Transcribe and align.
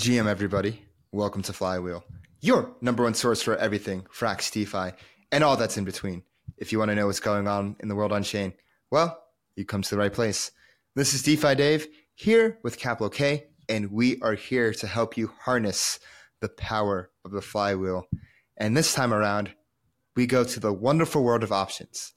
GM, 0.00 0.28
everybody. 0.28 0.80
Welcome 1.12 1.42
to 1.42 1.52
Flywheel, 1.52 2.02
your 2.40 2.74
number 2.80 3.02
one 3.02 3.12
source 3.12 3.42
for 3.42 3.54
everything 3.58 4.00
Frax, 4.04 4.50
DeFi, 4.50 4.96
and 5.30 5.44
all 5.44 5.58
that's 5.58 5.76
in 5.76 5.84
between. 5.84 6.22
If 6.56 6.72
you 6.72 6.78
want 6.78 6.88
to 6.88 6.94
know 6.94 7.04
what's 7.04 7.20
going 7.20 7.46
on 7.46 7.76
in 7.80 7.88
the 7.88 7.94
world 7.94 8.10
on 8.10 8.22
chain, 8.22 8.54
well, 8.90 9.22
you 9.56 9.66
come 9.66 9.82
to 9.82 9.90
the 9.90 9.98
right 9.98 10.10
place. 10.10 10.52
This 10.96 11.12
is 11.12 11.22
DeFi 11.22 11.54
Dave 11.54 11.86
here 12.14 12.58
with 12.62 12.78
Kapital 12.78 13.10
K, 13.10 13.48
and 13.68 13.92
we 13.92 14.18
are 14.22 14.32
here 14.32 14.72
to 14.72 14.86
help 14.86 15.18
you 15.18 15.32
harness 15.38 16.00
the 16.40 16.48
power 16.48 17.10
of 17.26 17.32
the 17.32 17.42
flywheel. 17.42 18.06
And 18.56 18.74
this 18.74 18.94
time 18.94 19.12
around, 19.12 19.50
we 20.16 20.26
go 20.26 20.44
to 20.44 20.60
the 20.60 20.72
wonderful 20.72 21.22
world 21.22 21.42
of 21.42 21.52
options, 21.52 22.14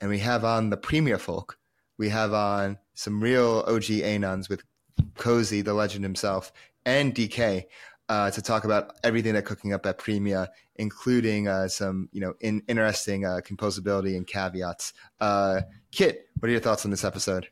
and 0.00 0.08
we 0.08 0.20
have 0.20 0.44
on 0.44 0.70
the 0.70 0.76
Premia 0.76 1.18
folk. 1.18 1.58
We 1.98 2.10
have 2.10 2.32
on 2.32 2.78
some 2.94 3.20
real 3.20 3.64
OG 3.66 3.86
Anons 4.04 4.48
with 4.48 4.62
Cozy, 5.16 5.62
the 5.62 5.74
legend 5.74 6.04
himself, 6.04 6.52
and 6.86 7.14
DK 7.14 7.64
uh, 8.08 8.30
to 8.30 8.42
talk 8.42 8.64
about 8.64 8.92
everything 9.02 9.32
they're 9.32 9.42
cooking 9.42 9.72
up 9.72 9.86
at 9.86 9.98
Premia, 9.98 10.48
including 10.76 11.48
uh, 11.48 11.68
some 11.68 12.08
you 12.12 12.20
know 12.20 12.34
in, 12.40 12.62
interesting 12.68 13.24
uh, 13.24 13.40
composability 13.42 14.16
and 14.16 14.26
caveats. 14.26 14.92
Uh, 15.20 15.62
Kit, 15.90 16.26
what 16.38 16.48
are 16.48 16.52
your 16.52 16.60
thoughts 16.60 16.84
on 16.84 16.90
this 16.90 17.04
episode? 17.04 17.48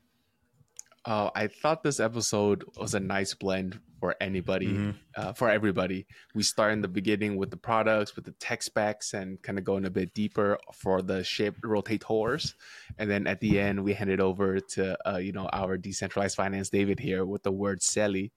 Uh, 1.05 1.30
I 1.34 1.48
thought 1.48 1.83
this 1.83 1.98
episode 1.98 2.65
was 2.77 2.95
a 2.95 3.01
nice 3.01 3.34
blend 3.34 3.80
for 3.98 4.15
anybody, 4.20 4.69
mm-hmm. 4.69 4.91
uh, 5.16 5.33
for 5.33 5.48
everybody. 5.51 6.06
We 6.34 6.45
start 6.45 6.73
in 6.73 6.80
the 6.80 6.89
beginning 6.89 7.37
with 7.37 7.51
the 7.51 7.56
products, 7.56 8.14
with 8.14 8.25
the 8.25 8.33
tech 8.33 8.62
specs, 8.62 9.12
and 9.12 9.41
kind 9.42 9.59
of 9.59 9.64
going 9.64 9.84
a 9.84 9.91
bit 9.91 10.14
deeper 10.14 10.59
for 10.73 11.03
the 11.03 11.25
shape 11.25 11.61
rotators, 11.62 12.55
and 12.98 13.11
then 13.11 13.27
at 13.27 13.41
the 13.41 13.59
end 13.59 13.83
we 13.83 13.95
hand 13.95 14.11
it 14.11 14.20
over 14.20 14.61
to 14.61 14.97
uh, 15.09 15.19
you 15.19 15.33
know 15.33 15.48
our 15.53 15.77
decentralized 15.77 16.37
finance 16.37 16.69
David 16.70 17.01
here 17.01 17.25
with 17.25 17.42
the 17.42 17.53
word 17.53 17.80
"selly," 17.80 18.30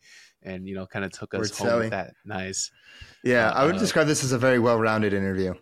and 0.45 0.67
you 0.67 0.75
know 0.75 0.85
kind 0.85 1.03
of 1.03 1.11
took 1.11 1.33
us 1.33 1.59
word 1.59 1.69
home 1.69 1.79
with 1.79 1.89
that. 1.91 2.13
Nice. 2.23 2.71
Yeah, 3.23 3.51
I 3.51 3.65
would 3.65 3.75
uh, 3.75 3.79
describe 3.79 4.07
this 4.07 4.23
as 4.23 4.31
a 4.31 4.37
very 4.37 4.59
well-rounded 4.59 5.13
interview. 5.13 5.53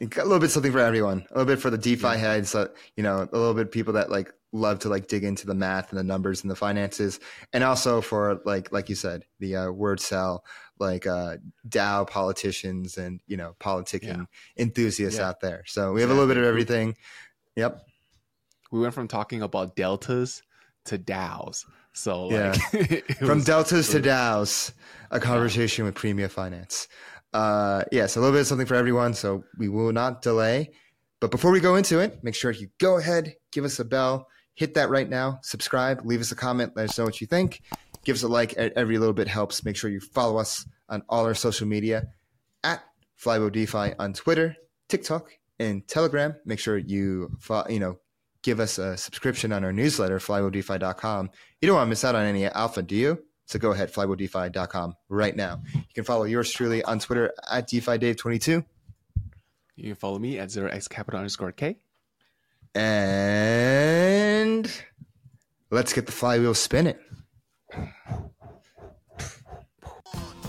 A 0.00 0.04
little 0.04 0.38
bit 0.38 0.50
something 0.50 0.72
for 0.72 0.78
everyone. 0.78 1.26
A 1.30 1.38
little 1.38 1.54
bit 1.54 1.60
for 1.60 1.68
the 1.68 1.76
DeFi 1.76 2.02
yeah. 2.02 2.16
heads, 2.16 2.54
uh, 2.54 2.68
you 2.96 3.02
know, 3.02 3.28
a 3.30 3.36
little 3.36 3.52
bit 3.52 3.70
people 3.70 3.92
that 3.92 4.10
like 4.10 4.32
love 4.52 4.78
to 4.80 4.88
like 4.88 5.06
dig 5.06 5.24
into 5.24 5.46
the 5.46 5.54
math 5.54 5.90
and 5.90 5.98
the 5.98 6.04
numbers 6.04 6.42
and 6.42 6.50
the 6.50 6.56
finances 6.56 7.20
and 7.52 7.62
also 7.62 8.00
for 8.00 8.40
like 8.44 8.72
like 8.72 8.88
you 8.88 8.94
said 8.94 9.22
the 9.38 9.54
uh, 9.54 9.66
wordcel 9.66 10.40
like 10.80 11.06
uh 11.06 11.36
DAO 11.68 12.08
politicians 12.08 12.98
and 12.98 13.20
you 13.26 13.36
know 13.36 13.54
politicking 13.60 14.02
yeah. 14.02 14.24
enthusiasts 14.58 15.18
yeah. 15.18 15.28
out 15.28 15.40
there 15.40 15.62
so 15.66 15.92
we 15.92 16.00
have 16.00 16.10
a 16.10 16.12
little 16.12 16.28
bit 16.28 16.36
of 16.36 16.44
everything 16.44 16.96
yep 17.54 17.80
we 18.72 18.80
went 18.80 18.94
from 18.94 19.06
talking 19.06 19.42
about 19.42 19.76
deltas 19.76 20.42
to 20.84 20.98
DAOs 20.98 21.64
so 21.92 22.26
like 22.26 22.56
yeah. 22.72 23.00
from 23.18 23.38
was, 23.38 23.44
deltas 23.44 23.88
to 23.90 24.00
DAOs 24.00 24.72
a 25.10 25.20
conversation 25.20 25.84
with 25.84 25.94
Premia 25.94 26.30
Finance 26.30 26.88
uh 27.32 27.84
yeah 27.92 28.06
so 28.06 28.20
a 28.20 28.22
little 28.22 28.34
bit 28.34 28.40
of 28.42 28.46
something 28.46 28.66
for 28.66 28.74
everyone 28.74 29.14
so 29.14 29.44
we 29.58 29.68
will 29.68 29.92
not 29.92 30.22
delay 30.22 30.70
but 31.20 31.30
before 31.30 31.50
we 31.50 31.60
go 31.60 31.76
into 31.76 32.00
it 32.00 32.22
make 32.22 32.34
sure 32.34 32.50
you 32.50 32.68
go 32.78 32.98
ahead 32.98 33.34
give 33.52 33.64
us 33.64 33.78
a 33.78 33.84
bell 33.84 34.26
hit 34.60 34.74
that 34.74 34.90
right 34.90 35.08
now. 35.08 35.38
Subscribe, 35.42 36.04
leave 36.04 36.20
us 36.20 36.32
a 36.32 36.36
comment, 36.36 36.72
let 36.76 36.90
us 36.90 36.98
know 36.98 37.04
what 37.06 37.20
you 37.20 37.26
think. 37.26 37.62
Give 38.04 38.14
us 38.14 38.22
a 38.22 38.28
like. 38.28 38.52
Every 38.54 38.98
little 38.98 39.14
bit 39.14 39.26
helps. 39.26 39.64
Make 39.64 39.76
sure 39.76 39.90
you 39.90 40.00
follow 40.00 40.38
us 40.38 40.66
on 40.88 41.02
all 41.08 41.24
our 41.24 41.34
social 41.34 41.66
media 41.66 42.08
at 42.62 42.82
Flywheel 43.16 43.50
DeFi 43.50 43.94
on 43.98 44.12
Twitter, 44.12 44.56
TikTok, 44.88 45.30
and 45.58 45.86
Telegram. 45.88 46.34
Make 46.44 46.58
sure 46.58 46.76
you 46.76 47.30
follow, 47.40 47.68
you 47.68 47.80
know 47.80 47.98
give 48.42 48.60
us 48.60 48.78
a 48.78 48.96
subscription 48.96 49.52
on 49.52 49.64
our 49.64 49.72
newsletter, 49.72 50.18
flywheeldefi.com. 50.18 51.30
You 51.60 51.66
don't 51.66 51.76
want 51.76 51.86
to 51.86 51.90
miss 51.90 52.04
out 52.04 52.14
on 52.14 52.24
any 52.24 52.46
alpha, 52.46 52.82
do 52.82 52.96
you? 52.96 53.22
So 53.46 53.58
go 53.58 53.72
ahead, 53.72 53.92
flywheeldefi.com 53.92 54.94
right 55.08 55.34
now. 55.34 55.62
You 55.74 55.82
can 55.94 56.04
follow 56.04 56.24
yours 56.24 56.52
truly 56.52 56.84
on 56.84 57.00
Twitter 57.00 57.32
at 57.50 57.68
DeFiDave22. 57.68 58.64
You 59.76 59.84
can 59.84 59.96
follow 59.96 60.18
me 60.18 60.38
at 60.38 60.50
0x 60.50 60.88
capital 60.88 61.18
underscore 61.18 61.52
K. 61.52 61.78
And 62.74 63.12
let's 65.70 65.92
get 65.92 66.06
the 66.06 66.12
flywheel 66.12 66.54
spinning. 66.54 66.96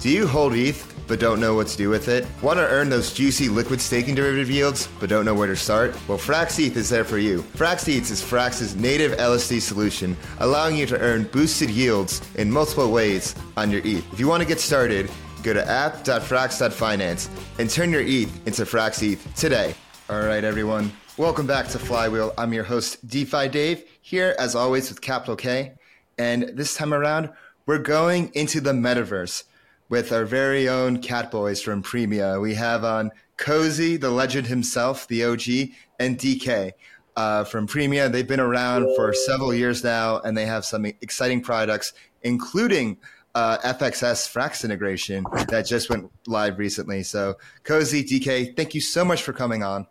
Do 0.01 0.09
you 0.09 0.25
hold 0.25 0.55
ETH 0.55 0.91
but 1.07 1.19
don't 1.19 1.39
know 1.39 1.53
what 1.53 1.67
to 1.67 1.77
do 1.77 1.87
with 1.87 2.07
it? 2.07 2.25
Want 2.41 2.57
to 2.57 2.67
earn 2.67 2.89
those 2.89 3.13
juicy 3.13 3.49
liquid 3.49 3.79
staking 3.79 4.15
derivative 4.15 4.49
yields 4.49 4.89
but 4.99 5.09
don't 5.09 5.25
know 5.25 5.35
where 5.35 5.45
to 5.45 5.55
start? 5.55 5.95
Well, 6.07 6.17
Frax 6.17 6.57
ETH 6.57 6.75
is 6.75 6.89
there 6.89 7.03
for 7.03 7.19
you. 7.19 7.43
Frax 7.55 7.87
ETH 7.87 8.09
is 8.09 8.19
Frax's 8.19 8.75
native 8.75 9.11
LSD 9.11 9.61
solution, 9.61 10.17
allowing 10.39 10.75
you 10.75 10.87
to 10.87 10.99
earn 10.99 11.25
boosted 11.25 11.69
yields 11.69 12.19
in 12.33 12.49
multiple 12.49 12.91
ways 12.91 13.35
on 13.55 13.69
your 13.69 13.81
ETH. 13.85 14.11
If 14.11 14.19
you 14.19 14.27
want 14.27 14.41
to 14.41 14.47
get 14.47 14.59
started, 14.59 15.07
go 15.43 15.53
to 15.53 15.69
app.frax.finance 15.69 17.29
and 17.59 17.69
turn 17.69 17.91
your 17.91 18.01
ETH 18.01 18.47
into 18.47 18.63
Frax 18.63 19.03
ETH 19.03 19.35
today. 19.35 19.75
All 20.09 20.21
right, 20.21 20.43
everyone. 20.43 20.91
Welcome 21.17 21.45
back 21.45 21.67
to 21.67 21.77
Flywheel. 21.77 22.33
I'm 22.39 22.53
your 22.53 22.63
host, 22.63 23.07
DeFi 23.07 23.49
Dave, 23.49 23.83
here 24.01 24.35
as 24.39 24.55
always 24.55 24.89
with 24.89 24.99
Kapital 24.99 25.35
K. 25.35 25.73
And 26.17 26.57
this 26.57 26.73
time 26.73 26.91
around, 26.91 27.29
we're 27.67 27.77
going 27.77 28.31
into 28.33 28.61
the 28.61 28.71
metaverse 28.71 29.43
with 29.91 30.13
our 30.13 30.23
very 30.23 30.69
own 30.69 31.01
cat 31.01 31.29
boys 31.29 31.61
from 31.61 31.83
Premia. 31.83 32.41
We 32.41 32.53
have 32.55 32.85
on 32.85 33.11
Cozy, 33.35 33.97
the 33.97 34.09
legend 34.09 34.47
himself, 34.47 35.05
the 35.09 35.25
OG, 35.25 35.75
and 35.99 36.17
DK 36.17 36.71
uh, 37.17 37.43
from 37.43 37.67
Premia. 37.67 38.09
They've 38.09 38.27
been 38.27 38.39
around 38.39 38.95
for 38.95 39.13
several 39.13 39.53
years 39.53 39.83
now, 39.83 40.19
and 40.21 40.35
they 40.35 40.45
have 40.45 40.63
some 40.63 40.85
exciting 40.85 41.41
products, 41.41 41.91
including 42.23 42.99
uh, 43.35 43.57
FXS 43.65 44.31
Frax 44.31 44.63
integration 44.63 45.25
that 45.49 45.65
just 45.67 45.89
went 45.89 46.09
live 46.25 46.57
recently. 46.57 47.03
So, 47.03 47.35
Cozy, 47.65 48.01
DK, 48.01 48.55
thank 48.55 48.73
you 48.73 48.81
so 48.81 49.03
much 49.03 49.21
for 49.23 49.33
coming 49.33 49.61
on. 49.61 49.85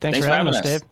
Thanks, 0.00 0.18
Thanks 0.18 0.26
for, 0.26 0.32
having 0.32 0.52
us, 0.52 0.60
Dave. 0.60 0.82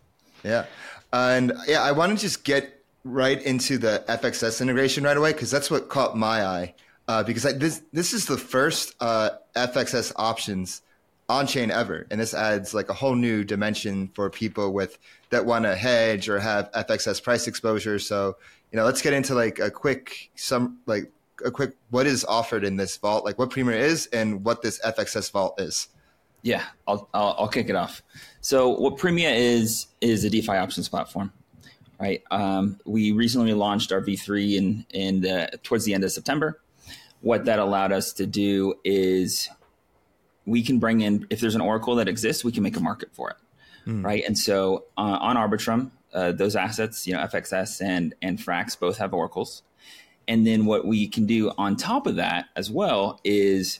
Yeah. 0.43 0.65
And 1.11 1.51
yeah, 1.67 1.81
I 1.81 1.91
want 1.91 2.17
to 2.17 2.17
just 2.17 2.45
get 2.45 2.81
right 3.03 3.41
into 3.43 3.77
the 3.77 4.05
FXS 4.07 4.61
integration 4.61 5.03
right 5.03 5.17
away 5.17 5.33
because 5.33 5.51
that's 5.51 5.69
what 5.69 5.89
caught 5.89 6.17
my 6.17 6.45
eye. 6.45 6.73
Uh, 7.07 7.23
because 7.23 7.45
I, 7.45 7.51
this 7.53 7.81
this 7.91 8.13
is 8.13 8.25
the 8.25 8.37
first 8.37 8.95
uh, 8.99 9.31
FXS 9.55 10.13
options 10.15 10.81
on 11.29 11.47
chain 11.47 11.71
ever, 11.71 12.07
and 12.09 12.19
this 12.19 12.33
adds 12.33 12.73
like 12.73 12.89
a 12.89 12.93
whole 12.93 13.15
new 13.15 13.43
dimension 13.43 14.09
for 14.13 14.29
people 14.29 14.73
with 14.73 14.97
that 15.29 15.45
want 15.45 15.65
to 15.65 15.75
hedge 15.75 16.29
or 16.29 16.39
have 16.39 16.71
FXS 16.71 17.21
price 17.21 17.47
exposure. 17.47 17.99
So 17.99 18.37
you 18.71 18.77
know, 18.77 18.85
let's 18.85 19.01
get 19.01 19.13
into 19.13 19.35
like 19.35 19.59
a 19.59 19.69
quick 19.69 20.31
some 20.35 20.79
like 20.85 21.11
a 21.45 21.51
quick 21.51 21.75
what 21.89 22.07
is 22.07 22.25
offered 22.25 22.63
in 22.63 22.77
this 22.77 22.97
vault, 22.97 23.25
like 23.25 23.37
what 23.37 23.49
Premia 23.49 23.79
is 23.79 24.07
and 24.07 24.43
what 24.43 24.61
this 24.61 24.79
FXS 24.81 25.31
vault 25.31 25.59
is. 25.59 25.89
Yeah, 26.41 26.63
I'll, 26.87 27.07
I'll, 27.13 27.35
I'll 27.39 27.47
kick 27.47 27.69
it 27.69 27.75
off. 27.75 28.01
So 28.41 28.69
what 28.69 28.97
Premia 28.97 29.33
is 29.33 29.87
is 30.01 30.23
a 30.23 30.29
DeFi 30.29 30.53
options 30.53 30.89
platform, 30.89 31.31
right? 31.99 32.21
Um, 32.31 32.79
we 32.85 33.11
recently 33.11 33.53
launched 33.53 33.91
our 33.91 34.01
V3 34.01 34.57
in 34.57 34.85
in 34.89 35.21
the, 35.21 35.59
towards 35.63 35.85
the 35.85 35.93
end 35.93 36.03
of 36.03 36.11
September. 36.11 36.59
What 37.23 37.45
that 37.45 37.57
allowed 37.57 37.91
us 37.91 38.13
to 38.13 38.25
do 38.25 38.75
is 38.83 39.49
we 40.45 40.61
can 40.61 40.79
bring 40.79 41.01
in 41.01 41.25
if 41.29 41.39
there's 41.39 41.55
an 41.55 41.61
oracle 41.61 41.95
that 41.95 42.07
exists, 42.07 42.43
we 42.43 42.51
can 42.51 42.63
make 42.63 42.77
a 42.77 42.81
market 42.81 43.09
for 43.13 43.31
it, 43.31 43.37
mm. 43.87 44.03
right? 44.03 44.23
And 44.27 44.37
so 44.37 44.85
uh, 44.97 45.17
on 45.21 45.37
Arbitrum, 45.37 45.91
uh, 46.13 46.33
those 46.33 46.55
assets, 46.55 47.07
you 47.07 47.13
know, 47.13 47.19
FXS 47.21 47.81
and 47.81 48.13
and 48.21 48.37
Frax 48.37 48.79
both 48.79 48.97
have 48.97 49.13
oracles. 49.13 49.63
And 50.27 50.45
then 50.45 50.65
what 50.65 50.85
we 50.85 51.07
can 51.07 51.25
do 51.25 51.51
on 51.57 51.75
top 51.75 52.07
of 52.07 52.15
that 52.17 52.45
as 52.55 52.69
well 52.69 53.19
is 53.23 53.79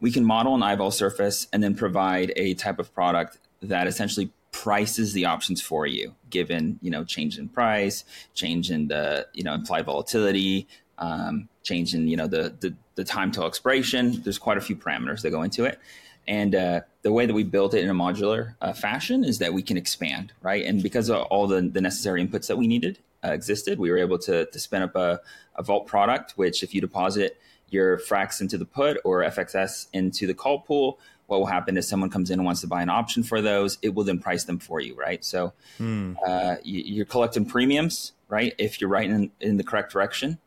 we 0.00 0.10
can 0.10 0.24
model 0.24 0.54
an 0.54 0.60
Ivol 0.60 0.92
surface 0.92 1.46
and 1.52 1.62
then 1.62 1.74
provide 1.74 2.32
a 2.36 2.54
type 2.54 2.78
of 2.78 2.92
product 2.94 3.38
that 3.62 3.86
essentially 3.86 4.30
prices 4.52 5.14
the 5.14 5.24
options 5.24 5.60
for 5.60 5.86
you, 5.86 6.14
given 6.30 6.78
you 6.80 6.90
know 6.90 7.04
change 7.04 7.38
in 7.38 7.48
price, 7.48 8.04
change 8.34 8.70
in 8.70 8.88
the 8.88 9.26
you 9.34 9.42
know 9.42 9.52
implied 9.52 9.84
volatility, 9.84 10.68
um, 10.98 11.48
change 11.62 11.94
in 11.94 12.08
you 12.08 12.16
know 12.16 12.26
the, 12.26 12.54
the, 12.60 12.74
the 12.94 13.04
time 13.04 13.30
till 13.30 13.46
expiration. 13.46 14.22
There's 14.22 14.38
quite 14.38 14.58
a 14.58 14.60
few 14.60 14.76
parameters 14.76 15.22
that 15.22 15.30
go 15.30 15.42
into 15.42 15.64
it, 15.64 15.78
and 16.26 16.54
uh, 16.54 16.80
the 17.02 17.12
way 17.12 17.26
that 17.26 17.34
we 17.34 17.42
built 17.42 17.74
it 17.74 17.82
in 17.82 17.90
a 17.90 17.94
modular 17.94 18.54
uh, 18.60 18.72
fashion 18.72 19.24
is 19.24 19.38
that 19.38 19.52
we 19.52 19.62
can 19.62 19.76
expand, 19.76 20.32
right? 20.42 20.64
And 20.64 20.82
because 20.82 21.08
of 21.08 21.22
all 21.26 21.46
the 21.46 21.60
the 21.62 21.80
necessary 21.80 22.24
inputs 22.24 22.46
that 22.48 22.56
we 22.56 22.66
needed 22.66 22.98
uh, 23.24 23.32
existed, 23.32 23.78
we 23.78 23.90
were 23.90 23.98
able 23.98 24.18
to 24.20 24.46
to 24.46 24.58
spin 24.58 24.82
up 24.82 24.94
a, 24.94 25.20
a 25.56 25.62
vault 25.62 25.86
product, 25.86 26.32
which 26.32 26.62
if 26.62 26.74
you 26.74 26.80
deposit 26.80 27.38
your 27.68 27.98
Frax 27.98 28.40
into 28.40 28.56
the 28.56 28.64
put 28.64 28.98
or 29.04 29.22
FXS 29.22 29.88
into 29.92 30.26
the 30.26 30.34
call 30.34 30.60
pool, 30.60 30.98
what 31.26 31.40
will 31.40 31.46
happen 31.46 31.76
is 31.76 31.88
someone 31.88 32.10
comes 32.10 32.30
in 32.30 32.38
and 32.38 32.46
wants 32.46 32.60
to 32.60 32.66
buy 32.66 32.82
an 32.82 32.90
option 32.90 33.22
for 33.22 33.40
those, 33.40 33.78
it 33.82 33.94
will 33.94 34.04
then 34.04 34.18
price 34.18 34.44
them 34.44 34.58
for 34.58 34.80
you, 34.80 34.94
right? 34.94 35.24
So 35.24 35.52
mm. 35.78 36.16
uh, 36.26 36.56
you, 36.62 37.02
are 37.02 37.06
collecting 37.06 37.46
premiums, 37.46 38.12
right? 38.28 38.54
If 38.58 38.80
you're 38.80 38.90
writing 38.90 39.14
in, 39.14 39.30
in, 39.40 39.56
the 39.56 39.64
correct 39.64 39.92
direction, 39.92 40.38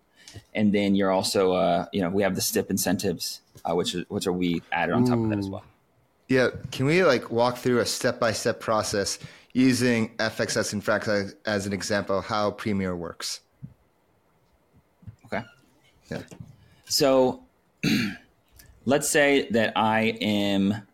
and 0.54 0.74
then 0.74 0.96
you're 0.96 1.12
also, 1.12 1.54
uh, 1.54 1.86
you 1.92 2.02
know, 2.02 2.10
we 2.10 2.24
have 2.24 2.36
the 2.36 2.42
STIP 2.42 2.70
incentives, 2.70 3.42
uh, 3.66 3.76
which 3.76 3.96
which 4.10 4.28
are 4.28 4.34
we 4.34 4.62
added 4.72 4.94
on 4.94 5.06
top 5.06 5.20
of 5.20 5.30
that 5.30 5.40
as 5.40 5.50
well. 5.50 5.64
Yeah, 6.28 6.50
can 6.72 6.86
we 6.86 7.04
like 7.04 7.32
walk 7.32 7.58
through 7.58 7.80
a 7.80 7.86
step 7.86 8.20
by 8.20 8.34
step 8.34 8.60
process 8.60 9.20
using 9.54 10.16
FXS 10.18 10.74
and 10.74 10.84
Frax 10.84 11.34
as 11.46 11.66
an 11.66 11.74
example 11.74 12.22
how 12.22 12.52
Premia 12.52 12.96
works? 12.96 13.42
Okay. 15.26 15.44
Yeah. 16.12 16.22
So 16.86 17.44
let's 18.86 19.10
say 19.10 19.50
that 19.52 19.74
I 19.76 20.18
am 20.22 20.88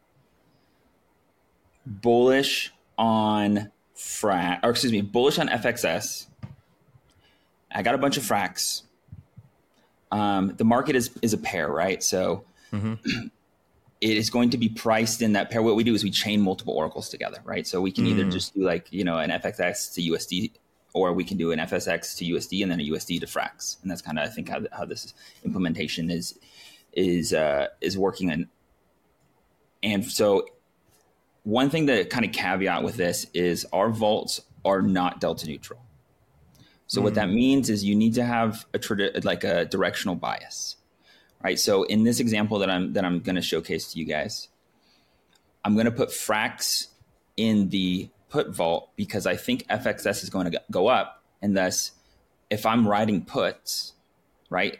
bullish 1.86 2.72
on 2.98 3.72
Frax, 3.96 4.60
or 4.64 4.70
excuse 4.70 4.92
me, 4.92 5.02
bullish 5.02 5.40
on 5.40 5.48
FXS. 5.48 6.28
I 7.72 7.82
got 7.82 7.96
a 7.96 7.98
bunch 7.98 8.18
of 8.18 8.24
Frax. 8.24 8.83
Um, 10.14 10.54
the 10.58 10.64
market 10.64 10.96
is 10.96 11.10
is 11.22 11.34
a 11.34 11.38
pair, 11.40 11.70
right? 11.70 12.04
So 12.04 12.46
mm-hmm. 12.72 12.94
it 14.02 14.18
is 14.18 14.30
going 14.30 14.52
to 14.52 14.58
be 14.58 14.70
priced 14.70 15.24
in 15.24 15.34
that 15.34 15.50
pair. 15.50 15.64
What 15.64 15.76
we 15.76 15.84
do 15.84 15.96
is 15.96 16.04
we 16.04 16.12
chain 16.12 16.40
multiple 16.40 16.76
oracles 16.76 17.10
together, 17.10 17.40
right? 17.44 17.66
So 17.66 17.82
we 17.82 17.92
can 17.92 18.06
mm. 18.06 18.10
either 18.10 18.30
just 18.30 18.54
do 18.54 18.62
like 18.62 18.88
you 18.92 19.04
know 19.04 19.18
an 19.18 19.32
FXS 19.32 19.96
to 19.96 20.02
USD, 20.12 20.52
or 20.94 21.14
we 21.14 21.24
can 21.24 21.38
do 21.38 21.52
an 21.52 21.58
FXS 21.58 22.16
to 22.18 22.26
USD 22.26 22.62
and 22.62 22.72
then 22.72 22.80
a 22.80 22.84
USD 22.84 23.22
to 23.22 23.26
Frax, 23.26 23.82
and 23.82 23.90
that's 23.90 24.04
kind 24.04 24.20
of 24.20 24.26
I 24.26 24.30
think 24.30 24.50
how 24.50 24.62
how 24.72 24.86
this 24.86 25.16
implementation 25.44 26.12
is 26.12 26.38
is 26.94 27.34
uh, 27.34 27.70
is 27.82 27.98
working. 27.98 28.30
And 28.30 28.48
and 29.82 30.06
so 30.06 30.46
one 31.42 31.72
thing 31.72 31.88
to 31.88 32.06
kind 32.06 32.24
of 32.24 32.32
caveat 32.32 32.84
with 32.84 32.98
this 32.98 33.26
is 33.34 33.66
our 33.74 33.90
vaults 33.90 34.42
are 34.64 34.84
not 34.84 35.20
delta 35.20 35.48
neutral. 35.48 35.82
So 36.94 37.02
mm. 37.02 37.06
what 37.06 37.16
that 37.16 37.28
mm. 37.28 37.34
means 37.34 37.72
is 37.72 37.84
you 37.84 37.96
need 37.96 38.14
to 38.14 38.24
have 38.24 38.68
a 38.72 38.78
tradi- 38.78 39.26
like 39.26 39.44
a 39.44 39.66
directional 39.66 40.14
bias, 40.14 40.76
right? 41.44 41.60
So 41.60 41.84
in 41.84 42.04
this 42.04 42.20
example 42.20 42.60
that 42.60 42.70
I'm 42.70 42.94
that 42.94 43.04
I'm 43.04 43.20
going 43.20 43.36
to 43.36 43.42
showcase 43.42 43.92
to 43.94 44.00
you 44.00 44.06
guys, 44.06 44.50
I'm 45.66 45.74
going 45.74 45.88
to 45.88 45.92
put 45.92 46.10
Frax 46.10 46.90
in 47.36 47.70
the 47.70 48.10
put 48.30 48.50
vault 48.50 48.92
because 48.96 49.26
I 49.26 49.36
think 49.36 49.68
FXS 49.70 50.22
is 50.22 50.30
going 50.30 50.52
to 50.52 50.62
go 50.70 50.86
up, 50.88 51.24
and 51.42 51.58
thus, 51.58 51.94
if 52.52 52.64
I'm 52.64 52.88
writing 52.88 53.26
puts, 53.26 53.94
right, 54.52 54.78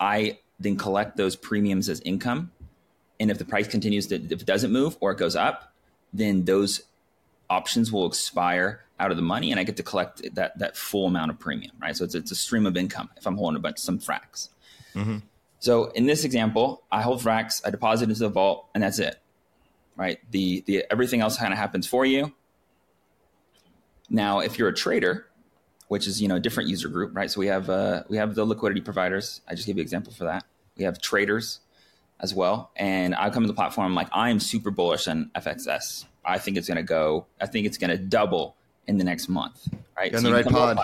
I 0.00 0.40
then 0.58 0.76
collect 0.76 1.16
those 1.16 1.36
premiums 1.36 1.88
as 1.88 2.00
income, 2.00 2.50
and 3.20 3.30
if 3.30 3.38
the 3.38 3.44
price 3.44 3.68
continues 3.68 4.08
to 4.08 4.16
if 4.16 4.40
it 4.42 4.46
doesn't 4.46 4.72
move 4.72 4.96
or 4.98 5.12
it 5.12 5.18
goes 5.18 5.36
up, 5.36 5.72
then 6.12 6.44
those 6.44 6.82
options 7.52 7.92
will 7.92 8.06
expire 8.06 8.84
out 8.98 9.10
of 9.10 9.16
the 9.16 9.22
money 9.22 9.50
and 9.50 9.60
I 9.60 9.64
get 9.64 9.76
to 9.76 9.82
collect 9.82 10.34
that 10.34 10.58
that 10.58 10.76
full 10.76 11.06
amount 11.06 11.30
of 11.30 11.38
premium, 11.38 11.72
right? 11.80 11.94
So 11.96 12.04
it's, 12.04 12.14
it's 12.14 12.30
a 12.30 12.34
stream 12.34 12.66
of 12.66 12.76
income 12.76 13.10
if 13.16 13.26
I'm 13.26 13.36
holding 13.36 13.56
a 13.56 13.60
bunch 13.60 13.74
of 13.74 13.80
some 13.80 13.98
Frax. 13.98 14.48
Mm-hmm. 14.94 15.18
So 15.58 15.86
in 15.90 16.06
this 16.06 16.24
example, 16.24 16.82
I 16.90 17.02
hold 17.02 17.20
Frax, 17.20 17.60
I 17.64 17.70
deposit 17.70 18.08
into 18.08 18.20
the 18.20 18.28
vault, 18.28 18.68
and 18.74 18.82
that's 18.82 18.98
it, 18.98 19.16
right? 19.96 20.18
The 20.30 20.62
the 20.66 20.84
everything 20.90 21.20
else 21.20 21.36
kind 21.36 21.52
of 21.52 21.58
happens 21.58 21.86
for 21.86 22.06
you. 22.06 22.32
Now, 24.08 24.40
if 24.40 24.58
you're 24.58 24.68
a 24.68 24.74
trader, 24.74 25.26
which 25.88 26.06
is 26.06 26.22
you 26.22 26.28
know 26.28 26.36
a 26.36 26.40
different 26.40 26.68
user 26.68 26.88
group, 26.88 27.14
right? 27.14 27.30
So 27.30 27.38
we 27.38 27.48
have 27.48 27.68
uh, 27.70 28.04
we 28.08 28.16
have 28.16 28.34
the 28.34 28.44
liquidity 28.44 28.80
providers. 28.80 29.40
I 29.46 29.54
just 29.54 29.66
gave 29.66 29.76
you 29.76 29.82
an 29.82 29.84
example 29.84 30.12
for 30.12 30.24
that. 30.24 30.44
We 30.76 30.84
have 30.84 31.00
traders 31.00 31.60
as 32.18 32.34
well, 32.34 32.70
and 32.76 33.14
I 33.14 33.30
come 33.30 33.42
to 33.42 33.46
the 33.48 33.54
platform 33.54 33.94
like 33.94 34.08
I 34.12 34.30
am 34.30 34.40
super 34.40 34.70
bullish 34.70 35.06
on 35.06 35.30
FXS. 35.34 36.06
I 36.24 36.38
think 36.38 36.56
it's 36.56 36.68
going 36.68 36.76
to 36.76 36.82
go. 36.82 37.26
I 37.40 37.46
think 37.46 37.66
it's 37.66 37.78
going 37.78 37.90
to 37.90 37.98
double 37.98 38.56
in 38.86 38.98
the 38.98 39.04
next 39.04 39.28
month. 39.28 39.68
Right? 39.96 40.10
You're 40.10 40.18
on 40.18 40.22
so 40.22 40.30
the 40.30 40.34
right 40.34 40.46
pod. 40.46 40.78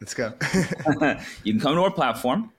Let's 0.00 0.14
go. 0.14 0.32
you 1.44 1.52
can 1.52 1.60
come 1.60 1.74
to 1.74 1.82
our 1.82 1.90
platform, 1.90 2.52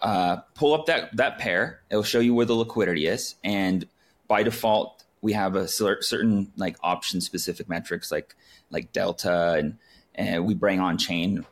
uh, 0.00 0.36
pull 0.54 0.74
up 0.74 0.86
that 0.86 1.16
that 1.16 1.38
pair. 1.38 1.80
It'll 1.90 2.02
show 2.02 2.20
you 2.20 2.34
where 2.34 2.46
the 2.46 2.54
liquidity 2.54 3.06
is, 3.06 3.34
and 3.42 3.86
by 4.28 4.42
default, 4.42 5.04
we 5.20 5.32
have 5.32 5.56
a 5.56 5.66
certain 5.68 6.52
like 6.56 6.76
option 6.82 7.20
specific 7.20 7.68
metrics 7.68 8.10
like 8.10 8.34
like 8.70 8.92
delta, 8.92 9.54
and 9.54 9.78
and 10.14 10.46
we 10.46 10.54
bring 10.54 10.80
on 10.80 10.98
chain 10.98 11.44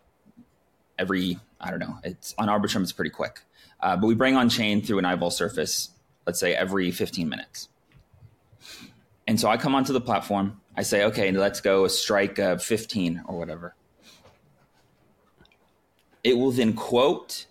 every 0.99 1.39
I 1.61 1.71
don't 1.71 1.81
know. 1.81 1.99
It's 2.05 2.35
on 2.39 2.49
Arbitrum. 2.49 2.83
It's 2.83 2.93
pretty 2.93 3.11
quick, 3.11 3.41
uh, 3.81 3.97
but 3.97 4.07
we 4.07 4.15
bring 4.15 4.37
on 4.37 4.49
chain 4.49 4.83
through 4.83 4.99
an 4.99 5.05
Ivol 5.05 5.33
surface. 5.33 5.91
Let's 6.27 6.41
say 6.41 6.55
every 6.55 6.91
15 6.91 7.29
minutes. 7.29 7.69
And 9.27 9.41
so 9.41 9.49
I 9.49 9.57
come 9.57 9.75
onto 9.75 9.93
the 9.93 10.01
platform. 10.01 10.61
I 10.77 10.83
say, 10.83 11.05
okay, 11.05 11.31
let's 11.33 11.61
go 11.61 11.85
a 11.85 11.91
strike 11.91 12.39
uh, 12.39 12.59
15 12.59 13.25
or 13.27 13.39
whatever. 13.39 13.75
It 16.23 16.37
will 16.37 16.51
then 16.51 16.73
quote 16.73 17.47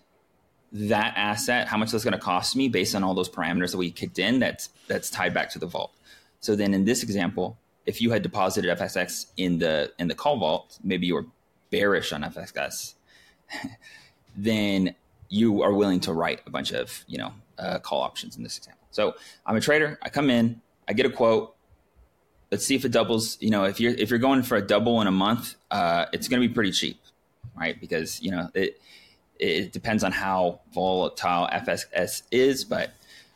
that 0.72 1.14
asset, 1.16 1.68
how 1.68 1.76
much 1.76 1.92
that's 1.92 2.04
going 2.04 2.12
to 2.12 2.18
cost 2.18 2.56
me 2.56 2.68
based 2.68 2.94
on 2.94 3.04
all 3.04 3.14
those 3.14 3.28
parameters 3.28 3.70
that 3.70 3.78
we 3.78 3.90
kicked 3.90 4.18
in. 4.18 4.40
That's 4.40 4.70
that's 4.88 5.08
tied 5.08 5.32
back 5.32 5.50
to 5.50 5.58
the 5.58 5.66
vault. 5.66 5.92
So 6.40 6.56
then 6.56 6.74
in 6.74 6.84
this 6.84 7.02
example, 7.02 7.56
if 7.86 8.02
you 8.02 8.10
had 8.10 8.22
deposited 8.22 8.76
FXS 8.76 9.26
in 9.36 9.58
the 9.58 9.92
in 9.98 10.08
the 10.08 10.14
call 10.14 10.36
vault, 10.36 10.78
maybe 10.82 11.06
you 11.06 11.14
were 11.14 11.26
bearish 11.70 12.12
on 12.12 12.22
FXS, 12.22 12.94
then 14.36 14.94
you 15.28 15.62
are 15.62 15.72
willing 15.72 16.00
to 16.00 16.12
write 16.12 16.40
a 16.46 16.50
bunch 16.50 16.72
of 16.72 17.04
you 17.06 17.18
know 17.18 17.32
uh, 17.58 17.78
call 17.78 18.02
options 18.02 18.36
in 18.36 18.42
this 18.42 18.58
example. 18.58 18.86
So 18.90 19.14
I'm 19.46 19.54
a 19.54 19.60
trader. 19.60 19.98
I 20.02 20.08
come 20.08 20.28
in, 20.28 20.60
I 20.88 20.92
get 20.92 21.06
a 21.06 21.10
quote 21.10 21.53
let's 22.54 22.64
see 22.64 22.76
if 22.76 22.84
it 22.84 22.92
doubles. 22.92 23.36
You 23.40 23.50
know, 23.50 23.64
if 23.64 23.80
you're 23.80 23.94
if 23.94 24.10
you're 24.10 24.20
going 24.20 24.44
for 24.44 24.56
a 24.56 24.62
double 24.62 25.00
in 25.00 25.08
a 25.08 25.12
month, 25.12 25.56
uh, 25.72 26.06
it's 26.12 26.28
going 26.28 26.40
to 26.40 26.46
be 26.46 26.54
pretty 26.54 26.70
cheap, 26.70 27.00
right? 27.58 27.78
Because 27.80 28.22
you 28.22 28.30
know 28.30 28.48
it 28.54 28.80
it 29.40 29.72
depends 29.72 30.04
on 30.04 30.12
how 30.12 30.60
volatile 30.72 31.48
FXS 31.52 32.22
is, 32.30 32.64
but 32.64 32.90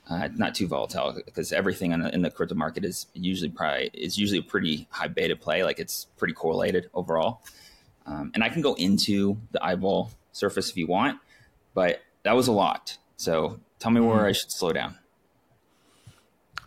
uh, 0.08 0.28
not 0.36 0.54
too 0.54 0.68
volatile 0.68 1.20
because 1.26 1.52
everything 1.52 1.90
in 1.90 2.00
the, 2.00 2.14
in 2.14 2.22
the 2.22 2.30
crypto 2.30 2.54
market 2.54 2.84
is 2.84 3.06
usually 3.12 3.50
probably 3.50 3.90
is 3.92 4.16
usually 4.16 4.38
a 4.38 4.42
pretty 4.42 4.86
high 4.90 5.08
beta 5.08 5.34
play. 5.34 5.64
Like 5.64 5.80
it's 5.80 6.06
pretty 6.16 6.34
correlated 6.34 6.88
overall. 6.94 7.42
Um, 8.06 8.30
and 8.34 8.44
I 8.44 8.50
can 8.50 8.62
go 8.62 8.74
into 8.74 9.36
the 9.50 9.58
Ivol 9.58 10.10
surface 10.30 10.70
if 10.70 10.76
you 10.76 10.86
want, 10.86 11.18
but 11.74 12.02
that 12.22 12.36
was 12.36 12.46
a 12.46 12.52
lot. 12.52 12.96
So 13.16 13.58
tell 13.80 13.90
me 13.90 14.00
where 14.00 14.18
mm-hmm. 14.18 14.26
I 14.26 14.32
should 14.32 14.52
slow 14.52 14.72
down. 14.72 14.96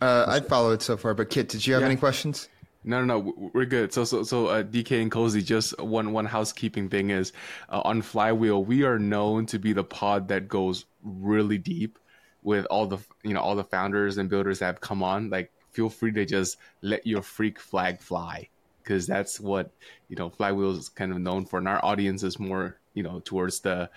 Uh, 0.02 0.26
I 0.28 0.40
follow 0.40 0.72
it 0.72 0.82
so 0.82 0.98
far, 0.98 1.14
but 1.14 1.30
Kit, 1.30 1.48
did 1.48 1.66
you 1.66 1.74
have 1.74 1.82
yeah. 1.84 1.90
any 1.90 1.96
questions? 1.96 2.50
No, 2.84 3.04
no, 3.04 3.22
no, 3.22 3.52
we're 3.54 3.66
good. 3.66 3.94
So, 3.94 4.04
so, 4.04 4.24
so, 4.24 4.48
uh, 4.48 4.64
DK 4.64 5.00
and 5.00 5.12
Cozy, 5.12 5.44
just 5.44 5.80
one, 5.80 6.12
one 6.14 6.26
housekeeping 6.26 6.90
thing 6.90 7.12
is, 7.12 7.32
uh, 7.70 7.82
on 7.86 8.02
Flywheel, 8.02 8.66
we 8.66 8.84
are 8.84 8.98
known 8.98 9.46
to 9.48 9.60
be 9.60 9.72
the 9.74 9.84
pod 9.84 10.28
that 10.30 10.48
goes 10.48 10.86
really 11.04 11.60
deep 11.60 12.00
with 12.42 12.66
all 12.66 12.88
the, 12.88 12.98
you 13.24 13.36
know, 13.36 13.40
all 13.40 13.56
the 13.56 13.64
founders 13.64 14.18
and 14.18 14.30
builders 14.30 14.60
that 14.60 14.66
have 14.66 14.82
come 14.82 15.04
on. 15.04 15.30
Like, 15.30 15.52
feel 15.72 15.90
free 15.90 16.12
to 16.14 16.26
just 16.26 16.58
let 16.82 17.06
your 17.06 17.22
freak 17.22 17.60
flag 17.60 18.02
fly, 18.02 18.50
because 18.82 19.06
that's 19.06 19.40
what 19.40 19.72
you 20.10 20.16
know 20.16 20.30
Flywheel 20.30 20.72
is 20.72 20.90
kind 20.90 21.12
of 21.12 21.20
known 21.20 21.46
for, 21.46 21.60
and 21.60 21.68
our 21.68 21.84
audience 21.86 22.24
is 22.24 22.40
more, 22.40 22.78
you 22.96 23.04
know, 23.04 23.22
towards 23.24 23.60
the 23.60 23.90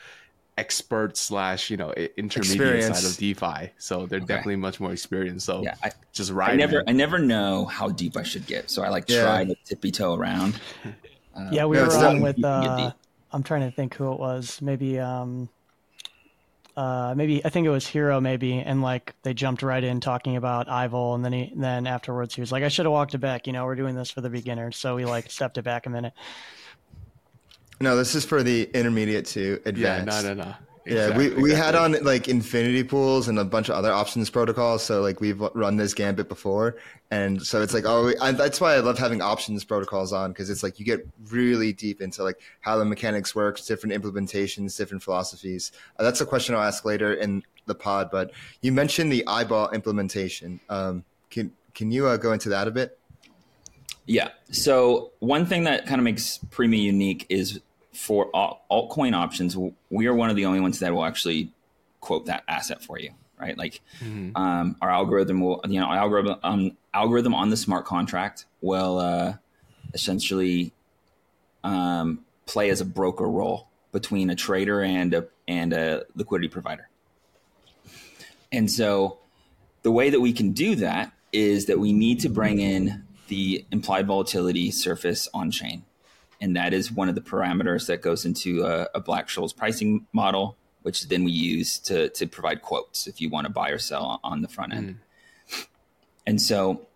expert 0.56 1.16
slash 1.16 1.70
you 1.70 1.76
know 1.76 1.92
intermediate 1.92 2.36
Experience. 2.36 3.00
side 3.00 3.10
of 3.10 3.16
DeFi, 3.16 3.72
so 3.78 4.06
they're 4.06 4.18
okay. 4.18 4.26
definitely 4.26 4.56
much 4.56 4.80
more 4.80 4.92
experienced. 4.92 5.46
So 5.46 5.62
yeah, 5.62 5.74
I, 5.82 5.90
just 6.12 6.30
right. 6.30 6.50
I 6.50 6.56
never, 6.56 6.84
I 6.86 6.92
never 6.92 7.18
know 7.18 7.64
how 7.64 7.88
deep 7.88 8.16
I 8.16 8.22
should 8.22 8.46
get, 8.46 8.70
so 8.70 8.82
I 8.82 8.88
like 8.88 9.08
yeah. 9.08 9.22
try 9.22 9.44
to 9.44 9.54
tippy 9.64 9.90
toe 9.90 10.14
around. 10.14 10.60
Uh, 11.36 11.48
yeah, 11.50 11.64
we 11.64 11.76
were 11.76 11.92
on 11.96 12.20
with. 12.20 12.44
Uh, 12.44 12.92
I'm 13.32 13.42
trying 13.42 13.62
to 13.62 13.70
think 13.72 13.96
who 13.96 14.12
it 14.12 14.20
was. 14.20 14.62
Maybe, 14.62 15.00
um, 15.00 15.48
uh, 16.76 17.12
maybe 17.16 17.44
I 17.44 17.48
think 17.48 17.66
it 17.66 17.70
was 17.70 17.84
Hero, 17.84 18.20
maybe, 18.20 18.60
and 18.60 18.82
like 18.82 19.14
they 19.22 19.34
jumped 19.34 19.62
right 19.62 19.82
in 19.82 19.98
talking 19.98 20.36
about 20.36 20.68
Ivol, 20.68 21.16
and 21.16 21.24
then 21.24 21.32
he, 21.32 21.52
then 21.56 21.88
afterwards 21.88 22.36
he 22.36 22.40
was 22.40 22.52
like, 22.52 22.62
"I 22.62 22.68
should 22.68 22.86
have 22.86 22.92
walked 22.92 23.14
it 23.14 23.18
back." 23.18 23.48
You 23.48 23.52
know, 23.52 23.64
we're 23.64 23.74
doing 23.74 23.96
this 23.96 24.10
for 24.10 24.20
the 24.20 24.30
beginners, 24.30 24.76
so 24.76 24.94
we 24.94 25.04
like 25.04 25.28
stepped 25.30 25.58
it 25.58 25.62
back 25.62 25.86
a 25.86 25.90
minute. 25.90 26.12
No, 27.80 27.96
this 27.96 28.14
is 28.14 28.24
for 28.24 28.42
the 28.42 28.70
intermediate 28.74 29.26
to 29.26 29.60
advanced. 29.64 30.24
Yeah, 30.24 30.34
no, 30.34 30.34
no, 30.34 30.44
no. 30.44 30.54
Exactly, 30.86 31.28
yeah, 31.28 31.34
we, 31.36 31.42
we 31.42 31.50
exactly. 31.52 31.54
had 31.54 31.74
on 31.96 32.04
like 32.04 32.28
infinity 32.28 32.84
pools 32.84 33.28
and 33.28 33.38
a 33.38 33.44
bunch 33.44 33.70
of 33.70 33.74
other 33.74 33.90
options 33.90 34.28
protocols. 34.28 34.82
So 34.82 35.00
like 35.00 35.18
we've 35.18 35.40
run 35.40 35.78
this 35.78 35.94
gambit 35.94 36.28
before, 36.28 36.76
and 37.10 37.42
so 37.42 37.62
it's 37.62 37.72
like 37.72 37.84
oh, 37.86 38.12
I, 38.20 38.32
that's 38.32 38.60
why 38.60 38.74
I 38.74 38.80
love 38.80 38.98
having 38.98 39.22
options 39.22 39.64
protocols 39.64 40.12
on 40.12 40.32
because 40.32 40.50
it's 40.50 40.62
like 40.62 40.78
you 40.78 40.84
get 40.84 41.06
really 41.30 41.72
deep 41.72 42.02
into 42.02 42.22
like 42.22 42.38
how 42.60 42.76
the 42.76 42.84
mechanics 42.84 43.34
works, 43.34 43.64
different 43.64 43.94
implementations, 43.94 44.76
different 44.76 45.02
philosophies. 45.02 45.72
Uh, 45.98 46.02
that's 46.02 46.20
a 46.20 46.26
question 46.26 46.54
I'll 46.54 46.62
ask 46.62 46.84
later 46.84 47.14
in 47.14 47.42
the 47.64 47.74
pod. 47.74 48.10
But 48.10 48.32
you 48.60 48.70
mentioned 48.70 49.10
the 49.10 49.24
Ivol 49.26 49.72
implementation. 49.72 50.60
Um, 50.68 51.04
can 51.30 51.50
can 51.72 51.90
you 51.92 52.08
uh, 52.08 52.18
go 52.18 52.32
into 52.32 52.50
that 52.50 52.68
a 52.68 52.70
bit? 52.70 52.98
Yeah. 54.06 54.30
So 54.50 55.12
one 55.20 55.46
thing 55.46 55.64
that 55.64 55.86
kind 55.86 55.98
of 55.98 56.04
makes 56.04 56.38
Premia 56.50 56.80
unique 56.80 57.26
is 57.28 57.60
for 57.92 58.30
altcoin 58.32 59.14
options, 59.14 59.56
we 59.90 60.06
are 60.06 60.14
one 60.14 60.30
of 60.30 60.36
the 60.36 60.46
only 60.46 60.60
ones 60.60 60.80
that 60.80 60.92
will 60.92 61.04
actually 61.04 61.52
quote 62.00 62.26
that 62.26 62.44
asset 62.48 62.82
for 62.82 62.98
you, 62.98 63.12
right? 63.40 63.56
Like 63.56 63.80
mm-hmm. 64.00 64.36
um, 64.36 64.76
our 64.82 64.90
algorithm 64.90 65.40
will, 65.40 65.60
you 65.66 65.80
know, 65.80 65.90
algorithm 65.90 66.36
um, 66.42 66.76
algorithm 66.92 67.34
on 67.34 67.50
the 67.50 67.56
smart 67.56 67.86
contract 67.86 68.44
will 68.60 68.98
uh, 68.98 69.34
essentially 69.94 70.72
um, 71.62 72.24
play 72.46 72.68
as 72.70 72.80
a 72.80 72.84
broker 72.84 73.28
role 73.28 73.68
between 73.92 74.28
a 74.28 74.34
trader 74.34 74.82
and 74.82 75.14
a 75.14 75.26
and 75.48 75.72
a 75.72 76.04
liquidity 76.14 76.48
provider. 76.48 76.88
And 78.52 78.70
so 78.70 79.18
the 79.82 79.90
way 79.90 80.10
that 80.10 80.20
we 80.20 80.32
can 80.32 80.52
do 80.52 80.76
that 80.76 81.12
is 81.32 81.66
that 81.66 81.78
we 81.78 81.92
need 81.92 82.20
to 82.20 82.28
bring 82.28 82.60
in 82.60 83.04
the 83.28 83.64
implied 83.70 84.06
volatility 84.06 84.70
surface 84.70 85.28
on 85.32 85.50
chain. 85.50 85.84
And 86.40 86.56
that 86.56 86.74
is 86.74 86.92
one 86.92 87.08
of 87.08 87.14
the 87.14 87.20
parameters 87.20 87.86
that 87.86 88.02
goes 88.02 88.24
into 88.24 88.64
a, 88.64 88.88
a 88.94 89.00
Black 89.00 89.28
Scholes 89.28 89.56
pricing 89.56 90.06
model 90.12 90.56
which 90.84 91.08
then 91.08 91.24
we 91.24 91.32
use 91.32 91.78
to 91.78 92.10
to 92.10 92.26
provide 92.26 92.60
quotes 92.60 93.06
if 93.06 93.18
you 93.20 93.30
want 93.30 93.46
to 93.46 93.52
buy 93.52 93.70
or 93.70 93.78
sell 93.78 94.20
on 94.22 94.42
the 94.42 94.48
front 94.48 94.74
end. 94.74 94.98
Mm. 95.48 95.66
And 96.26 96.42
so 96.42 96.86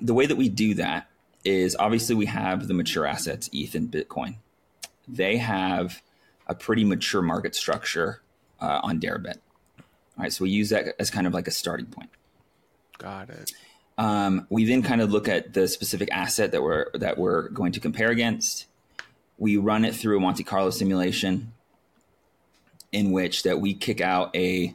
the 0.00 0.12
way 0.12 0.26
that 0.26 0.36
we 0.36 0.50
do 0.50 0.74
that 0.74 1.08
is 1.42 1.74
obviously 1.76 2.14
we 2.14 2.26
have 2.26 2.68
the 2.68 2.74
mature 2.74 3.06
assets, 3.06 3.48
ETH 3.50 3.74
and 3.74 3.90
Bitcoin. 3.90 4.36
They 5.08 5.38
have 5.38 6.02
a 6.46 6.54
pretty 6.54 6.84
mature 6.84 7.22
market 7.22 7.54
structure 7.54 8.20
uh, 8.60 8.80
on 8.82 9.00
Deribit. 9.00 9.38
All 9.78 10.24
right, 10.24 10.32
so 10.32 10.44
we 10.44 10.50
use 10.50 10.68
that 10.68 10.94
as 10.98 11.10
kind 11.10 11.26
of 11.26 11.32
like 11.32 11.48
a 11.48 11.50
starting 11.50 11.86
point. 11.86 12.10
Got 12.98 13.30
it. 13.30 13.52
Um, 13.98 14.46
we 14.48 14.64
then 14.64 14.82
kind 14.82 15.00
of 15.00 15.10
look 15.10 15.28
at 15.28 15.52
the 15.52 15.66
specific 15.68 16.08
asset 16.12 16.52
that 16.52 16.62
we're 16.62 16.86
that 16.94 17.18
we're 17.18 17.48
going 17.48 17.72
to 17.72 17.80
compare 17.80 18.10
against. 18.10 18.66
We 19.36 19.56
run 19.56 19.84
it 19.84 19.94
through 19.94 20.16
a 20.16 20.20
Monte 20.20 20.44
Carlo 20.44 20.70
simulation 20.70 21.52
in 22.92 23.10
which 23.10 23.42
that 23.42 23.60
we 23.60 23.74
kick 23.74 24.00
out 24.00 24.34
a 24.34 24.74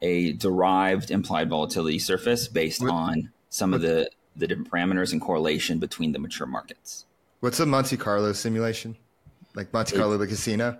a 0.00 0.32
derived 0.32 1.10
implied 1.10 1.48
volatility 1.48 1.98
surface 1.98 2.48
based 2.48 2.82
on 2.82 3.30
some 3.50 3.72
of 3.72 3.82
the 3.82 4.10
the 4.34 4.46
different 4.46 4.70
parameters 4.70 5.12
and 5.12 5.20
correlation 5.20 5.78
between 5.78 6.12
the 6.12 6.18
mature 6.18 6.46
markets. 6.46 7.04
What's 7.40 7.60
a 7.60 7.66
Monte 7.66 7.96
Carlo 7.98 8.32
simulation? 8.32 8.96
Like 9.54 9.72
Monte 9.72 9.96
Carlo, 9.96 10.14
it, 10.14 10.18
the 10.18 10.26
casino? 10.26 10.78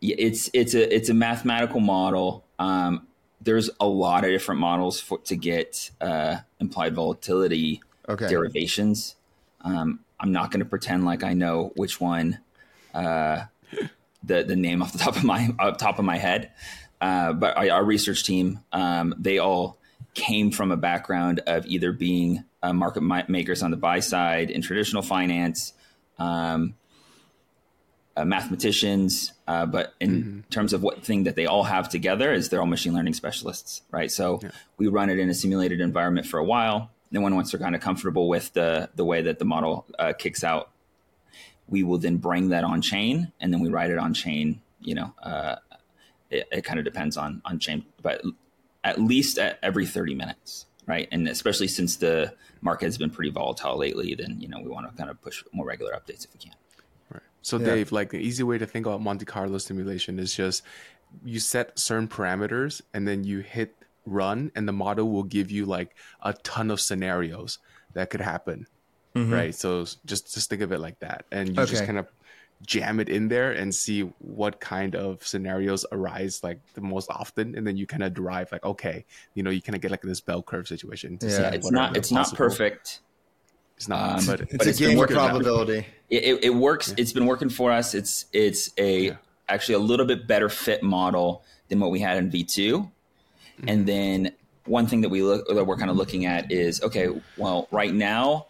Yeah, 0.00 0.16
it's 0.18 0.50
it's 0.52 0.74
a 0.74 0.94
it's 0.94 1.08
a 1.08 1.14
mathematical 1.14 1.80
model. 1.80 2.44
Um, 2.58 3.07
there's 3.40 3.70
a 3.80 3.86
lot 3.86 4.24
of 4.24 4.30
different 4.30 4.60
models 4.60 5.00
for 5.00 5.18
to 5.18 5.36
get 5.36 5.90
uh, 6.00 6.38
implied 6.60 6.94
volatility 6.94 7.82
okay. 8.08 8.28
derivations. 8.28 9.16
Um, 9.62 10.00
I'm 10.20 10.32
not 10.32 10.50
going 10.50 10.60
to 10.60 10.68
pretend 10.68 11.04
like 11.04 11.22
I 11.22 11.34
know 11.34 11.72
which 11.76 12.00
one 12.00 12.38
uh, 12.94 13.44
the 14.22 14.42
the 14.42 14.56
name 14.56 14.82
off 14.82 14.92
the 14.92 14.98
top 14.98 15.16
of 15.16 15.24
my 15.24 15.50
top 15.78 15.98
of 15.98 16.04
my 16.04 16.18
head. 16.18 16.50
Uh, 17.00 17.32
but 17.32 17.56
our, 17.56 17.70
our, 17.70 17.84
research 17.84 18.24
team, 18.24 18.58
um, 18.72 19.14
they 19.16 19.38
all 19.38 19.78
came 20.14 20.50
from 20.50 20.72
a 20.72 20.76
background 20.76 21.40
of 21.46 21.64
either 21.66 21.92
being 21.92 22.42
uh, 22.60 22.72
market 22.72 23.02
makers 23.28 23.62
on 23.62 23.70
the 23.70 23.76
buy 23.76 24.00
side 24.00 24.50
in 24.50 24.60
traditional 24.62 25.00
finance, 25.00 25.74
um, 26.18 26.74
uh, 28.18 28.24
mathematicians, 28.24 29.32
uh, 29.46 29.64
but 29.66 29.94
in 30.00 30.10
mm-hmm. 30.10 30.40
terms 30.50 30.72
of 30.72 30.82
what 30.82 31.04
thing 31.04 31.24
that 31.24 31.36
they 31.36 31.46
all 31.46 31.64
have 31.64 31.88
together 31.88 32.32
is 32.32 32.48
they're 32.48 32.60
all 32.60 32.66
machine 32.66 32.94
learning 32.94 33.14
specialists, 33.14 33.82
right? 33.90 34.10
So 34.10 34.40
yeah. 34.42 34.50
we 34.76 34.88
run 34.88 35.10
it 35.10 35.18
in 35.18 35.28
a 35.28 35.34
simulated 35.34 35.80
environment 35.80 36.26
for 36.26 36.38
a 36.38 36.44
while. 36.44 36.90
Then, 37.10 37.22
when 37.22 37.34
once 37.34 37.52
they're 37.52 37.60
kind 37.60 37.74
of 37.74 37.80
comfortable 37.80 38.28
with 38.28 38.52
the 38.52 38.90
the 38.94 39.04
way 39.04 39.22
that 39.22 39.38
the 39.38 39.44
model 39.46 39.86
uh, 39.98 40.12
kicks 40.12 40.44
out 40.44 40.70
we 41.68 41.82
will 41.82 41.98
then 41.98 42.16
bring 42.16 42.48
that 42.48 42.64
on 42.64 42.80
chain 42.80 43.30
and 43.40 43.52
then 43.52 43.60
we 43.60 43.68
write 43.68 43.90
it 43.90 43.98
on 43.98 44.14
chain 44.14 44.60
you 44.80 44.94
know 44.94 45.12
uh, 45.22 45.56
it, 46.30 46.48
it 46.50 46.64
kind 46.64 46.78
of 46.78 46.84
depends 46.84 47.16
on 47.16 47.40
on 47.44 47.58
chain 47.58 47.84
but 48.02 48.22
at 48.84 49.00
least 49.00 49.38
at 49.38 49.58
every 49.62 49.86
30 49.86 50.14
minutes 50.14 50.66
right 50.86 51.08
and 51.12 51.28
especially 51.28 51.68
since 51.68 51.96
the 51.96 52.32
market 52.60 52.86
has 52.86 52.98
been 52.98 53.10
pretty 53.10 53.30
volatile 53.30 53.78
lately 53.78 54.14
then 54.14 54.36
you 54.40 54.48
know 54.48 54.58
we 54.60 54.68
want 54.68 54.88
to 54.88 54.96
kind 54.96 55.10
of 55.10 55.20
push 55.20 55.44
more 55.52 55.66
regular 55.66 55.92
updates 55.92 56.24
if 56.24 56.32
we 56.32 56.40
can 56.40 56.52
so 57.42 57.58
yeah. 57.58 57.66
dave 57.66 57.92
like 57.92 58.10
the 58.10 58.18
easy 58.18 58.42
way 58.42 58.58
to 58.58 58.66
think 58.66 58.86
about 58.86 59.00
monte 59.00 59.24
carlo 59.24 59.58
simulation 59.58 60.18
is 60.18 60.34
just 60.34 60.62
you 61.24 61.40
set 61.40 61.78
certain 61.78 62.08
parameters 62.08 62.82
and 62.92 63.06
then 63.06 63.24
you 63.24 63.40
hit 63.40 63.74
run 64.04 64.50
and 64.54 64.66
the 64.66 64.72
model 64.72 65.10
will 65.10 65.22
give 65.22 65.50
you 65.50 65.64
like 65.64 65.94
a 66.22 66.32
ton 66.32 66.70
of 66.70 66.80
scenarios 66.80 67.58
that 67.94 68.10
could 68.10 68.20
happen 68.20 68.66
mm-hmm. 69.18 69.32
right? 69.32 69.54
So 69.54 69.84
just 70.06 70.32
just 70.34 70.50
think 70.50 70.62
of 70.62 70.72
it 70.72 70.78
like 70.78 70.98
that, 71.00 71.24
and 71.30 71.48
you 71.48 71.62
okay. 71.62 71.70
just 71.70 71.84
kind 71.84 71.98
of 71.98 72.06
jam 72.66 72.98
it 72.98 73.08
in 73.08 73.28
there 73.28 73.52
and 73.52 73.72
see 73.72 74.00
what 74.18 74.58
kind 74.58 74.96
of 74.96 75.24
scenarios 75.24 75.86
arise 75.92 76.42
like 76.42 76.58
the 76.74 76.80
most 76.80 77.08
often 77.08 77.54
and 77.54 77.64
then 77.64 77.76
you 77.76 77.86
kind 77.86 78.02
of 78.02 78.12
derive 78.12 78.50
like 78.50 78.64
okay 78.64 79.04
you 79.34 79.44
know 79.44 79.50
you 79.50 79.62
kind 79.62 79.76
of 79.76 79.80
get 79.80 79.92
like 79.92 80.02
this 80.02 80.20
bell 80.20 80.42
curve 80.42 80.66
situation 80.66 81.16
yeah 81.22 81.28
see, 81.28 81.42
it's 81.56 81.70
not 81.70 81.96
it's 81.96 82.10
possible. 82.10 82.32
not 82.32 82.36
perfect 82.36 82.98
it's 83.78 83.88
not 83.88 84.18
um, 84.18 84.26
but 84.26 84.40
it's, 84.42 84.56
but 84.56 84.66
a 84.66 84.72
game 84.72 85.00
of 85.00 85.08
probability 85.08 85.86
it, 86.10 86.24
it, 86.24 86.44
it, 86.44 86.50
works 86.50 86.88
yeah. 86.88 86.96
it's 86.98 87.12
been 87.12 87.26
working 87.26 87.48
for 87.48 87.72
us 87.72 87.94
it's 87.94 88.26
it's 88.32 88.70
a 88.76 89.06
yeah. 89.06 89.16
actually 89.48 89.74
a 89.74 89.78
little 89.78 90.06
bit 90.06 90.26
better 90.26 90.48
fit 90.48 90.82
model 90.82 91.42
than 91.68 91.80
what 91.80 91.90
we 91.90 92.00
had 92.00 92.18
in 92.18 92.30
v2 92.30 92.74
mm-hmm. 92.74 93.68
and 93.68 93.86
then 93.86 94.32
one 94.66 94.86
thing 94.86 95.00
that 95.00 95.08
we 95.08 95.22
look 95.22 95.48
that 95.48 95.64
we're 95.64 95.76
kind 95.76 95.90
of 95.90 95.96
looking 95.96 96.26
at 96.26 96.52
is 96.52 96.82
okay 96.82 97.08
well 97.38 97.66
right 97.70 97.94
now 97.94 98.46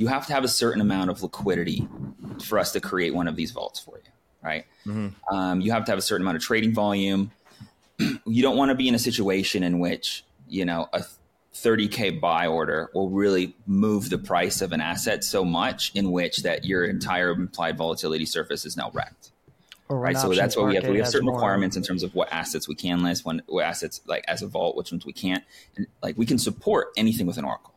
you 0.00 0.06
have 0.06 0.26
to 0.26 0.32
have 0.32 0.44
a 0.44 0.48
certain 0.48 0.80
amount 0.80 1.10
of 1.10 1.22
liquidity 1.22 1.86
for 2.42 2.58
us 2.58 2.72
to 2.72 2.80
create 2.80 3.14
one 3.14 3.28
of 3.28 3.36
these 3.36 3.50
vaults 3.50 3.78
for 3.78 3.98
you, 3.98 4.10
right? 4.42 4.64
Mm-hmm. 4.86 5.34
Um, 5.34 5.60
you 5.60 5.72
have 5.72 5.84
to 5.84 5.92
have 5.92 5.98
a 5.98 6.02
certain 6.02 6.24
amount 6.24 6.38
of 6.38 6.42
trading 6.42 6.72
volume. 6.72 7.30
you 7.98 8.42
don't 8.42 8.56
want 8.56 8.70
to 8.70 8.74
be 8.74 8.88
in 8.88 8.94
a 8.94 8.98
situation 8.98 9.62
in 9.62 9.78
which 9.78 10.24
you 10.48 10.64
know 10.64 10.88
a 10.94 11.04
30k 11.54 12.20
buy 12.20 12.46
order 12.46 12.90
will 12.94 13.10
really 13.10 13.56
move 13.66 14.08
the 14.10 14.18
price 14.18 14.60
of 14.60 14.72
an 14.72 14.80
asset 14.80 15.24
so 15.24 15.44
much 15.44 15.90
in 15.94 16.12
which 16.12 16.38
that 16.38 16.64
your 16.64 16.84
entire 16.84 17.30
implied 17.32 17.76
volatility 17.76 18.24
surface 18.24 18.64
is 18.64 18.76
now 18.76 18.90
wrecked. 18.94 19.32
Right 19.88 20.16
so 20.16 20.32
that's 20.32 20.56
what 20.56 20.66
we 20.66 20.76
have. 20.76 20.86
We 20.86 20.98
have 20.98 21.08
certain 21.08 21.28
requirements 21.28 21.76
in 21.76 21.82
terms 21.82 22.04
of 22.04 22.14
what 22.14 22.32
assets 22.32 22.68
we 22.68 22.76
can 22.76 23.02
list 23.02 23.24
when 23.24 23.42
what 23.46 23.64
assets 23.64 24.00
like 24.06 24.24
as 24.28 24.40
a 24.40 24.46
vault 24.46 24.76
which 24.76 24.92
ones 24.92 25.04
we 25.04 25.12
can't. 25.12 25.42
And 25.76 25.88
like 26.00 26.16
we 26.16 26.26
can 26.26 26.38
support 26.38 26.90
anything 26.96 27.26
with 27.26 27.38
an 27.38 27.44
oracle 27.44 27.70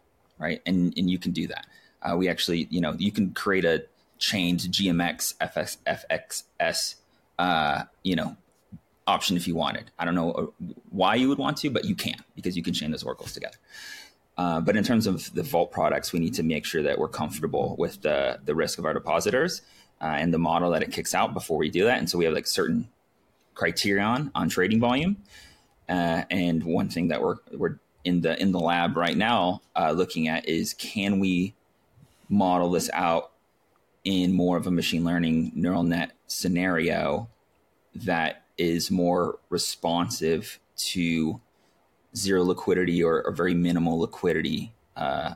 right? 0.44 0.62
And 0.66 0.94
and 0.98 1.10
you 1.10 1.18
can 1.18 1.32
do 1.32 1.48
that. 1.48 1.66
Uh, 2.02 2.18
we 2.18 2.28
actually, 2.28 2.68
you 2.70 2.82
know, 2.82 2.94
you 2.98 3.12
can 3.12 3.32
create 3.34 3.66
a 3.66 3.86
chained 4.20 4.60
GMX 4.60 5.36
FX, 5.38 5.78
FXS, 5.88 6.96
uh, 7.40 7.84
you 8.04 8.16
know, 8.16 8.36
option 9.08 9.38
if 9.38 9.48
you 9.48 9.56
wanted. 9.56 9.92
I 10.00 10.06
don't 10.06 10.16
know 10.16 10.32
uh, 10.32 10.46
why 10.90 11.16
you 11.16 11.30
would 11.30 11.38
want 11.38 11.58
to, 11.58 11.70
but 11.70 11.86
you 11.86 11.96
can 11.96 12.16
because 12.36 12.56
you 12.56 12.64
can 12.64 12.74
chain 12.74 12.92
those 12.92 13.04
oracles 13.04 13.34
together. 13.34 13.58
Uh, 14.38 14.60
but 14.62 14.76
in 14.76 14.84
terms 14.84 15.06
of 15.06 15.34
the 15.34 15.44
vault 15.44 15.72
products, 15.72 16.12
we 16.12 16.20
need 16.20 16.34
to 16.34 16.44
make 16.44 16.66
sure 16.66 16.82
that 16.82 16.98
we're 16.98 17.08
comfortable 17.08 17.76
with 17.78 18.02
the 18.02 18.40
the 18.46 18.56
risk 18.56 18.80
of 18.80 18.86
our 18.86 18.94
depositors 18.94 19.62
uh, 20.02 20.06
and 20.06 20.34
the 20.34 20.40
model 20.40 20.72
that 20.72 20.82
it 20.82 20.92
kicks 20.92 21.14
out 21.14 21.34
before 21.34 21.58
we 21.58 21.70
do 21.70 21.86
that. 21.86 22.00
And 22.00 22.10
so 22.10 22.18
we 22.18 22.26
have 22.26 22.34
like 22.34 22.48
certain 22.48 22.90
criterion 23.54 24.32
on 24.34 24.50
trading 24.50 24.80
volume. 24.80 25.18
Uh, 25.88 26.24
and 26.32 26.64
one 26.64 26.90
thing 26.90 27.10
that 27.10 27.22
we're 27.22 27.38
we're 27.52 27.78
in 28.04 28.22
the 28.22 28.40
in 28.42 28.52
the 28.52 28.60
lab 28.60 28.98
right 28.98 29.18
now 29.18 29.62
uh, 29.76 29.92
looking 29.92 30.28
at 30.28 30.48
is 30.48 30.74
can 30.74 31.20
we 31.20 31.54
model 32.30 32.72
this 32.72 32.90
out 32.94 33.32
in 34.04 34.34
more 34.34 34.58
of 34.58 34.68
a 34.68 34.72
machine 34.72 35.04
learning 35.04 35.52
neural 35.56 35.84
net 35.84 36.12
scenario 36.28 37.30
that 37.96 38.43
is 38.58 38.92
more 38.92 39.40
responsive 39.50 40.60
to 40.76 41.40
zero 42.16 42.44
liquidity 42.44 43.04
or, 43.04 43.24
or 43.24 43.32
very 43.32 43.54
minimal 43.54 44.00
liquidity 44.00 44.74
uh, 44.96 45.34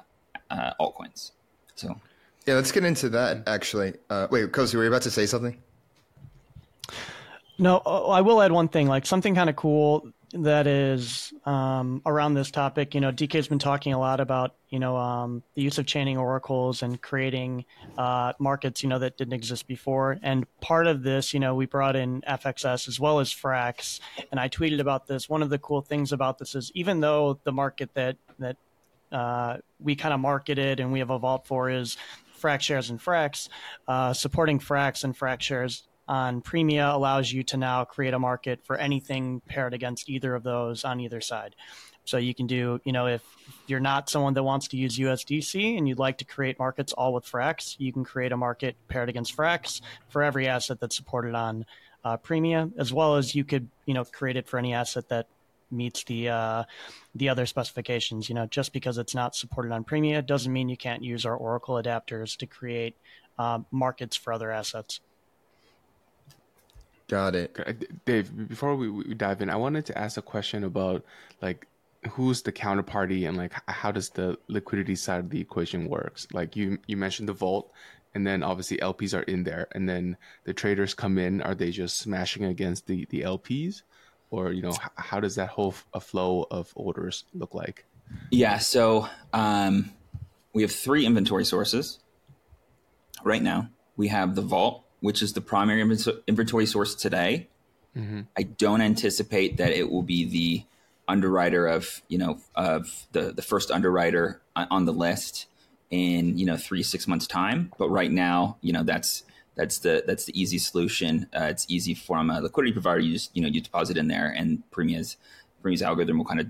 uh, 0.49 0.71
altcoins. 0.79 1.31
So, 1.75 1.99
yeah, 2.45 2.55
let's 2.55 2.71
get 2.71 2.83
into 2.83 3.09
that 3.09 3.47
actually. 3.47 3.93
Uh, 4.09 4.27
wait, 4.29 4.51
Cozy, 4.51 4.77
were 4.77 4.83
you 4.83 4.89
about 4.89 5.01
to 5.03 5.11
say 5.11 5.25
something? 5.25 5.57
No, 7.59 7.81
uh, 7.85 8.09
I 8.09 8.21
will 8.21 8.41
add 8.41 8.51
one 8.51 8.67
thing, 8.67 8.87
like 8.87 9.05
something 9.05 9.33
kind 9.33 9.49
of 9.49 9.55
cool 9.55 10.11
that 10.33 10.67
is 10.67 11.33
um, 11.45 12.01
around 12.05 12.33
this 12.33 12.51
topic. 12.51 12.93
You 12.93 13.01
know, 13.01 13.11
DK's 13.11 13.47
been 13.47 13.59
talking 13.59 13.93
a 13.93 13.99
lot 13.99 14.19
about 14.19 14.55
you 14.69 14.79
know 14.79 14.97
um, 14.97 15.43
the 15.55 15.61
use 15.61 15.77
of 15.77 15.85
chaining 15.85 16.17
oracles 16.17 16.83
and 16.83 17.01
creating 17.01 17.65
uh, 17.97 18.33
markets 18.39 18.83
you 18.83 18.89
know 18.89 18.99
that 18.99 19.17
didn't 19.17 19.33
exist 19.33 19.67
before. 19.67 20.17
And 20.21 20.45
part 20.59 20.87
of 20.87 21.03
this, 21.03 21.33
you 21.33 21.39
know, 21.39 21.55
we 21.55 21.65
brought 21.65 21.95
in 21.95 22.21
FXS 22.21 22.87
as 22.87 22.99
well 22.99 23.19
as 23.19 23.33
Frax, 23.33 23.99
and 24.31 24.39
I 24.39 24.49
tweeted 24.49 24.79
about 24.79 25.07
this. 25.07 25.29
One 25.29 25.41
of 25.41 25.49
the 25.49 25.59
cool 25.59 25.81
things 25.81 26.11
about 26.11 26.39
this 26.39 26.55
is 26.55 26.71
even 26.75 26.99
though 26.99 27.39
the 27.43 27.51
market 27.51 27.93
that 27.93 28.17
that 28.39 28.57
uh, 29.11 29.57
we 29.79 29.95
kind 29.95 30.13
of 30.13 30.19
marketed 30.19 30.79
and 30.79 30.91
we 30.91 30.99
have 30.99 31.09
a 31.09 31.19
vault 31.19 31.47
for 31.47 31.69
is 31.69 31.97
Frax 32.41 32.61
shares 32.61 32.89
and 32.89 32.99
Frax, 32.99 33.49
uh, 33.87 34.13
supporting 34.13 34.59
Frax 34.59 35.03
and 35.03 35.17
Frax 35.17 35.41
shares 35.41 35.87
on 36.07 36.41
Premia 36.41 36.93
allows 36.93 37.31
you 37.31 37.43
to 37.43 37.57
now 37.57 37.83
create 37.83 38.13
a 38.13 38.19
market 38.19 38.61
for 38.63 38.77
anything 38.77 39.41
paired 39.47 39.73
against 39.73 40.09
either 40.09 40.35
of 40.35 40.43
those 40.43 40.83
on 40.83 40.99
either 40.99 41.21
side. 41.21 41.55
So 42.05 42.17
you 42.17 42.33
can 42.33 42.47
do, 42.47 42.79
you 42.85 42.93
know, 42.93 43.07
if 43.07 43.21
you're 43.67 43.81
not 43.81 44.09
someone 44.09 44.33
that 44.35 44.43
wants 44.43 44.69
to 44.69 44.77
use 44.77 44.97
USDC 44.97 45.77
and 45.77 45.87
you'd 45.87 45.99
like 45.99 46.17
to 46.19 46.25
create 46.25 46.57
markets 46.57 46.93
all 46.93 47.13
with 47.13 47.25
Frax, 47.25 47.75
you 47.79 47.91
can 47.91 48.05
create 48.05 48.31
a 48.31 48.37
market 48.37 48.77
paired 48.87 49.09
against 49.09 49.35
Frax 49.35 49.81
for 50.07 50.23
every 50.23 50.47
asset 50.47 50.79
that's 50.79 50.95
supported 50.95 51.35
on 51.35 51.65
uh, 52.05 52.15
Premia, 52.15 52.71
as 52.77 52.93
well 52.93 53.15
as 53.15 53.35
you 53.35 53.43
could, 53.43 53.67
you 53.85 53.93
know, 53.93 54.05
create 54.05 54.37
it 54.37 54.47
for 54.47 54.57
any 54.57 54.73
asset 54.73 55.09
that 55.09 55.27
meets 55.69 56.05
the 56.05 56.29
uh, 56.29 56.63
the 57.15 57.27
other 57.27 57.45
specifications. 57.45 58.29
You 58.29 58.35
know, 58.35 58.45
just 58.45 58.71
because 58.71 58.97
it's 58.97 59.13
not 59.13 59.35
supported 59.35 59.73
on 59.73 59.83
Premia 59.83 60.25
doesn't 60.25 60.53
mean 60.53 60.69
you 60.69 60.77
can't 60.77 61.03
use 61.03 61.25
our 61.25 61.35
Oracle 61.35 61.75
adapters 61.75 62.37
to 62.37 62.45
create 62.45 62.95
uh, 63.37 63.59
markets 63.71 64.15
for 64.15 64.31
other 64.31 64.49
assets. 64.49 65.01
Got 67.07 67.35
it. 67.35 68.05
Dave, 68.05 68.47
before 68.49 68.75
we, 68.75 68.89
we 68.89 69.13
dive 69.13 69.41
in, 69.41 69.49
I 69.49 69.55
wanted 69.55 69.85
to 69.87 69.97
ask 69.97 70.17
a 70.17 70.21
question 70.21 70.63
about 70.63 71.05
like 71.41 71.67
who's 72.11 72.41
the 72.41 72.51
counterparty 72.51 73.27
and 73.27 73.37
like 73.37 73.53
how 73.69 73.91
does 73.91 74.09
the 74.09 74.37
liquidity 74.47 74.95
side 74.95 75.19
of 75.19 75.29
the 75.29 75.39
equation 75.39 75.87
works? 75.87 76.27
Like 76.33 76.55
you 76.55 76.79
you 76.87 76.97
mentioned 76.97 77.29
the 77.29 77.33
vault 77.33 77.71
and 78.13 78.25
then 78.25 78.43
obviously 78.43 78.77
LPs 78.77 79.17
are 79.17 79.23
in 79.23 79.43
there 79.43 79.67
and 79.71 79.87
then 79.87 80.17
the 80.43 80.53
traders 80.53 80.93
come 80.93 81.17
in, 81.17 81.41
are 81.41 81.55
they 81.55 81.71
just 81.71 81.97
smashing 81.97 82.43
against 82.43 82.87
the 82.87 83.05
the 83.09 83.21
LPs? 83.21 83.83
or 84.29 84.51
you 84.51 84.61
know 84.61 84.71
h- 84.71 84.91
how 84.95 85.19
does 85.19 85.35
that 85.35 85.49
whole 85.49 85.73
f- 85.93 86.03
flow 86.03 86.45
of 86.51 86.71
orders 86.75 87.25
look 87.33 87.53
like? 87.53 87.85
Yeah, 88.31 88.57
so 88.57 89.07
um, 89.33 89.91
we 90.53 90.61
have 90.61 90.71
three 90.71 91.05
inventory 91.05 91.45
sources 91.45 91.99
right 93.23 93.41
now. 93.41 93.69
We 93.95 94.07
have 94.09 94.35
the 94.35 94.41
vault, 94.41 94.85
which 94.99 95.21
is 95.21 95.33
the 95.33 95.41
primary 95.41 95.81
inventory 95.81 96.65
source 96.65 96.95
today. 96.95 97.47
Mm-hmm. 97.95 98.21
I 98.37 98.43
don't 98.43 98.81
anticipate 98.81 99.57
that 99.57 99.71
it 99.71 99.89
will 99.89 100.03
be 100.03 100.25
the 100.25 100.63
underwriter 101.07 101.67
of 101.67 102.01
you 102.09 102.17
know 102.17 102.39
of 102.55 103.07
the 103.13 103.31
the 103.31 103.41
first 103.41 103.71
underwriter 103.71 104.41
on 104.55 104.85
the 104.85 104.93
list 104.93 105.47
in 105.89 106.37
you 106.37 106.45
know 106.45 106.57
three 106.57 106.83
six 106.83 107.07
months 107.07 107.27
time. 107.27 107.71
But 107.77 107.89
right 107.89 108.11
now, 108.11 108.57
you 108.61 108.73
know 108.73 108.83
that's 108.83 109.23
that's 109.55 109.79
the 109.79 110.03
that's 110.05 110.25
the 110.25 110.39
easy 110.39 110.57
solution. 110.57 111.27
Uh, 111.35 111.45
it's 111.45 111.65
easy 111.67 111.93
from 111.93 112.29
a 112.29 112.41
liquidity 112.41 112.73
provider. 112.73 112.99
You 112.99 113.13
just 113.13 113.35
you 113.35 113.41
know 113.41 113.47
you 113.47 113.61
deposit 113.61 113.97
in 113.97 114.07
there, 114.07 114.29
and 114.29 114.69
Premia's 114.71 115.17
Premia's 115.61 115.81
algorithm 115.81 116.17
will 116.17 116.25
kind 116.25 116.39
of 116.39 116.47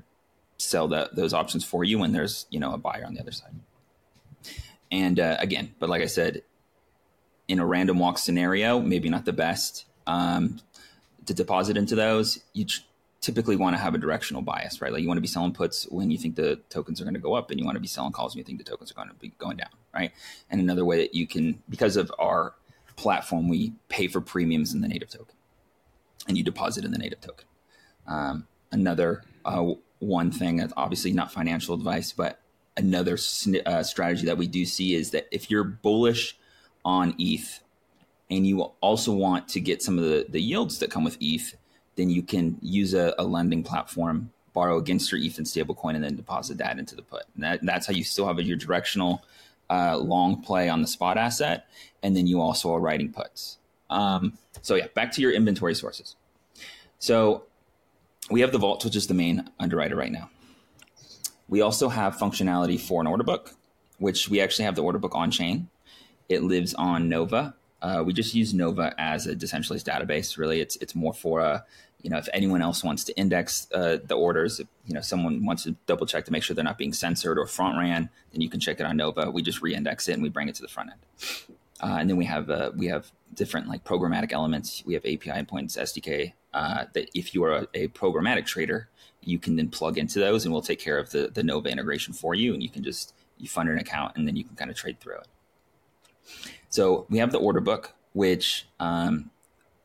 sell 0.57 0.87
that 0.89 1.15
those 1.15 1.33
options 1.33 1.63
for 1.63 1.83
you 1.83 1.99
when 1.99 2.11
there's 2.11 2.45
you 2.49 2.59
know 2.59 2.73
a 2.73 2.77
buyer 2.77 3.05
on 3.05 3.13
the 3.13 3.21
other 3.21 3.31
side. 3.31 3.53
And 4.91 5.19
uh, 5.19 5.37
again, 5.39 5.73
but 5.79 5.89
like 5.89 6.01
I 6.01 6.05
said, 6.05 6.43
in 7.47 7.59
a 7.59 7.65
random 7.65 7.99
walk 7.99 8.17
scenario, 8.17 8.79
maybe 8.79 9.09
not 9.09 9.25
the 9.25 9.33
best 9.33 9.85
um, 10.05 10.59
to 11.25 11.33
deposit 11.33 11.77
into 11.77 11.95
those. 11.95 12.39
You 12.53 12.65
typically 13.21 13.55
want 13.55 13.75
to 13.75 13.81
have 13.81 13.95
a 13.95 13.97
directional 13.97 14.41
bias, 14.41 14.81
right? 14.81 14.91
Like 14.91 15.01
you 15.01 15.07
want 15.07 15.17
to 15.17 15.21
be 15.21 15.27
selling 15.27 15.53
puts 15.53 15.85
when 15.89 16.11
you 16.11 16.17
think 16.17 16.35
the 16.35 16.59
tokens 16.69 17.01
are 17.01 17.03
going 17.03 17.13
to 17.13 17.19
go 17.19 17.33
up, 17.33 17.49
and 17.51 17.59
you 17.59 17.65
want 17.65 17.75
to 17.75 17.81
be 17.81 17.87
selling 17.87 18.11
calls 18.11 18.33
when 18.33 18.39
you 18.39 18.43
think 18.43 18.57
the 18.57 18.63
tokens 18.63 18.91
are 18.91 18.95
going 18.95 19.09
to 19.09 19.15
be 19.15 19.29
going 19.37 19.57
down, 19.57 19.69
right? 19.93 20.11
And 20.49 20.61
another 20.61 20.85
way 20.85 20.97
that 20.97 21.15
you 21.15 21.27
can, 21.27 21.61
because 21.69 21.95
of 21.97 22.11
our 22.19 22.53
platform, 22.95 23.47
we 23.47 23.73
pay 23.89 24.07
for 24.07 24.21
premiums 24.21 24.73
in 24.73 24.81
the 24.81 24.87
native 24.87 25.09
token, 25.09 25.35
and 26.27 26.37
you 26.37 26.43
deposit 26.43 26.85
in 26.85 26.91
the 26.91 26.97
native 26.97 27.21
token. 27.21 27.45
Um, 28.07 28.47
another 28.71 29.23
uh, 29.45 29.73
one 29.99 30.31
thing 30.31 30.57
that's 30.57 30.73
obviously 30.77 31.11
not 31.11 31.31
financial 31.31 31.75
advice, 31.75 32.11
but 32.11 32.39
another 32.75 33.17
uh, 33.65 33.83
strategy 33.83 34.25
that 34.25 34.37
we 34.37 34.47
do 34.47 34.65
see 34.65 34.93
is 34.93 35.11
that 35.11 35.27
if 35.31 35.49
you're 35.49 35.63
bullish 35.63 36.37
on 36.87 37.13
ETH 37.19 37.61
and 38.31 38.47
you 38.47 38.61
also 38.81 39.11
want 39.11 39.49
to 39.49 39.59
get 39.59 39.83
some 39.83 39.99
of 39.99 40.05
the, 40.05 40.25
the 40.29 40.41
yields 40.41 40.79
that 40.79 40.89
come 40.89 41.03
with 41.03 41.17
ETH, 41.19 41.53
then 41.97 42.09
you 42.09 42.23
can 42.23 42.57
use 42.61 42.93
a, 42.93 43.13
a 43.19 43.23
lending 43.25 43.61
platform, 43.61 44.31
borrow 44.53 44.77
against 44.77 45.11
your 45.11 45.19
ETH 45.19 45.37
and 45.37 45.45
stablecoin, 45.45 45.95
and 45.95 46.03
then 46.03 46.15
deposit 46.15 46.57
that 46.59 46.79
into 46.79 46.95
the 46.95 47.01
put. 47.01 47.23
And 47.35 47.43
that, 47.43 47.59
that's 47.61 47.87
how 47.87 47.93
you 47.93 48.05
still 48.05 48.25
have 48.25 48.39
your 48.39 48.57
directional 48.57 49.21
uh, 49.69 49.97
long 49.97 50.41
play 50.41 50.69
on 50.69 50.81
the 50.81 50.87
spot 50.87 51.17
asset, 51.17 51.67
and 52.01 52.15
then 52.15 52.25
you 52.25 52.39
also 52.39 52.73
are 52.73 52.79
writing 52.79 53.11
puts. 53.11 53.57
Um, 53.89 54.37
so 54.61 54.75
yeah, 54.75 54.87
back 54.93 55.11
to 55.13 55.21
your 55.21 55.31
inventory 55.31 55.75
sources. 55.75 56.15
So 56.99 57.43
we 58.31 58.39
have 58.41 58.53
the 58.53 58.59
vault, 58.59 58.85
which 58.85 58.95
is 58.95 59.07
the 59.07 59.13
main 59.13 59.49
underwriter 59.59 59.97
right 59.97 60.11
now. 60.11 60.29
We 61.49 61.61
also 61.61 61.89
have 61.89 62.15
functionality 62.15 62.79
for 62.79 63.01
an 63.01 63.07
order 63.07 63.23
book, 63.23 63.53
which 63.99 64.29
we 64.29 64.39
actually 64.39 64.65
have 64.65 64.75
the 64.75 64.83
order 64.83 64.99
book 64.99 65.15
on 65.15 65.31
chain. 65.31 65.69
It 66.29 66.43
lives 66.43 66.73
on 66.73 67.09
Nova. 67.09 67.55
Uh, 67.81 68.03
we 68.05 68.13
just 68.13 68.33
use 68.33 68.53
Nova 68.53 68.93
as 68.97 69.27
a 69.27 69.35
decentralized 69.35 69.85
database. 69.85 70.37
Really, 70.37 70.61
it's 70.61 70.75
it's 70.77 70.95
more 70.95 71.13
for 71.13 71.41
a 71.41 71.63
you 72.01 72.09
know 72.09 72.17
if 72.17 72.27
anyone 72.33 72.61
else 72.61 72.83
wants 72.83 73.03
to 73.05 73.17
index 73.17 73.67
uh, 73.73 73.97
the 74.03 74.15
orders, 74.15 74.59
if, 74.59 74.67
you 74.85 74.93
know 74.93 75.01
someone 75.01 75.45
wants 75.45 75.63
to 75.63 75.75
double 75.85 76.05
check 76.05 76.25
to 76.25 76.31
make 76.31 76.43
sure 76.43 76.55
they're 76.55 76.63
not 76.63 76.77
being 76.77 76.93
censored 76.93 77.37
or 77.37 77.45
front 77.45 77.77
ran, 77.77 78.09
then 78.31 78.41
you 78.41 78.49
can 78.49 78.59
check 78.59 78.79
it 78.79 78.85
on 78.85 78.97
Nova. 78.97 79.29
We 79.29 79.41
just 79.41 79.61
re-index 79.61 80.07
it 80.07 80.13
and 80.13 80.23
we 80.23 80.29
bring 80.29 80.49
it 80.49 80.55
to 80.55 80.61
the 80.61 80.67
front 80.67 80.91
end. 80.91 81.57
Uh, 81.79 81.97
and 81.99 82.09
then 82.09 82.17
we 82.17 82.25
have 82.25 82.49
uh, 82.49 82.71
we 82.75 82.87
have 82.87 83.11
different 83.33 83.67
like 83.67 83.83
programmatic 83.83 84.33
elements. 84.33 84.83
We 84.85 84.95
have 84.95 85.03
API 85.03 85.29
endpoints, 85.29 85.77
SDK. 85.77 86.33
Uh, 86.53 86.85
that 86.93 87.09
if 87.13 87.35
you 87.35 87.43
are 87.43 87.51
a, 87.51 87.67
a, 87.75 87.87
programmatic 87.89 88.45
trader, 88.47 88.89
you 89.21 89.37
can 89.37 89.57
then 89.57 89.69
plug 89.69 89.97
into 89.97 90.19
those, 90.19 90.43
and 90.43 90.51
we'll 90.51 90.61
take 90.61 90.79
care 90.79 90.97
of 90.97 91.11
the 91.11 91.27
the 91.27 91.43
Nova 91.43 91.69
integration 91.69 92.13
for 92.13 92.33
you. 92.33 92.53
And 92.53 92.63
you 92.63 92.69
can 92.69 92.83
just 92.83 93.13
you 93.37 93.47
fund 93.47 93.69
an 93.69 93.77
account, 93.77 94.17
and 94.17 94.27
then 94.27 94.35
you 94.35 94.43
can 94.43 94.55
kind 94.55 94.71
of 94.71 94.77
trade 94.77 94.99
through 94.99 95.17
it. 95.17 95.27
So 96.69 97.05
we 97.09 97.17
have 97.19 97.31
the 97.31 97.39
order 97.39 97.59
book, 97.59 97.93
which 98.13 98.67
um, 98.79 99.29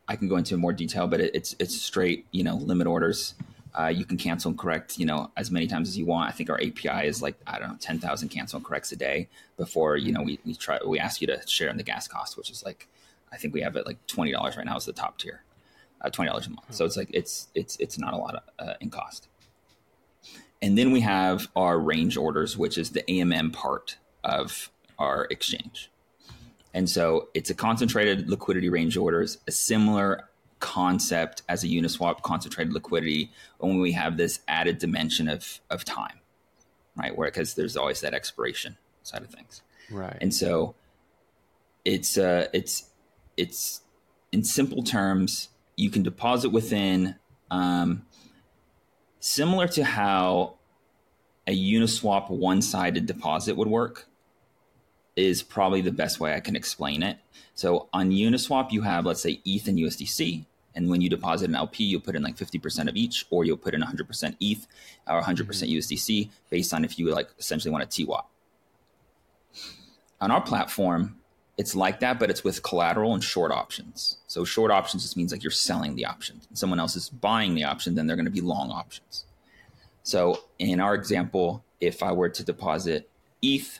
I 0.07 0.15
can 0.15 0.27
go 0.27 0.35
into 0.35 0.57
more 0.57 0.73
detail, 0.73 1.07
but 1.07 1.21
it, 1.21 1.33
it's 1.33 1.55
it's 1.59 1.79
straight 1.79 2.25
you 2.31 2.43
know 2.43 2.55
limit 2.55 2.87
orders. 2.87 3.35
Uh, 3.77 3.87
you 3.87 4.05
can 4.05 4.17
cancel 4.17 4.49
and 4.49 4.59
correct, 4.59 4.99
you 4.99 5.05
know, 5.05 5.31
as 5.35 5.49
many 5.49 5.65
times 5.65 5.89
as 5.89 5.97
you 5.97 6.05
want. 6.05 6.29
I 6.29 6.31
think 6.31 6.47
our 6.49 6.57
API 6.61 7.07
is 7.07 7.23
like 7.23 7.35
I 7.47 7.57
don't 7.57 7.69
know, 7.69 7.77
ten 7.79 7.99
thousand 7.99 8.29
cancel 8.29 8.57
and 8.57 8.65
corrects 8.65 8.91
a 8.91 8.95
day 8.95 9.29
before 9.57 9.97
you 9.97 10.11
know 10.11 10.21
we, 10.21 10.39
we 10.45 10.53
try 10.55 10.79
we 10.85 10.99
ask 10.99 11.21
you 11.21 11.27
to 11.27 11.41
share 11.47 11.69
in 11.69 11.77
the 11.77 11.83
gas 11.83 12.07
cost, 12.07 12.37
which 12.37 12.51
is 12.51 12.63
like 12.63 12.87
I 13.31 13.37
think 13.37 13.53
we 13.53 13.61
have 13.61 13.75
it 13.75 13.85
like 13.85 14.05
twenty 14.07 14.31
dollars 14.31 14.57
right 14.57 14.65
now 14.65 14.77
is 14.77 14.85
the 14.85 14.93
top 14.93 15.17
tier, 15.17 15.43
uh, 16.01 16.09
twenty 16.09 16.29
dollars 16.29 16.47
a 16.47 16.51
month. 16.51 16.73
So 16.73 16.85
it's 16.85 16.97
like 16.97 17.09
it's 17.13 17.47
it's 17.55 17.77
it's 17.77 17.97
not 17.97 18.13
a 18.13 18.17
lot 18.17 18.35
of, 18.35 18.43
uh, 18.59 18.73
in 18.81 18.89
cost. 18.89 19.27
And 20.61 20.77
then 20.77 20.91
we 20.91 21.01
have 21.01 21.49
our 21.55 21.77
range 21.77 22.15
orders, 22.15 22.57
which 22.57 22.77
is 22.77 22.91
the 22.91 23.03
AMM 23.03 23.51
part 23.51 23.97
of 24.23 24.69
our 24.97 25.27
exchange. 25.29 25.89
And 26.73 26.89
so 26.89 27.29
it's 27.33 27.49
a 27.49 27.53
concentrated 27.53 28.29
liquidity 28.29 28.69
range 28.69 28.97
orders, 28.97 29.37
a 29.47 29.51
similar 29.51 30.29
concept 30.59 31.41
as 31.49 31.63
a 31.63 31.67
Uniswap 31.67 32.21
concentrated 32.21 32.73
liquidity 32.73 33.31
only 33.59 33.81
we 33.81 33.91
have 33.91 34.15
this 34.15 34.39
added 34.47 34.77
dimension 34.77 35.27
of 35.27 35.59
of 35.69 35.83
time, 35.83 36.19
right? 36.95 37.15
Where 37.17 37.27
because 37.27 37.55
there's 37.55 37.75
always 37.75 38.01
that 38.01 38.13
expiration 38.13 38.77
side 39.03 39.23
of 39.23 39.29
things, 39.29 39.61
right? 39.91 40.17
And 40.21 40.33
so 40.33 40.75
it's 41.83 42.17
uh 42.17 42.47
it's 42.53 42.89
it's 43.35 43.81
in 44.31 44.43
simple 44.43 44.83
terms 44.83 45.49
you 45.75 45.89
can 45.89 46.01
deposit 46.01 46.49
within 46.49 47.15
um, 47.51 48.05
similar 49.19 49.67
to 49.67 49.83
how 49.83 50.55
a 51.45 51.55
Uniswap 51.55 52.29
one-sided 52.29 53.05
deposit 53.05 53.57
would 53.57 53.67
work 53.67 54.07
is 55.15 55.43
probably 55.43 55.81
the 55.81 55.91
best 55.91 56.19
way 56.19 56.33
I 56.33 56.39
can 56.39 56.55
explain 56.55 57.03
it. 57.03 57.17
So 57.55 57.87
on 57.93 58.09
Uniswap, 58.09 58.71
you 58.71 58.81
have, 58.81 59.05
let's 59.05 59.21
say, 59.21 59.41
ETH 59.45 59.67
and 59.67 59.77
USDC. 59.77 60.45
And 60.75 60.89
when 60.89 61.01
you 61.01 61.09
deposit 61.09 61.49
an 61.49 61.55
LP, 61.55 61.83
you'll 61.83 62.01
put 62.01 62.15
in 62.15 62.23
like 62.23 62.35
50% 62.35 62.89
of 62.89 62.95
each, 62.95 63.25
or 63.29 63.45
you'll 63.45 63.57
put 63.57 63.75
in 63.75 63.81
100% 63.81 64.35
ETH 64.39 64.67
or 65.07 65.21
100% 65.21 65.25
mm-hmm. 65.25 65.77
USDC 65.77 66.29
based 66.49 66.73
on 66.73 66.83
if 66.83 66.97
you 66.97 67.13
like 67.13 67.29
essentially 67.37 67.71
want 67.71 67.83
a 67.83 67.87
TWAP. 67.87 68.25
On 70.19 70.31
our 70.31 70.41
platform, 70.41 71.17
it's 71.57 71.75
like 71.75 71.99
that, 71.99 72.19
but 72.19 72.31
it's 72.31 72.43
with 72.43 72.63
collateral 72.63 73.13
and 73.13 73.23
short 73.23 73.51
options. 73.51 74.17
So 74.25 74.43
short 74.43 74.71
options 74.71 75.03
just 75.03 75.15
means 75.15 75.31
like 75.31 75.43
you're 75.43 75.51
selling 75.51 75.95
the 75.95 76.05
option. 76.05 76.41
Someone 76.53 76.79
else 76.79 76.95
is 76.95 77.09
buying 77.09 77.53
the 77.53 77.65
option, 77.65 77.93
then 77.93 78.07
they're 78.07 78.15
going 78.15 78.25
to 78.25 78.31
be 78.31 78.41
long 78.41 78.71
options. 78.71 79.25
So 80.01 80.43
in 80.57 80.79
our 80.79 80.95
example, 80.95 81.63
if 81.79 82.01
I 82.01 82.11
were 82.11 82.29
to 82.29 82.43
deposit 82.43 83.09
ETH 83.41 83.79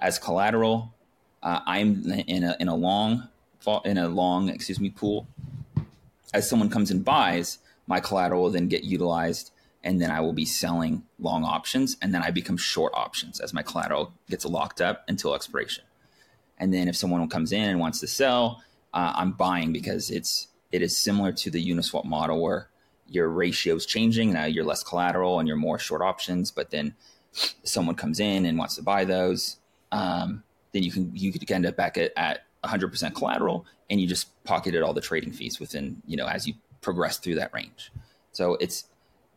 as 0.00 0.18
collateral, 0.18 0.94
uh, 1.42 1.60
I'm 1.66 2.04
in 2.10 2.44
a 2.44 2.56
in 2.60 2.68
a 2.68 2.74
long 2.74 3.28
in 3.84 3.98
a 3.98 4.08
long 4.08 4.48
excuse 4.48 4.78
me 4.78 4.90
pool 4.90 5.26
as 6.36 6.48
someone 6.48 6.68
comes 6.68 6.90
and 6.90 7.04
buys, 7.04 7.58
my 7.86 8.00
collateral 8.00 8.42
will 8.42 8.50
then 8.50 8.68
get 8.68 8.84
utilized 8.84 9.52
and 9.82 10.00
then 10.00 10.10
I 10.10 10.20
will 10.20 10.32
be 10.32 10.44
selling 10.44 11.04
long 11.18 11.44
options 11.44 11.96
and 12.02 12.12
then 12.12 12.22
I 12.22 12.30
become 12.30 12.56
short 12.56 12.92
options 12.94 13.40
as 13.40 13.54
my 13.54 13.62
collateral 13.62 14.12
gets 14.28 14.44
locked 14.44 14.80
up 14.80 15.04
until 15.08 15.34
expiration. 15.34 15.84
And 16.58 16.74
then 16.74 16.88
if 16.88 16.96
someone 16.96 17.26
comes 17.28 17.52
in 17.52 17.68
and 17.70 17.80
wants 17.80 18.00
to 18.00 18.06
sell, 18.06 18.62
uh, 18.92 19.12
I'm 19.14 19.32
buying 19.32 19.72
because 19.72 20.10
it's 20.10 20.48
it 20.72 20.82
is 20.82 20.96
similar 20.96 21.32
to 21.32 21.50
the 21.50 21.64
Uniswap 21.64 22.04
model 22.04 22.42
where 22.42 22.68
your 23.08 23.28
ratio 23.28 23.76
is 23.76 23.86
changing. 23.86 24.32
Now 24.32 24.46
you're 24.46 24.64
less 24.64 24.82
collateral 24.82 25.38
and 25.38 25.46
you're 25.46 25.56
more 25.56 25.78
short 25.78 26.02
options, 26.02 26.50
but 26.50 26.70
then 26.70 26.94
someone 27.62 27.94
comes 27.94 28.20
in 28.20 28.44
and 28.44 28.58
wants 28.58 28.74
to 28.76 28.82
buy 28.82 29.04
those, 29.04 29.58
um, 29.96 30.42
then 30.72 30.82
you 30.82 30.92
can 30.92 31.10
you 31.14 31.32
could 31.32 31.50
end 31.50 31.66
up 31.66 31.76
back 31.76 31.96
at, 31.96 32.12
at 32.16 32.44
100% 32.64 33.14
collateral 33.14 33.64
and 33.88 34.00
you 34.00 34.06
just 34.06 34.28
pocketed 34.44 34.82
all 34.82 34.92
the 34.92 35.00
trading 35.00 35.32
fees 35.32 35.60
within 35.60 36.02
you 36.06 36.16
know 36.16 36.26
as 36.26 36.46
you 36.46 36.54
progress 36.80 37.18
through 37.18 37.36
that 37.36 37.52
range. 37.52 37.92
So 38.32 38.54
it's 38.56 38.84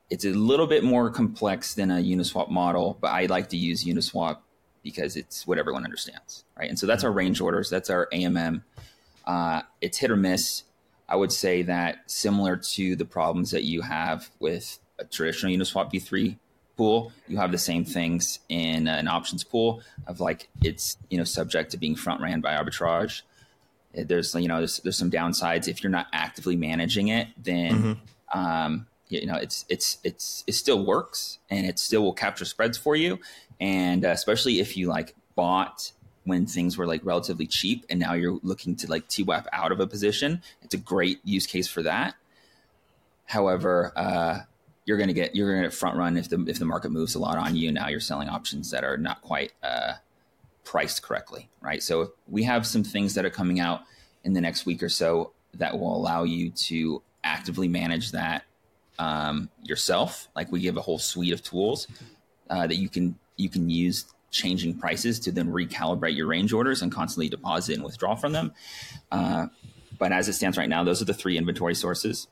it's 0.10 0.26
a 0.26 0.32
little 0.32 0.68
bit 0.68 0.84
more 0.84 1.10
complex 1.10 1.76
than 1.76 1.92
a 1.92 1.98
uniswap 1.98 2.50
model 2.50 2.98
but 3.00 3.10
i 3.10 3.28
like 3.28 3.50
to 3.50 3.58
use 3.58 3.86
uniswap 3.86 4.40
because 4.82 5.16
it's 5.16 5.46
what 5.46 5.60
everyone 5.60 5.84
understands 5.84 6.46
right? 6.58 6.70
And 6.70 6.78
so 6.78 6.86
that's 6.86 7.04
our 7.04 7.12
range 7.12 7.42
orders. 7.42 7.70
That's 7.70 7.90
our 7.90 8.08
amm 8.12 8.62
uh, 9.26 9.62
it's 9.80 10.00
hit 10.00 10.10
or 10.10 10.16
miss. 10.16 10.64
I 11.08 11.16
would 11.16 11.32
say 11.32 11.62
that 11.64 12.10
similar 12.10 12.58
to 12.58 12.96
the 12.96 13.06
problems 13.06 13.52
that 13.52 13.64
you 13.64 13.82
have 13.82 14.30
with 14.40 14.80
a 14.98 15.06
traditional 15.06 15.52
uniswap 15.52 15.94
v3 15.94 16.38
pool 16.80 17.12
you 17.28 17.36
have 17.36 17.52
the 17.52 17.58
same 17.58 17.84
things 17.84 18.40
in 18.48 18.88
an 18.88 19.10
options 19.10 19.44
pool 19.44 19.82
of 20.08 20.22
like 20.22 20.48
it's 20.64 20.96
you 21.10 21.18
know 21.18 21.26
subject 21.26 21.72
to 21.72 21.78
being 21.78 21.94
front 21.94 22.22
ran 22.22 22.40
by 22.40 22.56
arbitrage. 22.56 23.24
There's 23.94 24.34
you 24.34 24.48
know 24.48 24.60
there's, 24.60 24.78
there's 24.80 24.98
some 24.98 25.12
downsides. 25.12 25.68
If 25.68 25.84
you're 25.84 25.92
not 25.92 26.08
actively 26.14 26.56
managing 26.56 27.10
it 27.10 27.28
then 27.38 27.72
mm-hmm. 27.72 28.40
um, 28.40 28.88
you 29.10 29.26
know 29.26 29.36
it's 29.36 29.66
it's 29.68 29.98
it's 30.06 30.46
it 30.48 30.54
still 30.54 30.86
works 30.86 31.40
and 31.50 31.66
it 31.66 31.78
still 31.80 32.02
will 32.02 32.14
capture 32.14 32.46
spreads 32.46 32.78
for 32.78 32.96
you. 32.96 33.20
And 33.60 34.06
uh, 34.06 34.10
especially 34.10 34.62
if 34.62 34.78
you 34.78 34.88
like 34.88 35.16
bought 35.36 35.92
when 36.24 36.46
things 36.46 36.78
were 36.78 36.88
like 36.88 37.02
relatively 37.04 37.46
cheap 37.46 37.86
and 37.90 38.00
now 38.00 38.14
you're 38.14 38.40
looking 38.42 38.78
to 38.78 38.88
like 38.88 39.10
TWAP 39.10 39.48
out 39.52 39.72
of 39.74 39.80
a 39.82 39.88
position 39.88 40.42
it's 40.62 40.74
a 40.74 40.78
great 40.78 41.20
use 41.26 41.46
case 41.46 41.68
for 41.68 41.84
that. 41.84 42.16
However, 43.26 43.92
uh, 43.96 44.40
you're 44.90 44.98
going 44.98 45.08
to 45.08 45.14
get 45.14 45.36
you're 45.36 45.54
going 45.54 45.70
to 45.70 45.70
front 45.70 45.96
run 45.96 46.18
if 46.18 46.30
the 46.30 46.44
if 46.48 46.58
the 46.58 46.66
market 46.66 46.90
moves 46.90 47.14
a 47.14 47.20
lot 47.20 47.38
on 47.38 47.56
you. 47.56 47.72
Now 47.72 47.90
you're 47.90 48.00
selling 48.00 48.28
options 48.28 48.72
that 48.72 48.84
are 48.84 48.98
not 48.98 49.22
quite 49.22 49.52
uh, 49.62 49.94
priced 50.64 51.04
correctly, 51.04 51.48
right? 51.62 51.84
So 51.84 52.14
we 52.28 52.42
have 52.46 52.66
some 52.66 52.84
things 52.84 53.14
that 53.14 53.24
are 53.24 53.30
coming 53.30 53.60
out 53.60 53.82
in 54.24 54.34
the 54.34 54.42
next 54.42 54.66
week 54.66 54.82
or 54.82 54.90
so 54.90 55.32
that 55.54 55.78
will 55.78 55.96
allow 55.96 56.24
you 56.24 56.50
to 56.50 57.04
actively 57.24 57.68
manage 57.68 58.14
that 58.14 58.46
um, 58.98 59.52
yourself. 59.62 60.28
Like 60.36 60.52
we 60.52 60.60
give 60.60 60.76
a 60.76 60.82
whole 60.82 60.98
suite 60.98 61.34
of 61.34 61.44
tools 61.44 61.86
uh, 62.50 62.66
that 62.66 62.78
you 62.78 62.90
can 62.90 63.16
you 63.38 63.48
can 63.48 63.70
use 63.70 64.06
changing 64.32 64.80
prices 64.80 65.20
to 65.20 65.32
then 65.32 65.52
recalibrate 65.52 66.16
your 66.16 66.26
range 66.26 66.52
orders 66.52 66.82
and 66.82 66.92
constantly 66.92 67.30
deposit 67.30 67.76
and 67.76 67.84
withdraw 67.84 68.16
from 68.16 68.32
them. 68.32 68.54
Uh, 69.12 69.46
but 70.00 70.12
as 70.12 70.28
it 70.28 70.34
stands 70.34 70.58
right 70.58 70.68
now, 70.68 70.84
those 70.84 71.00
are 71.00 71.06
the 71.06 71.14
three 71.14 71.38
inventory 71.38 71.76
sources. 71.76 72.28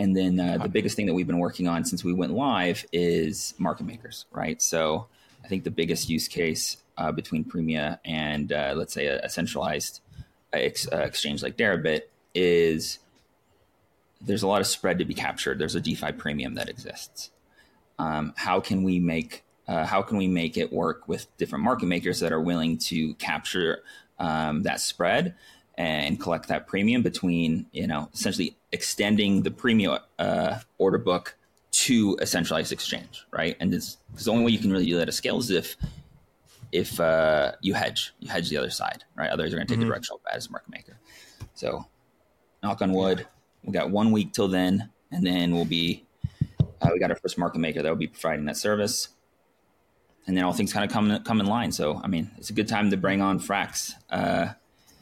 And 0.00 0.16
then 0.16 0.40
uh, 0.40 0.56
the 0.56 0.70
biggest 0.70 0.96
thing 0.96 1.04
that 1.06 1.14
we've 1.14 1.26
been 1.26 1.40
working 1.40 1.68
on 1.68 1.84
since 1.84 2.02
we 2.02 2.14
went 2.14 2.32
live 2.32 2.86
is 2.90 3.52
market 3.58 3.84
makers, 3.84 4.24
right? 4.32 4.60
So 4.62 5.08
I 5.44 5.48
think 5.48 5.64
the 5.64 5.70
biggest 5.70 6.08
use 6.08 6.26
case 6.26 6.78
uh, 6.96 7.12
between 7.12 7.44
Premia 7.44 7.98
and 8.02 8.50
uh, 8.50 8.72
let's 8.74 8.94
say 8.94 9.08
a, 9.08 9.20
a 9.20 9.28
centralized 9.28 10.00
uh, 10.54 10.56
ex, 10.56 10.88
uh, 10.90 11.00
exchange 11.00 11.42
like 11.42 11.58
Deribit 11.58 12.04
is 12.34 12.98
there's 14.22 14.42
a 14.42 14.46
lot 14.46 14.62
of 14.62 14.66
spread 14.66 14.98
to 15.00 15.04
be 15.04 15.12
captured. 15.12 15.58
There's 15.58 15.74
a 15.74 15.82
DeFi 15.82 16.12
premium 16.12 16.54
that 16.54 16.70
exists. 16.70 17.28
Um, 17.98 18.32
how 18.36 18.58
can 18.58 18.82
we 18.82 19.00
make 19.00 19.44
uh, 19.68 19.84
how 19.84 20.00
can 20.00 20.16
we 20.16 20.28
make 20.28 20.56
it 20.56 20.72
work 20.72 21.08
with 21.08 21.26
different 21.36 21.62
market 21.62 21.86
makers 21.86 22.20
that 22.20 22.32
are 22.32 22.40
willing 22.40 22.78
to 22.78 23.12
capture 23.16 23.82
um, 24.18 24.62
that 24.62 24.80
spread 24.80 25.34
and 25.76 26.20
collect 26.20 26.48
that 26.48 26.66
premium 26.66 27.02
between 27.02 27.66
you 27.72 27.86
know 27.86 28.08
essentially 28.12 28.56
extending 28.72 29.42
the 29.42 29.50
premium 29.50 29.98
uh, 30.18 30.58
order 30.78 30.98
book 30.98 31.36
to 31.70 32.16
a 32.20 32.26
centralized 32.26 32.72
exchange, 32.72 33.26
right? 33.30 33.56
And 33.60 33.72
this, 33.72 33.96
the 34.14 34.30
only 34.30 34.44
way 34.44 34.50
you 34.50 34.58
can 34.58 34.70
really 34.70 34.86
do 34.86 34.96
that 34.96 35.08
at 35.08 35.14
scale 35.14 35.38
is 35.38 35.50
if 35.50 35.76
if 36.72 37.00
uh, 37.00 37.52
you 37.60 37.74
hedge, 37.74 38.12
you 38.20 38.28
hedge 38.28 38.48
the 38.48 38.56
other 38.56 38.70
side, 38.70 39.02
right? 39.16 39.30
Others 39.30 39.52
are 39.52 39.56
going 39.56 39.66
to 39.66 39.72
take 39.72 39.80
mm-hmm. 39.80 39.88
the 39.88 39.92
directional 39.92 40.20
bet 40.24 40.34
as 40.36 40.46
a 40.46 40.52
market 40.52 40.70
maker. 40.70 40.98
So, 41.54 41.84
knock 42.62 42.80
on 42.80 42.92
wood, 42.92 43.26
we 43.64 43.72
got 43.72 43.90
one 43.90 44.12
week 44.12 44.32
till 44.32 44.46
then, 44.46 44.90
and 45.10 45.26
then 45.26 45.54
we'll 45.54 45.64
be 45.64 46.04
uh, 46.80 46.90
we 46.92 46.98
got 46.98 47.10
our 47.10 47.16
first 47.16 47.38
market 47.38 47.58
maker 47.58 47.82
that 47.82 47.88
will 47.88 47.96
be 47.96 48.06
providing 48.06 48.44
that 48.46 48.56
service, 48.56 49.08
and 50.26 50.36
then 50.36 50.44
all 50.44 50.52
things 50.52 50.72
kind 50.72 50.84
of 50.84 50.92
come 50.92 51.22
come 51.24 51.40
in 51.40 51.46
line. 51.46 51.72
So, 51.72 52.00
I 52.02 52.06
mean, 52.06 52.30
it's 52.36 52.50
a 52.50 52.54
good 52.54 52.68
time 52.68 52.90
to 52.90 52.96
bring 52.96 53.20
on 53.20 53.40
Frax. 53.40 53.94
Uh, 54.10 54.52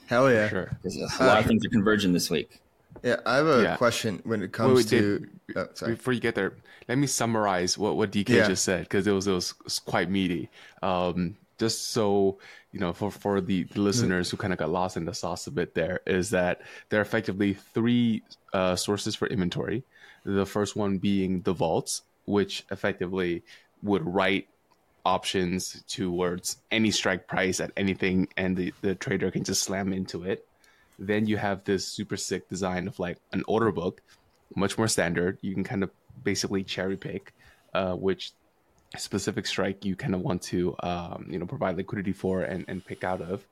Hell 0.08 0.30
yeah! 0.32 0.48
Sure. 0.48 0.78
A 0.84 1.24
lot 1.24 1.36
uh, 1.36 1.40
of 1.40 1.46
things 1.46 1.64
are 1.64 1.68
converging 1.70 2.12
this 2.12 2.30
week. 2.30 2.60
Yeah, 3.02 3.16
I 3.26 3.36
have 3.36 3.46
a 3.46 3.62
yeah. 3.62 3.76
question 3.76 4.20
when 4.24 4.42
it 4.42 4.52
comes 4.52 4.68
wait, 4.68 4.76
wait, 4.76 4.88
to. 4.88 5.18
Did, 5.18 5.56
oh, 5.56 5.68
sorry. 5.74 5.92
Before 5.94 6.12
you 6.12 6.20
get 6.20 6.34
there, 6.34 6.54
let 6.88 6.98
me 6.98 7.06
summarize 7.06 7.76
what, 7.76 7.96
what 7.96 8.10
DK 8.10 8.30
yeah. 8.30 8.48
just 8.48 8.64
said 8.64 8.84
because 8.84 9.06
it 9.06 9.12
was, 9.12 9.26
it 9.26 9.32
was, 9.32 9.50
it 9.50 9.64
was 9.64 9.78
quite 9.78 10.10
meaty. 10.10 10.48
Um, 10.82 11.36
just 11.58 11.90
so 11.90 12.38
you 12.72 12.80
know, 12.80 12.92
for 12.92 13.10
for 13.10 13.40
the, 13.40 13.64
the 13.64 13.80
listeners 13.80 14.28
mm-hmm. 14.28 14.36
who 14.36 14.40
kind 14.40 14.52
of 14.52 14.58
got 14.58 14.70
lost 14.70 14.96
in 14.96 15.04
the 15.04 15.14
sauce 15.14 15.46
a 15.46 15.50
bit, 15.50 15.74
there 15.74 16.00
is 16.06 16.30
that 16.30 16.60
there 16.88 17.00
are 17.00 17.02
effectively 17.02 17.54
three 17.54 18.22
uh, 18.52 18.76
sources 18.76 19.14
for 19.14 19.26
inventory. 19.28 19.84
The 20.24 20.46
first 20.46 20.76
one 20.76 20.98
being 20.98 21.42
the 21.42 21.52
vaults, 21.52 22.02
which 22.26 22.64
effectively 22.70 23.42
would 23.82 24.04
write 24.04 24.48
options 25.08 25.82
towards 25.88 26.58
any 26.70 26.90
strike 26.90 27.26
price 27.26 27.60
at 27.60 27.72
anything, 27.76 28.28
and 28.36 28.56
the, 28.56 28.74
the 28.82 28.94
trader 28.94 29.30
can 29.30 29.42
just 29.42 29.62
slam 29.62 29.92
into 29.92 30.22
it. 30.22 30.46
Then 30.98 31.26
you 31.26 31.38
have 31.38 31.64
this 31.64 31.86
super 31.86 32.16
sick 32.16 32.48
design 32.48 32.86
of 32.88 32.98
like 32.98 33.16
an 33.32 33.42
order 33.48 33.72
book, 33.72 34.02
much 34.54 34.76
more 34.76 34.88
standard. 34.88 35.38
You 35.40 35.54
can 35.54 35.64
kind 35.64 35.82
of 35.82 35.90
basically 36.22 36.62
cherry 36.62 36.98
pick, 36.98 37.32
uh, 37.72 37.94
which 37.94 38.32
specific 38.96 39.46
strike 39.46 39.84
you 39.84 39.96
kind 39.96 40.14
of 40.14 40.20
want 40.20 40.42
to 40.42 40.76
um, 40.80 41.26
you 41.30 41.38
know 41.38 41.46
provide 41.46 41.76
liquidity 41.76 42.12
for 42.12 42.42
and, 42.42 42.66
and 42.68 42.84
pick 42.84 43.02
out 43.02 43.22
of. 43.22 43.46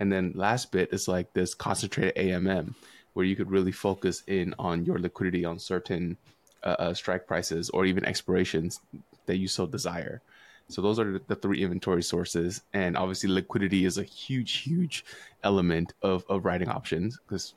And 0.00 0.12
then 0.12 0.32
last 0.34 0.72
bit 0.72 0.92
is 0.92 1.06
like 1.06 1.32
this 1.32 1.54
concentrated 1.54 2.16
AMM, 2.16 2.74
where 3.14 3.24
you 3.24 3.36
could 3.36 3.50
really 3.50 3.72
focus 3.72 4.24
in 4.26 4.54
on 4.58 4.84
your 4.84 4.98
liquidity 4.98 5.44
on 5.44 5.58
certain 5.58 6.16
uh, 6.64 6.76
uh, 6.78 6.94
strike 6.94 7.26
prices 7.26 7.70
or 7.70 7.84
even 7.86 8.04
expirations 8.04 8.80
that 9.26 9.36
you 9.36 9.48
so 9.48 9.66
desire. 9.66 10.20
So 10.68 10.82
those 10.82 10.98
are 10.98 11.20
the 11.26 11.36
three 11.36 11.62
inventory 11.62 12.02
sources, 12.02 12.62
and 12.72 12.96
obviously 12.96 13.30
liquidity 13.30 13.84
is 13.84 13.98
a 13.98 14.02
huge, 14.02 14.58
huge 14.58 15.04
element 15.44 15.92
of 16.02 16.24
of 16.28 16.44
writing 16.44 16.68
options 16.68 17.18
because 17.26 17.54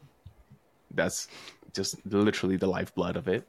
that's 0.93 1.27
just 1.73 2.03
literally 2.05 2.57
the 2.57 2.67
lifeblood 2.67 3.15
of 3.15 3.27
it. 3.27 3.47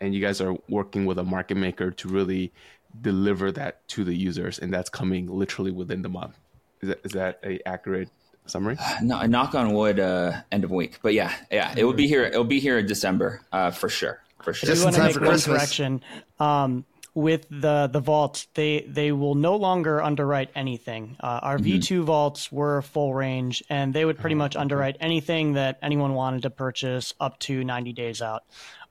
And 0.00 0.14
you 0.14 0.20
guys 0.20 0.40
are 0.40 0.56
working 0.68 1.06
with 1.06 1.18
a 1.18 1.24
market 1.24 1.56
maker 1.56 1.90
to 1.90 2.08
really 2.08 2.52
deliver 3.00 3.50
that 3.52 3.86
to 3.88 4.04
the 4.04 4.14
users, 4.14 4.58
and 4.58 4.72
that's 4.72 4.90
coming 4.90 5.26
literally 5.26 5.70
within 5.70 6.02
the 6.02 6.08
month. 6.08 6.38
Is 6.82 6.88
that 6.88 7.00
is 7.04 7.12
that 7.12 7.40
a 7.44 7.66
accurate 7.66 8.10
summary? 8.46 8.76
No, 9.02 9.22
knock 9.22 9.54
on 9.54 9.72
wood, 9.72 10.00
uh, 10.00 10.42
end 10.52 10.64
of 10.64 10.70
week. 10.70 10.98
But 11.02 11.14
yeah, 11.14 11.34
yeah, 11.50 11.74
it 11.76 11.84
will 11.84 11.94
be 11.94 12.06
here. 12.06 12.24
It 12.24 12.36
will 12.36 12.44
be 12.44 12.60
here 12.60 12.78
in 12.78 12.86
December 12.86 13.40
uh, 13.52 13.70
for 13.70 13.88
sure. 13.88 14.22
For 14.42 14.52
sure. 14.52 14.68
Just 14.68 14.86
in 14.86 14.92
time 14.92 15.12
for 15.12 15.20
Christmas. 15.20 15.46
Correction. 15.46 16.02
Um, 16.38 16.84
with 17.14 17.46
the 17.50 17.88
the 17.92 18.00
vaults, 18.00 18.46
they 18.54 18.84
they 18.88 19.12
will 19.12 19.34
no 19.34 19.56
longer 19.56 20.02
underwrite 20.02 20.50
anything. 20.54 21.16
Uh, 21.20 21.40
our 21.42 21.58
mm-hmm. 21.58 21.78
V2 21.78 22.04
vaults 22.04 22.52
were 22.52 22.82
full 22.82 23.14
range, 23.14 23.62
and 23.68 23.92
they 23.92 24.04
would 24.04 24.18
pretty 24.18 24.36
much 24.36 24.56
underwrite 24.56 24.96
anything 25.00 25.54
that 25.54 25.78
anyone 25.82 26.14
wanted 26.14 26.42
to 26.42 26.50
purchase 26.50 27.14
up 27.20 27.38
to 27.40 27.64
90 27.64 27.92
days 27.92 28.22
out. 28.22 28.44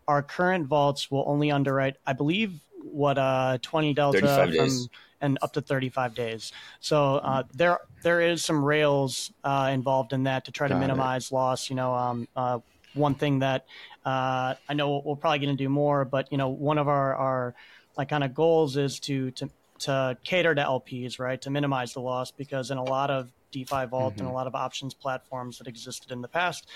Our 0.08 0.24
current 0.24 0.68
vaults 0.68 1.12
will 1.12 1.24
only 1.28 1.52
underwrite, 1.52 1.96
I 2.06 2.14
believe, 2.14 2.60
what 2.84 3.18
uh 3.18 3.58
20 3.62 3.94
delta 3.94 4.20
from 4.20 4.90
and 5.22 5.38
up 5.42 5.54
to 5.54 5.62
35 5.62 6.14
days. 6.14 6.52
So 6.80 7.16
uh, 7.16 7.44
there 7.54 7.80
there 8.04 8.22
is 8.22 8.44
some 8.44 8.64
rails 8.64 9.32
uh, 9.44 9.72
involved 9.74 10.14
in 10.14 10.24
that 10.24 10.46
to 10.46 10.52
try 10.52 10.68
Got 10.68 10.76
to 10.76 10.80
minimize 10.80 11.32
it. 11.32 11.34
loss. 11.34 11.70
You 11.70 11.76
know, 11.76 11.94
um, 11.96 12.28
uh, 12.36 12.60
one 12.94 13.16
thing 13.16 13.40
that 13.40 13.66
uh, 14.06 14.56
I 14.70 14.74
know 14.74 15.02
we're 15.04 15.16
probably 15.16 15.40
going 15.40 15.56
to 15.56 15.64
do 15.64 15.70
more, 15.70 16.06
but 16.06 16.32
you 16.32 16.38
know, 16.38 16.50
one 16.50 16.78
of 16.78 16.88
our 16.88 17.16
our 17.16 17.56
like 17.98 18.10
kind 18.10 18.24
of 18.24 18.34
goals 18.34 18.78
is 18.78 19.00
to 19.02 19.32
to 19.32 19.50
to 19.80 20.18
cater 20.24 20.56
to 20.56 20.62
LPs, 20.62 21.20
right, 21.20 21.40
to 21.42 21.50
minimize 21.50 21.94
the 21.94 22.02
loss 22.02 22.32
because 22.32 22.72
in 22.72 22.78
a 22.78 22.84
lot 22.84 23.12
of 23.12 23.32
DeFi 23.52 23.86
Vault 23.86 24.14
mm-hmm. 24.14 24.22
and 24.22 24.30
a 24.30 24.34
lot 24.34 24.48
of 24.48 24.56
options 24.56 24.94
platforms 24.94 25.58
that 25.60 25.68
existed 25.68 26.12
in 26.12 26.22
the 26.22 26.28
past, 26.28 26.68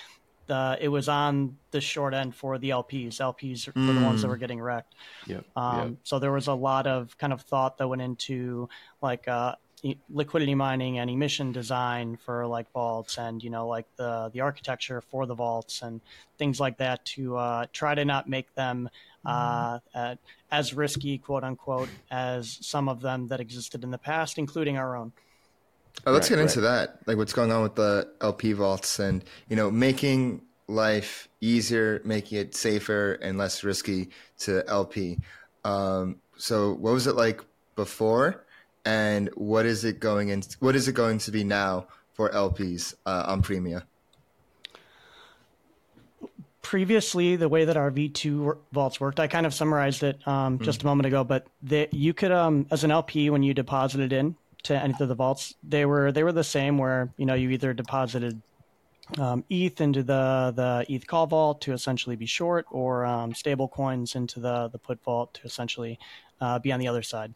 uh, 0.50 0.76
it 0.80 0.90
was 0.90 1.08
on 1.08 1.58
the 1.72 1.82
short 1.82 2.14
end 2.14 2.36
for 2.36 2.58
the 2.58 2.70
LPs. 2.70 3.16
LPs 3.16 3.68
were 3.68 3.74
mm. 3.74 4.00
the 4.00 4.06
ones 4.06 4.22
that 4.22 4.28
were 4.28 4.38
mm. 4.38 4.42
getting 4.42 4.62
wrecked. 4.62 4.94
Yep. 5.28 5.46
Um, 5.56 5.90
yep. 5.90 5.98
So 6.04 6.20
there 6.20 6.32
was 6.32 6.48
a 6.48 6.54
lot 6.54 6.88
of 6.88 7.18
kind 7.18 7.34
of 7.34 7.42
thought 7.42 7.78
that 7.78 7.88
went 7.88 8.02
into 8.02 8.68
like 9.02 9.28
uh, 9.28 9.56
liquidity 10.10 10.56
mining 10.56 11.00
and 11.00 11.10
emission 11.10 11.52
design 11.52 12.18
for 12.18 12.46
like 12.46 12.72
vaults, 12.72 13.18
and 13.18 13.44
you 13.44 13.50
know 13.50 13.68
like 13.68 13.86
the 13.96 14.30
the 14.34 14.42
architecture 14.42 15.02
for 15.02 15.26
the 15.26 15.36
vaults 15.36 15.82
and 15.82 16.02
things 16.38 16.60
like 16.60 16.78
that 16.78 17.04
to 17.06 17.38
uh, 17.38 17.66
try 17.72 17.96
to 17.96 18.06
not 18.06 18.28
make 18.28 18.54
them 18.56 18.90
uh, 19.26 19.80
mm. 19.96 20.18
as 20.52 20.74
risky, 20.74 21.18
quote 21.18 21.44
unquote, 21.44 21.90
as 22.10 22.58
some 22.62 22.90
of 22.90 23.02
them 23.02 23.28
that 23.28 23.40
existed 23.40 23.84
in 23.84 23.92
the 23.92 23.98
past, 23.98 24.38
including 24.38 24.78
our 24.78 24.96
own. 24.96 25.12
Oh, 26.06 26.12
let's 26.12 26.30
right, 26.30 26.38
get 26.38 26.42
into 26.42 26.62
right. 26.62 26.88
that. 26.88 27.00
Like 27.06 27.18
what's 27.18 27.34
going 27.34 27.52
on 27.52 27.64
with 27.64 27.76
the 27.76 28.10
LP 28.22 28.54
vaults 28.54 29.00
and, 29.00 29.24
you 29.50 29.56
know, 29.56 29.70
making 29.70 30.42
life 30.68 31.28
easier, 31.42 32.02
making 32.06 32.40
it 32.40 32.56
safer 32.56 33.14
and 33.14 33.38
less 33.38 33.64
risky 33.64 34.10
to 34.40 34.68
LP. 34.68 35.20
Um, 35.64 36.18
so 36.38 36.74
what 36.74 36.94
was 36.94 37.08
it 37.08 37.16
like 37.16 37.42
before 37.76 38.46
and 38.86 39.30
what 39.36 39.66
is 39.66 39.84
it 39.84 40.00
going 40.00 40.30
in, 40.30 40.44
what 40.60 40.76
is 40.76 40.88
it 40.88 40.94
going 40.94 41.20
to 41.20 41.32
be 41.32 41.44
now 41.44 41.88
for 42.14 42.30
LPs 42.30 42.96
uh, 43.06 43.26
on 43.28 43.44
Premia? 43.44 43.84
Previously 46.62 47.36
the 47.36 47.50
way 47.50 47.66
that 47.66 47.76
our 47.76 47.90
v2 47.90 48.58
vaults 48.72 49.00
worked 49.00 49.20
i 49.20 49.28
kind 49.28 49.46
of 49.46 49.54
summarized 49.54 50.04
it 50.04 50.26
um, 50.28 50.60
just 50.60 50.82
mm. 50.82 50.84
a 50.84 50.86
moment 50.86 51.08
ago 51.08 51.24
but 51.24 51.48
that 51.64 51.94
you 51.94 52.14
could 52.14 52.32
um, 52.32 52.68
as 52.72 52.84
an 52.84 52.92
lp 52.92 53.30
when 53.30 53.42
you 53.42 53.54
deposited 53.54 54.14
in 54.14 54.36
to 54.64 54.76
any 54.76 54.94
of 55.00 55.08
the 55.08 55.16
vaults, 55.16 55.56
they 55.64 55.86
were 55.86 56.12
they 56.12 56.24
were 56.24 56.32
the 56.32 56.44
same. 56.44 56.78
Where 56.78 57.14
you 57.18 57.26
know 57.26 57.34
you 57.34 57.50
either 57.50 57.74
deposited 57.74 58.42
um, 59.18 59.44
ETH 59.50 59.82
into 59.82 60.04
the 60.04 60.54
the 60.56 60.86
ETH 60.90 61.08
call 61.08 61.28
vault 61.28 61.62
to 61.62 61.74
essentially 61.74 62.16
be 62.16 62.26
short, 62.26 62.66
or 62.72 63.06
um, 63.06 63.34
stable 63.34 63.68
coins 63.68 64.16
into 64.16 64.40
the 64.40 64.70
the 64.70 64.78
put 64.78 65.02
vault 65.04 65.34
to 65.36 65.42
essentially 65.44 66.00
uh, 66.40 66.60
be 66.60 66.72
on 66.72 66.80
the 66.80 66.88
other 66.88 67.04
side. 67.04 67.34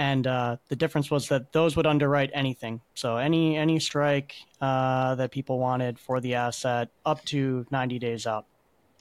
And 0.00 0.26
uh, 0.26 0.56
the 0.68 0.76
difference 0.76 1.10
was 1.10 1.28
that 1.28 1.52
those 1.52 1.76
would 1.76 1.86
underwrite 1.86 2.30
anything. 2.32 2.80
So 2.94 3.18
any 3.18 3.58
any 3.58 3.78
strike 3.78 4.34
uh, 4.58 5.14
that 5.16 5.30
people 5.30 5.58
wanted 5.58 5.98
for 5.98 6.20
the 6.20 6.36
asset 6.36 6.88
up 7.04 7.22
to 7.26 7.66
90 7.70 7.98
days 7.98 8.26
out. 8.26 8.46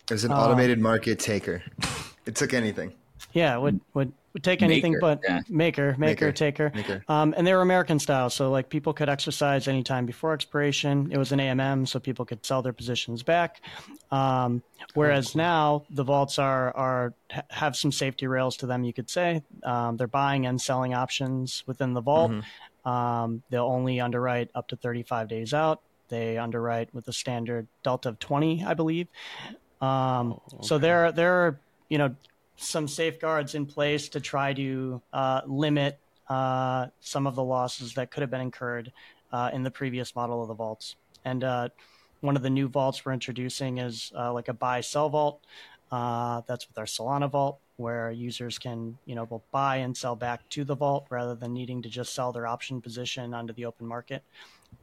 It 0.10 0.14
was 0.14 0.26
an 0.26 0.34
automated 0.34 0.80
um, 0.80 0.84
market 0.84 1.18
taker. 1.18 1.64
it 2.26 2.36
took 2.36 2.54
anything. 2.54 2.92
Yeah, 3.34 3.58
would 3.58 3.80
would 3.94 4.14
would 4.34 4.44
take 4.44 4.62
anything 4.62 4.94
maker, 4.94 5.02
but 5.02 5.20
yeah. 5.24 5.42
maker, 5.50 5.96
maker, 5.98 6.26
maker, 6.26 6.32
taker. 6.32 6.72
Maker. 6.74 7.04
Um, 7.08 7.34
and 7.36 7.46
they 7.46 7.54
were 7.54 7.62
American 7.62 8.00
style, 8.00 8.30
so 8.30 8.52
like 8.52 8.70
people 8.70 8.94
could 8.94 9.10
exercise 9.10 9.68
anytime 9.68 10.06
before 10.06 10.34
expiration. 10.34 11.10
It 11.12 11.18
was 11.18 11.32
an 11.32 11.40
AMM, 11.40 11.88
so 11.88 12.00
people 12.00 12.26
could 12.26 12.46
sell 12.46 12.62
their 12.62 12.74
positions 12.74 13.24
back. 13.24 13.62
Um, 14.12 14.62
whereas 14.94 15.36
oh, 15.36 15.40
now 15.40 15.84
the 15.90 16.04
vaults 16.04 16.38
are 16.38 16.76
are 16.76 17.14
have 17.50 17.76
some 17.76 17.92
safety 17.92 18.28
rails 18.28 18.58
to 18.58 18.66
them. 18.66 18.84
You 18.84 18.94
could 18.94 19.10
say 19.10 19.44
um, 19.64 19.98
they're 19.98 20.08
buying 20.08 20.46
and 20.46 20.62
selling 20.62 20.94
options 20.94 21.64
within 21.66 21.94
the 21.94 22.02
vault. 22.02 22.32
Mm-hmm. 22.32 22.90
Um, 22.90 23.44
they'll 23.50 23.66
only 23.66 24.00
underwrite 24.00 24.50
up 24.56 24.70
to 24.70 24.76
35 24.76 25.28
days 25.28 25.54
out. 25.54 25.82
They 26.08 26.38
underwrite 26.38 26.94
with 26.94 27.08
a 27.08 27.14
standard 27.14 27.68
delta 27.84 28.10
of 28.10 28.20
20, 28.20 28.64
I 28.64 28.74
believe. 28.74 29.08
Um, 29.80 30.34
oh, 30.34 30.42
okay. 30.54 30.68
So 30.68 30.78
there, 30.78 31.12
there 31.12 31.34
are 31.34 31.60
you 31.90 31.98
know 31.98 32.16
some 32.60 32.88
safeguards 32.88 33.56
in 33.56 33.66
place 33.66 34.10
to 34.10 34.20
try 34.20 34.54
to 34.54 35.02
uh, 35.14 35.42
limit 35.48 35.98
uh, 36.28 36.88
some 37.00 37.26
of 37.26 37.36
the 37.36 37.44
losses 37.44 37.94
that 37.94 38.12
could 38.12 38.22
have 38.22 38.30
been 38.30 38.42
incurred 38.42 38.92
uh, 39.32 39.50
in 39.54 39.64
the 39.64 39.72
previous 39.72 40.16
model 40.16 40.42
of 40.42 40.48
the 40.48 40.54
vaults. 40.54 40.96
And 41.26 41.44
uh, 41.44 41.70
one 42.22 42.36
of 42.36 42.44
the 42.44 42.50
new 42.50 42.68
vaults 42.68 43.06
we're 43.06 43.14
introducing 43.14 43.78
is 43.78 44.12
uh, 44.16 44.34
like 44.34 44.48
a 44.50 44.54
buy 44.54 44.82
sell 44.82 45.10
vault. 45.10 45.42
Uh, 45.92 46.42
that's 46.48 46.68
with 46.68 46.78
our 46.78 46.86
Solana 46.86 47.30
vault, 47.30 47.58
where 47.78 48.12
users 48.12 48.60
can, 48.60 48.98
you 49.06 49.16
know, 49.16 49.42
buy 49.52 49.78
and 49.78 49.98
sell 49.98 50.16
back 50.16 50.48
to 50.50 50.64
the 50.64 50.76
vault 50.76 51.08
rather 51.10 51.34
than 51.34 51.54
needing 51.54 51.82
to 51.82 51.90
just 51.90 52.14
sell 52.14 52.32
their 52.32 52.46
option 52.46 52.80
position 52.80 53.34
onto 53.34 53.54
the 53.54 53.66
open 53.66 53.88
market. 53.88 54.22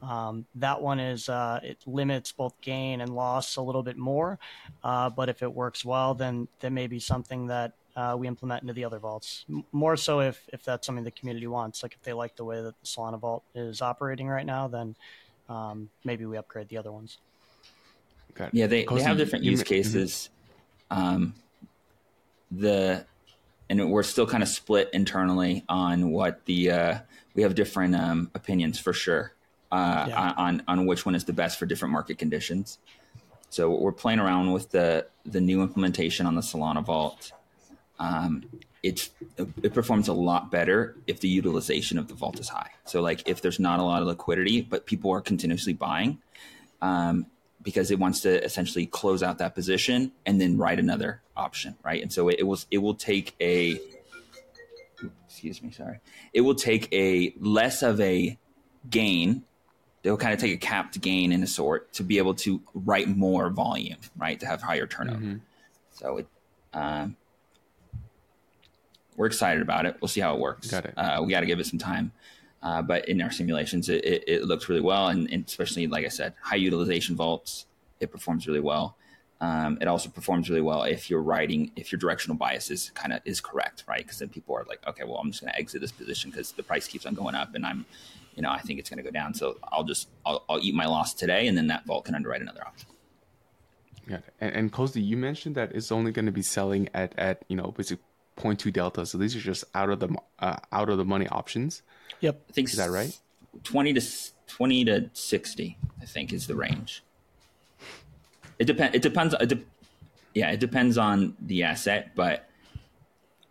Um, 0.02 0.46
that 0.56 0.80
one 0.80 1.00
is 1.00 1.28
uh, 1.28 1.60
it 1.62 1.78
limits 1.86 2.30
both 2.30 2.60
gain 2.60 3.00
and 3.00 3.14
loss 3.14 3.56
a 3.56 3.62
little 3.62 3.82
bit 3.82 3.96
more, 3.96 4.38
uh, 4.84 5.10
but 5.10 5.28
if 5.28 5.42
it 5.42 5.52
works 5.52 5.84
well, 5.84 6.14
then 6.14 6.48
that 6.60 6.70
may 6.70 6.86
be 6.86 7.00
something 7.00 7.46
that 7.46 7.72
uh, 7.96 8.14
we 8.16 8.28
implement 8.28 8.62
into 8.62 8.74
the 8.74 8.84
other 8.84 8.98
vaults. 8.98 9.46
M- 9.48 9.64
more 9.72 9.96
so 9.96 10.20
if 10.20 10.42
if 10.52 10.62
that's 10.62 10.86
something 10.86 11.04
the 11.04 11.10
community 11.10 11.46
wants, 11.46 11.82
like 11.82 11.94
if 11.94 12.02
they 12.02 12.12
like 12.12 12.36
the 12.36 12.44
way 12.44 12.60
that 12.60 12.74
the 12.80 12.86
Solana 12.86 13.18
vault 13.18 13.42
is 13.54 13.80
operating 13.80 14.28
right 14.28 14.44
now, 14.44 14.68
then 14.68 14.94
um, 15.48 15.88
maybe 16.04 16.26
we 16.26 16.36
upgrade 16.36 16.68
the 16.68 16.76
other 16.76 16.92
ones. 16.92 17.18
Okay. 18.32 18.50
Yeah, 18.52 18.66
they, 18.66 18.84
they 18.84 19.02
have 19.02 19.16
different 19.16 19.44
use 19.46 19.62
cases. 19.62 20.28
Mm-hmm. 20.90 21.02
Um, 21.02 21.34
the 22.50 23.06
and 23.68 23.90
we're 23.90 24.02
still 24.02 24.26
kind 24.26 24.42
of 24.42 24.48
split 24.48 24.90
internally 24.92 25.64
on 25.68 26.10
what 26.10 26.44
the 26.44 26.70
uh, 26.70 26.98
we 27.34 27.42
have 27.42 27.54
different 27.54 27.96
um, 27.96 28.30
opinions 28.34 28.78
for 28.78 28.92
sure 28.92 29.32
uh, 29.72 30.06
yeah. 30.08 30.34
on 30.36 30.62
on 30.68 30.86
which 30.86 31.04
one 31.04 31.14
is 31.14 31.24
the 31.24 31.32
best 31.32 31.58
for 31.58 31.66
different 31.66 31.92
market 31.92 32.18
conditions. 32.18 32.78
So 33.50 33.70
we're 33.70 33.92
playing 33.92 34.20
around 34.20 34.52
with 34.52 34.70
the 34.70 35.06
the 35.24 35.40
new 35.40 35.62
implementation 35.62 36.26
on 36.26 36.34
the 36.34 36.40
Solana 36.40 36.84
Vault. 36.84 37.32
Um, 37.98 38.44
it 38.82 39.08
it 39.62 39.74
performs 39.74 40.08
a 40.08 40.12
lot 40.12 40.50
better 40.50 40.96
if 41.06 41.20
the 41.20 41.28
utilization 41.28 41.98
of 41.98 42.08
the 42.08 42.14
vault 42.14 42.38
is 42.38 42.48
high. 42.48 42.70
So 42.84 43.00
like 43.00 43.28
if 43.28 43.40
there's 43.42 43.58
not 43.58 43.80
a 43.80 43.82
lot 43.82 44.02
of 44.02 44.08
liquidity, 44.08 44.62
but 44.62 44.86
people 44.86 45.10
are 45.12 45.20
continuously 45.20 45.72
buying, 45.72 46.18
um, 46.82 47.26
because 47.62 47.90
it 47.90 47.98
wants 47.98 48.20
to 48.20 48.44
essentially 48.44 48.86
close 48.86 49.22
out 49.22 49.38
that 49.38 49.54
position 49.54 50.12
and 50.24 50.40
then 50.40 50.56
write 50.56 50.78
another 50.78 51.22
option, 51.36 51.76
right? 51.82 52.00
And 52.00 52.12
so 52.12 52.28
it, 52.28 52.36
it 52.40 52.42
will 52.44 52.58
it 52.70 52.78
will 52.78 52.94
take 52.94 53.34
a 53.40 53.80
excuse 55.26 55.62
me, 55.62 55.70
sorry, 55.70 55.98
it 56.32 56.42
will 56.42 56.54
take 56.54 56.92
a 56.92 57.34
less 57.40 57.82
of 57.82 58.00
a 58.00 58.38
gain 58.88 59.42
they'll 60.06 60.16
kind 60.16 60.32
of 60.32 60.38
take 60.38 60.54
a 60.54 60.56
capped 60.56 61.00
gain 61.00 61.32
in 61.32 61.42
a 61.42 61.46
sort 61.48 61.92
to 61.92 62.04
be 62.04 62.18
able 62.18 62.32
to 62.32 62.62
write 62.74 63.08
more 63.08 63.50
volume, 63.50 63.98
right? 64.16 64.38
To 64.38 64.46
have 64.46 64.62
higher 64.62 64.86
turnover. 64.86 65.18
Mm-hmm. 65.18 65.36
So 65.90 66.18
it, 66.18 66.28
um, 66.72 67.16
we're 69.16 69.26
excited 69.26 69.62
about 69.62 69.84
it. 69.84 69.96
We'll 70.00 70.06
see 70.06 70.20
how 70.20 70.32
it 70.34 70.38
works. 70.38 70.70
Got 70.70 70.84
it. 70.84 70.94
Uh, 70.96 71.24
we 71.24 71.32
got 71.32 71.40
to 71.40 71.46
give 71.46 71.58
it 71.58 71.66
some 71.66 71.80
time. 71.80 72.12
Uh, 72.62 72.82
but 72.82 73.08
in 73.08 73.20
our 73.20 73.32
simulations, 73.32 73.88
it, 73.88 74.04
it, 74.04 74.24
it 74.28 74.44
looks 74.44 74.68
really 74.68 74.80
well. 74.80 75.08
And, 75.08 75.28
and, 75.32 75.44
especially, 75.44 75.88
like 75.88 76.04
I 76.04 76.08
said, 76.08 76.34
high 76.40 76.54
utilization 76.54 77.16
vaults, 77.16 77.66
it 77.98 78.12
performs 78.12 78.46
really 78.46 78.60
well. 78.60 78.96
Um, 79.40 79.76
it 79.80 79.88
also 79.88 80.08
performs 80.08 80.48
really 80.48 80.62
well 80.62 80.84
if 80.84 81.10
you're 81.10 81.20
writing, 81.20 81.72
if 81.74 81.90
your 81.90 81.98
directional 81.98 82.36
bias 82.36 82.70
is 82.70 82.90
kind 82.94 83.12
of 83.12 83.22
is 83.24 83.40
correct, 83.40 83.82
right? 83.88 84.04
Because 84.04 84.20
then 84.20 84.28
people 84.28 84.54
are 84.54 84.64
like, 84.68 84.86
okay, 84.86 85.02
well, 85.02 85.16
I'm 85.16 85.32
just 85.32 85.42
going 85.42 85.52
to 85.52 85.58
exit 85.58 85.80
this 85.80 85.90
position 85.90 86.30
because 86.30 86.52
the 86.52 86.62
price 86.62 86.86
keeps 86.86 87.06
on 87.06 87.14
going 87.14 87.34
up, 87.34 87.56
and 87.56 87.66
I'm 87.66 87.86
you 88.36 88.42
know, 88.42 88.50
I 88.50 88.60
think 88.60 88.78
it's 88.78 88.88
going 88.90 88.98
to 88.98 89.02
go 89.02 89.10
down. 89.10 89.34
So 89.34 89.56
I'll 89.72 89.82
just 89.82 90.08
I'll, 90.24 90.44
I'll, 90.48 90.60
eat 90.60 90.74
my 90.74 90.86
loss 90.86 91.14
today, 91.14 91.48
and 91.48 91.56
then 91.56 91.66
that 91.68 91.86
vault 91.86 92.04
can 92.04 92.14
underwrite 92.14 92.42
another 92.42 92.64
option. 92.64 92.88
Yeah, 94.08 94.18
and, 94.40 94.54
and 94.54 94.72
Cozy, 94.72 95.00
you 95.00 95.16
mentioned 95.16 95.56
that 95.56 95.72
it's 95.74 95.90
only 95.90 96.12
going 96.12 96.26
to 96.26 96.32
be 96.32 96.42
selling 96.42 96.88
at 96.94 97.18
at 97.18 97.44
you 97.48 97.56
know 97.56 97.72
basically 97.76 98.04
0.2 98.36 98.72
delta. 98.72 99.06
So 99.06 99.18
these 99.18 99.34
are 99.34 99.40
just 99.40 99.64
out 99.74 99.88
of 99.88 100.00
the 100.00 100.14
uh, 100.38 100.56
out 100.70 100.90
of 100.90 100.98
the 100.98 101.04
money 101.04 101.26
options. 101.28 101.82
Yep, 102.20 102.42
I 102.48 102.52
think 102.52 102.68
is 102.68 102.76
that 102.76 102.90
right? 102.90 103.18
Twenty 103.64 103.94
to 103.94 104.02
twenty 104.46 104.84
to 104.84 105.10
sixty, 105.14 105.78
I 106.00 106.04
think, 106.04 106.32
is 106.32 106.46
the 106.46 106.54
range. 106.54 107.02
It 108.58 108.66
depends. 108.66 108.94
It 108.94 109.02
depends. 109.02 109.34
It 109.40 109.48
de- 109.48 109.64
yeah, 110.34 110.50
it 110.50 110.60
depends 110.60 110.98
on 110.98 111.34
the 111.40 111.62
asset, 111.62 112.14
but 112.14 112.48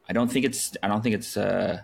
I 0.08 0.14
don't 0.14 0.32
think 0.32 0.46
it's. 0.46 0.78
I 0.84 0.88
don't 0.88 1.02
think 1.02 1.16
it's. 1.16 1.36
Uh, 1.36 1.82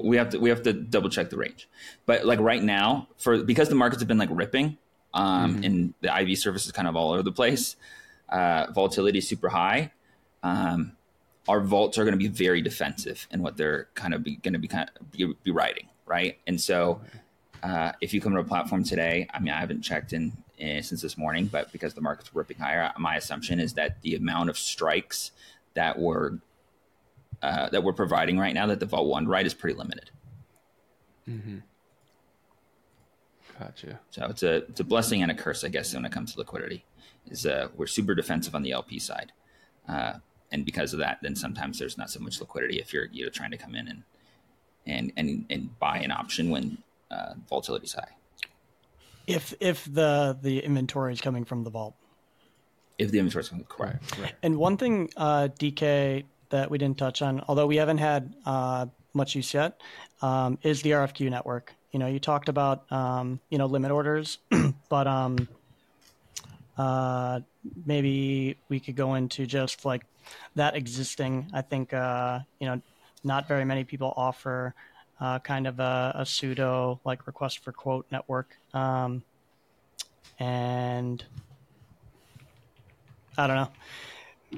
we 0.00 0.16
have 0.16 0.30
to 0.30 0.38
we 0.38 0.48
have 0.48 0.62
to 0.62 0.72
double 0.72 1.08
check 1.08 1.30
the 1.30 1.36
range. 1.36 1.68
But 2.06 2.24
like 2.24 2.40
right 2.40 2.62
now, 2.62 3.08
for 3.18 3.42
because 3.42 3.68
the 3.68 3.74
markets 3.74 4.00
have 4.00 4.08
been 4.08 4.18
like 4.18 4.30
ripping, 4.32 4.78
um, 5.14 5.54
mm-hmm. 5.54 5.64
and 5.64 5.94
the 6.00 6.20
IV 6.20 6.38
surface 6.38 6.66
is 6.66 6.72
kind 6.72 6.88
of 6.88 6.96
all 6.96 7.12
over 7.12 7.22
the 7.22 7.32
place, 7.32 7.76
uh, 8.28 8.66
volatility 8.72 9.18
is 9.18 9.28
super 9.28 9.48
high. 9.48 9.92
Um, 10.42 10.92
our 11.48 11.60
vaults 11.60 11.98
are 11.98 12.04
going 12.04 12.12
to 12.12 12.18
be 12.18 12.28
very 12.28 12.62
defensive 12.62 13.26
in 13.30 13.42
what 13.42 13.56
they're 13.56 13.88
kind 13.94 14.14
of 14.14 14.24
going 14.24 14.52
to 14.52 14.58
be 14.58 14.68
kind 14.68 14.90
of 15.00 15.10
be, 15.10 15.32
be 15.42 15.50
writing, 15.50 15.88
right? 16.06 16.38
And 16.46 16.60
so, 16.60 17.00
uh, 17.62 17.92
if 18.00 18.14
you 18.14 18.20
come 18.20 18.32
to 18.32 18.40
a 18.40 18.44
platform 18.44 18.84
today, 18.84 19.28
I 19.32 19.40
mean, 19.40 19.52
I 19.52 19.60
haven't 19.60 19.82
checked 19.82 20.12
in, 20.12 20.32
in 20.58 20.78
eh, 20.78 20.82
since 20.82 21.02
this 21.02 21.16
morning, 21.18 21.46
but 21.46 21.72
because 21.72 21.94
the 21.94 22.00
market's 22.00 22.34
ripping 22.34 22.58
higher, 22.58 22.92
my 22.98 23.16
assumption 23.16 23.60
is 23.60 23.74
that 23.74 24.02
the 24.02 24.14
amount 24.14 24.50
of 24.50 24.58
strikes 24.58 25.32
that 25.74 25.98
were 25.98 26.38
uh, 27.42 27.68
that 27.70 27.82
we're 27.82 27.92
providing 27.92 28.38
right 28.38 28.54
now 28.54 28.66
that 28.66 28.80
the 28.80 28.86
Vault 28.86 29.08
One 29.08 29.26
right 29.26 29.44
is 29.44 29.54
pretty 29.54 29.76
limited. 29.76 30.10
Mm-hmm. 31.28 31.58
Gotcha. 33.58 34.00
So 34.10 34.26
it's 34.26 34.42
a 34.42 34.56
it's 34.64 34.80
a 34.80 34.84
blessing 34.84 35.22
and 35.22 35.30
a 35.30 35.34
curse, 35.34 35.64
I 35.64 35.68
guess, 35.68 35.94
when 35.94 36.04
it 36.04 36.12
comes 36.12 36.32
to 36.32 36.38
liquidity. 36.38 36.84
Is 37.30 37.46
uh, 37.46 37.68
we're 37.76 37.86
super 37.86 38.14
defensive 38.14 38.54
on 38.54 38.62
the 38.62 38.72
LP 38.72 38.98
side, 38.98 39.32
uh, 39.88 40.14
and 40.50 40.64
because 40.64 40.92
of 40.92 40.98
that, 40.98 41.18
then 41.22 41.36
sometimes 41.36 41.78
there's 41.78 41.96
not 41.96 42.10
so 42.10 42.18
much 42.18 42.40
liquidity 42.40 42.80
if 42.80 42.92
you're 42.92 43.06
you 43.12 43.24
know 43.24 43.30
trying 43.30 43.52
to 43.52 43.56
come 43.56 43.74
in 43.74 43.86
and 43.88 44.02
and 44.86 45.12
and 45.16 45.46
and 45.48 45.78
buy 45.78 45.98
an 45.98 46.10
option 46.10 46.50
when 46.50 46.78
uh, 47.10 47.34
volatility 47.48 47.84
is 47.84 47.92
high. 47.92 48.16
If 49.26 49.54
if 49.60 49.84
the 49.84 50.36
the 50.40 50.60
inventory 50.64 51.12
is 51.12 51.20
coming 51.20 51.44
from 51.44 51.62
the 51.62 51.70
vault. 51.70 51.94
If 52.98 53.10
the 53.10 53.18
inventory 53.18 53.42
is 53.42 53.48
coming, 53.48 53.64
correct. 53.68 54.12
Right, 54.12 54.22
right. 54.22 54.34
And 54.42 54.56
one 54.56 54.76
thing, 54.76 55.10
uh, 55.16 55.48
DK, 55.58 56.24
that 56.52 56.70
we 56.70 56.78
didn't 56.78 56.98
touch 56.98 57.22
on, 57.22 57.42
although 57.48 57.66
we 57.66 57.76
haven't 57.76 57.98
had 57.98 58.32
uh, 58.46 58.86
much 59.14 59.34
use 59.34 59.52
yet, 59.52 59.80
um, 60.20 60.58
is 60.62 60.82
the 60.82 60.90
RFQ 60.90 61.30
network. 61.30 61.74
You 61.90 61.98
know, 61.98 62.06
you 62.06 62.20
talked 62.20 62.48
about 62.48 62.90
um, 62.92 63.40
you 63.50 63.58
know 63.58 63.66
limit 63.66 63.90
orders, 63.90 64.38
but 64.88 65.06
um, 65.06 65.48
uh, 66.78 67.40
maybe 67.84 68.56
we 68.68 68.80
could 68.80 68.96
go 68.96 69.14
into 69.14 69.46
just 69.46 69.84
like 69.84 70.02
that 70.54 70.76
existing. 70.76 71.50
I 71.52 71.62
think 71.62 71.92
uh, 71.92 72.40
you 72.60 72.66
know 72.68 72.80
not 73.24 73.48
very 73.48 73.64
many 73.64 73.84
people 73.84 74.12
offer 74.16 74.74
uh, 75.20 75.38
kind 75.38 75.66
of 75.66 75.80
a, 75.80 76.12
a, 76.16 76.26
pseudo 76.26 77.00
like 77.04 77.26
request 77.26 77.60
for 77.60 77.72
quote 77.72 78.06
network, 78.10 78.56
um, 78.74 79.22
and 80.38 81.24
I 83.38 83.46
don't 83.46 83.56
know. 83.56 83.68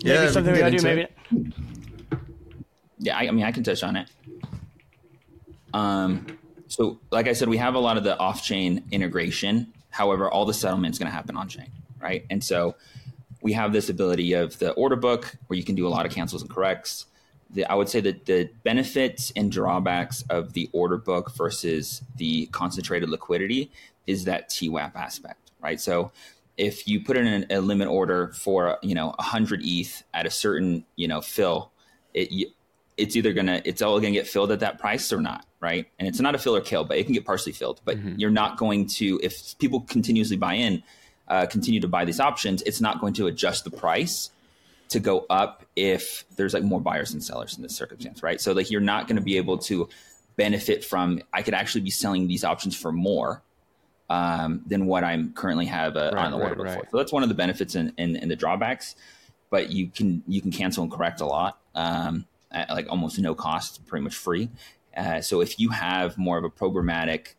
Maybe 0.03 0.09
yeah, 0.09 0.31
something 0.31 0.53
we, 0.53 0.59
we 0.59 0.71
gotta 0.71 0.77
do. 0.77 0.83
Maybe. 0.83 1.53
Yeah, 2.99 3.17
I, 3.17 3.29
I, 3.29 3.31
mean, 3.31 3.45
I 3.45 3.53
can 3.53 3.63
touch 3.63 3.83
on 3.83 3.97
it. 3.97 4.09
Um, 5.73 6.39
so, 6.69 7.01
like 7.11 7.29
I 7.29 7.33
said, 7.33 7.49
we 7.49 7.59
have 7.59 7.75
a 7.75 7.79
lot 7.79 7.97
of 7.97 8.05
the 8.05 8.19
off-chain 8.19 8.85
integration. 8.91 9.73
However, 9.91 10.29
all 10.31 10.45
the 10.45 10.55
settlement 10.55 10.95
is 10.95 10.99
going 10.99 11.11
to 11.11 11.15
happen 11.15 11.37
on-chain, 11.37 11.71
right? 12.01 12.25
And 12.31 12.43
so, 12.43 12.77
we 13.43 13.53
have 13.53 13.73
this 13.73 13.91
ability 13.91 14.33
of 14.33 14.59
the 14.59 14.73
order 14.73 14.97
book 14.97 15.37
where 15.47 15.57
you 15.57 15.65
can 15.65 15.75
do 15.75 15.87
a 15.87 15.91
lot 15.91 16.07
of 16.07 16.13
cancels 16.13 16.41
and 16.41 16.51
corrects. 16.51 17.07
The, 17.51 17.67
I 17.67 17.75
would 17.75 17.91
say 17.91 18.01
that 18.01 18.25
the 18.25 18.49
benefits 18.63 19.33
and 19.37 19.53
drawbacks 19.53 20.23
of 20.31 20.55
the 20.55 20.71
order 20.73 20.97
book 20.97 21.31
versus 21.37 22.03
the 22.17 22.47
concentrated 22.47 23.11
liquidity 23.11 23.71
is 24.07 24.25
that 24.25 24.49
TWAP 24.49 24.97
aspect, 24.97 25.53
right? 25.61 25.79
So 25.79 26.11
if 26.57 26.87
you 26.87 27.03
put 27.03 27.17
in 27.17 27.47
a 27.51 27.61
limit 27.61 27.89
order 27.89 28.33
for 28.35 28.79
you 28.83 28.95
know 28.95 29.09
100 29.19 29.61
ETH 29.63 30.03
at 30.13 30.27
a 30.27 30.31
certain 30.31 30.85
you 30.97 31.09
know 31.09 31.21
fill, 31.21 31.71
it 32.13 32.53
it's 32.97 33.17
either 33.17 33.33
gonna 33.33 33.61
it's 33.65 33.83
all 33.83 33.99
gonna 33.99 34.13
get 34.13 34.27
filled 34.27 34.53
at 34.53 34.61
that 34.61 34.79
price 34.79 35.13
or 35.13 35.21
not, 35.21 35.47
right? 35.61 35.87
And 35.99 36.07
it's 36.07 36.21
not 36.21 36.35
a 36.35 36.39
fill 36.39 36.57
or 36.57 36.61
kill, 36.61 36.85
but 36.85 36.97
it 36.97 37.05
can 37.05 37.15
get 37.15 37.25
partially 37.25 37.53
filled. 37.53 37.81
But 37.85 37.99
mm-hmm. 37.99 38.19
you're 38.19 38.31
not 38.31 38.57
going 38.57 38.87
to 38.87 39.21
if 39.23 39.59
people 39.59 39.81
continuously 39.81 40.37
buy 40.37 40.55
in, 40.55 40.83
uh, 41.29 41.47
continue 41.47 41.81
to 41.81 41.89
buy 41.89 42.05
these 42.05 42.21
options, 42.21 42.63
it's 42.63 42.81
not 42.81 43.01
going 43.01 43.15
to 43.15 43.27
adjust 43.27 43.65
the 43.65 43.71
price 43.71 44.31
to 44.91 45.01
go 45.01 45.27
up 45.31 45.65
if 45.75 46.25
there's 46.37 46.55
like 46.55 46.63
more 46.63 46.81
buyers 46.81 47.13
and 47.13 47.25
sellers 47.25 47.57
in 47.57 47.63
this 47.63 47.75
circumstance, 47.75 48.23
right? 48.23 48.41
So 48.41 48.53
like 48.53 48.71
you're 48.71 48.81
not 48.81 49.09
going 49.09 49.17
to 49.17 49.23
be 49.23 49.37
able 49.39 49.59
to 49.59 49.89
benefit 50.37 50.85
from. 50.85 51.21
I 51.33 51.43
could 51.43 51.55
actually 51.55 51.81
be 51.81 51.91
selling 51.91 52.29
these 52.29 52.45
options 52.45 52.77
for 52.77 52.93
more 52.93 53.43
um, 54.11 54.63
than 54.67 54.87
what 54.87 55.05
I'm 55.05 55.33
currently 55.33 55.67
have 55.67 55.97
uh, 55.97 56.11
right, 56.13 56.25
on 56.27 56.33
the 56.33 56.39
order 56.39 56.63
right, 56.63 56.77
right. 56.77 56.91
So 56.91 56.99
that's 56.99 57.13
one 57.13 57.23
of 57.23 57.29
the 57.29 57.35
benefits 57.35 57.75
and, 57.75 57.93
the 57.97 58.37
drawbacks. 58.37 58.97
But 59.51 59.71
you 59.71 59.89
can 59.89 60.23
you 60.27 60.41
can 60.41 60.51
cancel 60.51 60.83
and 60.83 60.93
correct 60.93 61.21
a 61.21 61.27
lot 61.27 61.59
um, 61.75 62.27
at 62.51 62.71
like 62.71 62.89
almost 62.89 63.19
no 63.19 63.35
cost, 63.35 63.87
pretty 63.87 64.03
much 64.03 64.17
free. 64.17 64.49
Uh, 64.97 65.21
so 65.21 65.41
if 65.41 65.61
you 65.61 65.71
have 65.71 66.19
more 66.19 66.39
of 66.39 66.45
a 66.45 66.51
programmatic 66.51 67.35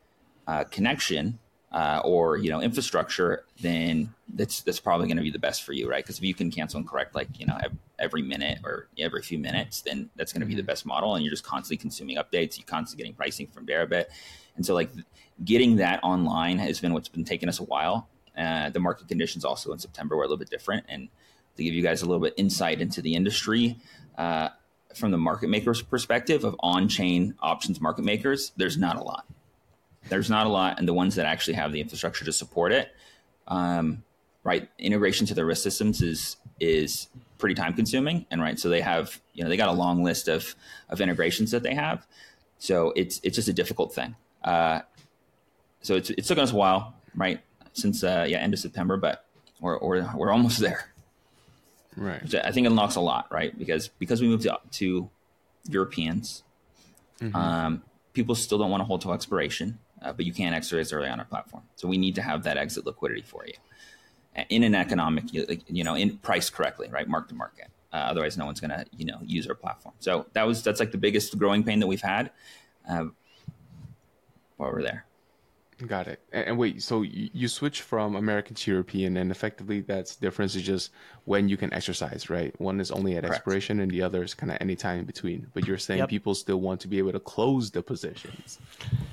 uh, 0.47 0.63
connection 0.65 1.39
uh, 1.71 2.01
or 2.06 2.38
you 2.38 2.49
know 2.49 2.62
infrastructure, 2.62 3.43
then 3.60 4.13
that's 4.34 4.62
that's 4.62 4.80
probably 4.80 5.08
going 5.08 5.17
to 5.17 5.23
be 5.23 5.30
the 5.30 5.39
best 5.39 5.63
for 5.63 5.73
you, 5.73 5.89
right? 5.89 6.04
Because 6.04 6.17
if 6.17 6.23
you 6.23 6.34
can 6.34 6.49
cancel 6.51 6.80
and 6.80 6.88
correct 6.88 7.15
like 7.15 7.28
you 7.38 7.45
know 7.45 7.58
every 7.99 8.21
minute 8.21 8.60
or 8.63 8.88
every 8.97 9.21
few 9.21 9.38
minutes, 9.38 9.82
then 9.82 10.10
that's 10.15 10.32
going 10.32 10.41
to 10.41 10.45
be 10.45 10.56
the 10.56 10.62
mm-hmm. 10.62 10.67
best 10.67 10.86
model, 10.86 11.15
and 11.15 11.23
you're 11.23 11.34
just 11.34 11.43
constantly 11.43 11.78
consuming 11.78 12.15
updates. 12.15 12.58
You're 12.58 12.65
constantly 12.65 13.04
getting 13.04 13.15
pricing 13.15 13.47
from 13.47 13.65
Deribit, 13.65 14.06
and 14.56 14.65
so 14.65 14.74
like 14.74 14.89
getting 15.44 15.78
that 15.78 16.00
online 16.04 16.60
has 16.60 16.80
been 16.80 16.94
what's 16.94 17.10
been 17.10 17.26
taking 17.26 17.50
us 17.50 17.60
a 17.60 17.63
while. 17.63 18.08
Uh, 18.38 18.70
the 18.70 18.80
market 18.80 19.08
conditions 19.08 19.46
also 19.46 19.72
in 19.72 19.80
September 19.80 20.15
were 20.15 20.24
a 20.24 20.26
little 20.26 20.38
bit 20.38 20.50
different, 20.50 20.86
and 20.89 21.10
to 21.58 21.63
give 21.63 21.74
you 21.74 21.82
guys 21.82 22.02
a 22.02 22.06
little 22.06 22.22
bit 22.22 22.34
insight 22.38 22.82
into 22.82 23.02
the 23.02 23.15
industry. 23.15 23.78
Uh, 24.18 24.50
from 24.94 25.12
the 25.12 25.18
market 25.18 25.50
makers 25.50 25.82
perspective 25.82 26.46
of 26.46 26.56
on-chain 26.60 27.36
options 27.41 27.82
market 27.82 28.06
makers, 28.06 28.54
there's 28.56 28.78
not 28.78 28.96
a 28.96 29.04
lot 29.04 29.26
there's 30.10 30.30
not 30.30 30.46
a 30.46 30.50
lot, 30.50 30.80
and 30.80 30.88
the 30.88 30.94
ones 30.94 31.15
that 31.15 31.26
actually 31.26 31.56
have 31.56 31.72
the 31.72 31.82
infrastructure 31.82 32.26
to 32.26 32.32
support 32.32 32.72
it, 32.72 32.91
um, 33.48 34.04
right? 34.44 34.70
Integration 34.78 35.26
to 35.28 35.34
their 35.34 35.46
risk 35.46 35.63
systems 35.63 36.02
is 36.02 36.38
is 36.60 37.08
pretty 37.38 37.56
time 37.56 37.74
consuming, 37.74 38.26
and 38.32 38.41
right, 38.41 38.60
so 38.60 38.70
they 38.70 38.82
have 38.82 39.20
you 39.34 39.44
know 39.44 39.50
they 39.50 39.58
got 39.58 39.70
a 39.70 39.74
long 39.74 40.04
list 40.04 40.28
of 40.28 40.56
of 40.89 41.02
integrations 41.02 41.52
that 41.52 41.63
they 41.63 41.74
have, 41.74 42.06
so 42.60 42.94
it's 42.96 43.20
it's 43.24 43.36
just 43.36 43.48
a 43.48 43.54
difficult 43.54 43.94
thing. 43.94 44.15
Uh, 44.46 44.82
so 45.82 45.96
it's 45.96 46.10
it's 46.12 46.30
taken 46.30 46.44
us 46.44 46.54
a 46.54 46.56
while, 46.56 46.96
right? 47.16 47.42
Since 47.74 48.04
uh, 48.04 48.26
yeah, 48.30 48.38
end 48.38 48.54
of 48.54 48.60
September, 48.60 48.96
but 48.96 49.26
we're 49.60 49.78
we're, 49.80 50.10
we're 50.16 50.32
almost 50.32 50.60
there. 50.68 50.90
Right. 51.98 52.22
Which 52.22 52.36
I 52.36 52.52
think 52.52 52.66
it 52.66 52.70
unlocks 52.70 52.96
a 52.96 53.02
lot, 53.02 53.28
right? 53.30 53.58
Because 53.58 53.90
because 53.90 54.22
we 54.22 54.28
moved 54.28 54.44
to, 54.44 54.58
to 54.72 55.10
Europeans, 55.68 56.44
mm-hmm. 57.20 57.36
um, 57.36 57.84
people 58.14 58.36
still 58.36 58.58
don't 58.58 58.70
want 58.70 58.82
to 58.82 58.86
hold 58.86 59.02
to 59.02 59.12
expiration 59.12 59.80
uh, 60.06 60.14
but 60.14 60.26
you 60.26 60.34
can't 60.34 60.56
exercise 60.56 60.94
early 60.94 61.10
on 61.10 61.20
our 61.20 61.26
platform. 61.26 61.64
So 61.76 61.88
we 61.88 61.98
need 61.98 62.16
to 62.16 62.22
have 62.22 62.44
that 62.44 62.58
exit 62.58 62.86
liquidity 62.86 63.22
for 63.22 63.46
you 63.46 63.54
in 64.50 64.64
an 64.64 64.76
economic, 64.76 65.24
you 65.32 65.84
know, 65.84 65.96
in 65.96 66.18
price 66.18 66.50
correctly, 66.50 66.90
right, 66.90 67.08
mark 67.08 67.30
to 67.30 67.36
market. 67.36 67.68
Uh, 67.92 67.98
otherwise, 67.98 68.38
no 68.38 68.46
one's 68.46 68.60
going 68.60 68.72
to, 68.72 68.86
you 68.96 69.06
know, 69.06 69.18
use 69.24 69.48
our 69.48 69.56
platform. 69.56 69.96
So 70.00 70.26
that 70.34 70.44
was 70.44 70.62
that's 70.62 70.80
like 70.80 70.92
the 70.92 70.98
biggest 70.98 71.38
growing 71.38 71.64
pain 71.64 71.80
that 71.80 71.88
we've 71.88 72.02
had 72.02 72.32
uh, 72.90 73.06
while 74.58 74.72
we're 74.72 74.84
there. 74.84 75.06
Got 75.86 76.08
it. 76.08 76.22
And, 76.32 76.58
wait, 76.58 76.82
so 76.82 77.02
you, 77.02 77.50
switch 77.50 77.82
from 77.82 78.15
American 78.15 78.56
to 78.56 78.72
European, 78.72 79.18
and 79.18 79.30
effectively 79.30 79.82
that's 79.82 80.15
difference 80.15 80.56
is 80.56 80.62
just 80.63 80.91
when 81.26 81.50
you 81.50 81.58
can 81.58 81.74
exercise, 81.74 82.30
right? 82.30 82.58
One 82.62 82.80
is 82.80 82.91
only 82.91 83.18
at 83.18 83.24
Correct. 83.24 83.36
expiration, 83.36 83.82
and 83.82 83.91
the 83.91 84.02
other 84.02 84.24
is 84.24 84.34
kind 84.34 84.54
of 84.54 84.58
any 84.62 84.78
time 84.78 85.00
in 85.00 85.06
between. 85.06 85.48
But 85.54 85.68
you're 85.68 85.78
saying 85.78 86.00
yep. 86.00 86.08
people 86.08 86.34
still 86.34 86.62
want 86.62 86.80
to 86.82 86.88
be 86.88 86.98
able 86.98 87.12
to 87.12 87.20
close 87.20 87.72
the 87.72 87.84
positions, 87.84 88.60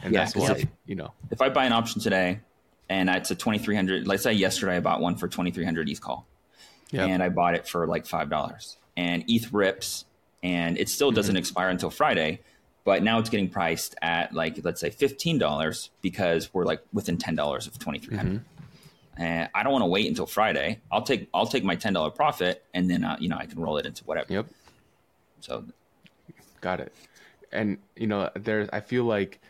and 0.05 0.15
yeah, 0.15 0.21
that's 0.21 0.37
why 0.37 0.53
if, 0.53 0.69
you 0.87 0.95
know. 0.95 1.13
If 1.33 1.43
I 1.43 1.49
buy 1.49 1.65
an 1.65 1.73
option 1.73 2.01
today, 2.01 2.39
and 2.89 3.11
it's 3.11 3.33
a 3.33 3.35
2300, 3.35 4.07
let's 4.07 4.23
say 4.23 4.33
yesterday 4.33 4.77
I 4.77 4.81
bought 4.81 5.01
one 5.01 5.17
for 5.17 5.27
2300 5.27 5.89
ETH 5.89 6.01
call, 6.01 6.29
yep. 6.93 7.09
and 7.09 7.25
I 7.25 7.29
bought 7.29 7.57
it 7.57 7.67
for 7.67 7.89
like 7.89 8.07
five 8.07 8.31
dollars, 8.31 8.77
and 8.97 9.25
ETH 9.27 9.53
rips, 9.53 10.05
and 10.45 10.79
it 10.79 10.89
still 10.89 11.11
doesn't 11.11 11.33
mm-hmm. 11.33 11.41
expire 11.41 11.71
until 11.71 11.91
Friday 11.91 12.39
but 12.85 13.03
now 13.03 13.19
it's 13.19 13.31
getting 13.31 13.49
priced 13.49 13.95
at 14.03 14.35
like 14.35 14.59
let's 14.65 14.81
say 14.81 14.91
fifteen 14.91 15.39
dollars 15.39 15.91
because 16.01 16.53
we're 16.53 16.65
like 16.65 16.83
within 16.93 17.17
ten 17.17 17.35
dollars 17.35 17.67
of 17.67 17.79
twenty 17.79 17.99
three 17.99 18.17
hundred. 18.17 18.41
Mm-hmm. 18.41 19.23
And 19.23 19.51
I 19.55 19.63
don't 19.63 19.73
want 19.73 19.83
to 19.83 19.89
wait 19.89 20.09
until 20.09 20.27
Friday. 20.27 20.81
I'll 20.91 21.03
take 21.03 21.29
I'll 21.35 21.47
take 21.47 21.65
my 21.65 21.77
ten 21.77 21.93
dollar 21.93 22.11
profit 22.11 22.65
and 22.75 22.91
then 22.91 23.05
uh, 23.05 23.17
you 23.21 23.29
know 23.29 23.37
I 23.37 23.47
can 23.47 23.61
roll 23.61 23.79
it 23.79 23.87
into 23.87 24.05
whatever. 24.05 24.33
Yep. 24.33 24.47
So, 25.41 25.65
got 26.61 26.81
it. 26.81 26.93
And 27.53 27.79
you 27.97 28.07
know 28.07 28.31
there 28.35 28.69
I 28.73 28.81
feel 28.81 29.05
like 29.05 29.41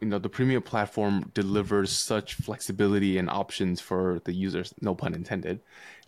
you 0.00 0.08
know 0.08 0.18
the 0.18 0.30
Premia 0.30 0.64
platform 0.64 1.30
delivers 1.34 1.92
such 1.92 2.34
flexibility 2.34 3.18
and 3.18 3.28
options 3.28 3.80
for 3.80 4.20
the 4.24 4.32
users. 4.32 4.72
No 4.80 4.94
pun 4.94 5.14
intended. 5.14 5.60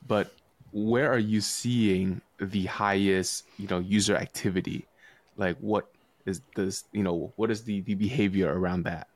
But 0.06 0.32
where 0.72 1.10
are 1.12 1.18
you 1.18 1.40
seeing 1.40 2.20
the 2.38 2.66
highest 2.66 3.46
you 3.58 3.68
know 3.68 3.80
user 3.80 4.16
activity? 4.16 4.86
Like 5.36 5.56
what 5.58 5.93
is 6.26 6.40
this 6.54 6.84
you 6.92 7.02
know 7.02 7.32
what 7.36 7.50
is 7.50 7.62
the 7.64 7.80
the 7.82 7.94
behavior 7.94 8.52
around 8.58 8.84
that 8.84 9.08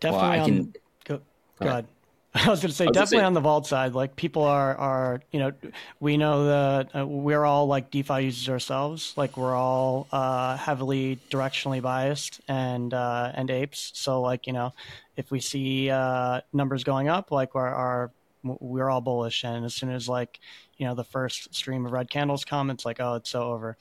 definitely 0.00 0.28
well, 0.28 0.40
I 0.40 0.44
can, 0.44 0.58
on, 0.58 0.74
go, 1.04 1.20
go 1.60 1.68
ahead. 1.68 1.86
I 2.34 2.48
was 2.48 2.60
going 2.60 2.70
to 2.70 2.74
say 2.74 2.86
definitely 2.86 3.18
say, 3.18 3.24
on 3.24 3.34
the 3.34 3.40
vault 3.40 3.66
side, 3.66 3.92
like 3.92 4.16
people 4.16 4.42
are 4.44 4.74
are 4.76 5.20
you 5.32 5.38
know 5.38 5.52
we 6.00 6.16
know 6.16 6.46
that 6.46 6.96
uh, 6.96 7.06
we're 7.06 7.44
all 7.44 7.66
like 7.66 7.90
DeFi 7.90 8.24
users 8.24 8.48
ourselves. 8.48 9.12
Like 9.16 9.36
we're 9.36 9.54
all 9.54 10.06
uh, 10.12 10.56
heavily 10.56 11.18
directionally 11.30 11.82
biased 11.82 12.40
and 12.48 12.94
uh, 12.94 13.32
and 13.34 13.50
apes. 13.50 13.92
So 13.94 14.22
like 14.22 14.46
you 14.46 14.54
know 14.54 14.72
if 15.14 15.30
we 15.30 15.40
see 15.40 15.90
uh, 15.90 16.40
numbers 16.54 16.84
going 16.84 17.08
up, 17.08 17.30
like 17.30 17.54
our, 17.54 17.68
our 17.68 18.10
we're 18.42 18.88
all 18.88 19.02
bullish. 19.02 19.44
And 19.44 19.66
as 19.66 19.74
soon 19.74 19.90
as 19.90 20.08
like 20.08 20.40
you 20.78 20.86
know 20.86 20.94
the 20.94 21.04
first 21.04 21.54
stream 21.54 21.84
of 21.84 21.92
red 21.92 22.08
candles 22.08 22.46
come, 22.46 22.70
it's 22.70 22.86
like 22.86 22.98
oh 22.98 23.16
it's 23.16 23.28
so 23.28 23.42
over. 23.42 23.76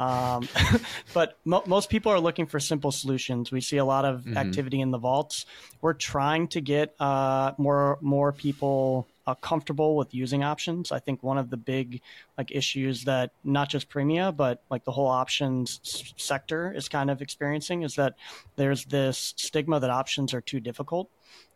Um, 0.00 0.48
but 1.14 1.38
mo- 1.44 1.62
most 1.66 1.90
people 1.90 2.10
are 2.10 2.18
looking 2.18 2.46
for 2.46 2.58
simple 2.58 2.90
solutions. 2.90 3.52
We 3.52 3.60
see 3.60 3.76
a 3.76 3.84
lot 3.84 4.04
of 4.06 4.22
mm-hmm. 4.22 4.36
activity 4.36 4.80
in 4.80 4.90
the 4.90 4.98
vaults. 4.98 5.44
We're 5.82 5.92
trying 5.92 6.48
to 6.48 6.60
get 6.60 6.94
uh, 6.98 7.52
more 7.58 7.98
more 8.00 8.32
people 8.32 9.06
uh, 9.26 9.34
comfortable 9.34 9.96
with 9.96 10.14
using 10.14 10.42
options. 10.42 10.90
I 10.90 10.98
think 10.98 11.22
one 11.22 11.36
of 11.36 11.50
the 11.50 11.58
big 11.58 12.00
like 12.38 12.50
issues 12.50 13.04
that 13.04 13.32
not 13.44 13.68
just 13.68 13.90
Premia 13.90 14.34
but 14.34 14.62
like 14.70 14.84
the 14.84 14.92
whole 14.92 15.06
options 15.06 15.80
s- 15.84 16.14
sector 16.16 16.72
is 16.72 16.88
kind 16.88 17.10
of 17.10 17.20
experiencing 17.20 17.82
is 17.82 17.94
that 17.96 18.14
there's 18.56 18.86
this 18.86 19.34
stigma 19.36 19.78
that 19.80 19.90
options 19.90 20.32
are 20.32 20.40
too 20.40 20.60
difficult 20.60 21.10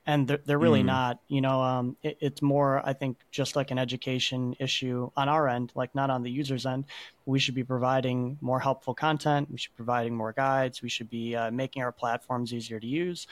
and 0.06 0.28
they're, 0.28 0.40
they're 0.44 0.58
really 0.58 0.82
mm. 0.82 0.86
not 0.86 1.20
you 1.28 1.40
know 1.40 1.62
um, 1.62 1.96
it, 2.02 2.18
it's 2.20 2.42
more 2.42 2.86
i 2.86 2.92
think 2.92 3.16
just 3.30 3.56
like 3.56 3.70
an 3.70 3.78
education 3.78 4.54
issue 4.58 5.10
on 5.16 5.28
our 5.28 5.48
end 5.48 5.72
like 5.74 5.94
not 5.94 6.10
on 6.10 6.22
the 6.22 6.30
user's 6.30 6.66
end. 6.66 6.84
We 7.26 7.38
should 7.38 7.54
be 7.54 7.64
providing 7.64 8.38
more 8.40 8.60
helpful 8.60 8.94
content. 8.94 9.50
We 9.50 9.58
should 9.58 9.72
be 9.72 9.76
providing 9.76 10.14
more 10.14 10.32
guides. 10.32 10.82
We 10.82 10.88
should 10.88 11.08
be 11.08 11.34
uh, 11.34 11.50
making 11.50 11.82
our 11.82 11.92
platforms 11.92 12.52
easier 12.52 12.78
to 12.78 12.86
use 12.86 13.26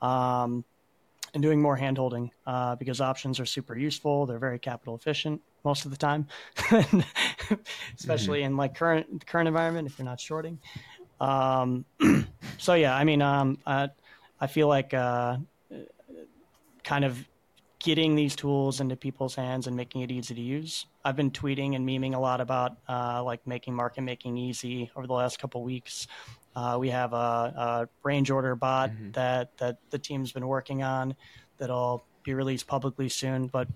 um, 0.00 0.64
and 1.34 1.42
doing 1.42 1.60
more 1.60 1.76
handholding 1.76 2.30
uh, 2.46 2.76
because 2.76 3.00
options 3.00 3.40
are 3.40 3.46
super 3.46 3.76
useful. 3.76 4.26
They're 4.26 4.38
very 4.38 4.58
capital 4.58 4.94
efficient 4.94 5.40
most 5.64 5.84
of 5.84 5.92
the 5.92 5.96
time 5.96 6.26
especially 7.96 8.40
mm-hmm. 8.40 8.46
in 8.46 8.56
like 8.56 8.74
current 8.74 9.24
current 9.26 9.46
environment 9.46 9.88
if 9.88 9.98
you're 9.98 10.06
not 10.06 10.20
shorting. 10.20 10.58
Um, 11.20 11.84
so 12.58 12.74
yeah 12.74 12.96
i 12.96 13.04
mean 13.04 13.22
um, 13.22 13.58
I, 13.64 13.90
I 14.40 14.48
feel 14.48 14.66
like 14.66 14.92
uh, 14.92 15.36
kind 16.84 17.04
of 17.04 17.26
getting 17.82 18.14
these 18.14 18.36
tools 18.36 18.80
into 18.80 18.94
people's 18.94 19.34
hands 19.34 19.66
and 19.66 19.76
making 19.76 20.02
it 20.02 20.10
easy 20.10 20.34
to 20.34 20.40
use. 20.40 20.86
I've 21.04 21.16
been 21.16 21.32
tweeting 21.32 21.74
and 21.74 21.86
memeing 21.86 22.14
a 22.14 22.18
lot 22.18 22.40
about 22.40 22.76
uh, 22.88 23.22
like 23.24 23.44
making 23.46 23.74
market 23.74 24.02
making 24.02 24.36
easy 24.36 24.90
over 24.94 25.06
the 25.06 25.12
last 25.12 25.40
couple 25.40 25.62
weeks. 25.64 26.06
Uh, 26.54 26.76
we 26.78 26.90
have 26.90 27.12
a, 27.12 27.16
a, 27.16 27.88
range 28.04 28.30
order 28.30 28.54
bot 28.54 28.90
mm-hmm. 28.90 29.10
that 29.12 29.56
that 29.58 29.78
the 29.90 29.98
team's 29.98 30.32
been 30.32 30.46
working 30.46 30.82
on 30.82 31.16
that'll 31.58 32.04
be 32.22 32.34
released 32.34 32.66
publicly 32.66 33.08
soon. 33.08 33.48
But 33.48 33.68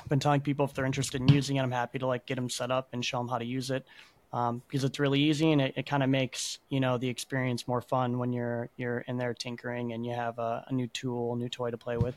I've 0.00 0.08
been 0.08 0.20
telling 0.20 0.40
people 0.40 0.64
if 0.64 0.72
they're 0.72 0.86
interested 0.86 1.20
in 1.20 1.28
using 1.28 1.56
it, 1.56 1.60
I'm 1.60 1.72
happy 1.72 1.98
to 1.98 2.06
like 2.06 2.24
get 2.24 2.36
them 2.36 2.48
set 2.48 2.70
up 2.70 2.88
and 2.92 3.04
show 3.04 3.18
them 3.18 3.28
how 3.28 3.38
to 3.38 3.44
use 3.44 3.70
it. 3.70 3.84
Um, 4.32 4.62
because 4.66 4.82
it's 4.82 4.98
really 4.98 5.20
easy 5.20 5.52
and 5.52 5.60
it, 5.60 5.74
it 5.76 5.84
kind 5.84 6.02
of 6.02 6.08
makes 6.08 6.58
you 6.70 6.80
know 6.80 6.96
the 6.96 7.08
experience 7.08 7.68
more 7.68 7.82
fun 7.82 8.18
when 8.18 8.32
you're 8.32 8.70
you're 8.78 9.00
in 9.00 9.18
there 9.18 9.34
tinkering 9.34 9.92
and 9.92 10.06
you 10.06 10.14
have 10.14 10.38
a, 10.38 10.64
a 10.68 10.72
new 10.72 10.86
tool, 10.86 11.34
a 11.34 11.36
new 11.36 11.50
toy 11.50 11.70
to 11.70 11.76
play 11.76 11.98
with. 11.98 12.16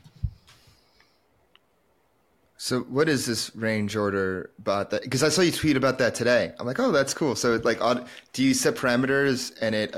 So 2.58 2.80
what 2.80 3.08
is 3.08 3.26
this 3.26 3.54
range 3.54 3.96
order 3.96 4.50
bot 4.58 4.90
that? 4.90 5.02
Because 5.02 5.22
I 5.22 5.28
saw 5.28 5.42
you 5.42 5.52
tweet 5.52 5.76
about 5.76 5.98
that 5.98 6.14
today. 6.14 6.52
I'm 6.58 6.66
like, 6.66 6.80
oh, 6.80 6.90
that's 6.90 7.12
cool. 7.12 7.36
So 7.36 7.60
like, 7.62 7.80
do 8.32 8.42
you 8.42 8.54
set 8.54 8.76
parameters 8.76 9.52
and 9.60 9.74
it 9.74 9.94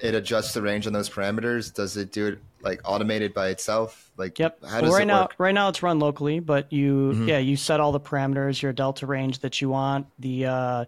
it 0.00 0.14
adjusts 0.14 0.54
the 0.54 0.62
range 0.62 0.86
on 0.86 0.92
those 0.92 1.08
parameters? 1.08 1.72
Does 1.72 1.96
it 1.96 2.10
do 2.10 2.26
it 2.26 2.38
like 2.62 2.80
automated 2.84 3.32
by 3.32 3.48
itself? 3.48 4.10
Like, 4.16 4.38
yep. 4.38 4.58
How 4.64 4.80
does 4.80 4.90
well, 4.90 4.98
right 4.98 5.02
it 5.02 5.06
now, 5.06 5.28
right 5.38 5.54
now 5.54 5.68
it's 5.68 5.82
run 5.82 6.00
locally, 6.00 6.40
but 6.40 6.72
you 6.72 7.12
mm-hmm. 7.14 7.28
yeah 7.28 7.38
you 7.38 7.56
set 7.56 7.78
all 7.78 7.92
the 7.92 8.00
parameters, 8.00 8.60
your 8.60 8.72
delta 8.72 9.06
range 9.06 9.38
that 9.40 9.60
you 9.60 9.68
want, 9.68 10.06
the 10.18 10.46
uh, 10.46 10.84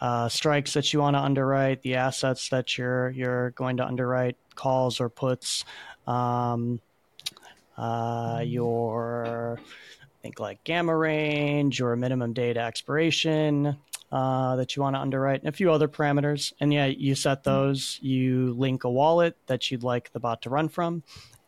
uh, 0.00 0.28
strikes 0.28 0.72
that 0.74 0.92
you 0.92 1.00
want 1.00 1.14
to 1.14 1.20
underwrite, 1.20 1.82
the 1.82 1.96
assets 1.96 2.48
that 2.48 2.78
you're 2.78 3.10
you're 3.10 3.50
going 3.50 3.76
to 3.76 3.86
underwrite, 3.86 4.36
calls 4.54 5.00
or 5.00 5.08
puts, 5.08 5.64
um, 6.06 6.80
uh, 7.76 8.42
your 8.44 9.58
think 10.22 10.38
like 10.38 10.62
gamma 10.64 10.94
range 10.94 11.80
or 11.80 11.96
minimum 11.96 12.32
data 12.32 12.60
expiration 12.60 13.76
uh, 14.12 14.56
that 14.56 14.76
you 14.76 14.82
want 14.82 14.96
to 14.96 15.00
underwrite, 15.00 15.40
and 15.40 15.48
a 15.48 15.52
few 15.52 15.70
other 15.70 15.88
parameters. 15.88 16.52
And 16.60 16.72
yeah, 16.72 16.86
you 16.86 17.14
set 17.14 17.44
those. 17.44 17.98
You 18.02 18.54
link 18.54 18.84
a 18.84 18.90
wallet 18.90 19.36
that 19.46 19.70
you'd 19.70 19.82
like 19.82 20.12
the 20.12 20.20
bot 20.20 20.42
to 20.42 20.50
run 20.50 20.68
from, 20.68 21.02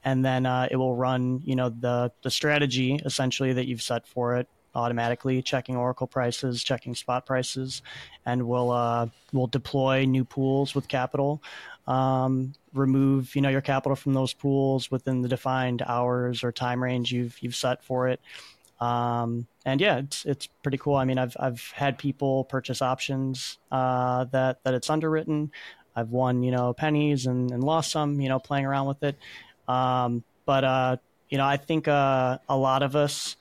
and 0.05 0.25
then 0.25 0.47
uh, 0.47 0.69
it 0.71 0.77
will 0.77 0.95
run, 0.95 1.41
you 1.45 1.57
know, 1.57 1.71
the 1.71 2.13
the 2.23 2.31
strategy 2.31 3.01
essentially 3.05 3.53
that 3.55 3.67
you've 3.67 3.83
set 3.83 4.07
for 4.07 4.37
it 4.37 4.49
automatically, 4.75 5.43
checking 5.43 5.77
Oracle 5.77 6.07
prices, 6.07 6.63
checking 6.63 6.95
spot 6.95 7.27
prices, 7.27 7.83
and 8.27 8.47
we'll 8.47 8.71
uh, 8.71 9.07
we'll 9.33 9.47
deploy 9.47 10.05
new 10.05 10.25
pools 10.25 10.75
with 10.75 10.89
capital. 10.89 11.43
Um, 11.87 12.53
remove 12.73 13.35
you 13.35 13.43
know 13.43 13.49
your 13.49 13.61
capital 13.61 13.97
from 13.97 14.15
those 14.15 14.33
pools 14.33 14.91
within 14.91 15.23
the 15.23 15.29
defined 15.29 15.83
hours 15.83 16.45
or 16.45 16.53
time 16.53 16.83
range 16.83 17.13
you've 17.13 17.37
you've 17.43 17.57
set 17.57 17.83
for 17.83 18.09
it 18.09 18.21
um, 18.83 19.47
and 19.65 19.81
yeah, 19.81 19.99
it's 19.99 20.25
it's 20.25 20.47
pretty 20.49 20.77
cool. 20.77 20.97
I 20.97 21.05
mean, 21.05 21.17
I've 21.17 21.37
I've 21.39 21.63
had 21.73 21.99
people 21.99 22.43
purchase 22.45 22.83
options 22.83 23.59
uh, 23.71 24.25
that 24.33 24.59
that 24.65 24.75
it's 24.75 24.91
underwritten. 24.91 25.53
I've 25.95 26.11
won 26.11 26.43
you 26.43 26.51
know 26.51 26.73
pennies 26.73 27.27
and, 27.27 27.53
and 27.53 27.63
lost 27.63 27.93
some 27.93 28.21
you 28.21 28.29
know 28.29 28.41
playing 28.41 28.67
around 28.67 28.89
with 28.89 29.05
it. 29.05 29.17
Um, 29.69 30.25
but 30.45 30.65
uh, 30.65 30.97
you 31.29 31.39
know, 31.39 31.47
I 31.47 31.59
think 31.59 31.87
uh, 31.87 32.39
a 32.49 32.57
lot 32.57 32.83
of 32.83 32.97
us 32.97 33.37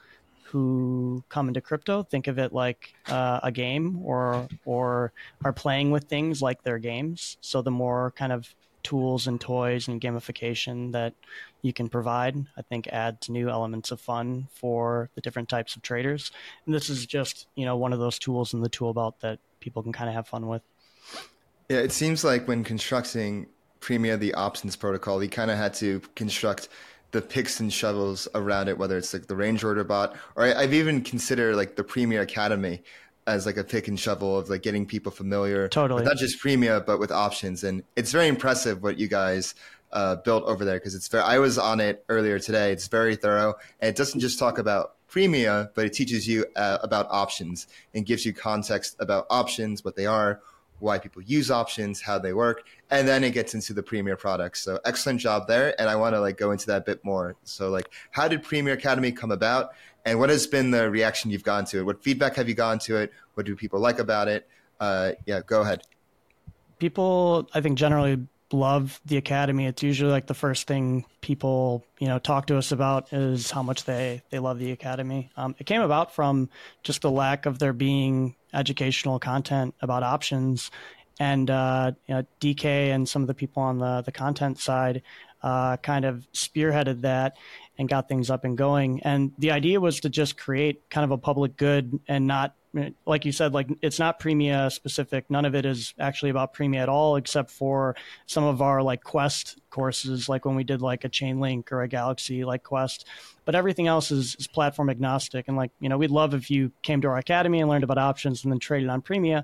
who 0.52 1.24
come 1.30 1.47
into 1.47 1.62
crypto 1.62 2.04
think 2.04 2.28
of 2.28 2.38
it 2.38 2.52
like 2.52 2.93
uh, 3.08 3.39
a 3.41 3.52
game 3.52 3.99
or 4.04 4.47
or 4.66 5.14
are 5.45 5.54
playing 5.54 5.91
with 5.91 6.06
things 6.06 6.41
like 6.41 6.62
their 6.64 6.78
games. 6.78 7.38
So 7.41 7.62
the 7.62 7.72
more 7.72 8.12
kind 8.12 8.34
of 8.34 8.54
tools 8.84 9.28
and 9.28 9.39
toys 9.39 9.88
and 9.88 10.02
gamification 10.02 10.91
that 10.91 11.14
you 11.62 11.72
can 11.72 11.88
provide, 11.88 12.36
I 12.58 12.62
think 12.64 12.88
adds 12.88 13.30
new 13.30 13.49
elements 13.49 13.91
of 13.91 14.02
fun 14.02 14.47
for 14.52 15.10
the 15.16 15.22
different 15.22 15.49
types 15.49 15.76
of 15.76 15.82
traders. 15.82 16.32
And 16.66 16.74
this 16.74 16.89
is 16.89 17.06
just, 17.06 17.47
you 17.56 17.66
know, 17.66 17.78
one 17.78 17.93
of 17.93 17.99
those 17.99 18.18
tools 18.20 18.54
in 18.54 18.62
the 18.62 18.70
tool 18.70 18.93
belt 18.93 19.20
that 19.22 19.39
people 19.60 19.84
can 19.84 19.93
kind 19.93 20.10
of 20.10 20.16
have 20.16 20.28
fun 20.28 20.47
with. 20.47 20.64
Yeah, 21.70 21.78
it 21.78 21.91
seems 21.91 22.24
like 22.24 22.47
when 22.47 22.64
constructing 22.64 23.47
Premia, 23.80 24.20
the 24.20 24.34
options 24.34 24.76
protocol, 24.76 25.24
you 25.24 25.30
kind 25.30 25.52
of 25.52 25.58
had 25.58 25.74
to 25.76 26.02
construct 26.16 26.70
the 27.12 27.22
picks 27.22 27.59
and 27.59 27.72
shovels 27.72 28.28
around 28.36 28.70
it, 28.70 28.78
whether 28.78 28.97
it's 28.97 29.14
like 29.14 29.28
the 29.28 29.36
range 29.36 29.64
order 29.64 29.84
bot, 29.84 30.16
or 30.36 30.45
I, 30.45 30.62
have 30.62 30.74
even 30.74 31.01
considered 31.01 31.55
like 31.55 31.76
the 31.76 31.84
Premia 31.84 32.22
Academy 32.22 32.82
as 33.28 33.45
like 33.45 33.57
a 33.57 33.64
pick 33.64 33.88
and 33.88 33.99
shovel 33.99 34.38
of 34.38 34.49
like 34.49 34.64
getting 34.64 34.84
people 34.84 35.12
familiar 35.12 35.68
totally 35.68 36.03
not 36.03 36.18
just 36.18 36.41
Premia 36.43 36.84
but 36.84 36.99
with 36.99 37.12
options. 37.12 37.64
And 37.64 37.84
it's 37.95 38.12
very 38.12 38.28
impressive 38.28 38.82
what 38.82 38.97
you 38.97 39.07
guys 39.07 39.53
uh, 39.91 40.16
built 40.18 40.43
over 40.45 40.66
there 40.66 40.78
because 40.78 40.95
it's 40.95 41.07
very. 41.07 41.24
I 41.24 41.39
was 41.39 41.57
on 41.57 41.80
it 41.80 42.03
earlier 42.09 42.39
today. 42.39 42.72
It's 42.72 42.88
very 42.88 43.16
thorough, 43.16 43.55
and 43.80 43.89
it 43.89 43.95
doesn't 43.95 44.20
just 44.20 44.39
talk 44.39 44.57
about 44.57 44.95
Premia, 45.09 45.70
but 45.76 45.86
it 45.86 45.93
teaches 45.93 46.28
you 46.28 46.45
uh, 46.55 46.78
about 46.82 47.07
options 47.09 47.68
and 47.93 48.05
gives 48.05 48.26
you 48.26 48.34
context 48.34 48.95
about 48.99 49.26
options, 49.30 49.84
what 49.84 49.95
they 49.95 50.05
are, 50.05 50.41
why 50.82 50.97
people 50.97 51.21
use 51.21 51.51
options, 51.51 52.01
how 52.01 52.17
they 52.19 52.34
work, 52.34 52.65
and 52.89 53.07
then 53.07 53.23
it 53.23 53.32
gets 53.32 53.53
into 53.53 53.73
the 53.73 53.84
Premia 53.84 54.17
products. 54.17 54.61
So 54.61 54.79
excellent 54.84 55.19
job 55.19 55.47
there, 55.47 55.79
and 55.79 55.89
I 55.89 55.95
want 55.95 56.15
to 56.15 56.19
like 56.19 56.38
go 56.38 56.51
into 56.51 56.67
that 56.67 56.77
a 56.77 56.86
bit 56.86 57.05
more. 57.05 57.36
So 57.43 57.69
like, 57.69 57.89
how 58.11 58.27
did 58.27 58.43
Premia 58.43 58.73
Academy 58.73 59.11
come 59.11 59.32
about, 59.32 59.71
and 60.05 60.19
what 60.19 60.29
has 60.29 60.47
been 60.47 60.71
the 60.71 60.89
reaction 60.89 61.32
you've 61.32 61.43
gone 61.43 61.65
to 61.65 61.79
it? 61.79 61.86
What 61.86 62.03
feedback 62.03 62.36
have 62.36 62.49
you 62.49 62.55
gone 62.55 62.79
to 62.79 62.97
it? 62.97 63.11
What 63.36 63.45
do 63.45 63.55
people 63.55 63.79
like 63.79 63.99
about 63.99 64.27
it? 64.27 64.47
Uh, 64.79 65.11
yeah, 65.25 65.41
go 65.45 65.61
ahead. 65.61 65.84
People, 66.79 67.47
I 67.53 67.61
think, 67.61 67.77
generally 67.77 68.27
love 68.54 68.99
the 69.06 69.18
academy. 69.18 69.66
It's 69.66 69.84
usually 69.84 70.12
like 70.12 70.28
the 70.28 70.34
first 70.34 70.68
thing 70.68 71.06
people 71.22 71.86
you 71.99 72.08
know 72.08 72.20
talk 72.20 72.47
to 72.47 72.58
us 72.58 72.72
about 72.72 73.12
is 73.14 73.52
how 73.52 73.64
much 73.64 73.86
they 73.86 74.22
they 74.30 74.39
love 74.39 74.60
the 74.60 74.72
academy. 74.72 75.30
Um, 75.38 75.56
it 75.60 75.66
came 75.66 75.82
about 75.82 76.14
from 76.14 76.49
just 76.84 77.02
the 77.02 77.12
lack 77.12 77.45
of 77.45 77.60
there 77.60 77.74
being 77.74 78.36
educational 78.54 79.20
content 79.20 79.76
about 79.82 80.04
options, 80.04 80.72
and 81.20 81.49
uh, 81.49 81.91
you 82.08 82.16
know, 82.16 82.26
DK 82.39 82.66
and 82.93 83.08
some 83.08 83.22
of 83.22 83.28
the 83.28 83.34
people 83.34 83.64
on 83.64 83.80
the 83.80 84.02
the 84.02 84.12
content 84.12 84.60
side 84.60 85.02
uh, 85.43 85.78
kind 85.78 86.06
of 86.06 86.28
spearheaded 86.34 87.02
that 87.02 87.38
and 87.78 87.89
got 87.89 88.07
things 88.07 88.30
up 88.30 88.43
and 88.43 88.57
going. 88.57 89.01
And 89.03 89.32
the 89.38 89.51
idea 89.51 89.80
was 89.80 89.99
to 90.01 90.09
just 90.09 90.38
create 90.38 90.89
kind 90.89 91.03
of 91.03 91.11
a 91.11 91.17
public 91.17 91.57
good 91.57 91.99
and 92.07 92.28
not 92.28 92.55
like 93.05 93.26
you 93.26 93.32
said, 93.32 93.53
like 93.53 93.67
it's 93.82 93.99
not 93.99 94.19
Premia 94.19 94.72
specific. 94.72 95.30
None 95.30 95.43
of 95.45 95.55
it 95.55 95.65
is 95.65 95.93
actually 95.99 96.30
about 96.30 96.53
Premia 96.53 96.80
at 96.80 96.89
all, 96.89 97.17
except 97.17 97.51
for 97.51 97.95
some 98.28 98.43
of 98.43 98.61
our 98.61 98.82
like 98.82 99.03
Quest 99.03 99.59
courses, 99.69 100.30
like 100.30 100.45
when 100.45 100.55
we 100.55 100.63
did 100.63 100.82
like 100.82 101.03
a 101.03 101.09
Chainlink 101.09 101.72
or 101.72 101.82
a 101.82 101.88
Galaxy 101.88 102.45
like 102.45 102.63
Quest. 102.63 103.07
But 103.43 103.55
everything 103.55 103.88
else 103.88 104.11
is, 104.11 104.36
is 104.39 104.47
platform 104.47 104.89
agnostic. 104.89 105.47
And 105.47 105.57
like, 105.57 105.72
you 105.80 105.89
know, 105.89 105.97
we'd 105.97 106.11
love 106.11 106.34
if 106.34 106.49
you 106.49 106.72
came 106.82 107.01
to 107.01 107.09
our 107.09 107.17
academy 107.17 107.59
and 107.59 107.69
learned 107.69 107.84
about 107.84 107.97
options 107.97 108.43
and 108.43 108.51
then 108.51 108.59
traded 108.59 108.89
on 108.89 109.01
Premia. 109.01 109.43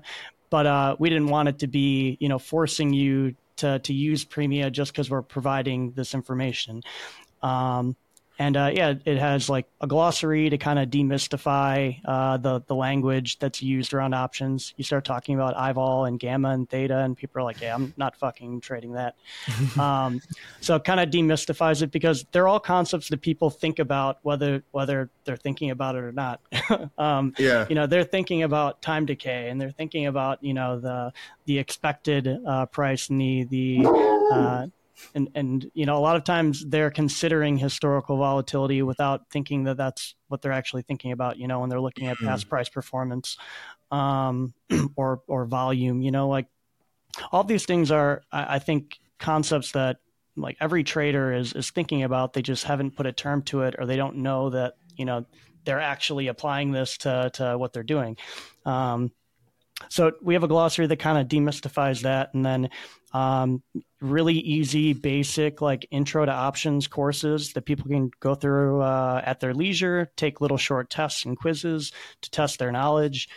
But 0.50 0.66
uh, 0.66 0.96
we 0.98 1.10
didn't 1.10 1.28
want 1.28 1.50
it 1.50 1.58
to 1.58 1.66
be, 1.66 2.16
you 2.20 2.30
know, 2.30 2.38
forcing 2.38 2.94
you 2.94 3.34
to, 3.56 3.78
to 3.80 3.92
use 3.92 4.24
Premia 4.24 4.72
just 4.72 4.92
because 4.92 5.10
we're 5.10 5.20
providing 5.20 5.92
this 5.92 6.14
information. 6.14 6.82
Um, 7.42 7.94
and 8.38 8.56
uh, 8.56 8.70
yeah, 8.72 8.94
it 9.04 9.18
has 9.18 9.48
like 9.48 9.66
a 9.80 9.86
glossary 9.88 10.48
to 10.48 10.58
kind 10.58 10.78
of 10.78 10.88
demystify 10.90 12.00
uh, 12.04 12.36
the 12.36 12.62
the 12.66 12.74
language 12.74 13.38
that's 13.40 13.60
used 13.60 13.92
around 13.92 14.14
options. 14.14 14.74
You 14.76 14.84
start 14.84 15.04
talking 15.04 15.34
about 15.34 15.56
IVOL 15.56 16.06
and 16.06 16.20
gamma 16.20 16.50
and 16.50 16.68
theta, 16.68 16.98
and 16.98 17.16
people 17.16 17.40
are 17.40 17.44
like, 17.44 17.60
"Yeah, 17.60 17.74
I'm 17.74 17.92
not 17.96 18.16
fucking 18.16 18.60
trading 18.60 18.92
that." 18.92 19.16
um, 19.78 20.20
so 20.60 20.76
it 20.76 20.84
kind 20.84 21.00
of 21.00 21.10
demystifies 21.10 21.82
it 21.82 21.90
because 21.90 22.26
they're 22.30 22.46
all 22.46 22.60
concepts 22.60 23.08
that 23.08 23.20
people 23.20 23.50
think 23.50 23.80
about 23.80 24.18
whether 24.22 24.62
whether 24.70 25.10
they're 25.24 25.36
thinking 25.36 25.70
about 25.70 25.96
it 25.96 26.04
or 26.04 26.12
not. 26.12 26.40
um, 26.98 27.34
yeah, 27.38 27.66
you 27.68 27.74
know, 27.74 27.86
they're 27.86 28.04
thinking 28.04 28.44
about 28.44 28.80
time 28.82 29.04
decay 29.04 29.48
and 29.48 29.60
they're 29.60 29.72
thinking 29.72 30.06
about 30.06 30.44
you 30.44 30.54
know 30.54 30.78
the 30.78 31.12
the 31.46 31.58
expected 31.58 32.38
uh, 32.46 32.66
price 32.66 33.08
and 33.08 33.20
the 33.20 33.44
the 33.44 33.88
uh, 34.32 34.66
and 35.14 35.28
and 35.34 35.70
you 35.74 35.86
know 35.86 35.96
a 35.96 36.00
lot 36.00 36.16
of 36.16 36.24
times 36.24 36.64
they're 36.66 36.90
considering 36.90 37.56
historical 37.56 38.16
volatility 38.16 38.82
without 38.82 39.30
thinking 39.30 39.64
that 39.64 39.76
that's 39.76 40.14
what 40.28 40.42
they're 40.42 40.52
actually 40.52 40.82
thinking 40.82 41.12
about 41.12 41.38
you 41.38 41.46
know 41.48 41.60
when 41.60 41.68
they're 41.68 41.80
looking 41.80 42.06
at 42.06 42.16
past 42.18 42.44
mm-hmm. 42.44 42.50
price 42.50 42.68
performance 42.68 43.36
um, 43.90 44.52
or 44.96 45.22
or 45.26 45.44
volume 45.46 46.02
you 46.02 46.10
know 46.10 46.28
like 46.28 46.46
all 47.32 47.44
these 47.44 47.64
things 47.64 47.90
are 47.90 48.22
I, 48.32 48.56
I 48.56 48.58
think 48.58 48.98
concepts 49.18 49.72
that 49.72 49.98
like 50.38 50.56
every 50.60 50.84
trader 50.84 51.32
is 51.32 51.52
is 51.52 51.70
thinking 51.70 52.02
about. 52.02 52.32
They 52.32 52.42
just 52.42 52.64
haven't 52.64 52.96
put 52.96 53.06
a 53.06 53.12
term 53.12 53.42
to 53.42 53.62
it 53.62 53.74
or 53.78 53.86
they 53.86 53.96
don't 53.96 54.16
know 54.16 54.50
that 54.50 54.74
you 54.96 55.04
know 55.04 55.26
they're 55.64 55.80
actually 55.80 56.28
applying 56.28 56.72
this 56.72 56.98
to 56.98 57.30
to 57.34 57.58
what 57.58 57.72
they're 57.72 57.82
doing. 57.82 58.16
Um, 58.64 59.12
so 59.88 60.12
we 60.22 60.34
have 60.34 60.42
a 60.42 60.48
glossary 60.48 60.86
that 60.86 60.98
kind 60.98 61.18
of 61.18 61.28
demystifies 61.28 62.02
that. 62.02 62.34
And 62.34 62.44
then 62.44 62.70
um, 63.12 63.62
really 64.00 64.34
easy 64.34 64.92
basic 64.92 65.60
like 65.60 65.86
intro 65.90 66.24
to 66.24 66.32
options 66.32 66.86
courses 66.86 67.52
that 67.54 67.62
people 67.62 67.88
can 67.88 68.10
go 68.20 68.34
through 68.34 68.80
uh, 68.80 69.22
at 69.24 69.40
their 69.40 69.54
leisure 69.54 70.10
take 70.16 70.40
little 70.40 70.56
short 70.56 70.90
tests 70.90 71.24
and 71.24 71.36
quizzes 71.38 71.92
to 72.22 72.30
test 72.30 72.58
their 72.58 72.72
knowledge. 72.72 73.28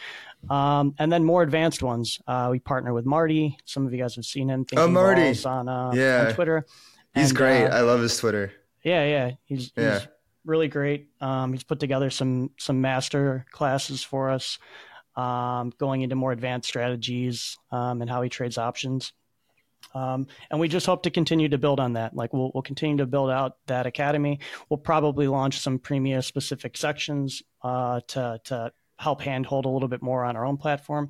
Um, 0.49 0.95
and 0.97 1.11
then 1.11 1.23
more 1.23 1.43
advanced 1.43 1.83
ones. 1.83 2.19
Uh, 2.27 2.47
we 2.51 2.59
partner 2.59 2.93
with 2.93 3.05
marty. 3.05 3.57
Some 3.65 3.85
of 3.85 3.93
you 3.93 3.99
guys 3.99 4.15
have 4.15 4.25
seen 4.25 4.49
him 4.49 4.65
oh 4.75 4.87
marty. 4.87 5.35
on, 5.45 5.69
uh, 5.69 5.91
yeah. 5.93 6.25
on 6.27 6.33
twitter. 6.33 6.65
He's 7.13 7.29
and, 7.29 7.37
great. 7.37 7.65
uh, 7.65 7.75
i 7.75 7.81
love 7.81 8.01
his 8.01 8.17
twitter. 8.17 8.51
Yeah 8.83 9.05
yeah. 9.05 9.31
He's, 9.45 9.71
yeah. 9.75 9.99
he's 9.99 10.07
really 10.45 10.67
great. 10.67 11.09
Um, 11.21 11.53
he's 11.53 11.63
put 11.63 11.79
together 11.79 12.09
some 12.09 12.51
some 12.57 12.81
master 12.81 13.45
classes 13.51 14.03
for 14.03 14.29
us 14.29 14.57
um, 15.15 15.71
going 15.77 16.01
into 16.01 16.15
more 16.15 16.31
advanced 16.31 16.67
strategies 16.67 17.57
um, 17.71 18.01
and 18.01 18.09
how 18.09 18.21
he 18.21 18.29
trades 18.29 18.57
options. 18.57 19.13
Um, 19.93 20.27
and 20.49 20.59
we 20.59 20.67
just 20.67 20.85
hope 20.85 21.03
to 21.03 21.09
continue 21.09 21.49
to 21.49 21.57
build 21.57 21.79
on 21.79 21.93
that. 21.93 22.15
Like 22.15 22.33
we'll, 22.33 22.51
we'll 22.53 22.63
continue 22.63 22.97
to 22.97 23.05
build 23.05 23.29
out 23.29 23.57
that 23.67 23.85
academy. 23.85 24.39
We'll 24.69 24.77
probably 24.77 25.27
launch 25.27 25.59
some 25.59 25.79
Premia 25.79 26.23
specific 26.23 26.77
sections 26.77 27.43
uh, 27.61 28.01
to 28.07 28.39
to 28.45 28.71
help 28.97 29.21
handhold 29.21 29.65
a 29.65 29.69
little 29.69 29.87
bit 29.87 30.01
more 30.01 30.23
on 30.23 30.35
our 30.35 30.45
own 30.45 30.57
platform. 30.57 31.09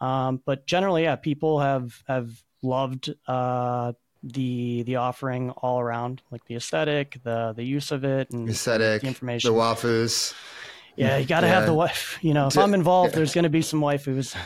Um, 0.00 0.40
but 0.44 0.66
generally, 0.66 1.02
yeah, 1.02 1.16
people 1.16 1.60
have 1.60 2.02
have 2.06 2.30
loved 2.62 3.12
uh, 3.26 3.92
the 4.22 4.82
the 4.84 4.96
offering 4.96 5.50
all 5.50 5.80
around, 5.80 6.22
like 6.30 6.44
the 6.46 6.56
aesthetic, 6.56 7.20
the 7.22 7.52
the 7.54 7.64
use 7.64 7.90
of 7.90 8.04
it, 8.04 8.30
and 8.30 8.48
aesthetic, 8.48 9.02
the 9.02 9.08
information, 9.08 9.52
the 9.52 9.58
waifus. 9.58 10.34
Yeah, 10.96 11.18
you 11.18 11.26
got 11.26 11.40
to 11.40 11.48
yeah. 11.48 11.54
have 11.54 11.66
the 11.66 11.74
wife. 11.74 12.18
You 12.22 12.34
know, 12.34 12.46
if 12.46 12.56
I'm 12.56 12.72
involved, 12.72 13.12
yeah. 13.12 13.16
there's 13.16 13.34
going 13.34 13.44
to 13.44 13.50
be 13.50 13.62
some 13.62 13.80
waifus. 13.80 14.36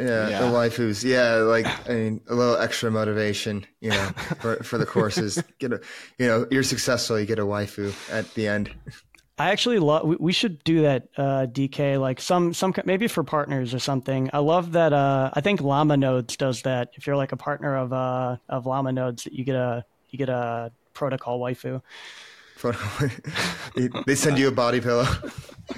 Yeah, 0.00 0.28
yeah, 0.28 0.38
the 0.40 0.46
waifus. 0.46 1.04
Yeah, 1.04 1.36
like 1.36 1.66
I 1.88 1.94
mean, 1.94 2.20
a 2.28 2.34
little 2.34 2.56
extra 2.56 2.90
motivation, 2.90 3.66
you 3.80 3.90
know, 3.90 4.06
for 4.40 4.56
for 4.56 4.78
the 4.78 4.86
courses. 4.86 5.42
Get 5.58 5.72
a, 5.72 5.80
you 6.18 6.26
know, 6.26 6.46
you're 6.50 6.62
successful. 6.62 7.18
You 7.18 7.26
get 7.26 7.38
a 7.38 7.44
waifu 7.44 7.92
at 8.10 8.32
the 8.34 8.48
end. 8.48 8.70
I 9.38 9.50
actually 9.50 9.78
love. 9.78 10.06
We, 10.06 10.16
we 10.16 10.32
should 10.32 10.62
do 10.64 10.82
that, 10.82 11.08
uh, 11.16 11.46
DK. 11.46 11.98
Like 11.98 12.20
some 12.20 12.52
some 12.52 12.74
maybe 12.84 13.08
for 13.08 13.24
partners 13.24 13.72
or 13.72 13.78
something. 13.78 14.30
I 14.32 14.38
love 14.38 14.72
that. 14.72 14.92
Uh, 14.92 15.30
I 15.32 15.40
think 15.40 15.60
LlamaNodes 15.60 16.36
does 16.36 16.62
that. 16.62 16.90
If 16.94 17.06
you're 17.06 17.16
like 17.16 17.32
a 17.32 17.36
partner 17.36 17.76
of 17.76 17.92
uh 17.92 18.36
of 18.48 18.64
LlamaNodes, 18.64 19.24
that 19.24 19.32
you 19.32 19.44
get 19.44 19.56
a 19.56 19.84
you 20.10 20.18
get 20.18 20.28
a 20.28 20.72
protocol 20.92 21.40
waifu. 21.40 21.80
they 24.06 24.14
send 24.14 24.38
you 24.38 24.48
a 24.48 24.52
body 24.52 24.80
pillow. 24.80 25.06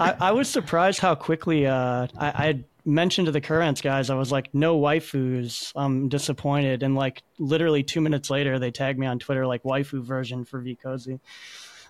I, 0.00 0.16
I, 0.20 0.32
was 0.32 0.48
surprised 0.48 1.00
how 1.00 1.14
quickly 1.14 1.66
uh, 1.66 2.06
I, 2.16 2.28
I 2.28 2.64
mentioned 2.84 3.26
to 3.26 3.32
the 3.32 3.40
currents 3.40 3.80
guys, 3.80 4.10
I 4.10 4.14
was 4.14 4.30
like, 4.32 4.54
no 4.54 4.78
waifus. 4.78 5.72
I'm 5.74 6.08
disappointed. 6.08 6.82
And 6.82 6.94
like 6.94 7.22
literally 7.38 7.82
two 7.82 8.00
minutes 8.00 8.30
later, 8.30 8.58
they 8.58 8.70
tagged 8.70 8.98
me 8.98 9.06
on 9.06 9.18
Twitter 9.18 9.46
like 9.46 9.62
waifu 9.64 10.02
version 10.02 10.44
for 10.44 10.62
VCozy. 10.62 11.20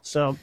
So 0.02 0.36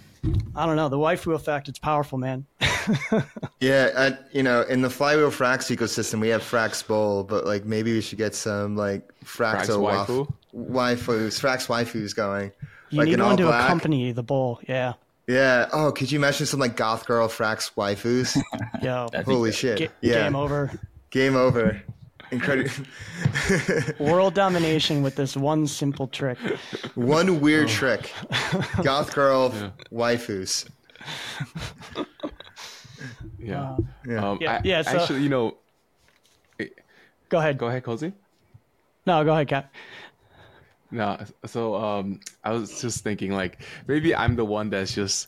I 0.55 0.65
don't 0.65 0.75
know. 0.75 0.89
The 0.89 0.97
waifu 0.97 1.33
effect, 1.33 1.67
it's 1.67 1.79
powerful, 1.79 2.17
man. 2.17 2.45
yeah, 3.59 3.89
and 3.95 4.17
you 4.31 4.43
know, 4.43 4.61
in 4.61 4.81
the 4.81 4.89
Flywheel 4.89 5.31
Frax 5.31 5.75
ecosystem, 5.75 6.19
we 6.19 6.29
have 6.29 6.41
Frax 6.41 6.85
Bowl, 6.85 7.23
but 7.23 7.45
like 7.45 7.65
maybe 7.65 7.93
we 7.93 8.01
should 8.01 8.17
get 8.17 8.35
some 8.35 8.75
like 8.75 9.13
Fraxo 9.23 9.79
Frax 9.79 10.05
waifu? 10.05 10.33
Waifus, 10.55 11.39
Frax 11.39 11.67
waifus 11.67 12.15
going. 12.15 12.51
You 12.89 12.99
like 12.99 13.07
need 13.09 13.19
one 13.19 13.37
to 13.37 13.45
black. 13.45 13.65
accompany 13.65 14.11
the 14.11 14.23
bowl. 14.23 14.59
Yeah. 14.67 14.93
Yeah. 15.27 15.69
Oh, 15.71 15.91
could 15.91 16.11
you 16.11 16.19
mention 16.19 16.45
some 16.45 16.59
like 16.59 16.75
goth 16.75 17.05
girl 17.05 17.27
frax 17.27 17.73
waifus? 17.75 18.37
Yo, 18.81 19.07
holy 19.25 19.51
shit! 19.51 19.77
G- 19.77 19.89
yeah. 20.01 20.23
Game 20.23 20.35
over. 20.35 20.71
Game 21.11 21.35
over. 21.35 21.81
Incredible. 22.31 22.71
World 23.99 24.35
domination 24.35 25.01
with 25.01 25.15
this 25.15 25.35
one 25.35 25.65
simple 25.65 26.07
trick. 26.07 26.37
One 26.93 27.41
weird 27.41 27.65
oh. 27.65 27.71
trick. 27.71 28.13
Goth 28.83 29.15
girl 29.15 29.51
yeah. 29.53 29.69
waifus. 29.91 30.69
Yeah. 33.39 33.71
Uh, 33.71 33.77
yeah. 34.07 34.29
Um, 34.29 34.37
yeah. 34.41 34.51
I, 34.51 34.61
yeah 34.63 34.81
so, 34.83 34.97
actually, 34.97 35.23
you 35.23 35.29
know. 35.29 35.55
Go 37.29 37.37
ahead. 37.37 37.57
Go 37.57 37.67
ahead, 37.67 37.83
Cozy. 37.83 38.13
No, 39.05 39.23
go 39.23 39.33
ahead, 39.33 39.47
Cap. 39.47 39.73
No, 40.91 41.17
so 41.45 41.75
um, 41.75 42.19
I 42.43 42.51
was 42.51 42.81
just 42.81 43.03
thinking 43.03 43.31
like 43.31 43.61
maybe 43.87 44.15
I'm 44.15 44.35
the 44.35 44.45
one 44.45 44.69
that's 44.69 44.93
just 44.93 45.27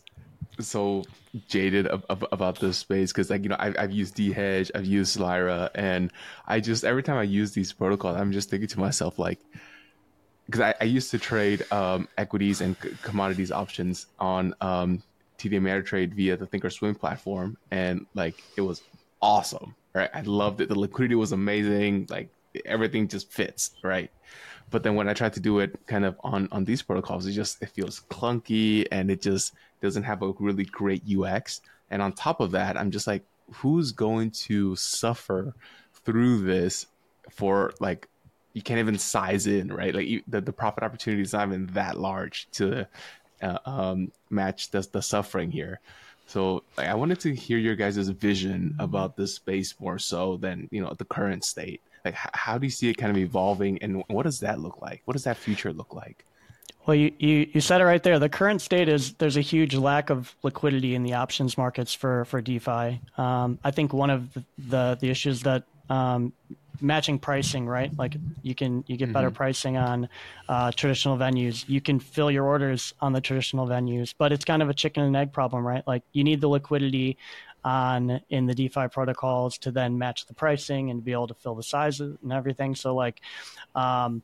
so 0.59 1.03
jaded 1.47 1.87
ab- 1.87 2.05
ab- 2.09 2.27
about 2.31 2.59
this 2.59 2.77
space 2.77 3.11
because 3.11 3.29
like 3.29 3.43
you 3.43 3.49
know 3.49 3.57
I've, 3.59 3.75
I've 3.77 3.91
used 3.91 4.15
DHedge, 4.15 4.71
I've 4.73 4.85
used 4.85 5.19
Lyra, 5.19 5.69
and 5.75 6.11
I 6.47 6.59
just 6.59 6.83
every 6.83 7.03
time 7.03 7.17
I 7.17 7.23
use 7.23 7.51
these 7.51 7.71
protocols, 7.73 8.17
I'm 8.17 8.31
just 8.31 8.49
thinking 8.49 8.67
to 8.69 8.79
myself 8.79 9.19
like 9.19 9.39
because 10.47 10.61
I, 10.61 10.73
I, 10.81 10.83
used 10.85 11.11
to 11.11 11.19
trade 11.19 11.65
um, 11.71 12.09
equities 12.17 12.59
and 12.59 12.75
c- 12.83 12.89
commodities 13.03 13.53
options 13.53 14.07
on 14.19 14.53
um, 14.59 15.01
TD 15.37 15.53
Ameritrade 15.53 16.13
via 16.13 16.35
the 16.35 16.47
Thinkorswim 16.47 16.99
platform, 16.99 17.57
and 17.69 18.05
like 18.15 18.43
it 18.57 18.61
was 18.61 18.81
awesome, 19.21 19.75
right? 19.93 20.09
I 20.13 20.21
loved 20.21 20.59
it. 20.61 20.69
The 20.69 20.77
liquidity 20.77 21.15
was 21.15 21.31
amazing. 21.31 22.07
Like 22.09 22.29
everything 22.65 23.07
just 23.07 23.31
fits, 23.31 23.71
right? 23.83 24.11
But 24.71 24.83
then 24.83 24.95
when 24.95 25.07
I 25.07 25.13
try 25.13 25.29
to 25.29 25.39
do 25.39 25.59
it 25.59 25.75
kind 25.85 26.05
of 26.05 26.15
on 26.23 26.47
on 26.51 26.65
these 26.65 26.81
protocols, 26.81 27.27
it 27.27 27.33
just 27.33 27.61
it 27.61 27.69
feels 27.69 28.01
clunky 28.09 28.87
and 28.91 29.11
it 29.11 29.21
just 29.21 29.53
doesn't 29.81 30.03
have 30.03 30.23
a 30.23 30.31
really 30.39 30.65
great 30.65 31.03
UX. 31.07 31.61
And 31.89 32.01
on 32.01 32.13
top 32.13 32.39
of 32.39 32.51
that, 32.51 32.77
I'm 32.77 32.89
just 32.89 33.05
like, 33.05 33.23
who's 33.51 33.91
going 33.91 34.31
to 34.31 34.75
suffer 34.77 35.53
through 36.05 36.41
this 36.43 36.87
for 37.29 37.73
like 37.79 38.07
you 38.53 38.61
can't 38.61 38.79
even 38.79 38.97
size 38.97 39.45
in 39.45 39.71
right? 39.71 39.93
Like 39.93 40.23
the, 40.27 40.41
the 40.41 40.53
profit 40.53 40.83
opportunity 40.83 41.21
is 41.21 41.33
not 41.33 41.47
even 41.47 41.67
that 41.67 41.99
large 41.99 42.47
to 42.53 42.87
uh, 43.41 43.57
um, 43.65 44.11
match 44.29 44.71
the, 44.71 44.87
the 44.91 45.01
suffering 45.01 45.51
here. 45.51 45.79
So 46.27 46.63
like, 46.77 46.87
i 46.87 46.93
wanted 46.93 47.19
to 47.21 47.35
hear 47.35 47.57
your 47.57 47.75
guys' 47.75 48.07
vision 48.07 48.75
about 48.79 49.17
this 49.17 49.35
space 49.35 49.75
more 49.79 49.99
so 49.99 50.37
than 50.37 50.69
you 50.71 50.81
know 50.81 50.93
the 50.97 51.05
current 51.05 51.43
state 51.43 51.81
like 52.03 52.15
how 52.15 52.57
do 52.57 52.65
you 52.65 52.71
see 52.71 52.89
it 52.89 52.95
kind 52.95 53.11
of 53.11 53.17
evolving 53.17 53.77
and 53.81 54.03
what 54.07 54.23
does 54.23 54.39
that 54.41 54.59
look 54.59 54.81
like? 54.81 55.01
What 55.05 55.13
does 55.13 55.23
that 55.23 55.37
future 55.37 55.73
look 55.73 55.93
like? 55.93 56.25
Well 56.85 56.95
you, 56.95 57.11
you, 57.19 57.49
you 57.53 57.61
said 57.61 57.81
it 57.81 57.85
right 57.85 58.01
there. 58.01 58.17
The 58.17 58.29
current 58.29 58.61
state 58.61 58.89
is 58.89 59.13
there's 59.13 59.37
a 59.37 59.41
huge 59.41 59.75
lack 59.75 60.09
of 60.09 60.35
liquidity 60.41 60.95
in 60.95 61.03
the 61.03 61.13
options 61.13 61.57
markets 61.57 61.93
for 61.93 62.25
for 62.25 62.41
defi. 62.41 63.01
Um, 63.17 63.59
i 63.63 63.71
think 63.71 63.93
one 63.93 64.09
of 64.09 64.33
the, 64.33 64.43
the, 64.57 64.97
the 64.99 65.09
issues 65.09 65.43
that 65.43 65.63
um, 65.89 66.33
matching 66.81 67.19
pricing 67.19 67.67
right? 67.67 67.95
Like 67.97 68.15
you 68.41 68.55
can 68.55 68.83
you 68.87 68.97
get 68.97 69.13
better 69.13 69.27
mm-hmm. 69.27 69.35
pricing 69.35 69.77
on 69.77 70.09
uh, 70.49 70.71
traditional 70.71 71.17
venues. 71.17 71.67
You 71.67 71.81
can 71.81 71.99
fill 71.99 72.31
your 72.31 72.45
orders 72.45 72.93
on 73.01 73.13
the 73.13 73.21
traditional 73.21 73.67
venues 73.67 74.13
but 74.17 74.31
it's 74.31 74.45
kind 74.45 74.61
of 74.61 74.69
a 74.69 74.73
chicken 74.73 75.03
and 75.03 75.15
egg 75.15 75.31
problem 75.31 75.65
right? 75.65 75.85
Like 75.85 76.03
you 76.13 76.23
need 76.23 76.41
the 76.41 76.47
liquidity 76.47 77.17
on 77.63 78.21
in 78.29 78.45
the 78.45 78.55
DeFi 78.55 78.87
protocols 78.87 79.57
to 79.59 79.71
then 79.71 79.97
match 79.97 80.25
the 80.25 80.33
pricing 80.33 80.89
and 80.89 81.03
be 81.03 81.11
able 81.11 81.27
to 81.27 81.33
fill 81.35 81.55
the 81.55 81.63
sizes 81.63 82.17
and 82.23 82.33
everything. 82.33 82.75
So 82.75 82.95
like, 82.95 83.21
um, 83.75 84.23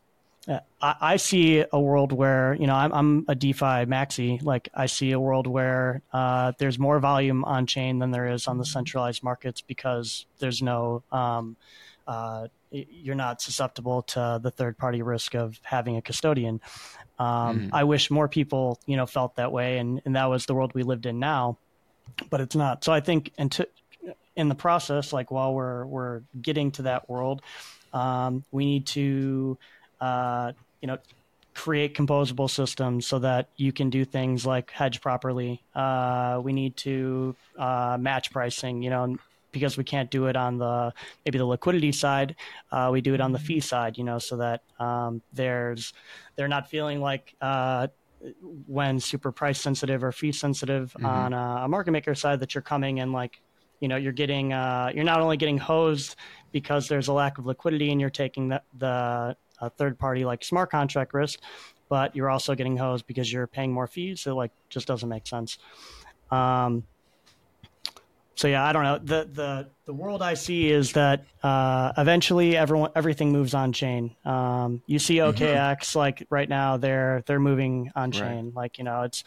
I, 0.82 0.96
I, 1.02 1.18
see 1.18 1.66
a 1.72 1.80
world 1.80 2.14
where 2.14 2.54
you 2.54 2.68
know 2.68 2.76
I'm, 2.76 2.94
I'm, 2.94 3.26
a 3.28 3.36
DeFi 3.36 3.86
maxi. 3.86 4.42
Like 4.42 4.70
I 4.74 4.86
see 4.86 5.12
a 5.12 5.20
world 5.20 5.46
where 5.46 6.02
uh, 6.14 6.54
there's 6.58 6.80
more 6.80 7.00
volume 7.00 7.44
on 7.44 7.66
chain 7.68 8.00
than 8.00 8.12
there 8.12 8.28
is 8.28 8.48
on 8.48 8.58
the 8.58 8.66
centralized 8.66 9.24
markets 9.24 9.62
because 9.62 10.26
there's 10.40 10.62
no 10.62 11.04
um, 11.12 11.58
uh, 12.08 12.48
you're 12.72 13.16
not 13.16 13.42
susceptible 13.42 14.04
to 14.04 14.40
the 14.42 14.52
third 14.52 14.78
party 14.78 15.02
risk 15.02 15.36
of 15.36 15.60
having 15.64 15.98
a 15.98 16.02
custodian. 16.02 16.62
Um, 17.20 17.60
mm. 17.60 17.70
I 17.74 17.84
wish 17.84 18.10
more 18.10 18.30
people 18.30 18.80
you 18.86 18.96
know 18.96 19.06
felt 19.06 19.36
that 19.36 19.52
way, 19.52 19.80
and, 19.80 20.02
and 20.06 20.16
that 20.16 20.26
was 20.26 20.46
the 20.46 20.54
world 20.54 20.74
we 20.74 20.84
lived 20.84 21.06
in 21.06 21.20
now 21.20 21.58
but 22.30 22.42
it's 22.42 22.56
not. 22.56 22.84
So 22.84 22.92
I 22.92 23.00
think 23.00 23.32
into, 23.38 23.68
in 24.36 24.50
the 24.50 24.56
process, 24.56 25.14
like 25.14 25.32
while 25.32 25.54
we're 25.54 25.86
we're 25.86 26.22
getting 26.42 26.72
to 26.74 26.84
that 26.84 27.10
world, 27.10 27.42
um, 27.94 28.44
we 28.52 28.66
need 28.66 28.86
to, 28.88 29.58
uh, 30.00 30.52
you 30.82 30.88
know, 30.88 30.98
create 31.54 31.96
composable 31.96 32.50
systems 32.50 33.08
so 33.08 33.18
that 33.20 33.50
you 33.58 33.72
can 33.72 33.90
do 33.90 34.06
things 34.06 34.46
like 34.46 34.70
hedge 34.70 35.02
properly. 35.02 35.62
Uh, 35.74 36.40
we 36.44 36.54
need 36.54 36.78
to 36.78 37.36
uh, 37.58 37.98
match 38.00 38.32
pricing, 38.32 38.84
you 38.84 38.92
know, 38.92 39.18
because 39.52 39.76
we 39.76 39.84
can't 39.84 40.12
do 40.12 40.28
it 40.28 40.36
on 40.36 40.60
the 40.60 40.94
maybe 41.26 41.40
the 41.40 41.46
liquidity 41.46 41.92
side, 41.92 42.36
uh, 42.72 42.90
we 42.92 43.02
do 43.02 43.16
it 43.16 43.22
on 43.22 43.32
the 43.32 43.40
fee 43.40 43.60
side, 43.60 43.98
you 43.98 44.04
know, 44.04 44.20
so 44.20 44.38
that 44.38 44.62
um, 44.80 45.22
there's 45.34 45.94
they're 46.36 46.48
not 46.48 46.70
feeling 46.70 47.02
like 47.02 47.34
uh, 47.42 47.88
when 48.66 49.00
super 49.00 49.32
price 49.32 49.60
sensitive 49.60 50.04
or 50.04 50.12
fee 50.12 50.32
sensitive 50.32 50.94
mm-hmm. 50.94 51.06
on 51.06 51.34
a, 51.34 51.66
a, 51.66 51.68
market 51.68 51.92
maker 51.92 52.16
side 52.16 52.40
that 52.40 52.56
you're 52.56 52.62
coming 52.62 53.00
and 53.00 53.14
like 53.14 53.42
you 53.80 53.88
know 53.88 53.96
you're 53.96 54.14
getting 54.14 54.54
uh, 54.54 54.92
you're 54.94 55.04
not 55.04 55.22
only 55.22 55.38
getting 55.38 55.58
hosed 55.58 56.16
because 56.52 56.88
there's 56.88 57.08
a 57.08 57.14
lack 57.14 57.38
of 57.38 57.46
liquidity 57.46 57.92
and 57.92 58.02
you're 58.02 58.10
taking 58.10 58.50
the, 58.50 58.62
the 58.78 59.36
third 59.78 59.98
party 59.98 60.26
like 60.26 60.44
smart 60.44 60.70
contract 60.72 61.14
risk 61.14 61.40
but 61.90 62.16
you're 62.16 62.30
also 62.30 62.54
getting 62.56 62.78
hosed 62.78 63.06
because 63.08 63.32
you're 63.32 63.48
paying 63.48 63.72
more 63.72 63.88
fees 63.88 64.22
so 64.22 64.36
like 64.36 64.52
just 64.70 64.88
doesn't 64.88 65.10
make 65.10 65.28
sense 65.28 65.58
um, 66.32 66.84
so 68.38 68.48
yeah, 68.48 68.64
I 68.64 68.72
don't 68.72 68.84
know. 68.84 69.00
The 69.00 69.30
the 69.34 69.68
the 69.86 69.94
world 69.94 70.22
I 70.22 70.36
see 70.36 70.70
is 70.70 70.94
that 70.94 71.26
uh, 71.42 71.92
eventually 71.98 72.56
everyone 72.56 72.92
everything 72.96 73.32
moves 73.32 73.56
on 73.56 73.74
chain. 73.74 74.16
Um, 74.26 74.84
you 74.86 75.00
see 75.00 75.16
OKX 75.16 75.38
mm-hmm. 75.40 75.98
like 75.98 76.28
right 76.30 76.48
now 76.48 76.78
they're 76.78 77.24
they're 77.26 77.40
moving 77.40 77.92
on 77.96 78.12
chain. 78.12 78.46
Right. 78.46 78.56
Like 78.56 78.78
you 78.78 78.84
know 78.84 79.02
it's 79.02 79.24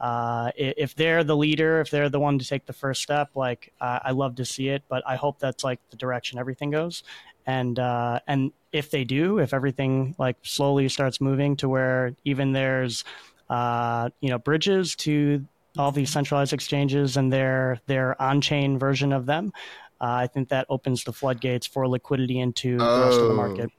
uh, 0.00 0.50
if 0.56 0.94
they're 0.94 1.24
the 1.24 1.36
leader, 1.36 1.82
if 1.82 1.90
they're 1.90 2.08
the 2.08 2.18
one 2.18 2.38
to 2.38 2.46
take 2.46 2.64
the 2.64 2.72
first 2.72 3.02
step, 3.02 3.30
like 3.34 3.70
uh, 3.82 4.00
I 4.02 4.12
love 4.12 4.36
to 4.36 4.46
see 4.46 4.68
it. 4.70 4.82
But 4.88 5.02
I 5.06 5.16
hope 5.16 5.38
that's 5.38 5.62
like 5.62 5.80
the 5.90 5.96
direction 5.98 6.38
everything 6.38 6.70
goes. 6.70 7.02
And 7.46 7.78
uh, 7.78 8.20
and 8.26 8.52
if 8.72 8.90
they 8.90 9.04
do, 9.04 9.40
if 9.40 9.52
everything 9.52 10.14
like 10.18 10.38
slowly 10.42 10.88
starts 10.88 11.20
moving 11.20 11.56
to 11.56 11.68
where 11.68 12.16
even 12.24 12.52
there's 12.52 13.04
uh, 13.50 14.08
you 14.20 14.30
know 14.30 14.38
bridges 14.38 14.96
to 14.96 15.44
all 15.76 15.92
these 15.92 16.10
centralized 16.10 16.52
exchanges 16.52 17.16
and 17.16 17.32
their 17.32 17.80
their 17.86 18.20
on-chain 18.20 18.78
version 18.78 19.12
of 19.12 19.26
them. 19.26 19.52
Uh, 20.00 20.06
I 20.06 20.26
think 20.26 20.48
that 20.48 20.66
opens 20.68 21.04
the 21.04 21.12
floodgates 21.12 21.66
for 21.66 21.88
liquidity 21.88 22.38
into 22.38 22.76
oh. 22.80 22.98
the 22.98 23.06
rest 23.06 23.20
of 23.20 23.28
the 23.28 23.34
market. 23.34 23.70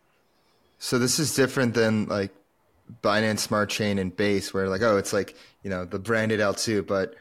So 0.79 0.99
this 0.99 1.19
is 1.19 1.33
different 1.35 1.73
than 1.73 2.07
like 2.07 2.31
Binance 3.01 3.39
Smart 3.39 3.69
Chain 3.69 3.97
and 3.97 4.15
Base, 4.15 4.53
where 4.53 4.69
like 4.69 4.81
oh, 4.81 4.97
it's 4.97 5.13
like 5.13 5.35
you 5.63 5.69
know 5.69 5.85
the 5.85 5.99
branded 5.99 6.39
L2, 6.39 6.85
but 6.85 7.15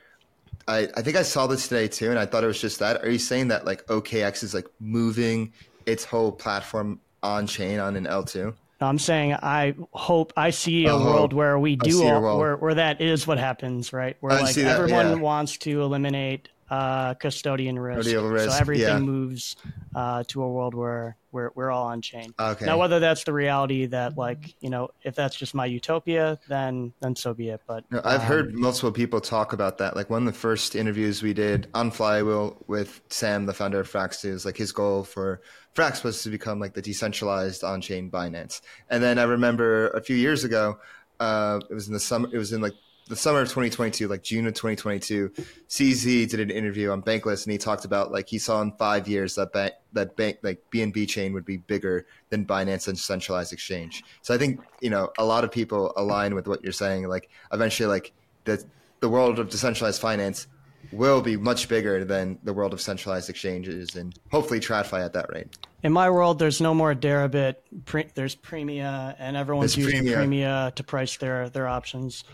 I, 0.66 0.89
I 0.97 1.03
think 1.03 1.16
I 1.16 1.22
saw 1.22 1.47
this 1.47 1.68
today 1.68 1.89
too, 1.89 2.11
and 2.11 2.18
I 2.18 2.27
thought 2.27 2.45
it 2.45 2.49
was 2.49 2.61
just 2.61 2.79
that. 2.79 3.03
Are 3.03 3.11
you 3.11 3.18
saying 3.18 3.49
that 3.49 3.64
like 3.64 3.87
OKX 3.87 4.43
is 4.43 4.55
like 4.55 4.66
moving 4.81 5.53
its 5.87 6.05
whole 6.05 6.33
platform 6.33 7.01
on 7.22 7.47
chain 7.47 7.79
on 7.79 7.97
an 7.97 8.05
L2? 8.05 8.55
I'm 8.81 8.99
saying 8.99 9.35
I 9.35 9.75
hope 9.93 10.33
I 10.37 10.51
see 10.51 10.87
a 10.87 10.97
world 10.97 11.33
where 11.33 11.59
we 11.59 11.77
do 11.77 12.07
all, 12.07 12.39
where 12.39 12.57
where 12.57 12.75
that 12.75 13.01
is 13.01 13.27
what 13.27 13.39
happens, 13.39 13.93
right? 13.93 14.16
Where 14.20 14.33
I 14.33 14.41
like 14.43 14.59
everyone 14.59 15.09
yeah. 15.09 15.14
wants 15.14 15.57
to 15.59 15.83
eliminate 15.83 16.49
uh, 16.71 17.15
custodian 17.15 17.79
risk, 17.79 18.11
risk. 18.11 18.51
so 18.51 18.57
everything 18.57 18.87
yeah. 18.87 18.99
moves 18.99 19.57
uh, 19.95 20.25
to 20.29 20.43
a 20.43 20.49
world 20.49 20.75
where 20.75 21.17
we're 21.33 21.51
we're 21.55 21.71
all 21.71 21.87
on 21.87 22.01
chain. 22.01 22.33
Okay. 22.39 22.65
Now, 22.65 22.79
whether 22.79 23.01
that's 23.01 23.25
the 23.25 23.33
reality 23.33 23.87
that 23.87 24.17
like 24.17 24.55
you 24.61 24.71
know, 24.71 24.89
if 25.03 25.15
that's 25.15 25.37
just 25.37 25.55
my 25.55 25.67
utopia, 25.67 26.39
then 26.49 26.93
then 27.01 27.17
so 27.17 27.35
be 27.35 27.51
it. 27.51 27.61
But 27.67 27.85
no, 27.91 28.01
I've 28.05 28.21
um, 28.21 28.27
heard 28.27 28.55
multiple 28.55 28.93
people 28.93 29.21
talk 29.21 29.53
about 29.53 29.79
that. 29.79 29.97
Like 29.97 30.09
one 30.09 30.27
of 30.27 30.33
the 30.33 30.39
first 30.39 30.75
interviews 30.75 31.23
we 31.23 31.35
did 31.35 31.69
on 31.75 31.91
Flywheel 31.91 32.57
with 32.67 33.03
Sam, 33.09 33.47
the 33.47 33.55
founder 33.55 33.81
of 33.81 33.91
Frax, 33.91 34.25
is 34.25 34.47
like 34.47 34.57
his 34.57 34.73
goal 34.73 35.05
for 35.05 35.43
Frax 35.75 36.05
was 36.05 36.23
to 36.23 36.31
become 36.31 36.61
like 36.61 36.75
the 36.75 36.83
decentralized 36.83 37.65
on-chain 37.65 38.11
Binance. 38.11 38.61
And 38.89 39.03
then 39.03 39.19
I 39.19 39.25
remember 39.25 39.89
a 39.89 40.01
few 40.01 40.17
years 40.17 40.45
ago, 40.45 40.79
uh, 41.21 41.61
it 41.69 41.75
was 41.75 41.89
in 41.89 41.95
the 41.95 42.01
summer. 42.01 42.29
It 42.33 42.39
was 42.39 42.53
in 42.53 42.61
like 42.61 42.75
the 43.09 43.17
summer 43.17 43.41
of 43.41 43.49
2022, 43.49 44.09
like 44.09 44.23
June 44.23 44.47
of 44.47 44.55
2022, 44.55 45.31
CZ 45.69 46.31
did 46.31 46.41
an 46.41 46.51
interview 46.51 46.91
on 46.91 47.03
Bankless, 47.03 47.45
and 47.45 47.53
he 47.53 47.59
talked 47.59 47.85
about 47.85 48.11
like 48.11 48.29
he 48.29 48.39
saw 48.39 48.63
in 48.63 48.73
five 48.73 49.07
years 49.07 49.35
that 49.35 49.53
bank 49.53 49.75
that 49.93 50.17
bank 50.17 50.39
like 50.43 50.63
BNB 50.71 51.07
chain 51.09 51.33
would 51.35 51.45
be 51.45 51.59
bigger 51.59 52.07
than 52.31 52.47
Binance 52.47 52.89
and 52.89 52.99
centralized 52.99 53.53
exchange. 53.53 54.03
So 54.23 54.35
I 54.35 54.39
think 54.39 54.61
you 54.81 54.91
know 54.91 55.11
a 55.19 55.25
lot 55.25 55.45
of 55.45 55.53
people 55.53 55.93
align 55.97 56.35
with 56.35 56.49
what 56.49 56.63
you're 56.63 56.73
saying. 56.73 57.07
Like 57.09 57.29
eventually, 57.53 57.89
like 57.89 58.13
the 58.45 58.65
the 59.01 59.09
world 59.09 59.39
of 59.39 59.51
decentralized 59.51 60.01
finance 60.01 60.47
will 60.93 61.21
be 61.21 61.37
much 61.37 61.69
bigger 61.69 62.05
than 62.05 62.39
the 62.45 62.53
world 62.53 62.73
of 62.73 62.81
centralized 62.81 63.29
exchanges, 63.29 63.97
and 63.97 64.19
hopefully 64.31 64.61
TradFi 64.61 65.05
at 65.05 65.13
that 65.13 65.31
rate. 65.31 65.49
In 65.83 65.93
my 65.93 66.09
world, 66.09 66.39
there's 66.39 66.63
no 66.63 66.73
more 66.73 66.95
Deribit. 66.95 67.57
Pre- 67.85 68.09
there's 68.15 68.35
Premia, 68.35 69.15
and 69.19 69.37
everyone's 69.37 69.75
there's 69.75 69.93
using 69.93 70.07
Premia. 70.07 70.17
Premia 70.17 70.75
to 70.75 70.83
price 70.83 71.19
their 71.19 71.51
their 71.51 71.69
options 71.69 72.25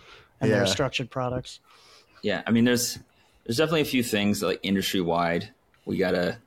and 0.40 0.50
yeah. 0.50 0.58
their 0.58 0.66
structured 0.66 1.10
products. 1.10 1.60
Yeah, 2.22 2.42
I 2.46 2.50
mean, 2.50 2.64
there's 2.64 2.98
there's 3.44 3.56
definitely 3.56 3.82
a 3.82 3.86
few 3.86 4.02
things 4.02 4.42
like 4.42 4.60
industry 4.62 5.00
wide 5.00 5.50
we 5.84 5.96
gotta 5.96 6.38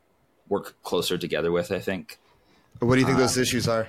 work 0.50 0.82
closer 0.84 1.18
together 1.18 1.52
with. 1.52 1.72
I 1.72 1.80
think. 1.80 2.18
What 2.80 2.96
do 2.96 3.02
you 3.02 3.06
think 3.06 3.18
those 3.18 3.38
um, 3.38 3.41
issues 3.41 3.68
are? 3.68 3.88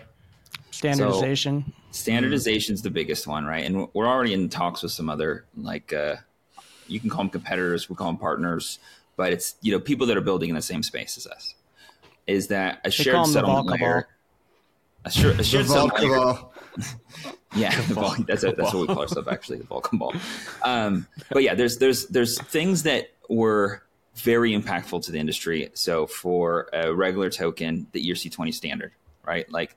Standardization. 0.71 1.65
So, 1.67 2.03
standardization 2.03 2.75
is 2.75 2.83
the 2.83 2.91
biggest 2.91 3.27
one, 3.27 3.45
right? 3.45 3.65
And 3.65 3.89
we're 3.95 4.07
already 4.07 4.35
in 4.35 4.49
talks 4.49 4.83
with 4.83 4.93
some 4.93 5.09
other 5.09 5.45
like 5.57 5.93
uh, 5.93 6.17
you 6.87 7.01
can 7.01 7.11
call 7.11 7.23
them 7.23 7.31
competitors, 7.31 7.89
we 7.89 7.97
call 7.97 8.09
them 8.09 8.19
partners, 8.19 8.79
but 9.17 9.33
it's 9.33 9.57
you 9.63 9.73
know 9.73 9.81
people 9.81 10.07
that 10.09 10.17
are 10.17 10.23
building 10.23 10.49
in 10.49 10.57
the 10.57 10.63
same 10.63 10.83
space 10.83 11.17
as 11.17 11.27
us. 11.27 11.55
Is 12.27 12.49
that 12.49 12.81
a 12.81 12.89
they 12.89 12.91
shared 12.91 13.27
settlement 13.27 13.67
layer? 13.67 14.09
A, 15.05 15.11
shared, 15.11 15.39
a 15.39 15.45
shared 15.45 15.67
settlement 15.67 16.01
layer. 16.01 16.35
yeah, 17.55 17.81
the 17.89 17.95
ball, 17.95 18.15
that's 18.27 18.43
a, 18.45 18.53
that's 18.53 18.73
what 18.73 18.81
we 18.81 18.87
call 18.87 19.03
ourselves 19.03 19.29
actually, 19.29 19.59
the 19.59 19.65
Vol 19.65 19.81
Cabal. 19.81 20.15
Um, 20.63 21.07
but 21.31 21.43
yeah, 21.43 21.55
there's 21.55 21.79
there's 21.79 22.07
there's 22.07 22.41
things 22.41 22.83
that 22.85 23.11
were 23.29 23.83
very 24.17 24.53
impactful 24.53 25.05
to 25.05 25.13
the 25.13 25.19
industry. 25.19 25.71
So 25.75 26.07
for 26.07 26.69
a 26.73 26.95
regular 26.95 27.31
token, 27.31 27.87
the 27.93 28.05
ERC20 28.11 28.55
standard, 28.55 28.93
right? 29.25 29.51
Like 29.51 29.77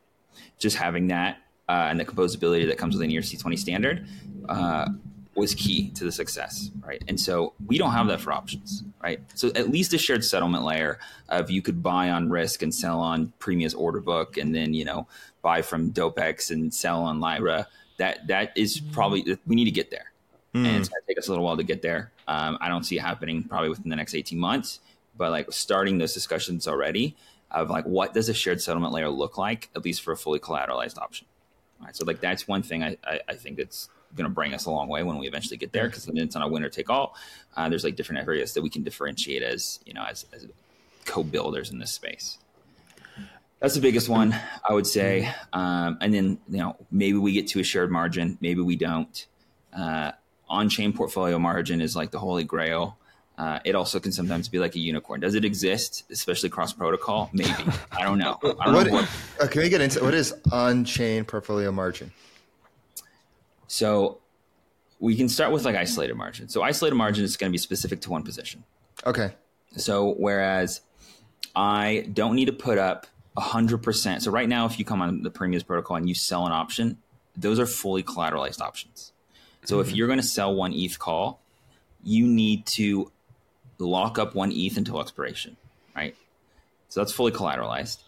just 0.59 0.78
having 0.78 1.07
that 1.07 1.38
uh, 1.67 1.88
and 1.89 1.99
the 1.99 2.05
composability 2.05 2.67
that 2.67 2.78
comes 2.78 2.95
with 2.95 3.03
an 3.03 3.09
ERC20 3.09 3.57
standard 3.57 4.07
uh, 4.47 4.89
was 5.38 5.53
key 5.53 5.89
to 5.91 6.03
the 6.03 6.11
success, 6.11 6.71
right? 6.83 7.03
And 7.07 7.19
so 7.19 7.53
we 7.67 7.77
don't 7.77 7.91
have 7.91 8.07
that 8.07 8.19
for 8.19 8.33
options, 8.33 8.83
right? 9.01 9.19
So 9.35 9.49
at 9.49 9.69
least 9.69 9.93
a 9.93 9.97
shared 9.97 10.25
settlement 10.25 10.65
layer 10.65 10.99
of 11.29 11.51
you 11.51 11.61
could 11.61 11.83
buy 11.83 12.09
on 12.09 12.29
Rysk 12.29 12.63
and 12.63 12.73
sell 12.73 12.99
on 12.99 13.31
Premia's 13.38 13.75
order 13.75 13.99
book, 13.99 14.38
and 14.38 14.53
then 14.53 14.73
you 14.73 14.83
know 14.83 15.07
buy 15.43 15.61
from 15.61 15.91
Dopex 15.91 16.49
and 16.49 16.73
sell 16.73 17.03
on 17.03 17.19
Lyra. 17.19 17.67
That 17.97 18.27
that 18.27 18.51
is 18.57 18.79
probably 18.79 19.38
we 19.45 19.55
need 19.55 19.65
to 19.65 19.71
get 19.71 19.91
there, 19.91 20.11
mm. 20.55 20.65
and 20.65 20.77
it's 20.77 20.89
going 20.89 21.01
to 21.01 21.07
take 21.07 21.19
us 21.19 21.27
a 21.27 21.31
little 21.31 21.45
while 21.45 21.57
to 21.57 21.63
get 21.63 21.83
there. 21.83 22.11
Um, 22.27 22.57
I 22.59 22.67
don't 22.67 22.83
see 22.83 22.97
it 22.97 23.01
happening 23.01 23.43
probably 23.43 23.69
within 23.69 23.89
the 23.89 23.95
next 23.95 24.15
eighteen 24.15 24.39
months, 24.39 24.79
but 25.15 25.29
like 25.29 25.51
starting 25.51 25.99
those 25.99 26.13
discussions 26.13 26.67
already 26.67 27.15
of 27.51 27.69
like 27.69 27.85
what 27.85 28.13
does 28.13 28.27
a 28.27 28.33
shared 28.33 28.61
settlement 28.61 28.91
layer 28.91 29.09
look 29.09 29.38
like, 29.38 29.69
at 29.75 29.85
least 29.85 30.01
for 30.01 30.11
a 30.11 30.17
fully 30.17 30.39
collateralized 30.39 30.97
option. 30.97 31.27
All 31.79 31.85
right, 31.85 31.95
so 31.95 32.05
like 32.05 32.21
that's 32.21 32.47
one 32.47 32.63
thing 32.63 32.83
I, 32.83 32.97
I, 33.03 33.19
I 33.29 33.33
think 33.35 33.57
that's 33.57 33.89
going 34.18 34.30
to 34.30 34.34
bring 34.34 34.53
us 34.53 34.65
a 34.65 34.72
long 34.72 34.89
way 34.89 35.03
when 35.03 35.18
we 35.18 35.28
eventually 35.28 35.57
get 35.57 35.72
there 35.72 35.88
because 35.88 36.05
then 36.05 36.18
it's 36.18 36.36
on 36.36 36.41
a 36.41 36.47
winner 36.47 36.70
take 36.70 36.89
all. 36.89 37.15
Uh, 37.55 37.70
there's 37.70 37.84
like 37.84 37.95
different 37.95 38.28
areas 38.28 38.53
that 38.53 38.61
we 38.61 38.70
can 38.70 38.84
differentiate 38.84 39.43
as 39.43 39.80
you 39.86 39.93
know 39.93 40.03
as, 40.03 40.26
as 40.34 40.45
co-builders 41.05 41.72
in 41.72 41.80
this 41.80 41.93
space. 41.93 42.38
That's 43.59 43.74
the 43.74 43.82
biggest 43.82 44.07
one, 44.09 44.36
I 44.68 44.74
would 44.74 44.86
say. 44.86 45.34
Um, 45.53 45.97
and 46.01 46.13
then 46.13 46.39
you 46.49 46.57
know 46.57 46.76
maybe 46.91 47.18
we 47.18 47.32
get 47.32 47.47
to 47.49 47.59
a 47.59 47.63
shared 47.63 47.91
margin, 47.91 48.38
maybe 48.41 48.61
we 48.61 48.76
don't. 48.76 49.26
Uh, 49.72 50.11
on-chain 50.49 50.93
portfolio 50.93 51.38
margin 51.38 51.82
is 51.82 51.95
like 51.95 52.11
the 52.11 52.20
holy 52.20 52.43
grail. 52.43 52.97
Uh, 53.38 53.59
it 53.65 53.76
also 53.76 53.99
can 53.99 54.11
sometimes 54.11 54.47
be 54.47 54.57
like 54.57 54.74
a 54.76 54.80
unicorn. 54.80 55.20
Does 55.20 55.36
it 55.36 55.45
exist, 55.45 56.05
especially 56.09 56.49
cross 56.49 56.74
protocol? 56.74 57.30
Maybe. 57.34 57.53
I 57.91 58.03
don't 58.03 58.18
know. 58.18 58.39
I 58.41 58.65
don't 58.65 58.74
what, 58.74 58.88
know 58.88 58.93
what, 58.93 59.09
uh, 59.39 59.47
can 59.47 59.61
we 59.61 59.70
get 59.70 59.82
into 59.82 60.03
what 60.03 60.15
is 60.15 60.34
on-chain 60.51 61.26
portfolio 61.26 61.72
margin? 61.72 62.11
So 63.68 64.20
we 64.99 65.15
can 65.15 65.30
start 65.30 65.51
with 65.51 65.65
like 65.65 65.76
isolated 65.76 66.15
margin. 66.15 66.49
So 66.49 66.63
isolated 66.63 66.95
margin 66.95 67.24
is 67.24 67.38
going 67.38 67.49
to 67.49 67.51
be 67.51 67.57
specific 67.57 68.01
to 68.01 68.09
one 68.09 68.24
position. 68.24 68.63
Okay. 69.05 69.34
So 69.76 70.15
whereas 70.18 70.82
I 71.55 72.09
don't 72.13 72.36
need 72.36 72.45
to 72.45 72.53
put 72.53 72.78
up 72.78 73.07
hundred 73.38 73.84
percent. 73.84 74.24
So 74.24 74.32
right 74.32 74.49
now, 74.49 74.65
if 74.65 74.80
you 74.80 74.86
come 74.86 75.01
on 75.01 75.22
the 75.22 75.30
Premia's 75.30 75.63
protocol 75.63 75.97
and 75.97 76.09
you 76.09 76.15
sell 76.15 76.45
an 76.47 76.51
option, 76.51 76.97
those 77.36 77.59
are 77.59 77.68
fully 77.68 78.01
collateralized 78.01 78.61
options. 78.61 79.11
So 79.63 79.78
mm-hmm. 79.78 79.89
if 79.89 79.95
you're 79.95 80.07
going 80.07 80.20
to 80.20 80.26
sell 80.26 80.55
one 80.55 80.74
ETH 80.74 80.97
call, 80.97 81.41
you 82.03 82.26
need 82.26 82.65
to 82.68 83.11
lock 83.78 84.18
up 84.18 84.34
one 84.34 84.51
ETH 84.51 84.78
until 84.78 84.99
expiration, 84.99 85.55
right? 85.95 86.15
So 86.89 86.99
that's 86.99 87.11
fully 87.11 87.32
collateralized. 87.32 87.99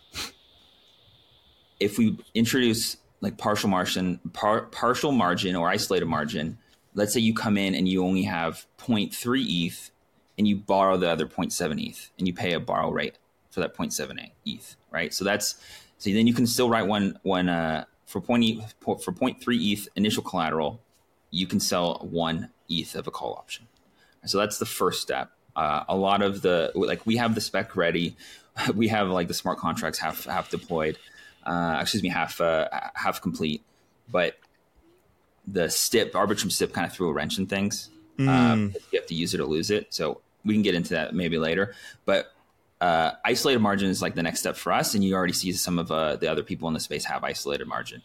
If 1.80 1.98
we 1.98 2.18
introduce 2.34 2.98
like 3.22 3.38
partial 3.38 3.70
margin, 3.70 4.20
par, 4.34 4.62
partial 4.68 5.12
margin 5.12 5.56
or 5.56 5.68
isolated 5.68 6.06
margin. 6.06 6.58
Let's 6.94 7.14
say 7.14 7.20
you 7.20 7.34
come 7.34 7.58
in 7.58 7.76
and 7.76 7.88
you 7.88 8.04
only 8.04 8.24
have 8.24 8.66
0.3 8.80 9.46
ETH 9.48 9.92
and 10.38 10.48
you 10.48 10.56
borrow 10.56 10.98
the 10.98 11.10
other 11.10 11.26
0.7 11.26 11.90
ETH 11.90 12.12
and 12.18 12.28
you 12.28 12.34
pay 12.34 12.54
a 12.54 12.60
borrow 12.60 12.90
rate 12.90 13.18
for 13.52 13.60
that 13.60 13.76
0.7 13.76 14.32
ETH, 14.46 14.76
right? 14.92 15.14
So 15.14 15.24
that's 15.26 15.56
so 15.98 16.10
then 16.12 16.28
you 16.28 16.34
can 16.34 16.48
still 16.48 16.70
write 16.70 16.88
one 16.88 17.20
one 17.24 17.50
uh, 17.50 17.84
for 18.06 18.22
point 18.22 18.64
for 18.80 18.96
0.3 18.98 19.38
ETH 19.72 19.88
initial 19.96 20.24
collateral, 20.24 20.82
you 21.30 21.46
can 21.46 21.60
sell 21.60 22.08
one 22.10 22.50
ETH 22.68 22.96
of 22.96 23.06
a 23.06 23.12
call 23.12 23.34
option. 23.34 23.68
So 24.26 24.38
that's 24.38 24.58
the 24.58 24.66
first 24.66 25.02
step. 25.02 25.32
Uh, 25.56 25.84
a 25.88 25.96
lot 25.96 26.22
of 26.22 26.42
the 26.42 26.72
like 26.74 27.06
we 27.06 27.18
have 27.18 27.36
the 27.36 27.42
spec 27.42 27.76
ready, 27.76 28.16
we 28.74 28.88
have 28.88 29.10
like 29.10 29.28
the 29.28 29.34
smart 29.34 29.60
contracts 29.60 30.00
half 30.00 30.26
half 30.26 30.50
deployed 30.50 30.98
uh, 31.46 31.78
excuse 31.82 32.04
me, 32.04 32.10
half 32.10 32.40
uh, 32.42 32.68
half 32.94 33.22
complete, 33.22 33.64
but 34.12 34.38
the 35.48 35.70
STIP 35.70 36.14
Arbitrum 36.14 36.52
STIP 36.52 36.74
kind 36.74 36.86
of 36.86 36.94
threw 36.94 37.10
a 37.10 37.14
wrench 37.14 37.38
in 37.38 37.48
things. 37.48 37.90
Mm. 38.18 38.76
You 38.92 39.00
have 39.00 39.08
to 39.08 39.16
use 39.16 39.34
it 39.34 39.40
or 39.40 39.46
lose 39.46 39.72
it. 39.72 39.94
So 39.94 40.22
we 40.46 40.54
can 40.54 40.62
get 40.62 40.76
into 40.76 40.90
that 40.90 41.14
maybe 41.14 41.38
later. 41.38 41.74
But 42.06 42.32
uh, 42.82 43.12
isolated 43.26 43.60
margin 43.60 43.90
is 43.90 44.02
like 44.02 44.16
the 44.16 44.24
next 44.24 44.40
step 44.40 44.56
for 44.56 44.72
us, 44.72 44.94
and 44.96 45.04
you 45.04 45.14
already 45.16 45.34
see 45.34 45.52
some 45.54 45.80
of 45.80 45.92
uh, 45.92 46.16
the 46.16 46.28
other 46.28 46.44
people 46.44 46.68
in 46.68 46.74
the 46.74 46.80
space 46.80 47.06
have 47.06 47.24
isolated 47.24 47.68
margin. 47.68 48.02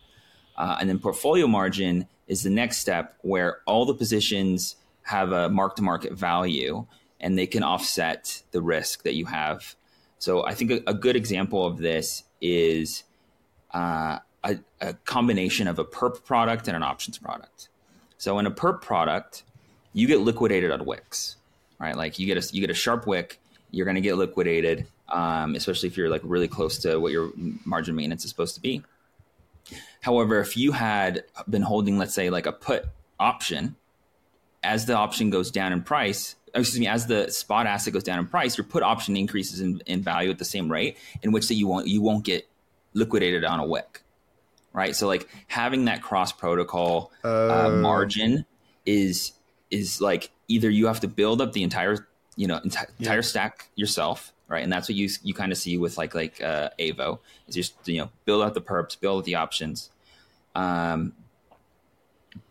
Uh, 0.57 0.77
and 0.81 0.89
then 0.89 0.99
portfolio 0.99 1.47
margin 1.47 2.07
is 2.29 2.43
the 2.43 2.51
next 2.51 2.79
step 2.79 3.17
where 3.23 3.59
all 3.67 3.85
the 3.85 3.95
positions 3.95 4.77
have 5.03 5.33
a 5.33 5.49
mark 5.49 5.77
to 5.77 5.83
market 5.83 6.13
value 6.13 6.87
and 7.21 7.39
they 7.39 7.47
can 7.47 7.63
offset 7.63 8.43
the 8.53 8.63
risk 8.63 9.03
that 9.03 9.15
you 9.15 9.27
have. 9.27 9.75
So 10.19 10.45
I 10.45 10.55
think 10.55 10.71
a, 10.71 10.83
a 10.87 10.95
good 10.95 11.17
example 11.17 11.67
of 11.67 11.79
this 11.79 12.25
is 12.41 13.05
uh, 13.75 14.19
a, 14.45 14.59
a 14.81 14.95
combination 15.05 15.69
of 15.69 15.79
a 15.79 15.85
perp 15.85 16.25
product 16.25 16.69
and 16.69 16.77
an 16.77 16.83
options 16.83 17.19
product. 17.19 17.69
So 18.17 18.39
in 18.39 18.47
a 18.47 18.51
perp 18.51 18.81
product, 18.81 19.43
you 19.93 20.07
get 20.07 20.21
liquidated 20.21 20.71
on 20.71 20.85
wicks, 20.87 21.37
right? 21.79 21.97
Like 21.97 22.19
you 22.19 22.27
get 22.27 22.39
a 22.39 22.55
you 22.55 22.61
get 22.61 22.71
a 22.71 22.75
sharp 22.75 23.07
wick, 23.07 23.41
you're 23.71 23.85
going 23.85 23.97
to 23.97 24.01
get 24.01 24.17
liquidated, 24.17 24.87
um, 25.09 25.55
especially 25.55 25.89
if 25.89 25.97
you're 25.97 26.09
like 26.09 26.23
really 26.25 26.49
close 26.49 26.79
to 26.79 26.99
what 26.99 27.13
your 27.13 27.33
margin 27.65 27.95
maintenance 27.95 28.25
is 28.25 28.31
supposed 28.31 28.55
to 28.55 28.61
be. 28.61 28.83
However, 30.01 30.41
if 30.41 30.57
you 30.57 30.73
had 30.73 31.25
been 31.49 31.63
holding, 31.63 31.99
let's 31.99 32.15
say, 32.15 32.31
like 32.31 32.47
a 32.47 32.53
put 32.53 32.87
option, 33.19 33.77
as 34.63 34.87
the 34.87 34.95
option 34.95 35.31
goes 35.31 35.51
down 35.51 35.73
in 35.73 35.83
price, 35.83 36.37
excuse 36.55 36.81
me, 36.81 36.87
as 36.87 37.07
the 37.07 37.31
spot 37.31 37.67
asset 37.67 37.93
goes 37.93 38.03
down 38.03 38.19
in 38.19 38.27
price, 38.27 38.57
your 38.57 38.67
put 38.67 38.83
option 38.83 39.17
increases 39.17 39.61
in, 39.61 39.81
in 39.87 40.03
value 40.03 40.31
at 40.31 40.39
the 40.39 40.45
same 40.45 40.71
rate, 40.71 40.99
in 41.23 41.33
which 41.33 41.49
that 41.49 41.55
you 41.55 41.67
won't 41.67 41.87
you 41.87 42.03
won't 42.03 42.25
get 42.25 42.49
liquidated 42.95 43.45
on 43.45 43.61
a 43.61 43.67
wick, 43.67 44.03
right? 44.73 44.97
So 44.97 45.07
like 45.07 45.29
having 45.47 45.85
that 45.87 46.03
cross 46.03 46.33
protocol 46.33 47.13
uh, 47.23 47.29
oh. 47.67 47.81
margin 47.81 48.47
is 48.87 49.33
is 49.71 50.01
like 50.01 50.31
either 50.49 50.71
you 50.71 50.87
have 50.87 51.01
to 51.01 51.09
build 51.09 51.41
up 51.41 51.53
the 51.53 51.63
entire 51.63 52.07
you 52.37 52.47
know 52.47 52.61
enti- 52.61 52.91
entire 52.99 53.23
stack 53.23 53.69
yourself, 53.75 54.33
right? 54.49 54.63
And 54.63 54.73
that's 54.73 54.89
what 54.89 54.97
you 54.97 55.09
you 55.23 55.35
kind 55.35 55.53
of 55.53 55.59
see 55.59 55.77
with 55.77 55.99
like 55.99 56.15
like 56.15 56.43
uh, 56.43 56.71
Aevo 56.79 57.19
is 57.47 57.55
just 57.55 57.75
you 57.87 58.01
know 58.01 58.11
build 58.25 58.43
out 58.43 58.55
the 58.55 58.63
perps, 58.63 58.99
build 58.99 59.19
out 59.19 59.25
the 59.25 59.35
options, 59.35 59.91
um, 60.55 61.13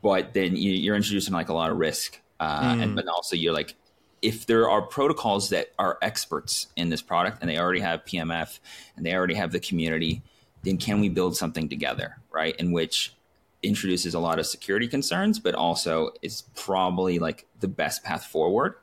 but 0.02 0.34
then 0.34 0.56
you, 0.56 0.91
are 0.91 0.96
introducing 0.96 1.34
like 1.34 1.50
a 1.50 1.54
lot 1.54 1.72
of 1.72 1.78
risk, 1.78 2.22
uh, 2.39 2.74
mm. 2.74 2.84
and 2.84 2.96
but 2.96 3.08
also 3.08 3.36
you're 3.36 3.54
like 3.54 3.76
if 4.24 4.46
there 4.46 4.70
are 4.70 4.82
protocols 4.82 5.50
that 5.50 5.74
are 5.78 5.98
experts 6.02 6.68
in 6.78 6.89
this 6.89 7.02
product 7.02 7.39
and 7.41 7.50
they 7.50 7.58
already 7.58 7.82
have 7.82 8.06
PMF 8.06 8.60
and 8.96 9.06
they 9.06 9.14
already 9.14 9.34
have 9.34 9.52
the 9.52 9.60
community 9.60 10.24
then 10.64 10.78
can 10.78 10.99
we 10.99 11.09
build 11.09 11.36
something 11.36 11.70
together, 11.70 12.18
right? 12.32 12.55
In 12.57 12.72
which 12.72 13.14
introduces 13.61 14.14
a 14.14 14.20
lot 14.20 14.39
of 14.39 14.45
security 14.45 14.88
concerns, 14.88 15.39
but 15.39 15.55
also 15.55 16.11
is 16.22 16.43
probably 16.55 17.20
like 17.20 17.45
the 17.59 17.68
best 17.68 18.03
path 18.03 18.26
forward. 18.26 18.76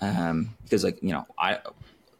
Um, 0.00 0.54
because 0.62 0.84
like 0.84 1.02
you 1.02 1.12
know, 1.12 1.26
I 1.38 1.58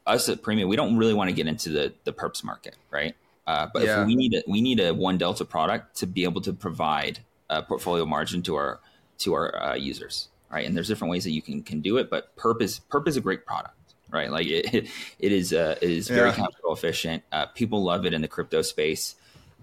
us 0.07 0.29
at 0.29 0.43
Premia, 0.43 0.69
we 0.69 0.77
don't 0.77 0.97
really 0.97 1.15
want 1.15 1.31
to 1.31 1.37
get 1.37 1.47
into 1.47 1.71
the 1.71 1.93
the 2.05 2.13
perps 2.13 2.45
market, 2.45 2.77
right? 2.91 3.15
Uh, 3.47 3.67
but 3.73 3.83
yeah. 3.83 4.05
we 4.05 4.15
need 4.15 4.35
a 4.35 4.43
we 4.47 4.61
need 4.61 4.81
a 4.81 4.95
one 4.95 5.19
delta 5.19 5.45
product 5.45 5.97
to 5.97 6.07
be 6.07 6.25
able 6.25 6.41
to 6.41 6.53
provide 6.53 7.21
a 7.51 7.63
portfolio 7.63 8.07
margin 8.07 8.43
to 8.43 8.55
our 8.55 8.81
to 9.19 9.35
our 9.35 9.63
uh, 9.63 9.75
users, 9.75 10.29
right? 10.51 10.67
And 10.67 10.77
there's 10.77 10.89
different 10.89 11.11
ways 11.11 11.25
that 11.25 11.33
you 11.33 11.43
can 11.43 11.63
can 11.63 11.81
do 11.81 11.99
it, 11.99 12.09
but 12.09 12.35
Perp 12.37 12.63
is 12.63 12.81
Perp 12.91 13.07
is 13.07 13.17
a 13.17 13.21
great 13.21 13.45
product, 13.45 13.84
right? 14.15 14.31
Like 14.31 14.47
it, 14.47 14.89
it 15.19 15.33
is 15.33 15.53
uh, 15.53 15.77
it 15.83 15.91
is 15.91 16.09
very 16.09 16.31
yeah. 16.31 16.37
capital 16.37 16.73
efficient. 16.73 17.23
Uh, 17.31 17.47
people 17.47 17.83
love 17.83 18.07
it 18.07 18.15
in 18.15 18.23
the 18.23 18.29
crypto 18.29 18.63
space, 18.63 19.17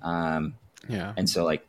um, 0.04 0.56
yeah. 0.88 1.14
And 1.18 1.30
so 1.30 1.44
like, 1.44 1.66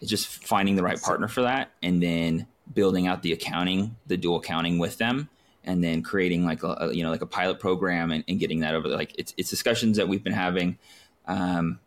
it's 0.00 0.10
just 0.10 0.26
finding 0.46 0.76
the 0.76 0.82
right 0.82 1.00
partner 1.00 1.28
for 1.28 1.42
that, 1.42 1.70
and 1.82 2.02
then 2.02 2.46
building 2.72 3.06
out 3.06 3.22
the 3.22 3.32
accounting, 3.32 3.96
the 4.06 4.16
dual 4.16 4.36
accounting 4.36 4.78
with 4.78 4.98
them, 4.98 5.28
and 5.64 5.82
then 5.82 6.02
creating 6.02 6.44
like 6.44 6.62
a, 6.62 6.76
a 6.80 6.94
you 6.94 7.02
know 7.02 7.10
like 7.10 7.22
a 7.22 7.26
pilot 7.26 7.58
program 7.58 8.10
and, 8.10 8.24
and 8.28 8.38
getting 8.40 8.60
that 8.60 8.74
over 8.74 8.88
there. 8.88 8.98
Like 8.98 9.14
it's 9.18 9.34
it's 9.36 9.50
discussions 9.50 9.96
that 9.96 10.08
we've 10.08 10.24
been 10.24 10.32
having. 10.32 10.78
Um, 11.26 11.80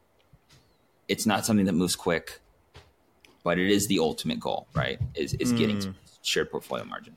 it's 1.08 1.26
not 1.26 1.46
something 1.46 1.66
that 1.66 1.74
moves 1.74 1.96
quick, 1.96 2.39
but 3.44 3.60
it 3.60 3.70
is 3.70 3.88
the 3.88 4.00
ultimate 4.00 4.39
goal, 4.39 4.68
right? 4.74 5.00
Is 5.16 5.34
is 5.36 5.54
mm. 5.54 5.58
getting 5.58 5.96
shared 6.22 6.52
portfolio 6.52 6.86
margin. 6.86 7.16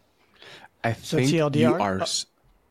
I 0.83 0.93
think 0.93 1.29
so 1.29 1.35
TLDR? 1.51 1.57
you 1.57 1.75
are. 1.75 2.01
Oh, 2.03 2.07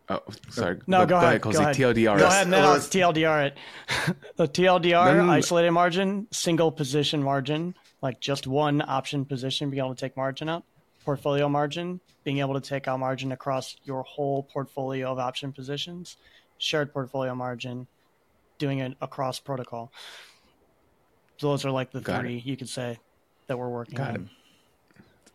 Oh, 0.07 0.21
sorry. 0.49 0.79
No, 0.85 0.99
go, 0.99 1.19
go 1.19 1.25
ahead. 1.25 1.41
Go 1.41 1.49
ahead. 1.49 1.75
TLDR. 1.75 2.19
Go 2.19 2.27
ahead. 2.27 2.47
Now 2.47 2.75
TLDR 2.75 3.47
it. 3.47 3.57
the 4.35 4.47
TLDR 4.47 5.17
then, 5.17 5.29
isolated 5.29 5.71
margin, 5.71 6.27
single 6.31 6.71
position 6.71 7.23
margin, 7.23 7.73
like 8.01 8.19
just 8.19 8.45
one 8.45 8.83
option 8.87 9.25
position, 9.25 9.69
being 9.71 9.83
able 9.83 9.95
to 9.95 9.99
take 9.99 10.15
margin 10.15 10.47
out. 10.47 10.63
Portfolio 11.03 11.49
margin, 11.49 11.99
being 12.23 12.39
able 12.39 12.53
to 12.53 12.61
take 12.61 12.87
out 12.87 12.99
margin 12.99 13.31
across 13.31 13.77
your 13.83 14.03
whole 14.03 14.43
portfolio 14.43 15.11
of 15.11 15.19
option 15.19 15.51
positions. 15.51 16.17
Shared 16.57 16.93
portfolio 16.93 17.33
margin, 17.33 17.87
doing 18.59 18.79
it 18.79 18.95
across 19.01 19.39
protocol. 19.39 19.91
So 21.37 21.49
those 21.49 21.65
are 21.65 21.71
like 21.71 21.91
the 21.91 22.01
Got 22.01 22.21
three 22.21 22.37
it. 22.37 22.45
you 22.45 22.55
could 22.55 22.69
say 22.69 22.99
that 23.47 23.57
we're 23.57 23.69
working 23.69 23.95
Got 23.95 24.09
on. 24.11 24.29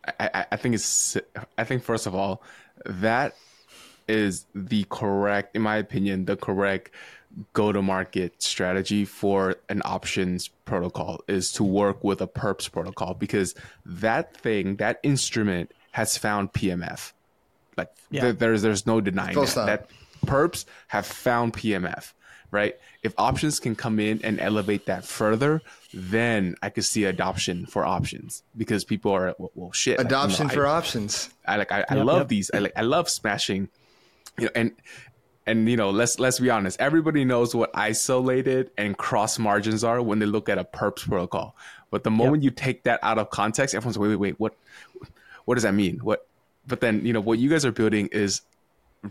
It. 0.07 0.15
I, 0.19 0.47
I 0.53 0.57
think 0.57 0.75
it's 0.75 1.17
I 1.59 1.65
think 1.65 1.83
first 1.83 2.07
of 2.07 2.15
all 2.15 2.43
that 2.87 3.35
is 4.11 4.47
the 4.55 4.85
correct, 4.91 5.57
in 5.57 5.63
my 5.63 5.77
opinion, 5.77 6.25
the 6.25 6.37
correct 6.37 6.91
go 7.53 7.73
to 7.73 7.81
market 7.81 8.43
strategy 8.43 9.05
for 9.05 9.57
an 9.69 9.83
options 9.85 10.49
protocol 10.65 11.21
is 11.29 11.53
to 11.53 11.65
work 11.65 12.03
with 12.03 12.21
a 12.21 12.27
perps 12.27 12.71
protocol 12.71 13.15
because 13.15 13.55
that 13.87 14.37
thing, 14.37 14.77
that 14.77 14.99
instrument 15.03 15.71
has 15.93 16.17
found 16.17 16.53
PMF. 16.53 17.13
Like 17.77 17.91
yeah. 18.11 18.23
there, 18.23 18.33
there's 18.33 18.63
there's 18.63 18.87
no 18.87 19.01
denying 19.01 19.37
that. 19.37 19.55
that. 19.55 19.91
Perps 20.27 20.67
have 20.89 21.07
found 21.07 21.55
PMF, 21.55 22.13
right? 22.51 22.77
If 23.03 23.15
options 23.17 23.59
can 23.59 23.75
come 23.75 23.99
in 23.99 24.21
and 24.23 24.39
elevate 24.39 24.85
that 24.87 25.05
further, 25.05 25.63
then 25.95 26.57
I 26.63 26.69
could 26.69 26.85
see 26.85 27.05
adoption 27.05 27.65
for 27.65 27.87
options 27.87 28.43
because 28.55 28.85
people 28.85 29.13
are 29.13 29.35
well, 29.39 29.51
well 29.55 29.73
shit. 29.73 29.99
Adoption 29.99 30.49
like, 30.49 30.57
you 30.57 30.61
know, 30.61 30.65
for 30.65 30.69
I, 30.69 30.77
options. 30.77 31.31
I 31.47 31.57
like 31.57 31.73
I, 31.73 31.87
I 31.89 31.97
yep, 31.97 32.05
love 32.05 32.19
yep. 32.19 32.29
these. 32.29 32.51
I 32.53 32.59
like 32.59 32.73
I 32.77 32.83
love 32.83 33.09
smashing 33.09 33.71
you 34.39 34.47
know, 34.47 34.51
and 34.55 34.73
and 35.47 35.69
you 35.69 35.77
know, 35.77 35.91
let's 35.91 36.19
let's 36.19 36.39
be 36.39 36.51
honest. 36.51 36.81
Everybody 36.81 37.25
knows 37.25 37.55
what 37.55 37.71
isolated 37.75 38.71
and 38.79 38.97
cross 38.97 39.39
margins 39.39 39.83
are 39.85 40.01
when 40.01 40.19
they 40.19 40.27
look 40.27 40.49
at 40.49 40.59
a 40.59 40.65
perps 40.65 41.09
protocol. 41.09 41.57
But 41.91 42.05
the 42.05 42.11
moment 42.11 42.43
yep. 42.43 42.45
you 42.45 42.51
take 42.51 42.85
that 42.85 43.01
out 43.03 43.19
of 43.19 43.31
context, 43.31 43.75
everyone's 43.75 43.99
wait, 43.99 44.09
wait, 44.11 44.17
wait, 44.17 44.41
what 44.41 44.55
what 45.45 45.55
does 45.55 45.65
that 45.65 45.75
mean? 45.75 45.99
What 45.99 46.27
but 46.67 46.81
then, 46.81 47.05
you 47.05 47.13
know, 47.13 47.21
what 47.21 47.39
you 47.39 47.51
guys 47.51 47.65
are 47.65 47.73
building 47.73 48.09
is 48.13 48.43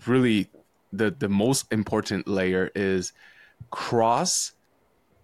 really 0.05 0.49
the 0.93 1.11
the 1.11 1.30
most 1.30 1.72
important 1.72 2.28
layer 2.28 2.72
is 2.76 3.11
cross 3.72 4.53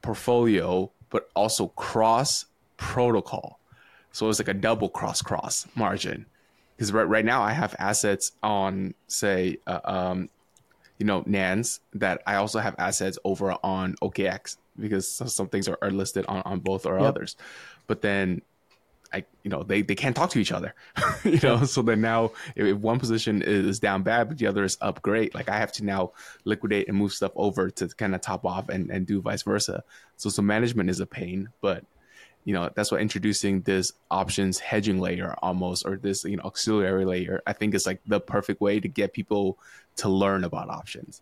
portfolio, 0.02 0.92
but 1.10 1.30
also 1.36 1.68
cross 1.70 2.46
protocol. 2.78 3.60
So 4.12 4.30
it's 4.30 4.40
like 4.40 4.48
a 4.48 4.54
double 4.54 4.90
cross 4.90 5.22
cross 5.22 5.68
margin 5.76 6.26
because 6.76 6.92
right, 6.92 7.08
right 7.08 7.26
now 7.26 7.42
I 7.42 7.54
have 7.54 7.76
assets 7.80 8.34
on 8.44 8.94
say 9.08 9.58
uh, 9.68 9.80
um, 9.84 10.30
you 10.98 11.06
know 11.06 11.24
Nans 11.26 11.80
that 11.94 12.22
I 12.26 12.36
also 12.36 12.60
have 12.60 12.76
assets 12.78 13.18
over 13.24 13.56
on 13.64 13.96
OKX 14.02 14.58
because 14.80 15.08
some 15.08 15.48
things 15.48 15.68
are, 15.68 15.78
are 15.82 15.92
listed 15.92 16.26
on, 16.28 16.42
on 16.46 16.60
both 16.60 16.86
or 16.86 17.00
yep. 17.00 17.08
others, 17.08 17.36
but 17.88 18.02
then 18.02 18.42
I 19.14 19.24
you 19.44 19.50
know 19.50 19.64
they, 19.64 19.82
they 19.82 19.96
can't 19.96 20.16
talk 20.16 20.30
to 20.32 20.40
each 20.40 20.52
other, 20.52 20.74
you 21.24 21.40
know. 21.42 21.64
So 21.64 21.82
then 21.82 22.02
now 22.02 22.32
if, 22.56 22.66
if 22.66 22.78
one 22.78 23.00
position 23.00 23.42
is 23.42 23.80
down 23.80 24.04
bad 24.04 24.28
but 24.28 24.38
the 24.38 24.48
other 24.48 24.64
is 24.64 24.78
up 24.82 25.02
great, 25.02 25.34
like 25.34 25.50
I 25.50 25.58
have 25.58 25.72
to 25.74 25.86
now 25.86 26.12
liquidate 26.44 26.90
and 26.90 26.98
move 26.98 27.14
stuff 27.14 27.32
over 27.36 27.70
to 27.70 27.88
kind 27.88 28.14
of 28.14 28.22
top 28.22 28.46
off 28.46 28.70
and, 28.70 28.90
and 28.90 29.08
do 29.08 29.22
vice 29.22 29.44
versa. 29.44 29.84
So 30.18 30.30
so 30.30 30.42
management 30.42 30.90
is 30.90 31.00
a 31.00 31.06
pain, 31.06 31.50
but 31.62 31.86
you 32.46 32.54
know 32.54 32.70
that's 32.76 32.92
what 32.92 33.02
introducing 33.02 33.62
this 33.62 33.92
options 34.10 34.60
hedging 34.60 35.00
layer 35.00 35.36
almost 35.42 35.86
or 35.86 35.98
this 35.98 36.24
you 36.24 36.38
know 36.38 36.44
auxiliary 36.44 37.04
layer 37.04 37.42
i 37.46 37.52
think 37.52 37.74
is 37.74 37.86
like 37.86 38.00
the 38.08 38.20
perfect 38.20 38.62
way 38.62 38.80
to 38.80 38.88
get 38.88 39.12
people 39.12 39.58
to 39.98 40.08
learn 40.08 40.44
about 40.44 40.70
options 40.70 41.22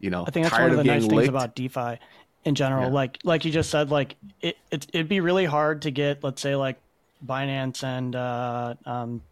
you 0.00 0.10
know 0.10 0.24
i 0.26 0.30
think 0.30 0.44
that's 0.44 0.58
one 0.58 0.70
of 0.70 0.76
the 0.78 0.84
nice 0.84 1.02
licked. 1.02 1.14
things 1.14 1.28
about 1.28 1.54
defi 1.54 1.98
in 2.44 2.54
general 2.54 2.86
yeah. 2.86 2.92
like 2.92 3.18
like 3.22 3.44
you 3.44 3.52
just 3.52 3.70
said 3.70 3.90
like 3.90 4.16
it, 4.40 4.56
it 4.70 4.86
it'd 4.92 5.08
be 5.08 5.20
really 5.20 5.44
hard 5.44 5.82
to 5.82 5.90
get 5.90 6.24
let's 6.24 6.42
say 6.42 6.56
like 6.56 6.78
binance 7.24 7.84
and 7.84 8.16
uh 8.16 8.74
um 8.84 9.22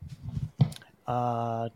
uh 1.06 1.68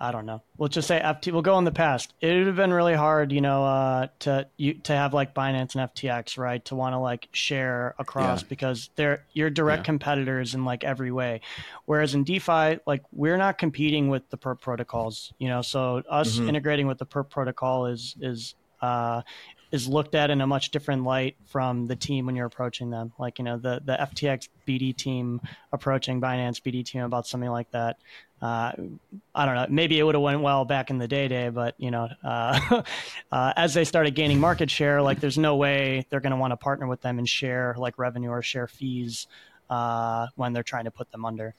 I 0.00 0.12
don't 0.12 0.26
know. 0.26 0.42
We'll 0.56 0.68
just 0.68 0.86
say 0.86 1.00
FT. 1.00 1.32
We'll 1.32 1.42
go 1.42 1.58
in 1.58 1.64
the 1.64 1.72
past. 1.72 2.14
It 2.20 2.32
would 2.32 2.46
have 2.46 2.56
been 2.56 2.72
really 2.72 2.94
hard, 2.94 3.32
you 3.32 3.40
know, 3.40 3.64
uh, 3.64 4.06
to 4.20 4.46
you 4.56 4.74
to 4.74 4.92
have 4.92 5.12
like 5.12 5.34
Binance 5.34 5.74
and 5.74 5.92
FTX, 5.92 6.38
right? 6.38 6.64
To 6.66 6.76
want 6.76 6.94
to 6.94 6.98
like 6.98 7.28
share 7.32 7.96
across 7.98 8.42
yeah. 8.42 8.48
because 8.48 8.90
they're 8.94 9.24
you're 9.32 9.50
direct 9.50 9.80
yeah. 9.80 9.86
competitors 9.86 10.54
in 10.54 10.64
like 10.64 10.84
every 10.84 11.10
way. 11.10 11.40
Whereas 11.86 12.14
in 12.14 12.22
DeFi, 12.22 12.78
like 12.86 13.02
we're 13.10 13.36
not 13.38 13.58
competing 13.58 14.08
with 14.08 14.28
the 14.30 14.38
perp 14.38 14.60
protocols, 14.60 15.32
you 15.38 15.48
know. 15.48 15.62
So 15.62 16.02
us 16.08 16.36
mm-hmm. 16.36 16.48
integrating 16.48 16.86
with 16.86 16.98
the 16.98 17.06
perp 17.06 17.28
protocol 17.28 17.86
is 17.86 18.14
is 18.20 18.54
uh, 18.80 19.22
is 19.70 19.86
looked 19.86 20.14
at 20.14 20.30
in 20.30 20.40
a 20.40 20.46
much 20.46 20.70
different 20.70 21.04
light 21.04 21.36
from 21.46 21.86
the 21.86 21.96
team 21.96 22.26
when 22.26 22.36
you're 22.36 22.46
approaching 22.46 22.90
them. 22.90 23.12
Like 23.18 23.38
you 23.38 23.44
know 23.44 23.58
the 23.58 23.80
the 23.84 23.96
FTX 23.96 24.48
BD 24.66 24.96
team 24.96 25.40
approaching 25.72 26.20
Binance 26.20 26.60
BD 26.60 26.84
team 26.84 27.02
about 27.02 27.26
something 27.26 27.50
like 27.50 27.70
that 27.72 27.98
uh, 28.40 28.72
I 29.34 29.46
don't 29.46 29.54
know. 29.54 29.66
Maybe 29.68 29.98
it 29.98 30.02
would 30.04 30.14
have 30.14 30.22
went 30.22 30.40
well 30.42 30.64
back 30.64 30.90
in 30.90 30.98
the 30.98 31.08
day, 31.08 31.26
day, 31.26 31.48
but 31.48 31.74
you 31.78 31.90
know, 31.90 32.08
uh, 32.22 32.82
uh, 33.32 33.52
as 33.56 33.74
they 33.74 33.84
started 33.84 34.14
gaining 34.14 34.38
market 34.38 34.70
share, 34.70 35.02
like 35.02 35.20
there's 35.20 35.38
no 35.38 35.56
way 35.56 36.06
they're 36.08 36.20
going 36.20 36.32
to 36.32 36.36
want 36.36 36.52
to 36.52 36.56
partner 36.56 36.86
with 36.86 37.00
them 37.00 37.18
and 37.18 37.28
share 37.28 37.74
like 37.78 37.98
revenue 37.98 38.30
or 38.30 38.42
share 38.42 38.68
fees 38.68 39.26
uh, 39.70 40.28
when 40.36 40.52
they're 40.52 40.62
trying 40.62 40.84
to 40.84 40.90
put 40.90 41.10
them 41.10 41.24
under. 41.24 41.54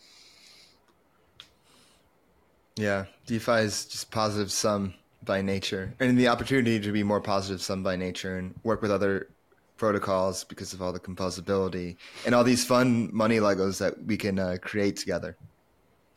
Yeah, 2.78 3.06
DeFi 3.26 3.64
is 3.64 3.86
just 3.86 4.10
positive 4.10 4.52
sum 4.52 4.94
by 5.30 5.44
nature, 5.44 5.94
and 6.00 6.18
the 6.18 6.28
opportunity 6.28 6.80
to 6.80 6.92
be 6.92 7.04
more 7.04 7.22
positive 7.22 7.62
some 7.62 7.84
by 7.84 7.96
nature 7.96 8.40
and 8.40 8.56
work 8.64 8.82
with 8.82 8.92
other 8.92 9.30
protocols 9.78 10.44
because 10.44 10.74
of 10.74 10.82
all 10.82 10.92
the 10.92 11.00
composability 11.00 11.98
and 12.26 12.34
all 12.34 12.44
these 12.44 12.66
fun 12.66 13.10
money 13.14 13.38
Legos 13.38 13.78
that 13.78 13.94
we 14.06 14.18
can 14.18 14.40
uh, 14.40 14.58
create 14.60 14.98
together. 14.98 15.38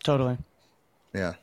Totally. 0.03 0.39
Yeah. 1.13 1.35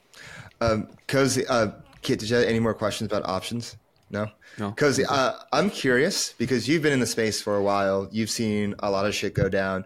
Um, 0.59 0.89
Cozy, 1.07 1.45
uh, 1.45 1.67
Kit, 2.01 2.17
did 2.17 2.31
you 2.31 2.37
have 2.37 2.45
any 2.45 2.59
more 2.59 2.73
questions 2.73 3.05
about 3.11 3.29
options? 3.29 3.77
No? 4.09 4.31
No. 4.57 4.71
Cozy, 4.71 5.05
uh, 5.05 5.33
I'm 5.53 5.69
curious 5.69 6.33
because 6.33 6.67
you've 6.67 6.81
been 6.81 6.91
in 6.91 6.99
the 6.99 7.05
space 7.05 7.39
for 7.39 7.55
a 7.55 7.61
while. 7.61 8.09
You've 8.11 8.31
seen 8.31 8.73
a 8.79 8.89
lot 8.89 9.05
of 9.05 9.13
shit 9.13 9.35
go 9.35 9.47
down. 9.47 9.85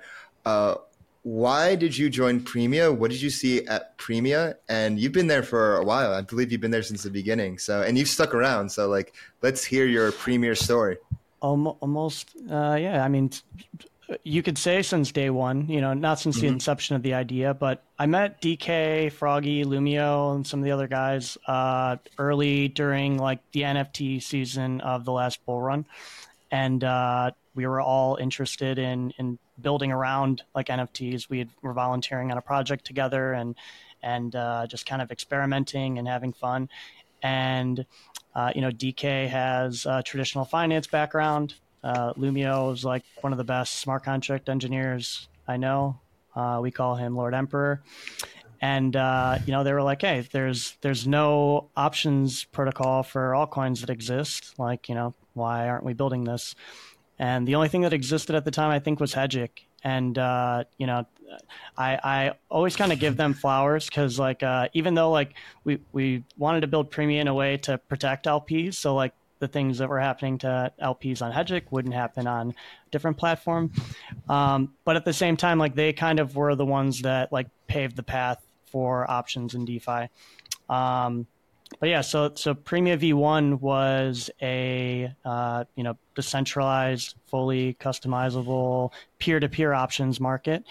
Why 1.24 1.76
did 1.76 1.97
you 1.97 2.09
join 2.09 2.41
Premia? 2.41 2.95
What 2.95 3.09
did 3.09 3.21
you 3.21 3.30
see 3.30 3.65
at 3.65 3.97
Premia? 3.97 4.55
And 4.67 4.99
you've 4.99 5.13
been 5.13 5.28
there 5.28 5.43
for 5.43 5.78
a 5.78 5.84
while. 5.84 6.13
I 6.13 6.21
believe 6.21 6.51
you've 6.51 6.61
been 6.61 6.71
there 6.71 6.84
since 6.84 7.03
the 7.03 7.09
beginning. 7.09 7.57
So, 7.57 7.82
and 7.82 7.97
you've 7.97 8.09
stuck 8.09 8.34
around. 8.34 8.69
So, 8.69 8.89
like, 8.89 9.15
let's 9.41 9.63
hear 9.63 9.86
your 9.86 10.11
Premia 10.11 10.57
story. 10.57 10.97
Almost, 11.39 12.36
uh, 12.49 12.78
yeah. 12.80 13.03
I 13.03 13.07
mean, 13.07 13.32
you 14.24 14.43
could 14.43 14.57
say 14.57 14.82
since 14.82 15.11
day 15.11 15.30
one, 15.30 15.67
you 15.69 15.82
know, 15.82 15.93
not 15.93 16.19
since 16.19 16.38
mm-hmm. 16.38 16.47
the 16.47 16.53
inception 16.53 16.95
of 16.95 17.03
the 17.03 17.13
idea, 17.13 17.53
but 17.53 17.84
I 17.97 18.05
met 18.05 18.41
DK, 18.41 19.11
Froggy, 19.11 19.63
Lumio, 19.63 20.36
and 20.36 20.45
some 20.45 20.59
of 20.59 20.65
the 20.65 20.71
other 20.71 20.88
guys 20.88 21.38
uh, 21.47 21.97
early 22.17 22.67
during 22.67 23.17
like 23.17 23.39
the 23.51 23.61
NFT 23.61 24.21
season 24.21 24.82
of 24.82 25.05
the 25.05 25.11
last 25.11 25.45
bull 25.45 25.61
run. 25.61 25.86
And 26.51 26.84
uh, 26.84 27.32
we 27.55 27.65
were 27.65 27.82
all 27.82 28.17
interested 28.17 28.78
in, 28.78 29.11
in 29.17 29.39
building 29.62 29.91
around 29.91 30.43
like 30.56 30.68
NFTs. 30.68 31.30
We 31.30 31.47
were 31.62 31.74
volunteering 31.74 32.32
on 32.32 32.38
a 32.38 32.41
project 32.41 32.86
together 32.86 33.34
and, 33.34 33.56
and 34.01 34.36
uh, 34.36 34.68
just 34.68 34.86
kind 34.86 35.01
of 35.01 35.12
experimenting 35.12 35.97
and 35.97 36.08
having 36.08 36.34
fun. 36.34 36.70
And, 37.22 37.86
uh, 38.36 38.51
you 38.56 38.62
know, 38.62 38.70
DK 38.70 39.28
has 39.30 39.86
a 39.86 40.04
traditional 40.04 40.45
finance 40.45 40.88
background. 40.88 41.56
Uh, 41.84 42.14
Lumio 42.14 42.74
is 42.74 42.86
like 42.86 43.04
one 43.22 43.34
of 43.34 43.38
the 43.38 43.43
best 43.43 43.80
smart 43.80 44.04
contract 44.04 44.49
engineers 44.49 45.28
I 45.47 45.58
know. 45.58 45.99
Uh, 46.36 46.60
we 46.62 46.72
call 46.72 46.95
him 46.95 47.16
Lord 47.16 47.34
Emperor. 47.34 47.84
And 48.62 48.95
uh, 48.95 49.39
you 49.45 49.51
know 49.51 49.66
they 49.66 49.74
were 49.74 49.84
like, 49.84 50.01
"Hey, 50.01 50.26
there's 50.32 50.78
there's 50.80 51.06
no 51.06 51.70
options 51.76 52.45
protocol 52.45 53.04
for 53.04 53.32
altcoins 53.32 53.82
that 53.82 53.89
exist. 53.89 54.58
Like, 54.58 54.88
you 54.88 54.95
know, 54.95 55.14
why 55.34 55.68
aren't 55.68 55.84
we 55.84 55.91
building 55.91 56.24
this?" 56.24 56.56
And 57.24 57.47
the 57.47 57.55
only 57.55 57.69
thing 57.69 57.84
that 57.84 57.93
existed 57.93 58.36
at 58.36 58.43
the 58.43 58.51
time 58.51 58.69
I 58.69 58.80
think 58.80 58.99
was 58.99 59.13
Hegic. 59.13 59.49
And 59.82 60.17
uh, 60.17 60.65
you 60.78 60.86
know, 60.86 61.05
I 61.78 61.97
I 62.03 62.32
always 62.49 62.76
kind 62.76 62.91
of 62.91 62.99
give 62.99 63.15
them 63.15 63.34
flowers 63.34 63.86
because 63.86 64.19
like 64.19 64.43
uh, 64.43 64.67
even 64.74 64.93
though 64.93 65.09
like 65.09 65.34
we 65.63 65.80
we 65.93 66.26
wanted 66.38 66.61
to 66.61 66.67
build 66.67 66.91
Premia 66.91 67.21
in 67.21 67.30
a 67.30 67.34
way 67.34 67.55
to 67.59 67.78
protect 67.78 68.26
LPs, 68.26 68.74
so 68.74 68.93
like 68.93 69.13
the 69.39 69.47
things 69.47 69.78
that 69.78 69.88
were 69.88 70.01
happening 70.01 70.38
to 70.39 70.74
LPs 70.82 71.21
on 71.21 71.32
Hegic 71.32 71.63
wouldn't 71.71 71.93
happen 71.93 72.28
on 72.28 72.49
a 72.49 72.89
different 72.91 73.15
platform. 73.15 73.71
Um, 74.28 74.74
but 74.84 74.97
at 74.97 75.05
the 75.05 75.13
same 75.13 75.38
time, 75.38 75.57
like 75.57 75.76
they 75.76 75.93
kind 75.93 76.19
of 76.19 76.36
were 76.36 76.55
the 76.55 76.65
ones 76.65 77.03
that 77.03 77.32
like 77.32 77.47
paved 77.67 77.95
the 77.95 78.03
path 78.03 78.45
for 78.65 79.09
options 79.09 79.53
in 79.53 79.63
DeFi. 79.63 80.09
Um, 80.69 81.28
but 81.80 81.89
yeah, 81.89 82.01
so 82.01 82.32
so 82.36 82.53
Premia 82.53 82.97
V1 82.97 83.59
was 83.59 84.30
a 84.41 85.13
uh, 85.26 85.63
you 85.76 85.84
know 85.84 85.97
decentralized, 86.15 87.15
fully 87.28 87.76
customizable 87.76 88.91
peer-to-peer 89.19 89.74
options 89.74 90.19
market. 90.19 90.63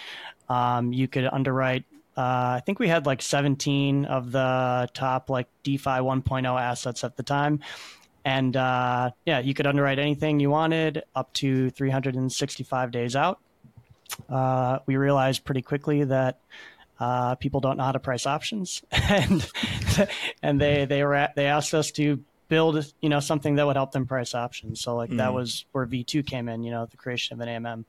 Um, 0.48 0.92
you 0.92 1.09
could 1.09 1.24
underwrite. 1.24 1.84
Uh, 2.16 2.57
I 2.57 2.62
think 2.66 2.78
we 2.78 2.88
had 2.88 3.07
like 3.07 3.22
17 3.22 4.05
of 4.05 4.32
the 4.32 4.88
top 4.92 5.30
like 5.30 5.48
DeFi 5.62 6.00
1.0 6.00 6.61
assets 6.61 7.05
at 7.05 7.16
the 7.16 7.22
time, 7.22 7.61
and 8.24 8.57
uh, 8.57 9.11
yeah, 9.24 9.38
you 9.38 9.55
could 9.55 9.66
underwrite 9.66 9.98
anything 9.98 10.40
you 10.40 10.50
wanted 10.50 11.03
up 11.14 11.32
to 11.34 11.70
365 11.70 12.90
days 12.90 13.16
out. 13.16 13.40
Uh, 14.28 14.78
we 14.86 14.96
realized 14.96 15.44
pretty 15.44 15.62
quickly 15.62 16.05
that 16.05 16.38
uh, 17.03 17.34
people 17.34 17.59
don't 17.59 17.76
know 17.78 17.82
how 17.82 17.90
to 17.90 17.98
price 17.98 18.26
options, 18.26 18.80
and 18.92 19.50
and 20.40 20.61
they 20.61 20.84
they 20.84 21.03
were 21.03 21.16
at, 21.16 21.34
they 21.34 21.46
asked 21.46 21.74
us 21.74 21.90
to 21.90 22.22
build 22.46 22.92
you 23.00 23.09
know 23.09 23.18
something 23.18 23.57
that 23.57 23.66
would 23.66 23.74
help 23.74 23.90
them 23.90 24.07
price 24.07 24.36
options. 24.36 24.80
So 24.80 24.94
like 24.94 25.11
mm. 25.11 25.16
that 25.16 25.34
was 25.34 25.64
where 25.72 25.84
V 25.84 26.05
two 26.05 26.22
came 26.22 26.48
in. 26.48 26.62
You 26.62 26.70
know, 26.70 26.86
the 26.86 26.96
creation 26.96 27.34
of 27.34 27.40
an 27.40 27.64
AMM. 27.64 27.84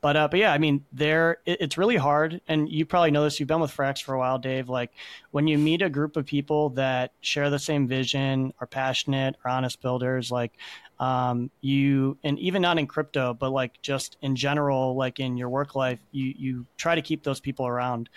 But 0.00 0.16
uh, 0.16 0.26
but 0.26 0.40
yeah, 0.40 0.52
I 0.52 0.58
mean, 0.58 0.84
there 0.92 1.38
it, 1.46 1.60
it's 1.60 1.78
really 1.78 1.96
hard, 1.96 2.40
and 2.48 2.68
you 2.68 2.84
probably 2.84 3.12
know 3.12 3.22
this. 3.22 3.38
You've 3.38 3.46
been 3.46 3.60
with 3.60 3.74
Frax 3.74 4.02
for 4.02 4.14
a 4.14 4.18
while, 4.18 4.38
Dave. 4.38 4.68
Like 4.68 4.90
when 5.30 5.46
you 5.46 5.58
meet 5.58 5.80
a 5.80 5.88
group 5.88 6.16
of 6.16 6.26
people 6.26 6.70
that 6.70 7.12
share 7.20 7.50
the 7.50 7.60
same 7.60 7.86
vision, 7.86 8.52
are 8.60 8.66
passionate, 8.66 9.36
are 9.44 9.50
honest 9.52 9.80
builders, 9.80 10.32
like 10.32 10.52
um, 10.98 11.50
you 11.60 12.18
and 12.24 12.36
even 12.40 12.62
not 12.62 12.78
in 12.78 12.88
crypto, 12.88 13.32
but 13.32 13.50
like 13.50 13.80
just 13.80 14.16
in 14.22 14.34
general, 14.34 14.96
like 14.96 15.20
in 15.20 15.36
your 15.36 15.50
work 15.50 15.76
life, 15.76 16.00
you 16.10 16.34
you 16.36 16.66
try 16.76 16.96
to 16.96 17.02
keep 17.02 17.22
those 17.22 17.38
people 17.38 17.66
around. 17.66 18.08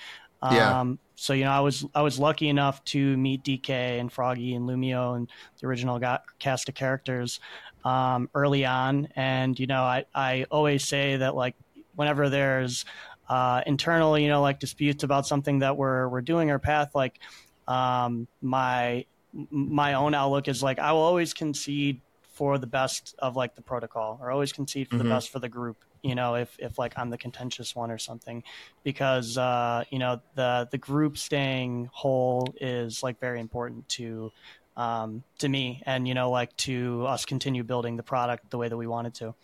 Um, 0.42 0.56
yeah. 0.56 0.94
So 1.16 1.34
you 1.34 1.44
know, 1.44 1.52
I 1.52 1.60
was 1.60 1.86
I 1.94 2.02
was 2.02 2.18
lucky 2.18 2.48
enough 2.48 2.84
to 2.86 3.18
meet 3.18 3.44
DK 3.44 3.70
and 3.70 4.12
Froggy 4.12 4.56
and 4.56 4.68
Lumio 4.68 5.16
and 5.16 5.30
the 5.60 5.68
original 5.68 6.00
got, 6.00 6.24
cast 6.40 6.70
of 6.70 6.76
characters 6.76 7.40
um, 7.84 8.30
early 8.34 8.66
on, 8.66 9.10
and 9.16 9.60
you 9.60 9.68
know, 9.68 9.82
I 9.82 10.06
I 10.16 10.46
always 10.50 10.86
say 10.86 11.18
that 11.18 11.36
like 11.36 11.56
whenever 11.96 12.30
there's 12.30 12.86
uh, 13.28 13.62
internal, 13.68 14.18
you 14.18 14.30
know, 14.30 14.42
like 14.42 14.60
disputes 14.60 15.04
about 15.04 15.28
something 15.28 15.60
that 15.60 15.76
we're 15.78 16.08
we're 16.08 16.22
doing 16.22 16.52
our 16.52 16.60
path, 16.60 16.96
like 16.96 17.20
um, 17.68 18.28
my 18.42 19.06
my 19.52 19.94
own 19.94 20.14
outlook 20.14 20.48
is 20.48 20.64
like 20.64 20.80
I 20.80 20.92
will 20.94 21.02
always 21.02 21.34
concede 21.34 22.02
for 22.34 22.58
the 22.58 22.68
best 22.68 23.16
of 23.20 23.36
like 23.36 23.56
the 23.56 23.62
protocol, 23.62 24.20
or 24.22 24.32
always 24.32 24.54
concede 24.54 24.88
for 24.88 24.96
mm-hmm. 24.96 25.08
the 25.08 25.14
best 25.14 25.30
for 25.30 25.40
the 25.40 25.50
group. 25.50 25.78
You 26.02 26.16
know, 26.16 26.36
if 26.36 26.56
if 26.60 26.80
like 26.80 26.94
I'm 26.98 27.10
the 27.10 27.18
contentious 27.18 27.76
one 27.76 27.92
or 27.92 27.98
something, 27.98 28.44
because 28.84 29.38
uh, 29.38 29.84
you 29.90 30.00
know 30.00 30.22
the 30.36 30.68
the 30.72 30.78
group 30.78 31.18
staying 31.18 31.90
whole 31.92 32.54
is 32.60 33.04
like 33.04 33.20
very 33.20 33.40
important 33.40 33.88
to 33.90 34.32
um, 34.80 35.24
to 35.40 35.50
me, 35.50 35.84
and 35.86 36.08
you 36.08 36.14
know, 36.14 36.32
like 36.32 36.56
to 36.58 37.06
us 37.06 37.26
continue 37.26 37.64
building 37.64 37.98
the 37.98 38.04
product 38.04 38.50
the 38.50 38.58
way 38.58 38.70
that 38.70 38.78
we 38.78 38.88
wanted 38.88 39.14
to. 39.16 39.36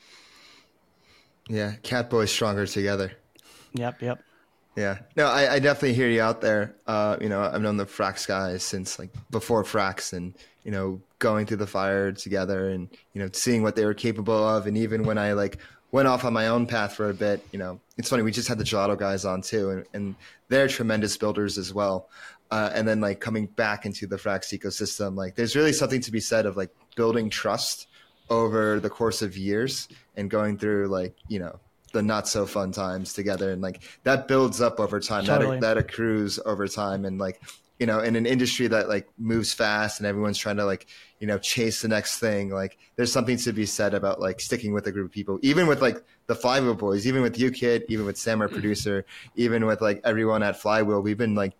Yeah, 1.49 1.73
Catboy 1.83 2.27
stronger 2.27 2.65
together. 2.65 3.11
Yep, 3.73 4.01
yep. 4.01 4.23
Yeah, 4.75 4.99
no, 5.15 5.27
I, 5.27 5.53
I 5.53 5.59
definitely 5.59 5.93
hear 5.93 6.09
you 6.09 6.21
out 6.21 6.41
there. 6.41 6.75
Uh, 6.85 7.17
you 7.21 7.29
know, 7.29 7.41
I've 7.41 7.61
known 7.61 7.77
the 7.77 7.85
Frax 7.85 8.27
guys 8.27 8.63
since 8.63 8.99
like 8.99 9.09
before 9.29 9.63
Frax, 9.63 10.13
and 10.13 10.33
you 10.63 10.71
know, 10.71 11.01
going 11.19 11.45
through 11.45 11.57
the 11.57 11.67
fire 11.67 12.11
together, 12.11 12.69
and 12.69 12.89
you 13.13 13.21
know, 13.21 13.29
seeing 13.31 13.61
what 13.61 13.75
they 13.75 13.85
were 13.85 13.93
capable 13.93 14.47
of, 14.47 14.67
and 14.67 14.77
even 14.77 15.03
when 15.03 15.17
I 15.17 15.33
like 15.33 15.59
went 15.91 16.07
off 16.07 16.25
on 16.25 16.33
my 16.33 16.47
own 16.47 16.65
path 16.65 16.93
for 16.93 17.09
a 17.09 17.13
bit, 17.13 17.45
you 17.51 17.59
know, 17.59 17.79
it's 17.97 18.09
funny. 18.09 18.23
We 18.23 18.31
just 18.31 18.47
had 18.47 18.57
the 18.57 18.63
Gelato 18.63 18.97
guys 18.97 19.25
on 19.25 19.41
too, 19.41 19.69
and, 19.69 19.85
and 19.93 20.15
they're 20.49 20.67
tremendous 20.67 21.15
builders 21.17 21.57
as 21.57 21.73
well. 21.73 22.09
Uh, 22.51 22.69
and 22.73 22.87
then 22.87 23.01
like 23.01 23.19
coming 23.19 23.47
back 23.47 23.85
into 23.85 24.05
the 24.05 24.17
Frax 24.17 24.57
ecosystem, 24.57 25.15
like 25.15 25.35
there's 25.35 25.55
really 25.55 25.73
something 25.73 26.01
to 26.01 26.11
be 26.11 26.19
said 26.19 26.45
of 26.45 26.57
like 26.57 26.69
building 26.95 27.29
trust 27.29 27.87
over 28.29 28.79
the 28.79 28.89
course 28.89 29.21
of 29.21 29.37
years 29.37 29.87
and 30.15 30.29
going 30.29 30.57
through 30.57 30.87
like 30.87 31.15
you 31.27 31.39
know 31.39 31.59
the 31.93 32.01
not 32.01 32.27
so 32.27 32.45
fun 32.45 32.71
times 32.71 33.13
together 33.13 33.51
and 33.51 33.61
like 33.61 33.81
that 34.03 34.27
builds 34.27 34.61
up 34.61 34.79
over 34.79 34.99
time 34.99 35.23
totally. 35.23 35.59
that 35.59 35.75
that 35.75 35.77
accrues 35.77 36.39
over 36.45 36.67
time 36.67 37.05
and 37.05 37.19
like 37.19 37.41
you 37.79 37.85
know 37.85 37.99
in 37.99 38.15
an 38.15 38.25
industry 38.25 38.67
that 38.67 38.87
like 38.87 39.07
moves 39.17 39.53
fast 39.53 39.99
and 39.99 40.07
everyone's 40.07 40.37
trying 40.37 40.57
to 40.57 40.65
like 40.65 40.87
you 41.19 41.27
know 41.27 41.37
chase 41.37 41.81
the 41.81 41.87
next 41.87 42.19
thing 42.19 42.49
like 42.49 42.77
there's 42.95 43.11
something 43.11 43.37
to 43.37 43.51
be 43.51 43.65
said 43.65 43.93
about 43.93 44.19
like 44.19 44.39
sticking 44.39 44.73
with 44.73 44.87
a 44.87 44.91
group 44.91 45.07
of 45.07 45.11
people. 45.11 45.39
Even 45.41 45.67
with 45.67 45.81
like 45.81 46.03
the 46.27 46.35
flywheel 46.35 46.75
boys 46.75 47.05
even 47.05 47.21
with 47.21 47.37
you 47.37 47.51
kid 47.51 47.83
even 47.89 48.05
with 48.05 48.17
sam 48.17 48.41
our 48.41 48.47
mm. 48.47 48.53
producer 48.53 49.05
even 49.35 49.65
with 49.65 49.81
like 49.81 50.01
everyone 50.03 50.41
at 50.41 50.59
flywheel 50.59 51.01
we've 51.01 51.17
been 51.17 51.35
like 51.35 51.53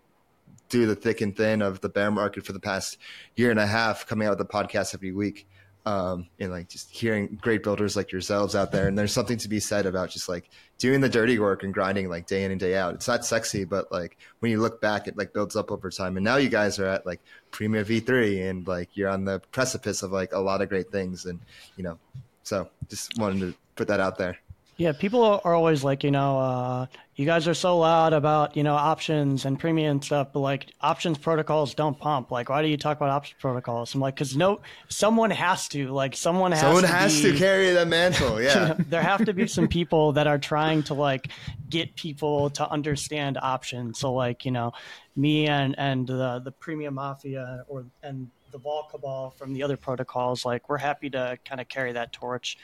do 0.70 0.86
the 0.88 0.96
thick 0.96 1.22
and 1.22 1.38
thin 1.38 1.62
of 1.62 1.82
the 1.82 1.90
bear 1.90 2.10
market 2.10 2.46
for 2.46 2.54
the 2.54 2.60
past 2.60 2.98
year 3.36 3.52
and 3.52 3.60
a 3.60 3.68
half 3.68 4.08
coming 4.08 4.28
out 4.28 4.38
with 4.38 4.40
the 4.40 4.54
podcast 4.54 4.96
every 4.96 5.12
week 5.12 5.48
um, 5.86 6.28
and 6.40 6.52
like 6.52 6.68
just 6.68 6.90
hearing 6.90 7.38
great 7.42 7.62
builders 7.62 7.96
like 7.96 8.12
yourselves 8.12 8.56
out 8.56 8.72
there. 8.72 8.88
And 8.88 8.98
there's 8.98 9.14
something 9.14 9.38
to 9.38 9.48
be 9.48 9.60
said 9.60 9.86
about 9.86 10.10
just 10.10 10.28
like 10.28 10.50
doing 10.80 11.00
the 11.00 11.10
dirty 11.10 11.38
work 11.38 11.64
and 11.64 11.74
grinding 11.74 12.10
like 12.10 12.26
day 12.26 12.44
in 12.44 12.52
and 12.52 12.60
day 12.60 12.76
out. 12.76 12.96
It's 12.96 13.08
not 13.08 13.24
sexy, 13.24 13.66
but 13.66 13.92
like 13.92 14.18
when 14.40 14.52
you 14.52 14.60
look 14.60 14.82
back, 14.82 15.08
it 15.08 15.18
like 15.18 15.32
builds 15.34 15.56
up 15.56 15.72
over 15.72 15.92
time. 15.92 16.18
And 16.18 16.24
now 16.24 16.38
you 16.38 16.50
guys 16.50 16.80
are 16.80 16.88
at 16.88 17.06
like 17.06 17.22
Premia 17.52 17.86
V3 17.86 18.50
and 18.50 18.68
like 18.68 18.90
you're 18.98 19.10
on 19.10 19.26
the 19.26 19.40
precipice 19.52 20.02
of 20.02 20.12
like 20.12 20.34
a 20.34 20.40
lot 20.40 20.62
of 20.62 20.70
great 20.70 20.92
things. 20.92 21.26
And, 21.26 21.40
you 21.78 21.84
know, 21.84 22.00
so 22.42 22.68
just 22.90 23.18
wanted 23.20 23.40
to 23.42 23.56
put 23.76 23.88
that 23.88 24.00
out 24.00 24.18
there. 24.18 24.40
Yeah, 24.78 24.92
people 24.92 25.40
are 25.46 25.54
always 25.54 25.86
like, 25.86 26.04
you 26.04 26.12
know, 26.12 26.38
uh, 26.38 26.88
you 27.16 27.26
guys 27.26 27.48
are 27.48 27.54
so 27.54 27.78
loud 27.78 28.12
about, 28.12 28.58
you 28.58 28.64
know, 28.64 28.74
options 28.76 29.46
and 29.46 29.58
Premia 29.58 30.04
stuff, 30.04 30.34
but 30.34 30.42
like 30.42 30.68
options 30.82 31.18
protocols 31.18 31.74
don't 31.74 31.98
pump. 31.98 32.30
Like, 32.30 32.50
why 32.50 32.62
do 32.62 32.68
you 32.68 32.76
talk 32.76 32.98
about 32.98 33.10
options 33.10 33.40
protocols? 33.40 33.96
I'm 33.96 34.02
like, 34.02 34.16
because 34.16 34.36
no, 34.36 34.60
someone 34.90 35.32
has 35.32 35.70
to. 35.70 35.88
Like, 35.94 36.14
someone 36.14 36.52
has. 36.52 36.60
Someone 36.60 36.82
to 36.82 36.90
has 36.90 37.22
be, 37.22 37.32
to 37.32 37.38
carry 37.38 37.72
the 37.72 37.86
mantle. 37.86 38.42
Yeah, 38.46 38.76
there 38.90 39.02
have 39.02 39.24
to 39.26 39.34
be 39.34 39.48
some 39.48 39.70
people 39.70 40.12
that 40.14 40.28
are 40.28 40.38
trying 40.38 40.84
to 40.84 40.94
like 40.94 41.30
get 41.70 41.96
people 41.96 42.50
to 42.52 42.70
understand 42.70 43.38
options. 43.42 43.98
So, 44.00 44.14
like, 44.14 44.44
you 44.44 44.52
know, 44.52 44.74
me 45.16 45.48
and 45.48 45.74
and 45.78 46.06
the 46.06 46.42
the 46.44 46.52
Premia 46.52 46.92
mafia 46.92 47.64
or 47.70 47.86
and 48.04 48.30
the 48.52 48.58
Vol 48.58 48.90
Cabal 48.92 49.32
from 49.32 49.54
the 49.54 49.64
other 49.64 49.78
protocols, 49.78 50.44
like, 50.44 50.68
we're 50.68 50.78
happy 50.78 51.10
to 51.12 51.40
kind 51.46 51.62
of 51.62 51.70
carry 51.70 51.94
that 51.94 52.12
torch. 52.12 52.58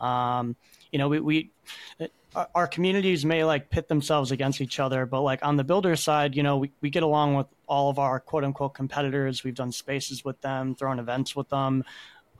Um, 0.00 0.56
you 0.92 0.98
know, 0.98 1.08
we, 1.08 1.20
we 1.20 1.50
our 2.54 2.66
communities 2.66 3.24
may 3.24 3.44
like 3.44 3.68
pit 3.68 3.88
themselves 3.88 4.30
against 4.30 4.60
each 4.60 4.80
other, 4.80 5.04
but 5.04 5.20
like 5.20 5.44
on 5.44 5.56
the 5.56 5.64
builder 5.64 5.96
side, 5.96 6.34
you 6.34 6.42
know, 6.42 6.58
we, 6.58 6.72
we 6.80 6.90
get 6.90 7.02
along 7.02 7.34
with 7.34 7.46
all 7.66 7.90
of 7.90 7.98
our 7.98 8.20
quote 8.20 8.44
unquote 8.44 8.74
competitors. 8.74 9.44
We've 9.44 9.54
done 9.54 9.72
spaces 9.72 10.24
with 10.24 10.40
them, 10.40 10.74
thrown 10.74 10.98
events 10.98 11.36
with 11.36 11.48
them. 11.48 11.84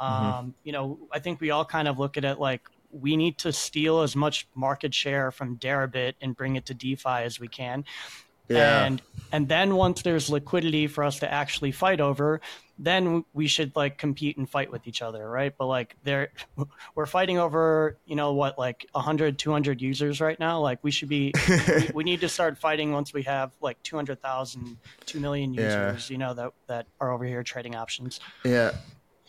Mm-hmm. 0.01 0.25
Um, 0.27 0.55
you 0.65 0.73
know, 0.73 0.99
I 1.13 1.19
think 1.19 1.41
we 1.41 1.51
all 1.51 1.65
kind 1.65 1.89
of 1.89 1.99
look 1.99 2.17
at 2.17 2.25
it 2.25 2.39
like 2.39 2.63
we 2.91 3.17
need 3.17 3.39
to 3.39 3.53
steal 3.53 4.01
as 4.01 4.15
much 4.15 4.47
market 4.55 4.95
share 4.95 5.31
from 5.31 5.57
Deribit 5.57 6.15
and 6.21 6.37
bring 6.37 6.57
it 6.57 6.67
to 6.67 6.75
DeFi 6.75 7.09
as 7.09 7.41
we 7.41 7.49
can. 7.49 7.85
Yeah. 8.49 8.85
And 8.85 9.03
and 9.31 9.49
then 9.49 9.77
once 9.77 10.03
there's 10.03 10.29
liquidity 10.29 10.87
for 10.87 11.05
us 11.05 11.21
to 11.21 11.33
actually 11.33 11.73
fight 11.73 12.01
over, 12.01 12.41
then 12.83 13.24
we 13.33 13.47
should 13.47 13.74
like 13.76 13.97
compete 13.97 14.37
and 14.37 14.49
fight 14.49 14.70
with 14.70 14.87
each 14.87 15.03
other, 15.03 15.28
right? 15.28 15.55
But 15.57 15.66
like 15.66 15.97
there 16.03 16.30
we're 16.95 17.07
fighting 17.07 17.39
over, 17.39 17.97
you 18.05 18.16
know 18.16 18.33
what, 18.33 18.59
like 18.59 18.87
100 18.93 19.39
200 19.39 19.80
users 19.80 20.20
right 20.20 20.39
now. 20.39 20.61
Like 20.61 20.80
we 20.83 20.91
should 20.91 21.09
be 21.09 21.33
we, 21.49 21.91
we, 21.95 22.05
need 22.05 22.20
to 22.20 22.28
start 22.28 22.59
fighting 22.59 22.93
once 22.93 23.12
we 23.12 23.22
have 23.22 23.53
like 23.61 23.83
200,000 23.85 24.76
2 25.07 25.20
million 25.20 25.55
users, 25.55 26.11
yeah. 26.11 26.14
you 26.14 26.18
know 26.18 26.35
that 26.35 26.53
that 26.66 26.87
are 27.01 27.12
over 27.12 27.24
here 27.24 27.43
trading 27.43 27.76
options. 27.76 28.20
Yeah 28.45 28.72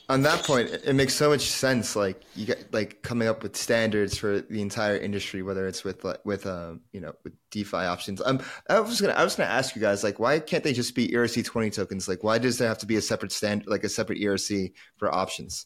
on 0.09 0.21
that 0.23 0.43
point, 0.43 0.69
it 0.69 0.93
makes 0.93 1.13
so 1.13 1.29
much 1.29 1.49
sense. 1.49 1.95
Like 1.95 2.21
you 2.35 2.45
get 2.45 2.73
like 2.73 3.01
coming 3.03 3.27
up 3.27 3.41
with 3.41 3.55
standards 3.55 4.17
for 4.17 4.41
the 4.41 4.61
entire 4.61 4.97
industry, 4.97 5.41
whether 5.41 5.67
it's 5.67 5.83
with 5.83 6.03
like 6.03 6.23
with 6.25 6.45
um 6.45 6.81
you 6.91 6.99
know 6.99 7.13
with 7.23 7.33
DeFi 7.51 7.77
options. 7.77 8.21
Um, 8.25 8.41
I 8.69 8.79
was 8.79 8.99
gonna 8.99 9.13
I 9.13 9.23
was 9.23 9.35
gonna 9.35 9.49
ask 9.49 9.75
you 9.75 9.81
guys 9.81 10.03
like 10.03 10.19
why 10.19 10.39
can't 10.39 10.63
they 10.63 10.73
just 10.73 10.93
be 10.95 11.07
ERC 11.09 11.45
twenty 11.45 11.69
tokens? 11.69 12.07
Like 12.07 12.23
why 12.23 12.37
does 12.37 12.57
there 12.57 12.67
have 12.67 12.79
to 12.79 12.85
be 12.85 12.97
a 12.97 13.01
separate 13.01 13.31
stand 13.31 13.65
like 13.65 13.83
a 13.83 13.89
separate 13.89 14.19
ERC 14.19 14.73
for 14.97 15.13
options? 15.13 15.65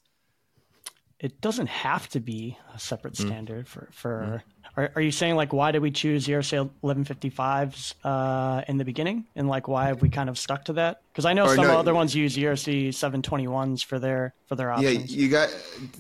It 1.20 1.42
doesn't 1.42 1.68
have 1.68 2.08
to 2.10 2.20
be 2.20 2.58
a 2.76 2.80
separate 2.80 3.18
hmm. 3.18 3.28
standard 3.28 3.66
mm. 3.66 3.70
for 3.70 3.90
for. 3.92 4.44
Mm. 4.46 4.54
Are, 4.78 4.92
are 4.96 5.02
you 5.02 5.12
saying 5.12 5.36
like 5.36 5.52
why 5.52 5.72
did 5.72 5.82
we 5.82 5.90
choose 5.90 6.28
ERC 6.28 6.70
1155s 6.84 7.96
uh, 8.04 8.62
in 8.68 8.78
the 8.78 8.86
beginning, 8.86 9.26
and 9.36 9.48
like 9.48 9.68
why 9.68 9.86
have 9.86 10.02
we 10.04 10.10
kind 10.10 10.30
of 10.30 10.38
stuck 10.38 10.66
to 10.66 10.74
that? 10.74 11.02
Because 11.12 11.26
I 11.26 11.34
know 11.34 11.46
or 11.46 11.56
some 11.56 11.66
no, 11.66 11.80
other 11.80 11.96
ones 11.96 12.14
use 12.14 12.38
ERC 12.38 12.90
721s 12.90 13.84
for 13.84 13.98
their 13.98 14.36
for 14.46 14.56
their 14.56 14.72
options. 14.72 15.12
Yeah, 15.12 15.22
you 15.24 15.30
got 15.30 15.50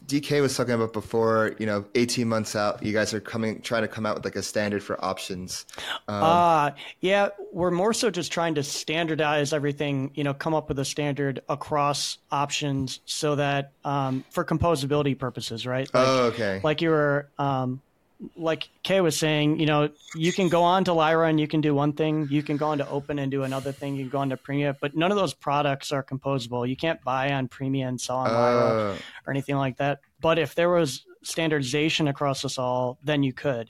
DK 0.05 0.41
was 0.41 0.55
talking 0.55 0.75
about 0.75 0.93
before. 0.93 1.55
You 1.57 1.65
know, 1.65 1.85
18 1.95 2.27
months 2.29 2.55
out, 2.55 2.83
you 2.83 2.93
guys 2.93 3.15
are 3.15 3.19
coming 3.19 3.59
trying 3.61 3.81
to 3.81 3.87
come 3.87 4.05
out 4.05 4.15
with 4.15 4.25
like 4.25 4.35
a 4.35 4.43
standard 4.43 4.83
for 4.83 5.03
options. 5.03 5.65
Um, 6.07 6.23
uh 6.23 6.71
yeah, 7.01 7.29
we're 7.51 7.71
more 7.71 7.93
so 7.93 8.11
just 8.11 8.31
trying 8.31 8.53
to 8.55 8.63
standardize 8.63 9.53
everything. 9.53 10.11
You 10.13 10.23
know, 10.23 10.35
come 10.35 10.53
up 10.53 10.69
with 10.69 10.77
a 10.77 10.85
standard 10.85 11.41
across 11.49 12.19
options 12.31 12.99
so 13.05 13.35
that 13.35 13.71
um, 13.83 14.23
for 14.29 14.45
composability 14.45 15.17
purposes, 15.17 15.65
right? 15.65 15.91
Like, 15.93 16.07
oh, 16.07 16.23
okay. 16.25 16.61
Like 16.63 16.83
you 16.83 16.91
were 16.91 17.27
um, 17.39 17.81
like 18.35 18.69
Kay 18.83 19.01
was 19.01 19.17
saying, 19.17 19.59
you 19.59 19.65
know, 19.65 19.89
you 20.15 20.33
can 20.33 20.49
go 20.49 20.63
on 20.63 20.83
to 20.85 20.93
Lyra 20.93 21.27
and 21.27 21.39
you 21.39 21.47
can 21.47 21.61
do 21.61 21.75
one 21.75 21.93
thing. 21.93 22.27
You 22.29 22.41
can 22.41 22.57
go 22.57 22.67
on 22.67 22.79
to 22.79 22.83
Opyn 22.85 23.21
and 23.21 23.29
do 23.31 23.43
another 23.43 23.71
thing. 23.71 23.95
You 23.95 24.03
can 24.03 24.09
go 24.09 24.19
on 24.19 24.29
to 24.29 24.37
Premia, 24.37 24.75
but 24.79 24.95
none 24.95 25.11
of 25.11 25.17
those 25.17 25.33
products 25.33 25.91
are 25.91 26.03
composable. 26.03 26.67
You 26.67 26.75
can't 26.75 27.03
buy 27.03 27.31
on 27.33 27.47
Premia 27.47 27.87
and 27.87 27.99
sell 27.99 28.17
on 28.17 28.33
Lyra 28.33 28.93
uh. 28.93 28.97
or 29.25 29.31
anything 29.31 29.55
like 29.57 29.77
that. 29.77 29.99
But 30.19 30.39
if 30.39 30.55
there 30.55 30.69
was 30.69 31.05
standardization 31.21 32.07
across 32.07 32.43
us 32.43 32.57
all, 32.57 32.97
then 33.03 33.21
you 33.23 33.33
could. 33.33 33.69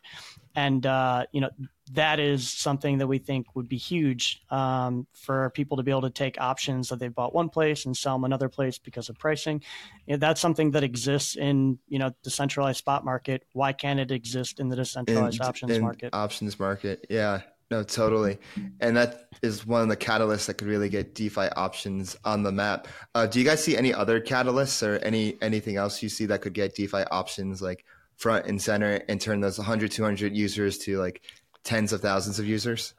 And, 0.55 0.85
uh, 0.85 1.25
you 1.31 1.41
know, 1.41 1.49
that 1.93 2.19
is 2.19 2.49
something 2.49 2.97
that 2.97 3.07
we 3.07 3.17
think 3.17 3.55
would 3.55 3.69
be 3.69 3.77
huge 3.77 4.41
um, 4.49 5.07
for 5.13 5.49
people 5.51 5.77
to 5.77 5.83
be 5.83 5.91
able 5.91 6.01
to 6.01 6.09
take 6.09 6.39
options 6.39 6.89
that 6.89 6.99
they've 6.99 7.13
bought 7.13 7.33
one 7.33 7.49
place 7.49 7.85
and 7.85 7.95
sell 7.95 8.15
them 8.15 8.23
another 8.23 8.49
place 8.49 8.77
because 8.77 9.09
of 9.09 9.17
pricing. 9.17 9.61
That's 10.07 10.41
something 10.41 10.71
that 10.71 10.83
exists 10.83 11.35
in 11.35 11.79
you 11.87 11.99
know 11.99 12.11
the 12.23 12.29
centralized 12.29 12.79
spot 12.79 13.05
market. 13.05 13.45
Why 13.53 13.73
can't 13.73 13.99
it 13.99 14.11
exist 14.11 14.59
in 14.59 14.69
the 14.69 14.75
decentralized 14.75 15.39
in, 15.39 15.45
options 15.45 15.71
in 15.71 15.81
market? 15.81 16.09
Options 16.13 16.59
market, 16.59 17.05
yeah, 17.09 17.41
no, 17.71 17.83
totally, 17.83 18.37
and 18.81 18.97
that 18.97 19.29
is 19.41 19.65
one 19.65 19.81
of 19.81 19.89
the 19.89 19.97
catalysts 19.97 20.47
that 20.47 20.55
could 20.55 20.67
really 20.67 20.89
get 20.89 21.15
DeFi 21.15 21.49
options 21.55 22.17
on 22.25 22.43
the 22.43 22.51
map. 22.51 22.87
Uh, 23.15 23.25
do 23.27 23.39
you 23.39 23.45
guys 23.45 23.63
see 23.63 23.77
any 23.77 23.93
other 23.93 24.19
catalysts 24.19 24.85
or 24.85 24.97
any 24.97 25.37
anything 25.41 25.77
else 25.77 26.03
you 26.03 26.09
see 26.09 26.25
that 26.25 26.41
could 26.41 26.53
get 26.53 26.75
DeFi 26.75 27.03
options 27.11 27.61
like? 27.61 27.85
front 28.17 28.47
and 28.47 28.59
center 28.59 28.99
and 29.07 29.21
turn 29.21 29.39
those 29.39 29.59
100 29.59 29.91
200 29.91 30.35
users 30.35 30.79
to 30.79 30.97
like 30.97 31.21
tens 31.67 31.91
of 31.91 32.01
thousands 32.01 32.39
of 32.39 32.47
users? 32.47 32.93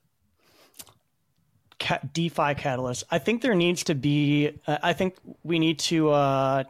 DeFi 2.12 2.54
Catalyst. 2.54 3.04
I 3.10 3.18
think 3.18 3.40
there 3.40 3.54
needs 3.54 3.84
to 3.84 3.94
be. 3.94 4.52
Uh, 4.66 4.78
I 4.82 4.92
think 4.92 5.16
we 5.42 5.58
need 5.58 5.78
to 5.80 6.10
uh, 6.10 6.64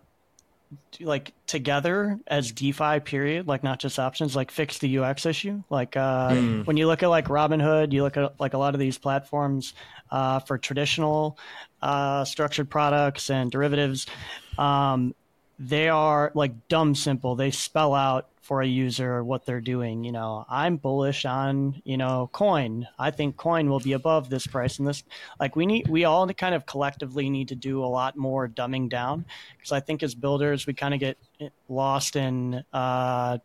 like 1.00 1.32
together 1.46 2.20
as 2.26 2.52
DeFi. 2.52 3.00
Period. 3.00 3.48
Like 3.48 3.64
not 3.64 3.80
just 3.80 3.98
options. 3.98 4.36
Like 4.36 4.50
fix 4.50 4.78
the 4.78 4.98
UX 4.98 5.26
issue. 5.26 5.62
Like 5.70 5.96
uh, 5.96 6.30
mm. 6.30 6.66
when 6.66 6.76
you 6.76 6.86
look 6.86 7.02
at 7.02 7.08
like 7.08 7.26
Robinhood, 7.26 7.92
you 7.92 8.02
look 8.02 8.16
at 8.16 8.38
like 8.38 8.54
a 8.54 8.58
lot 8.58 8.74
of 8.74 8.80
these 8.80 8.96
platforms 8.96 9.74
uh, 10.10 10.38
for 10.40 10.56
traditional 10.56 11.36
uh, 11.82 12.24
structured 12.24 12.70
products 12.70 13.28
and 13.28 13.50
derivatives. 13.50 14.06
Um, 14.56 15.14
they 15.58 15.88
are 15.88 16.30
like 16.34 16.68
dumb 16.68 16.94
simple. 16.94 17.34
They 17.34 17.50
spell 17.50 17.94
out 17.94 18.28
for 18.48 18.62
a 18.62 18.66
user 18.66 19.22
what 19.22 19.44
they're 19.44 19.60
doing. 19.60 20.04
You 20.04 20.12
know, 20.12 20.46
I'm 20.48 20.78
bullish 20.78 21.26
on, 21.26 21.82
you 21.84 21.98
know, 21.98 22.30
coin. 22.32 22.88
I 22.98 23.10
think 23.10 23.36
coin 23.36 23.68
will 23.68 23.78
be 23.78 23.92
above 23.92 24.30
this 24.30 24.46
price 24.46 24.78
and 24.78 24.88
this 24.88 25.02
like 25.38 25.54
we 25.54 25.66
need 25.66 25.86
we 25.86 26.06
all 26.06 26.26
kind 26.32 26.54
of 26.54 26.64
collectively 26.64 27.28
need 27.28 27.48
to 27.48 27.54
do 27.54 27.84
a 27.84 27.86
lot 27.86 28.16
more 28.16 28.48
dumbing 28.48 28.88
down 28.88 29.26
because 29.58 29.70
I 29.70 29.80
think 29.80 30.02
as 30.02 30.14
builders 30.14 30.66
we 30.66 30.72
kind 30.72 30.94
of 30.94 31.00
get 31.00 31.18
lost 31.68 32.16
in 32.16 32.64
uh 32.72 33.36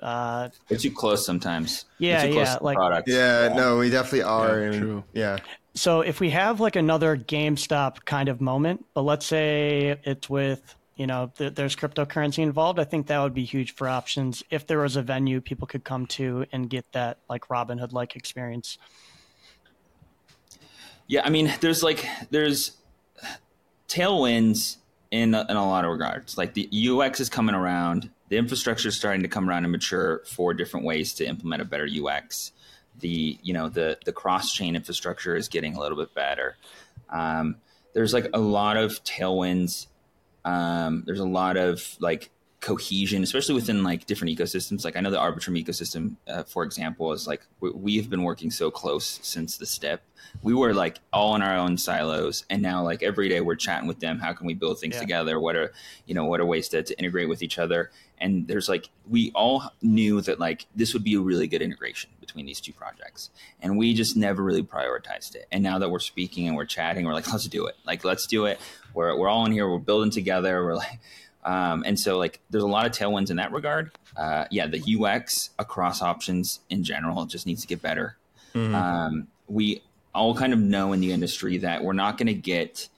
uh 0.00 0.48
we're 0.68 0.76
too 0.76 0.90
close 0.90 1.24
sometimes. 1.24 1.84
Yeah, 1.98 2.24
yeah, 2.24 2.58
like 2.60 2.78
yeah, 3.06 3.46
yeah, 3.46 3.54
no, 3.54 3.78
we 3.78 3.90
definitely 3.90 4.24
are. 4.24 4.60
Yeah, 4.60 4.78
true. 4.78 5.04
yeah. 5.12 5.38
So 5.74 6.00
if 6.00 6.18
we 6.18 6.30
have 6.30 6.58
like 6.58 6.74
another 6.74 7.16
GameStop 7.16 8.04
kind 8.04 8.28
of 8.28 8.40
moment, 8.40 8.84
but 8.92 9.02
let's 9.02 9.24
say 9.24 10.00
it's 10.02 10.28
with 10.28 10.74
you 11.02 11.08
know 11.08 11.32
th- 11.36 11.56
there's 11.56 11.74
cryptocurrency 11.74 12.38
involved 12.38 12.78
i 12.78 12.84
think 12.84 13.08
that 13.08 13.20
would 13.20 13.34
be 13.34 13.44
huge 13.44 13.74
for 13.74 13.88
options. 13.88 14.44
If 14.50 14.68
there 14.68 14.78
was 14.78 14.94
a 14.94 15.02
venue 15.02 15.40
people 15.40 15.66
could 15.66 15.82
come 15.82 16.06
to 16.18 16.46
and 16.52 16.70
get 16.70 16.86
that 16.92 17.18
like 17.28 17.48
robinhood 17.48 17.92
like 17.92 18.14
experience. 18.14 18.78
Yeah 21.08 21.22
i 21.24 21.28
mean 21.28 21.52
there's 21.60 21.82
like 21.82 22.06
there's 22.30 22.76
tailwinds 23.88 24.76
in 25.10 25.34
a, 25.34 25.44
in 25.50 25.56
a 25.56 25.66
lot 25.66 25.84
of 25.84 25.90
regards. 25.90 26.38
Like 26.38 26.54
the 26.54 26.68
ux 26.88 27.18
is 27.18 27.28
coming 27.28 27.56
around. 27.56 28.08
The 28.28 28.36
infrastructure 28.36 28.88
is 28.88 28.96
starting 28.96 29.22
to 29.22 29.28
come 29.28 29.50
around 29.50 29.64
and 29.64 29.72
mature 29.72 30.22
for 30.24 30.54
different 30.54 30.86
ways 30.86 31.14
to 31.14 31.26
implement 31.26 31.62
a 31.62 31.64
better 31.64 31.88
ux 32.06 32.52
the 33.00 33.38
you 33.42 33.52
know 33.52 33.68
the 33.68 33.98
the 34.04 34.12
cross 34.12 34.52
chain 34.52 34.76
infrastructure 34.76 35.34
is 35.34 35.48
getting 35.48 35.74
a 35.74 35.80
little 35.80 35.98
bit 35.98 36.14
better. 36.14 36.56
Um, 37.10 37.56
there's 37.92 38.14
like 38.14 38.28
a 38.32 38.38
lot 38.38 38.76
of 38.76 39.02
tailwinds 39.04 39.86
um, 40.44 41.02
there's 41.06 41.20
a 41.20 41.24
lot 41.24 41.56
of 41.56 41.96
like 42.00 42.30
cohesion, 42.62 43.24
especially 43.24 43.56
within 43.56 43.82
like 43.82 44.06
different 44.06 44.38
ecosystems. 44.38 44.84
Like 44.84 44.96
I 44.96 45.00
know 45.00 45.10
the 45.10 45.18
Arbitrum 45.18 45.62
ecosystem, 45.62 46.14
uh, 46.28 46.44
for 46.44 46.62
example, 46.62 47.12
is 47.12 47.26
like 47.26 47.42
we, 47.60 47.96
have 47.96 48.08
been 48.08 48.22
working 48.22 48.50
so 48.50 48.70
close 48.70 49.18
since 49.22 49.58
the 49.58 49.66
STIP. 49.66 50.00
We 50.42 50.54
were 50.54 50.72
like 50.72 51.00
all 51.12 51.34
in 51.34 51.42
our 51.42 51.56
own 51.56 51.76
silos, 51.76 52.46
and 52.48 52.62
now 52.62 52.82
like 52.82 53.02
every 53.02 53.28
day 53.28 53.40
we're 53.40 53.56
chatting 53.56 53.88
with 53.88 54.00
them. 54.00 54.18
How 54.18 54.32
can 54.32 54.46
we 54.46 54.54
build 54.54 54.78
things 54.78 54.94
yeah. 54.94 55.00
together? 55.00 55.38
What 55.38 55.56
are 55.56 55.72
you 56.06 56.14
know 56.14 56.24
what 56.24 56.40
are 56.40 56.46
ways 56.46 56.68
to, 56.70 56.82
to 56.82 56.98
integrate 56.98 57.28
with 57.28 57.42
each 57.42 57.58
other? 57.58 57.90
And 58.18 58.46
there's 58.46 58.68
like 58.68 58.88
we 59.10 59.32
all 59.34 59.64
knew 59.82 60.20
that 60.22 60.38
like 60.38 60.66
this 60.74 60.94
would 60.94 61.04
be 61.04 61.14
a 61.14 61.20
really 61.20 61.48
good 61.48 61.60
integration 61.60 62.10
between 62.20 62.46
these 62.46 62.60
two 62.60 62.72
projects, 62.72 63.30
and 63.60 63.76
we 63.76 63.92
just 63.92 64.16
never 64.16 64.42
really 64.42 64.62
prioritized 64.62 65.34
it. 65.34 65.46
And 65.50 65.62
now 65.62 65.78
that 65.80 65.90
we're 65.90 65.98
speaking 65.98 66.46
and 66.46 66.56
we're 66.56 66.64
chatting, 66.64 67.04
we're 67.04 67.12
like, 67.12 67.30
let's 67.30 67.48
do 67.48 67.66
it. 67.66 67.76
Like 67.84 68.04
let's 68.04 68.26
do 68.26 68.46
it. 68.46 68.60
We're 68.94 69.16
we're 69.16 69.28
all 69.28 69.46
in 69.46 69.52
here. 69.52 69.68
We're 69.68 69.78
building 69.78 70.10
together. 70.10 70.64
We're 70.64 70.76
like 70.76 70.98
um, 71.44 71.82
and 71.84 71.98
so, 71.98 72.18
like, 72.18 72.40
there's 72.50 72.62
a 72.62 72.68
lot 72.68 72.86
of 72.86 72.92
tailwinds 72.92 73.30
in 73.30 73.36
that 73.36 73.52
regard. 73.52 73.90
Uh, 74.16 74.44
yeah, 74.50 74.66
the 74.66 74.82
UX 75.00 75.50
across 75.58 76.02
options 76.02 76.60
in 76.70 76.84
general 76.84 77.24
just 77.24 77.46
needs 77.46 77.62
to 77.62 77.66
get 77.66 77.82
better. 77.82 78.16
Mm-hmm. 78.54 78.74
Um, 78.74 79.28
we 79.48 79.82
all 80.14 80.34
kind 80.34 80.52
of 80.52 80.58
know 80.58 80.92
in 80.92 81.00
the 81.00 81.12
industry 81.12 81.58
that 81.58 81.82
we're 81.82 81.94
not 81.94 82.18
going 82.18 82.26
to 82.26 82.34
get 82.34 82.88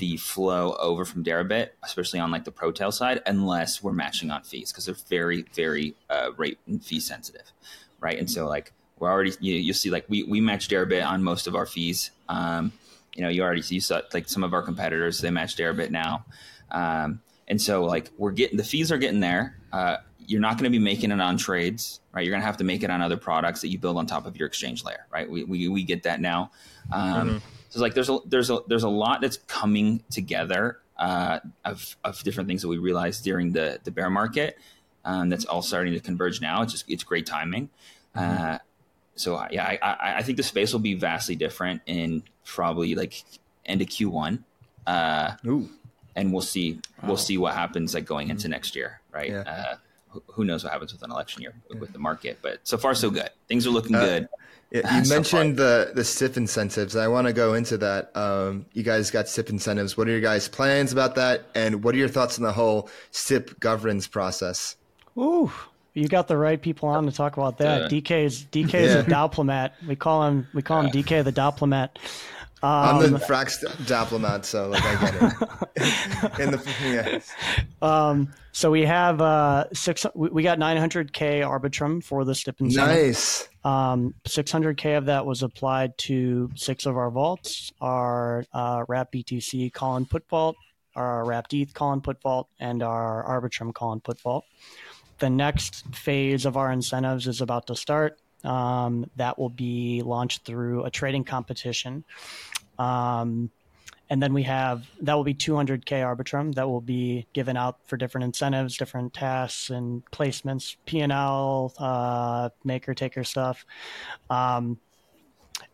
the 0.00 0.16
flow 0.16 0.74
over 0.74 1.04
from 1.04 1.24
Deribit, 1.24 1.70
especially 1.84 2.18
on 2.18 2.30
like 2.30 2.44
the 2.44 2.52
ProTail 2.52 2.92
side, 2.92 3.22
unless 3.24 3.82
we're 3.82 3.92
matching 3.92 4.30
on 4.30 4.42
fees 4.42 4.72
because 4.72 4.86
they're 4.86 4.96
very, 5.08 5.44
very 5.54 5.94
uh, 6.10 6.30
rate 6.36 6.58
and 6.66 6.84
fee 6.84 7.00
sensitive, 7.00 7.52
right? 8.00 8.18
And 8.18 8.30
so, 8.30 8.46
like, 8.46 8.72
we're 8.98 9.10
already 9.10 9.32
you 9.40 9.54
you 9.54 9.72
see 9.72 9.90
like 9.90 10.06
we 10.08 10.22
we 10.22 10.40
match 10.40 10.68
Deribit 10.68 11.06
on 11.06 11.22
most 11.22 11.46
of 11.46 11.54
our 11.54 11.66
fees. 11.66 12.10
Um, 12.28 12.72
you 13.16 13.22
know, 13.22 13.28
you 13.28 13.42
already 13.42 13.62
see 13.62 13.80
like 14.12 14.28
some 14.28 14.44
of 14.44 14.52
our 14.52 14.62
competitors 14.62 15.20
they 15.20 15.30
match 15.30 15.56
Deribit 15.56 15.90
now. 15.90 16.24
Um, 16.70 17.20
and 17.48 17.60
so 17.60 17.84
like 17.84 18.10
we're 18.18 18.32
getting 18.32 18.56
the 18.56 18.64
fees 18.64 18.92
are 18.92 18.98
getting 18.98 19.20
there. 19.20 19.56
Uh, 19.72 19.96
you're 20.18 20.40
not 20.40 20.58
going 20.58 20.64
to 20.64 20.70
be 20.70 20.82
making 20.82 21.12
it 21.12 21.20
on 21.20 21.36
trades, 21.36 22.00
right? 22.12 22.24
You're 22.24 22.32
going 22.32 22.40
to 22.40 22.46
have 22.46 22.56
to 22.56 22.64
make 22.64 22.82
it 22.82 22.90
on 22.90 23.00
other 23.00 23.16
products 23.16 23.60
that 23.60 23.68
you 23.68 23.78
build 23.78 23.96
on 23.96 24.06
top 24.06 24.26
of 24.26 24.36
your 24.36 24.48
exchange 24.48 24.84
layer, 24.84 25.06
right? 25.10 25.30
We, 25.30 25.44
we, 25.44 25.68
we 25.68 25.84
get 25.84 26.02
that 26.02 26.20
now. 26.20 26.50
Um, 26.92 27.28
mm-hmm. 27.28 27.38
So 27.70 27.80
like 27.80 27.94
there's 27.94 28.10
a 28.10 28.18
there's 28.26 28.50
a 28.50 28.60
there's 28.66 28.82
a 28.82 28.88
lot 28.88 29.20
that's 29.20 29.38
coming 29.46 30.02
together 30.10 30.78
uh, 30.96 31.40
of 31.64 31.96
of 32.04 32.22
different 32.22 32.48
things 32.48 32.62
that 32.62 32.68
we 32.68 32.78
realized 32.78 33.24
during 33.24 33.52
the 33.52 33.80
the 33.84 33.90
bear 33.90 34.10
market. 34.10 34.58
Um, 35.04 35.28
that's 35.28 35.44
all 35.44 35.62
starting 35.62 35.92
to 35.92 36.00
converge 36.00 36.40
now. 36.40 36.62
It's 36.62 36.72
just 36.72 36.90
it's 36.90 37.04
great 37.04 37.26
timing. 37.26 37.70
Mm-hmm. 38.16 38.44
Uh, 38.44 38.58
so 39.14 39.46
yeah, 39.50 39.64
I, 39.64 39.78
I, 39.82 40.16
I 40.18 40.22
think 40.22 40.36
the 40.36 40.42
space 40.42 40.72
will 40.72 40.80
be 40.80 40.94
vastly 40.94 41.36
different 41.36 41.82
in 41.86 42.22
probably 42.46 42.94
like 42.94 43.22
end 43.66 43.82
of 43.82 43.88
Q1. 43.88 44.42
Uh, 44.86 45.32
Ooh 45.46 45.68
and 46.16 46.32
we'll 46.32 46.42
see 46.42 46.72
wow. 46.72 47.08
we'll 47.08 47.16
see 47.16 47.38
what 47.38 47.54
happens 47.54 47.94
like 47.94 48.04
going 48.04 48.30
into 48.30 48.48
next 48.48 48.74
year, 48.74 49.00
right? 49.12 49.30
Yeah. 49.30 49.40
Uh, 49.40 49.76
who, 50.08 50.22
who 50.28 50.44
knows 50.44 50.64
what 50.64 50.72
happens 50.72 50.92
with 50.92 51.02
an 51.02 51.10
election 51.10 51.42
year 51.42 51.54
yeah. 51.70 51.78
with 51.78 51.92
the 51.92 51.98
market, 51.98 52.38
but 52.42 52.58
so 52.64 52.76
far 52.78 52.94
so 52.94 53.10
good. 53.10 53.30
Things 53.48 53.66
are 53.66 53.70
looking 53.70 53.94
uh, 53.94 54.04
good. 54.04 54.28
Yeah, 54.70 54.96
you 54.98 55.04
so 55.04 55.14
mentioned 55.14 55.58
far. 55.58 55.84
the 55.84 55.92
the 55.94 56.04
STIP 56.04 56.38
incentives. 56.38 56.96
I 56.96 57.06
want 57.06 57.28
to 57.28 57.32
go 57.32 57.54
into 57.54 57.78
that. 57.78 58.16
Um, 58.16 58.66
you 58.72 58.82
guys 58.82 59.10
got 59.10 59.28
STIP 59.28 59.50
incentives. 59.50 59.96
What 59.96 60.08
are 60.08 60.10
your 60.10 60.20
guys' 60.20 60.48
plans 60.48 60.92
about 60.92 61.14
that? 61.16 61.44
And 61.54 61.84
what 61.84 61.94
are 61.94 61.98
your 61.98 62.08
thoughts 62.08 62.38
on 62.38 62.44
the 62.44 62.52
whole 62.52 62.88
STIP 63.12 63.60
governance 63.60 64.08
process? 64.08 64.76
Ooh, 65.18 65.52
you 65.94 66.08
got 66.08 66.28
the 66.28 66.36
right 66.36 66.60
people 66.60 66.88
on 66.88 67.06
to 67.06 67.12
talk 67.12 67.36
about 67.36 67.58
that. 67.58 67.82
Uh, 67.82 67.88
DK 67.88 68.24
is 68.24 68.44
DK 68.50 68.74
is 68.74 68.94
a 68.94 69.02
diplomat. 69.02 69.74
We 69.86 69.96
call 69.96 70.26
him 70.26 70.48
we 70.54 70.62
call 70.62 70.80
him 70.80 70.90
DK 70.90 71.22
the 71.22 71.32
diplomat. 71.32 71.98
Um, 72.62 72.70
I'm 73.04 73.12
the 73.12 73.18
Frax 73.18 73.60
diplomat, 73.86 74.46
so 74.46 74.68
like 74.68 74.82
I 74.82 74.94
get 74.94 75.14
it. 75.14 76.40
In 76.40 76.50
the 76.52 76.62
yeah. 76.82 77.20
Um, 77.82 78.32
so 78.52 78.70
we 78.70 78.86
have 78.86 79.20
uh, 79.20 79.66
six. 79.74 80.06
We 80.14 80.42
got 80.42 80.58
900k 80.58 81.42
Arbitrum 81.42 82.02
for 82.02 82.24
the 82.24 82.34
STIP. 82.34 82.60
Nice. 82.60 83.46
Um, 83.62 84.14
600k 84.26 84.96
of 84.96 85.04
that 85.06 85.26
was 85.26 85.42
applied 85.42 85.98
to 85.98 86.50
six 86.54 86.86
of 86.86 86.96
our 86.96 87.10
vaults: 87.10 87.72
our 87.82 88.46
uh, 88.54 88.84
Wrap 88.88 89.12
BTC 89.12 89.70
call 89.74 89.96
and 89.96 90.08
put 90.08 90.26
vault, 90.28 90.56
our 90.94 91.26
Wrapped 91.26 91.52
ETH 91.52 91.74
call 91.74 91.92
and 91.92 92.02
put 92.02 92.22
vault, 92.22 92.48
and 92.58 92.82
our 92.82 93.22
Arbitrum 93.28 93.74
call 93.74 93.92
and 93.92 94.02
put 94.02 94.18
vault. 94.20 94.46
the 95.18 95.30
next 95.30 95.94
phase 95.94 96.46
of 96.46 96.56
our 96.56 96.72
incentives 96.72 97.26
is 97.26 97.40
about 97.40 97.66
to 97.66 97.76
start. 97.76 98.18
Um, 98.46 99.10
that 99.16 99.38
will 99.38 99.50
be 99.50 100.02
launched 100.02 100.44
through 100.44 100.84
a 100.84 100.90
trading 100.90 101.24
competition. 101.24 102.04
Um, 102.78 103.50
and 104.08 104.22
then 104.22 104.32
we 104.32 104.44
have 104.44 104.88
that 105.00 105.14
will 105.14 105.24
be 105.24 105.34
200k 105.34 105.84
arbitrum 105.88 106.54
that 106.54 106.68
will 106.68 106.80
be 106.80 107.26
given 107.32 107.56
out 107.56 107.78
for 107.86 107.96
different 107.96 108.24
incentives 108.24 108.76
different 108.76 109.12
tasks 109.12 109.70
and 109.70 110.04
placements 110.12 110.76
p&l 110.86 111.72
uh, 111.78 112.48
maker 112.64 112.94
taker 112.94 113.24
stuff. 113.24 113.66
Um, 114.30 114.78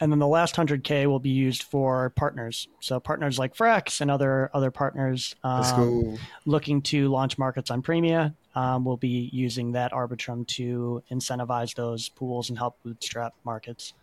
and 0.00 0.10
then 0.10 0.18
the 0.18 0.28
last 0.28 0.54
100k 0.54 1.06
will 1.06 1.18
be 1.18 1.30
used 1.30 1.64
for 1.64 2.10
partners. 2.10 2.68
So 2.80 3.00
partners 3.00 3.38
like 3.38 3.54
frax 3.54 4.00
and 4.00 4.10
other 4.10 4.50
other 4.54 4.70
partners 4.70 5.34
um, 5.44 6.18
looking 6.46 6.82
to 6.82 7.08
launch 7.08 7.36
markets 7.36 7.70
on 7.70 7.82
premia 7.82 8.34
um, 8.54 8.84
will 8.84 8.96
be 8.96 9.30
using 9.32 9.72
that 9.72 9.92
arbitrum 9.92 10.46
to 10.46 11.02
incentivize 11.10 11.74
those 11.74 12.08
pools 12.08 12.48
and 12.48 12.58
help 12.58 12.76
bootstrap 12.82 13.34
markets 13.44 13.94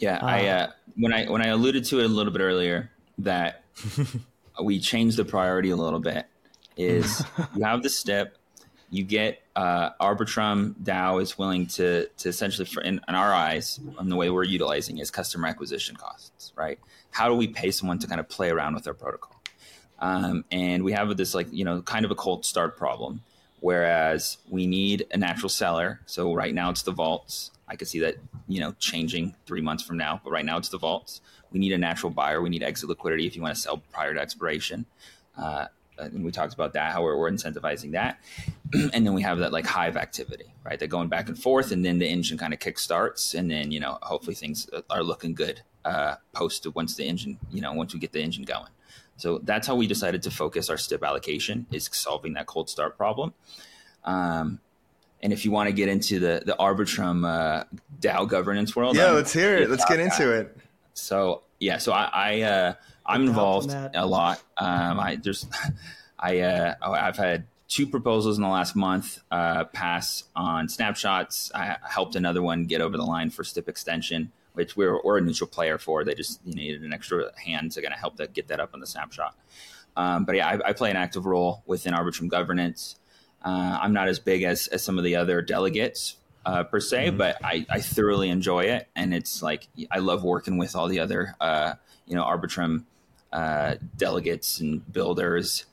yeah, 0.00 0.16
uh, 0.16 0.26
I 0.26 0.46
uh, 0.46 0.70
when 0.96 1.12
I 1.12 1.26
when 1.26 1.42
I 1.42 1.48
alluded 1.48 1.84
to 1.86 2.00
it 2.00 2.04
a 2.04 2.08
little 2.08 2.32
bit 2.32 2.42
earlier 2.42 2.90
that 3.18 3.64
we 4.62 4.78
changed 4.78 5.16
the 5.16 5.24
priority 5.24 5.70
a 5.70 5.76
little 5.76 6.00
bit 6.00 6.26
is 6.76 7.24
you 7.56 7.64
have 7.64 7.82
the 7.82 7.90
STIP, 7.90 8.36
you 8.90 9.04
get 9.04 9.42
uh, 9.56 9.90
Arbitrum 10.00 10.74
DAO 10.82 11.22
is 11.22 11.38
willing 11.38 11.66
to 11.66 12.08
to 12.18 12.28
essentially 12.28 12.66
for 12.66 12.82
in, 12.82 13.00
in 13.08 13.14
our 13.14 13.32
eyes 13.32 13.80
and 13.98 14.10
the 14.10 14.16
way 14.16 14.30
we're 14.30 14.44
utilizing 14.44 14.98
is 14.98 15.10
customer 15.10 15.48
acquisition 15.48 15.96
costs, 15.96 16.52
right? 16.56 16.78
How 17.10 17.28
do 17.28 17.34
we 17.34 17.48
pay 17.48 17.70
someone 17.70 17.98
to 18.00 18.06
kind 18.06 18.20
of 18.20 18.28
play 18.28 18.50
around 18.50 18.74
with 18.74 18.86
our 18.86 18.94
protocol? 18.94 19.33
Um, 19.98 20.44
and 20.50 20.84
we 20.84 20.92
have 20.92 21.16
this 21.16 21.34
like 21.34 21.48
you 21.52 21.64
know 21.64 21.82
kind 21.82 22.04
of 22.04 22.10
a 22.10 22.14
cold 22.14 22.44
start 22.44 22.76
problem, 22.76 23.22
whereas 23.60 24.38
we 24.48 24.66
need 24.66 25.06
a 25.12 25.16
natural 25.16 25.48
seller. 25.48 26.00
So 26.06 26.34
right 26.34 26.54
now 26.54 26.70
it's 26.70 26.82
the 26.82 26.92
vaults. 26.92 27.50
I 27.68 27.76
could 27.76 27.88
see 27.88 28.00
that 28.00 28.16
you 28.48 28.60
know 28.60 28.74
changing 28.78 29.34
three 29.46 29.60
months 29.60 29.82
from 29.82 29.96
now, 29.96 30.20
but 30.22 30.30
right 30.30 30.44
now 30.44 30.58
it's 30.58 30.68
the 30.68 30.78
vaults. 30.78 31.20
We 31.52 31.60
need 31.60 31.72
a 31.72 31.78
natural 31.78 32.10
buyer. 32.10 32.42
We 32.42 32.48
need 32.48 32.62
exit 32.62 32.88
liquidity 32.88 33.26
if 33.26 33.36
you 33.36 33.42
want 33.42 33.54
to 33.54 33.60
sell 33.60 33.78
prior 33.92 34.12
to 34.14 34.20
expiration. 34.20 34.86
Uh, 35.38 35.66
and 35.98 36.24
we 36.24 36.32
talked 36.32 36.54
about 36.54 36.72
that 36.72 36.92
how 36.92 37.02
we're, 37.02 37.16
we're 37.16 37.30
incentivizing 37.30 37.92
that, 37.92 38.18
and 38.92 39.06
then 39.06 39.14
we 39.14 39.22
have 39.22 39.38
that 39.38 39.52
like 39.52 39.66
hive 39.66 39.96
activity, 39.96 40.52
right? 40.64 40.78
That 40.78 40.88
going 40.88 41.08
back 41.08 41.28
and 41.28 41.38
forth, 41.38 41.70
and 41.72 41.84
then 41.84 41.98
the 41.98 42.08
engine 42.08 42.36
kind 42.36 42.52
of 42.52 42.60
kick 42.60 42.78
starts, 42.78 43.34
and 43.34 43.50
then 43.50 43.70
you 43.70 43.80
know 43.80 43.98
hopefully 44.02 44.34
things 44.34 44.68
are 44.90 45.02
looking 45.02 45.34
good 45.34 45.62
uh, 45.84 46.16
post 46.32 46.66
once 46.74 46.96
the 46.96 47.04
engine 47.04 47.38
you 47.52 47.60
know 47.60 47.72
once 47.72 47.94
we 47.94 48.00
get 48.00 48.12
the 48.12 48.22
engine 48.22 48.44
going. 48.44 48.70
So 49.16 49.38
that's 49.38 49.66
how 49.66 49.76
we 49.76 49.86
decided 49.86 50.22
to 50.22 50.30
focus 50.30 50.68
our 50.68 50.76
STIP 50.76 51.02
allocation 51.04 51.66
is 51.70 51.88
solving 51.92 52.34
that 52.34 52.46
cold 52.46 52.68
start 52.68 52.96
problem. 52.96 53.32
Um, 54.04 54.60
and 55.22 55.32
if 55.32 55.44
you 55.44 55.50
want 55.50 55.68
to 55.68 55.72
get 55.72 55.88
into 55.88 56.20
the 56.20 56.42
the 56.44 56.54
Arbitrum 56.60 57.26
uh, 57.26 57.64
DAO 58.00 58.28
governance 58.28 58.76
world, 58.76 58.96
yeah, 58.96 59.08
I'm, 59.08 59.14
let's 59.14 59.32
hear 59.32 59.56
it. 59.56 59.70
Let's 59.70 59.84
get 59.86 59.98
into 59.98 60.32
it. 60.32 60.56
So 60.92 61.42
yeah, 61.58 61.78
so 61.78 61.92
I, 61.92 62.10
I 62.12 62.40
uh, 62.42 62.74
I'm 63.06 63.26
involved 63.26 63.74
a 63.94 64.06
lot. 64.06 64.42
Um, 64.58 65.00
I 65.00 65.16
there's 65.16 65.46
I 66.18 66.40
uh, 66.40 66.74
I've 66.82 67.16
had 67.16 67.46
two 67.68 67.86
proposals 67.86 68.36
in 68.36 68.42
the 68.42 68.48
last 68.48 68.76
month 68.76 69.20
uh, 69.30 69.64
pass 69.64 70.24
on 70.36 70.68
snapshots. 70.68 71.50
I 71.54 71.78
helped 71.88 72.16
another 72.16 72.42
one 72.42 72.66
get 72.66 72.80
over 72.80 72.96
the 72.96 73.04
line 73.04 73.30
for 73.30 73.44
STIP 73.44 73.68
extension, 73.68 74.30
which 74.54 74.76
we're, 74.76 75.00
we're 75.02 75.18
a 75.18 75.20
neutral 75.20 75.48
player 75.48 75.78
for. 75.78 76.04
They 76.04 76.14
just 76.14 76.40
you 76.44 76.54
needed 76.54 76.82
an 76.82 76.92
extra 76.92 77.30
hand 77.38 77.72
to 77.72 77.82
kind 77.82 77.92
of 77.92 78.00
help 78.00 78.16
that 78.16 78.32
get 78.32 78.48
that 78.48 78.60
up 78.60 78.70
on 78.72 78.80
the 78.80 78.86
snapshot. 78.86 79.36
Um, 79.96 80.24
but 80.24 80.36
yeah, 80.36 80.48
I, 80.48 80.70
I, 80.70 80.72
play 80.72 80.90
an 80.90 80.96
active 80.96 81.24
role 81.24 81.62
within 81.66 81.94
Arbitrum 81.94 82.28
governance. 82.28 82.98
Uh, 83.44 83.78
I'm 83.80 83.92
not 83.92 84.08
as 84.08 84.18
big 84.18 84.42
as, 84.42 84.66
as 84.68 84.82
some 84.82 84.98
of 84.98 85.04
the 85.04 85.14
other 85.14 85.40
delegates 85.40 86.16
uh, 86.46 86.64
per 86.64 86.80
se, 86.80 87.08
mm-hmm. 87.08 87.16
but 87.16 87.36
I, 87.44 87.64
I 87.70 87.80
thoroughly 87.80 88.28
enjoy 88.28 88.64
it, 88.64 88.88
and 88.96 89.14
it's 89.14 89.42
like 89.42 89.68
I 89.90 89.98
love 89.98 90.24
working 90.24 90.58
with 90.58 90.74
all 90.74 90.88
the 90.88 91.00
other 91.00 91.36
uh, 91.40 91.74
you 92.06 92.16
know 92.16 92.24
Arbitrum 92.24 92.84
uh, 93.32 93.76
delegates 93.96 94.60
and 94.60 94.90
builders, 94.92 95.64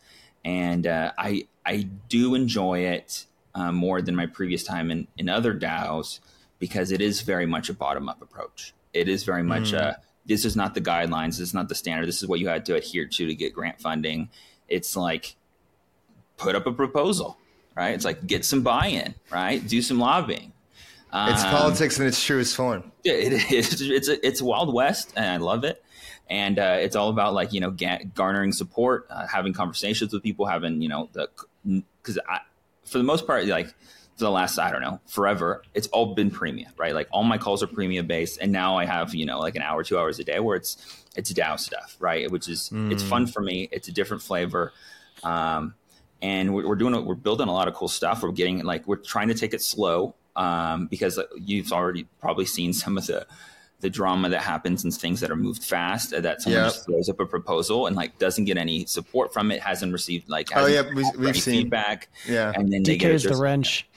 and 0.45 0.86
uh, 0.86 1.13
I 1.17 1.47
I 1.65 1.88
do 2.09 2.36
enjoy 2.36 2.79
it 2.79 3.25
uh, 3.55 3.71
more 3.71 4.01
than 4.01 4.15
my 4.15 4.25
previous 4.25 4.63
time 4.63 4.91
in, 4.91 5.07
in 5.17 5.29
other 5.29 5.53
DAOs 5.53 6.19
because 6.62 6.93
it 6.93 7.01
is 7.01 7.20
very 7.20 7.45
much 7.45 7.68
a 7.68 7.74
bottom 7.74 8.07
up 8.07 8.22
approach. 8.22 8.74
It 8.93 9.09
is 9.09 9.26
very 9.26 9.43
much 9.43 9.74
mm. 9.74 9.80
a 9.80 9.97
this 10.26 10.45
is 10.45 10.55
not 10.55 10.74
the 10.74 10.82
guidelines, 10.82 11.32
this 11.32 11.39
is 11.39 11.53
not 11.53 11.68
the 11.68 11.76
standard, 11.76 12.07
this 12.07 12.24
is 12.24 12.30
what 12.30 12.39
you 12.39 12.47
had 12.47 12.66
to 12.68 12.76
adhere 12.76 13.05
to 13.05 13.28
to 13.28 13.36
get 13.36 13.53
grant 13.53 13.82
funding. 13.82 14.30
It's 14.70 14.95
like 14.95 15.36
put 16.38 16.55
up 16.55 16.66
a 16.66 16.72
proposal 16.72 17.38
right? 17.76 17.93
It's 17.93 18.05
like 18.05 18.26
get 18.26 18.45
some 18.45 18.62
buy-in, 18.62 19.16
right? 19.32 19.66
Do 19.66 19.82
some 19.82 19.99
lobbying. 19.99 20.53
It's 21.14 21.43
um, 21.43 21.51
politics 21.51 21.99
in 21.99 22.07
its 22.07 22.24
truest 22.24 22.55
form. 22.55 22.91
Yeah, 23.03 23.14
it 23.14 23.51
is. 23.51 23.82
It's 23.82 24.07
a, 24.07 24.26
it's 24.26 24.41
Wild 24.41 24.74
West, 24.74 25.14
and 25.16 25.26
I 25.26 25.38
love 25.38 25.64
it. 25.64 25.84
And 26.30 26.57
uh, 26.57 26.78
it's 26.80 26.95
all 26.95 27.09
about 27.09 27.34
like 27.34 27.51
you 27.51 27.59
know 27.59 27.72
ga- 27.72 28.05
garnering 28.16 28.53
support, 28.53 29.07
uh, 29.09 29.28
having 29.28 29.51
conversations 29.51 30.14
with 30.14 30.24
people, 30.24 30.45
having 30.45 30.82
you 30.82 30.88
know 30.88 31.09
the 31.12 31.30
because 31.66 32.18
for 32.86 32.97
the 32.97 33.03
most 33.03 33.28
part 33.28 33.45
like 33.47 33.74
the 34.22 34.32
last 34.32 34.57
I 34.57 34.72
don't 34.72 34.82
know 34.82 34.99
forever, 35.07 35.63
it's 35.74 35.88
all 35.88 36.13
been 36.13 36.32
Premia, 36.32 36.67
right? 36.78 36.93
Like 36.93 37.07
all 37.11 37.24
my 37.24 37.38
calls 37.38 37.61
are 37.61 37.67
Premia 37.67 38.05
based, 38.05 38.39
and 38.41 38.51
now 38.51 38.78
I 38.78 38.86
have 38.86 39.13
you 39.13 39.26
know 39.26 39.39
like 39.39 39.55
an 39.55 39.61
hour, 39.61 39.84
two 39.84 39.97
hours 39.97 40.19
a 40.19 40.24
day 40.24 40.39
where 40.39 40.55
it's 40.55 40.78
it's 41.15 41.32
DAO 41.34 41.59
stuff, 41.59 41.97
right? 41.99 42.30
Which 42.32 42.47
is 42.47 42.69
mm. 42.69 42.91
it's 42.91 43.03
fun 43.03 43.28
for 43.28 43.41
me. 43.41 43.67
It's 43.72 43.88
a 43.88 43.91
different 43.91 44.24
flavor. 44.24 44.74
Um, 45.24 45.76
and 46.22 46.53
we're, 46.53 46.67
we're 46.67 46.76
doing 46.76 47.05
we're 47.05 47.15
building 47.15 47.47
a 47.47 47.53
lot 47.53 47.67
of 47.67 47.74
cool 47.74 47.88
stuff. 47.88 48.24
We're 48.24 48.32
getting 48.32 48.63
like 48.63 48.88
we're 48.88 48.95
trying 48.97 49.28
to 49.30 49.34
take 49.34 49.53
it 49.53 49.61
slow 49.61 50.15
um, 50.36 50.88
because 50.88 51.19
you've 51.38 51.72
already 51.72 52.07
probably 52.19 52.45
seen 52.45 52.74
some 52.74 52.97
of 52.97 53.07
the 53.07 53.26
the 53.82 53.89
drama 53.89 54.30
that 54.30 54.41
happens 54.41 54.84
and 54.84 54.93
things 54.93 55.19
that 55.19 55.32
are 55.32 55.36
moved 55.36 55.63
fast 55.63 56.13
uh, 56.13 56.22
that 56.22 56.41
someone 56.41 56.61
yep. 56.61 56.72
just 56.72 56.86
throws 56.86 57.09
up 57.09 57.19
a 57.19 57.26
proposal 57.26 57.88
and 57.88 57.95
like 57.95 58.17
doesn't 58.19 58.45
get 58.45 58.55
any 58.55 58.86
support 58.86 59.34
from 59.34 59.51
it 59.51 59.59
hasn't 59.59 59.91
received 59.91 60.30
like 60.30 60.49
oh 60.55 60.67
yeah 60.67 60.84
we, 61.17 61.26
have 61.26 61.36
seen 61.36 61.63
feedback 61.63 62.07
yeah 62.28 62.53
and 62.55 62.72
then 62.72 62.84
DK 62.84 63.03
is 63.05 63.24
the 63.24 63.36
wrench 63.36 63.88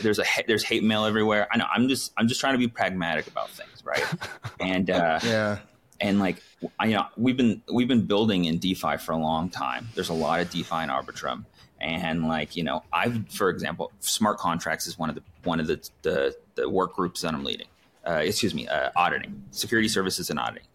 there's 0.00 0.18
a 0.18 0.24
there's 0.46 0.64
hate 0.64 0.82
mail 0.82 1.04
everywhere. 1.04 1.48
I 1.52 1.58
know 1.58 1.66
I'm 1.72 1.88
just 1.88 2.12
I'm 2.16 2.28
just 2.28 2.40
trying 2.40 2.54
to 2.54 2.58
be 2.58 2.68
pragmatic 2.68 3.26
about 3.26 3.50
things 3.50 3.72
right? 3.84 4.04
And 4.60 4.90
uh, 4.90 5.18
yeah. 5.24 5.58
and 6.00 6.20
like 6.20 6.36
I, 6.78 6.86
you 6.86 6.94
know 6.94 7.06
we've 7.16 7.36
been 7.36 7.62
we've 7.72 7.88
been 7.88 8.06
building 8.06 8.44
in 8.44 8.58
DeFi 8.58 8.98
for 8.98 9.12
a 9.12 9.16
long 9.16 9.50
time. 9.50 9.88
There's 9.94 10.08
a 10.08 10.14
lot 10.14 10.40
of 10.40 10.50
DeFi 10.50 10.84
in 10.84 10.88
Arbitrum. 10.88 11.44
And 11.80 12.28
like 12.28 12.54
you 12.54 12.62
know 12.62 12.84
i've 12.92 13.28
for 13.28 13.50
example 13.50 13.90
smart 13.98 14.38
contracts 14.38 14.86
is 14.86 14.96
one 14.96 15.08
of 15.08 15.16
the 15.16 15.22
one 15.42 15.58
of 15.58 15.66
the 15.66 15.90
the, 16.02 16.36
the 16.54 16.68
work 16.68 16.94
groups 16.94 17.22
that 17.22 17.34
i'm 17.34 17.42
leading. 17.42 17.66
Uh, 18.06 18.22
excuse 18.24 18.54
me 18.54 18.68
uh, 18.68 18.90
auditing. 18.94 19.42
Security 19.50 19.88
services 19.88 20.30
and 20.30 20.38
auditing 20.38 20.68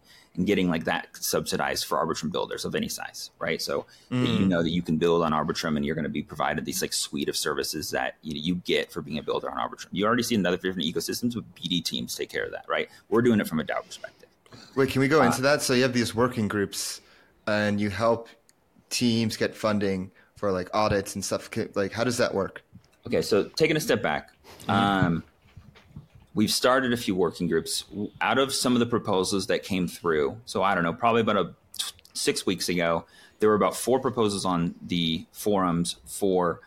getting 0.45 0.69
like 0.69 0.83
that 0.83 1.07
subsidized 1.13 1.85
for 1.85 1.97
arbitrum 1.97 2.31
builders 2.31 2.65
of 2.65 2.75
any 2.75 2.87
size 2.87 3.31
right 3.39 3.61
so 3.61 3.85
mm. 4.11 4.39
you 4.39 4.45
know 4.45 4.61
that 4.61 4.69
you 4.69 4.81
can 4.81 4.97
build 4.97 5.23
on 5.23 5.31
arbitrum 5.31 5.75
and 5.75 5.85
you're 5.85 5.95
going 5.95 6.03
to 6.03 6.09
be 6.09 6.21
provided 6.21 6.63
these 6.65 6.81
like 6.81 6.93
suite 6.93 7.27
of 7.27 7.35
services 7.35 7.89
that 7.89 8.15
you, 8.21 8.33
know, 8.33 8.39
you 8.39 8.55
get 8.55 8.91
for 8.91 9.01
being 9.01 9.17
a 9.17 9.23
builder 9.23 9.49
on 9.49 9.57
arbitrum 9.57 9.87
you 9.91 10.05
already 10.05 10.23
see 10.23 10.35
another 10.35 10.57
different 10.57 10.83
ecosystems 10.83 11.35
with 11.35 11.45
bd 11.55 11.83
teams 11.83 12.15
take 12.15 12.29
care 12.29 12.45
of 12.45 12.51
that 12.51 12.65
right 12.67 12.89
we're 13.09 13.21
doing 13.21 13.39
it 13.39 13.47
from 13.47 13.59
a 13.59 13.63
DAO 13.63 13.83
perspective 13.85 14.29
wait 14.75 14.89
can 14.89 14.99
we 15.01 15.07
go 15.07 15.21
uh, 15.21 15.25
into 15.25 15.41
that 15.41 15.61
so 15.61 15.73
you 15.73 15.81
have 15.81 15.93
these 15.93 16.13
working 16.13 16.47
groups 16.47 17.01
and 17.47 17.79
you 17.79 17.89
help 17.89 18.29
teams 18.89 19.37
get 19.37 19.55
funding 19.55 20.11
for 20.35 20.51
like 20.51 20.69
audits 20.73 21.15
and 21.15 21.25
stuff? 21.25 21.49
Like, 21.75 21.91
how 21.91 22.03
does 22.03 22.17
that 22.17 22.33
work? 22.33 22.63
Okay, 23.05 23.21
so 23.21 23.43
taking 23.43 23.77
a 23.77 23.79
step 23.79 24.01
back, 24.01 24.31
um, 24.67 25.23
we've 26.37 26.51
started 26.51 26.93
a 26.93 26.97
few 26.97 27.15
working 27.15 27.47
groups 27.47 27.83
out 28.21 28.37
of 28.37 28.53
some 28.53 28.73
of 28.73 28.79
the 28.79 28.85
proposals 28.85 29.47
that 29.47 29.63
came 29.63 29.87
through. 29.87 30.37
So 30.45 30.61
I 30.61 30.75
don't 30.75 30.83
know, 30.83 30.93
probably 30.93 31.21
about 31.21 31.37
a 31.37 31.53
six 32.13 32.45
weeks 32.45 32.69
ago, 32.69 33.05
there 33.39 33.49
were 33.49 33.55
about 33.55 33.75
four 33.75 33.99
proposals 33.99 34.45
on 34.45 34.75
the 34.79 35.25
forums 35.31 35.95
for 36.05 36.61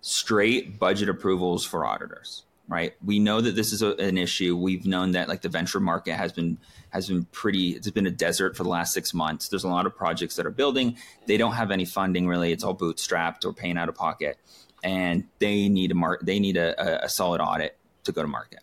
straight 0.00 0.78
budget 0.78 1.08
approvals 1.08 1.64
for 1.66 1.84
auditors 1.84 2.44
right? 2.68 2.94
We 3.04 3.18
know 3.18 3.40
that 3.40 3.56
this 3.56 3.72
is 3.72 3.82
a, 3.82 3.96
an 3.96 4.16
issue. 4.16 4.56
We've 4.56 4.86
known 4.86 5.10
that 5.12 5.28
like 5.28 5.40
the 5.40 5.48
venture 5.48 5.80
market 5.80 6.14
has 6.14 6.30
been 6.32 6.56
has 6.90 7.08
been 7.08 7.24
pretty. 7.32 7.70
It's 7.70 7.90
been 7.90 8.06
a 8.06 8.12
desert 8.12 8.56
for 8.56 8.62
the 8.62 8.68
last 8.68 8.94
six 8.94 9.12
months. 9.12 9.48
There's 9.48 9.64
a 9.64 9.68
lot 9.68 9.86
of 9.86 9.96
projects 9.96 10.36
that 10.36 10.46
are 10.46 10.52
building. 10.52 10.96
They 11.26 11.36
don't 11.36 11.54
have 11.54 11.72
any 11.72 11.84
funding 11.84 12.28
really. 12.28 12.52
It's 12.52 12.62
all 12.62 12.76
bootstrapped 12.76 13.44
or 13.44 13.52
paying 13.52 13.76
out 13.76 13.88
of 13.88 13.96
pocket, 13.96 14.38
and 14.84 15.24
they 15.40 15.68
need 15.68 15.90
a 15.90 15.96
mark. 15.96 16.20
They 16.22 16.38
need 16.38 16.56
a, 16.56 17.04
a, 17.04 17.08
solid 17.08 17.40
audit 17.40 17.76
to 18.04 18.12
go 18.12 18.22
to 18.22 18.28
market. 18.28 18.60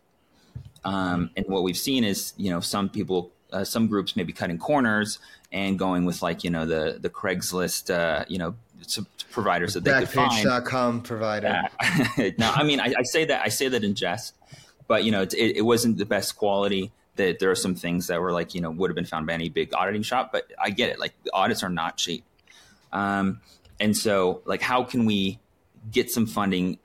Um, 0.84 1.32
and 1.36 1.45
what 1.48 1.64
we've 1.64 1.78
seen 1.78 2.04
is 2.04 2.34
you 2.38 2.49
know 2.49 2.60
some 2.60 2.90
people, 2.90 3.32
uh, 3.52 3.64
some 3.64 3.88
groups 3.88 4.16
may 4.16 4.24
be 4.24 4.34
cutting 4.34 4.58
corners 4.58 5.20
and 5.52 5.80
going 5.80 6.06
with 6.06 6.22
like 6.22 6.44
you 6.44 6.49
know 6.49 6.66
the 6.66 6.98
the 6.99 7.10
Craigslist 7.10 7.94
uh, 7.94 8.26
you 8.28 8.38
know 8.38 8.56
providers 9.32 9.74
that 9.74 9.84
they 9.84 9.91
could 9.91 10.10
find. 10.10 10.32
Backpage.com 10.32 11.02
provider. 11.02 11.64
Uh, 11.80 12.30
no, 12.38 12.52
I 12.52 12.64
mean 12.64 12.80
I, 12.80 12.94
I, 12.98 13.04
say 13.04 13.26
that 13.26 13.41
I 13.44 13.49
say 13.49 13.68
that 13.68 13.84
in 13.84 13.95
jest, 13.95 14.36
but 14.88 15.04
you 15.04 15.12
know 15.12 15.22
it, 15.22 15.34
it, 15.34 15.58
it, 15.58 15.62
wasn't 15.62 15.98
the 15.98 16.06
best 16.06 16.36
quality. 16.38 16.91
That 17.16 17.40
there 17.40 17.49
are 17.49 17.56
some 17.56 17.74
things 17.74 18.08
that 18.08 18.22
were 18.22 18.32
like 18.32 18.54
you 18.54 18.62
know 18.62 18.70
would 18.70 18.90
have 18.90 18.95
been 18.95 19.06
found 19.06 19.26
by 19.28 19.34
any 19.34 19.49
big 19.49 19.74
auditing 19.74 20.04
shop, 20.04 20.32
but 20.32 20.52
I 20.60 20.70
get 20.70 20.90
it. 20.90 20.99
Like 20.99 21.14
the 21.24 21.34
audits 21.34 21.64
are 21.64 21.70
not 21.70 21.98
cheap, 21.98 22.24
um, 22.94 23.41
and 23.80 23.95
so 23.98 24.41
like 24.45 24.62
how 24.62 24.84
can 24.84 25.06
we 25.06 25.40
get 25.91 26.12
some 26.12 26.28
funding 26.28 26.80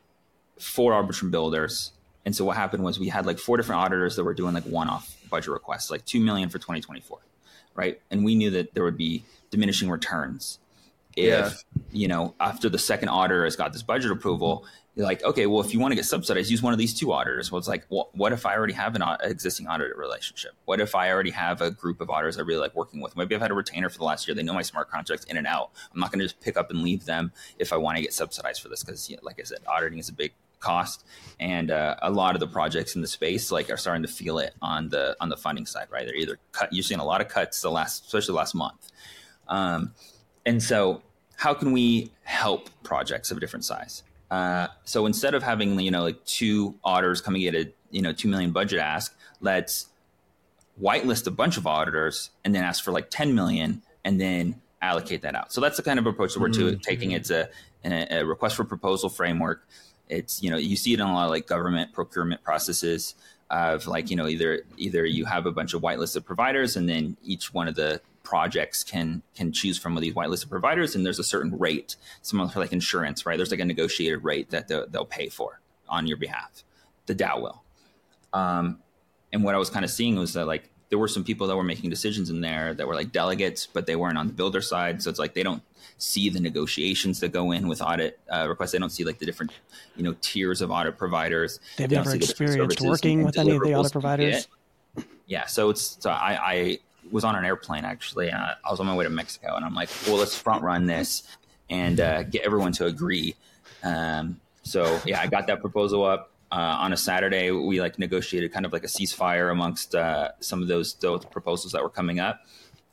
for 0.59 0.93
Arbitrum 0.93 1.31
builders. 1.31 1.93
And 2.25 2.35
so 2.37 2.45
what 2.45 2.57
happened 2.57 2.85
was 2.85 2.99
we 2.99 3.09
had 3.09 3.27
like 3.27 3.39
four 3.39 3.57
different 3.57 3.81
auditors 3.81 4.17
that 4.17 4.25
were 4.25 4.35
doing 4.35 4.55
like 4.55 4.65
one-off 4.65 5.17
budget 5.29 5.51
requests, 5.51 5.91
like 5.91 6.05
two 6.05 6.21
million 6.21 6.49
for 6.49 6.59
2024, 6.59 7.19
right? 7.75 8.01
And 8.11 8.25
we 8.25 8.35
knew 8.35 8.51
that 8.51 8.75
there 8.75 8.85
would 8.85 8.97
be 8.97 9.25
diminishing 9.51 9.91
returns 9.91 10.59
if 11.17 11.65
yeah. 11.77 11.83
you 11.91 12.09
know 12.09 12.35
after 12.41 12.69
the 12.69 12.79
second 12.79 13.09
auditor 13.09 13.45
has 13.45 13.57
got 13.57 13.73
this 13.73 13.83
budget 13.83 14.11
approval 14.11 14.65
you're 14.95 15.07
like 15.07 15.23
okay 15.25 15.47
well 15.47 15.61
if 15.61 15.73
you 15.73 15.81
want 15.81 15.93
to 15.93 15.97
get 15.97 16.05
subsidized 16.05 16.51
use 16.51 16.63
one 16.63 16.73
of 16.73 16.79
these 16.79 16.99
two 16.99 17.13
auditors. 17.13 17.51
Well 17.51 17.59
it's 17.59 17.69
like 17.69 17.85
well, 17.89 18.11
what 18.13 18.33
if 18.33 18.45
i 18.47 18.55
already 18.57 18.75
have 18.75 18.95
an 18.95 19.03
existing 19.23 19.67
auditor 19.67 19.95
relationship? 19.97 20.53
What 20.65 20.81
if 20.81 20.95
i 20.95 21.11
already 21.11 21.31
have 21.31 21.61
a 21.61 21.71
group 21.71 22.01
of 22.01 22.11
auditors 22.11 22.39
i 22.39 22.43
really 22.43 22.61
like 22.61 22.75
working 22.75 23.01
with? 23.01 23.17
Maybe 23.17 23.35
i've 23.35 23.41
had 23.41 23.51
a 23.51 23.55
retainer 23.55 23.89
for 23.89 23.99
the 23.99 24.05
last 24.05 24.27
year. 24.27 24.35
They 24.35 24.43
know 24.43 24.55
my 24.55 24.63
smart 24.63 24.91
contracts 24.91 25.25
in 25.27 25.37
and 25.37 25.47
out. 25.47 25.71
I'm 25.93 26.01
not 26.01 26.11
going 26.11 26.21
to 26.21 26.25
just 26.27 26.41
pick 26.41 26.57
up 26.57 26.71
and 26.71 26.83
leave 26.83 27.05
them 27.05 27.33
if 27.59 27.73
i 27.73 27.77
want 27.77 27.97
to 27.97 28.03
get 28.03 28.13
subsidized 28.13 28.63
for 28.63 28.69
this 28.69 28.83
because 28.83 29.09
you 29.09 29.17
know, 29.17 29.23
like 29.23 29.41
i 29.41 29.45
said 29.45 29.59
auditing 29.67 29.99
is 29.99 30.09
a 30.09 30.15
big 30.15 30.33
cost 30.63 31.05
and 31.39 31.71
uh, 31.71 31.97
a 32.01 32.11
lot 32.11 32.35
of 32.35 32.41
the 32.41 32.47
projects 32.47 32.95
in 32.95 33.03
the 33.03 33.09
space 33.09 33.51
like 33.51 33.69
are 33.71 33.77
starting 33.77 34.03
to 34.03 34.09
feel 34.09 34.39
it 34.39 34.55
on 34.63 34.89
the 34.89 35.15
on 35.21 35.29
the 35.29 35.37
funding 35.37 35.67
side 35.67 35.87
right 35.91 36.07
they're 36.07 36.15
either 36.15 36.39
cut 36.53 36.73
you're 36.73 36.83
seeing 36.83 37.01
a 37.01 37.05
lot 37.05 37.21
of 37.21 37.29
cuts 37.29 37.61
the 37.61 37.71
last 37.71 38.07
especially 38.07 38.33
the 38.33 38.39
last 38.39 38.55
month 38.55 38.91
um, 39.49 39.93
and 40.47 40.63
so, 40.63 41.03
how 41.37 41.55
can 41.55 41.73
we 41.73 42.11
help 42.23 42.71
projects 42.83 43.31
of 43.31 43.37
a 43.37 43.41
different 43.41 43.65
size? 43.65 44.03
Uh, 44.31 44.69
so 44.85 45.05
instead 45.07 45.35
of 45.35 45.43
having 45.43 45.79
you 45.79 45.91
know 45.91 46.03
like 46.03 46.25
two 46.25 46.75
auditors 46.83 47.21
coming 47.21 47.45
at 47.47 47.55
a 47.55 47.71
you 47.91 48.03
know 48.03 48.13
two 48.13 48.29
million 48.29 48.51
budget 48.51 48.81
ask, 48.81 49.15
let's 49.41 49.87
whitelist 50.81 51.27
a 51.27 51.31
bunch 51.31 51.59
of 51.59 51.67
auditors 51.67 52.31
and 52.45 52.55
then 52.55 52.65
ask 52.65 52.83
for 52.83 52.93
like 52.93 53.11
10 53.11 53.35
million 53.35 53.83
and 54.07 54.19
then 54.19 54.61
allocate 54.81 55.21
that 55.21 55.35
out. 55.35 55.53
So 55.53 55.61
that's 55.61 55.77
the 55.77 55.83
kind 55.83 55.99
of 55.99 56.07
approach 56.07 56.33
that 56.33 56.41
we're 56.41 56.49
mm-hmm. 56.49 56.79
taking. 56.79 57.11
It's 57.11 57.31
a, 57.31 57.51
a, 57.85 58.21
a, 58.21 58.25
request 58.25 58.57
for 58.57 58.65
proposal 58.65 59.11
framework. 59.11 59.69
It's 60.13 60.43
you 60.43 60.51
know 60.51 60.57
you 60.57 60.77
see 60.77 60.93
it 60.93 61.01
in 61.01 61.07
a 61.07 61.13
lot 61.13 61.25
of 61.25 61.31
like 61.31 61.47
government 61.47 61.93
procurement 61.93 62.43
processes 62.43 63.15
of 63.51 63.87
like 63.87 64.11
you 64.11 64.17
know 64.17 64.29
either 64.29 64.63
either 64.77 65.05
you 65.05 65.25
have 65.25 65.47
a 65.47 65.53
bunch 65.53 65.75
of 65.75 65.83
whitelisted 65.83 66.25
providers 66.25 66.77
and 66.77 66.89
then 66.89 67.17
each 67.23 67.53
one 67.53 67.69
of 67.69 67.75
the 67.75 68.01
projects 68.23 68.83
can 68.85 69.23
can 69.35 69.53
choose 69.53 69.79
from 69.79 69.95
these 69.97 70.15
whitelisted 70.15 70.49
providers, 70.49 70.95
and 70.95 71.05
there's 71.05 71.19
a 71.19 71.25
certain 71.25 71.59
rate. 71.59 71.97
Some 72.23 72.49
for 72.49 72.61
like 72.61 72.73
insurance, 72.73 73.27
right? 73.27 73.37
There's 73.37 73.51
like 73.51 73.61
a 73.61 73.65
negotiated 73.65 74.25
rate 74.25 74.51
that 74.51 74.69
they'll, 74.69 74.87
they'll 74.89 75.05
pay 75.05 75.29
for 75.29 75.61
on 75.89 76.07
your 76.07 76.17
behalf. 76.17 76.65
The 77.07 77.15
DAO 77.15 77.43
will. 77.43 77.63
Um, 78.33 78.79
and 79.33 79.45
what 79.45 79.55
I 79.55 79.59
was 79.59 79.71
kind 79.71 79.85
of 79.85 79.91
seeing 79.91 80.17
was 80.17 80.35
that 80.35 80.47
like 80.47 80.71
there 80.93 80.99
were 80.99 81.09
some 81.09 81.25
people 81.25 81.47
that 81.47 81.57
were 81.57 81.65
making 81.65 81.89
decisions 81.89 82.29
in 82.29 82.43
there 82.43 82.75
that 82.75 82.87
were 82.87 82.95
like 82.95 83.13
delegates, 83.13 83.67
but 83.67 83.87
they 83.87 83.97
weren't 83.97 84.19
on 84.19 84.27
the 84.27 84.33
builder 84.35 84.61
side. 84.61 85.03
So 85.03 85.09
it's 85.09 85.19
like 85.19 85.33
they 85.33 85.43
don't 85.43 85.63
see 85.97 86.29
the 86.29 86.39
negotiations 86.39 87.19
that 87.21 87.33
go 87.33 87.51
in 87.51 87.67
with 87.67 87.81
audit 87.81 88.21
uh, 88.31 88.47
requests. 88.47 88.73
They 88.73 88.79
don't 88.79 88.91
see 88.91 89.03
like 89.03 89.19
the 89.19 89.25
different, 89.25 89.53
you 89.97 90.03
know, 90.03 90.15
tiers 90.21 90.61
of 90.61 90.71
audit 90.71 90.99
providers. 90.99 91.61
They've 91.79 91.89
they 91.89 91.97
never 91.97 92.15
experienced 92.15 92.83
working 92.83 93.25
with 93.25 93.39
any 93.39 93.57
of 93.57 93.63
the 93.63 93.75
audit 93.75 93.91
providers. 93.91 94.49
Yeah, 95.25 95.47
so 95.47 95.71
it's 95.71 95.97
so 95.99 96.11
I, 96.11 96.39
I 96.43 96.79
was 97.11 97.25
on 97.25 97.37
an 97.37 97.47
airplane 97.47 97.87
actually. 97.87 98.31
Uh, 98.31 98.49
I 98.63 98.71
was 98.71 98.79
on 98.79 98.85
my 98.85 98.95
way 98.95 99.05
to 99.05 99.11
Mexico, 99.11 99.57
and 99.57 99.65
I'm 99.65 99.75
like, 99.75 99.89
well, 100.07 100.17
let's 100.17 100.37
front 100.37 100.63
run 100.63 100.85
this 100.85 101.23
and 101.71 102.01
uh, 102.01 102.25
get 102.25 102.43
everyone 102.43 102.73
to 102.73 102.85
agree. 102.85 103.35
Um, 103.83 104.39
so 104.63 105.01
yeah, 105.07 105.23
I 105.23 105.27
got 105.27 105.47
that 105.47 105.63
proposal 105.63 106.05
up. 106.05 106.32
Uh, 106.53 106.77
on 106.81 106.93
a 106.93 106.97
Saturday, 106.99 107.51
we 107.51 107.81
like 107.81 107.99
negotiated 107.99 108.53
kind 108.53 108.67
of 108.67 108.75
like 108.75 108.85
a 108.85 108.87
ceasefire 108.87 109.51
amongst 109.51 109.95
uh, 109.95 110.33
some 110.41 110.61
of 110.61 110.69
those, 110.69 110.93
those 110.97 111.25
proposals 111.25 111.73
that 111.73 111.83
were 111.83 111.89
coming 111.89 112.21
up, 112.21 112.43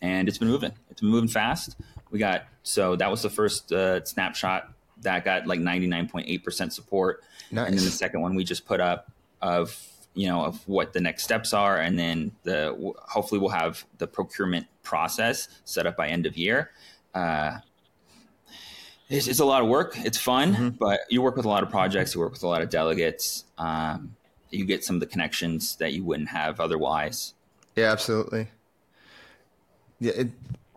and 0.02 0.30
it's 0.30 0.38
been 0.38 0.48
moving. 0.48 0.72
It's 0.90 1.02
been 1.02 1.10
moving 1.10 1.27
fast. 1.27 1.76
We 2.10 2.19
got 2.19 2.45
so 2.64 2.95
that 2.95 3.11
was 3.11 3.22
the 3.22 3.30
first 3.30 3.73
uh, 3.73 4.06
snapshot 4.06 4.72
that 5.02 5.26
got 5.26 5.45
like 5.45 5.60
99.8% 5.60 6.72
support, 6.72 7.22
nice. 7.52 7.68
and 7.68 7.77
then 7.77 7.84
the 7.84 7.91
second 7.91 8.22
one 8.22 8.34
we 8.34 8.45
just 8.45 8.65
put 8.65 8.80
up 8.80 9.11
of 9.41 9.77
you 10.14 10.27
know 10.27 10.45
of 10.45 10.65
what 10.65 10.94
the 10.94 11.02
next 11.02 11.23
steps 11.23 11.53
are 11.53 11.77
and 11.77 11.99
then 11.99 12.31
the 12.44 12.94
hopefully 13.10 13.40
we'll 13.40 13.49
have 13.49 13.86
the 13.99 14.07
procurement 14.07 14.68
process 14.84 15.48
set 15.65 15.86
up 15.86 15.95
by 15.95 16.07
end 16.07 16.26
of 16.26 16.36
year 16.36 16.72
uh, 17.14 17.57
it's, 19.10 19.27
it's, 19.27 19.40
a 19.40 19.45
lot 19.45 19.61
of 19.61 19.68
work. 19.68 19.95
It's 19.98 20.18
fun 20.18 20.53
mm-hmm. 20.53 20.69
but 20.69 21.02
you 21.10 21.22
work 21.22 21.36
with 21.36 21.45
a 21.45 21.49
lot 21.49 21.64
of 21.64 21.69
projects. 21.69 22.14
You 22.14 22.22
work 22.22 22.31
with 22.31 22.44
a 22.44 22.48
lot 22.48 22.61
of 22.61 22.69
delegates. 22.69 23.45
Um, 23.57 24.15
you 24.49 24.65
get 24.65 24.84
some 24.84 24.95
of 24.95 24.99
the 24.99 25.07
connections 25.07 25.76
that 25.77 25.94
you 25.94 26.03
wouldn't 26.03 26.30
have 26.30 26.60
otherwise. 26.60 27.34
Yeah 27.76 27.91
absolutely. 27.91 28.48
Yeah 29.99 30.14
it, 30.15 30.27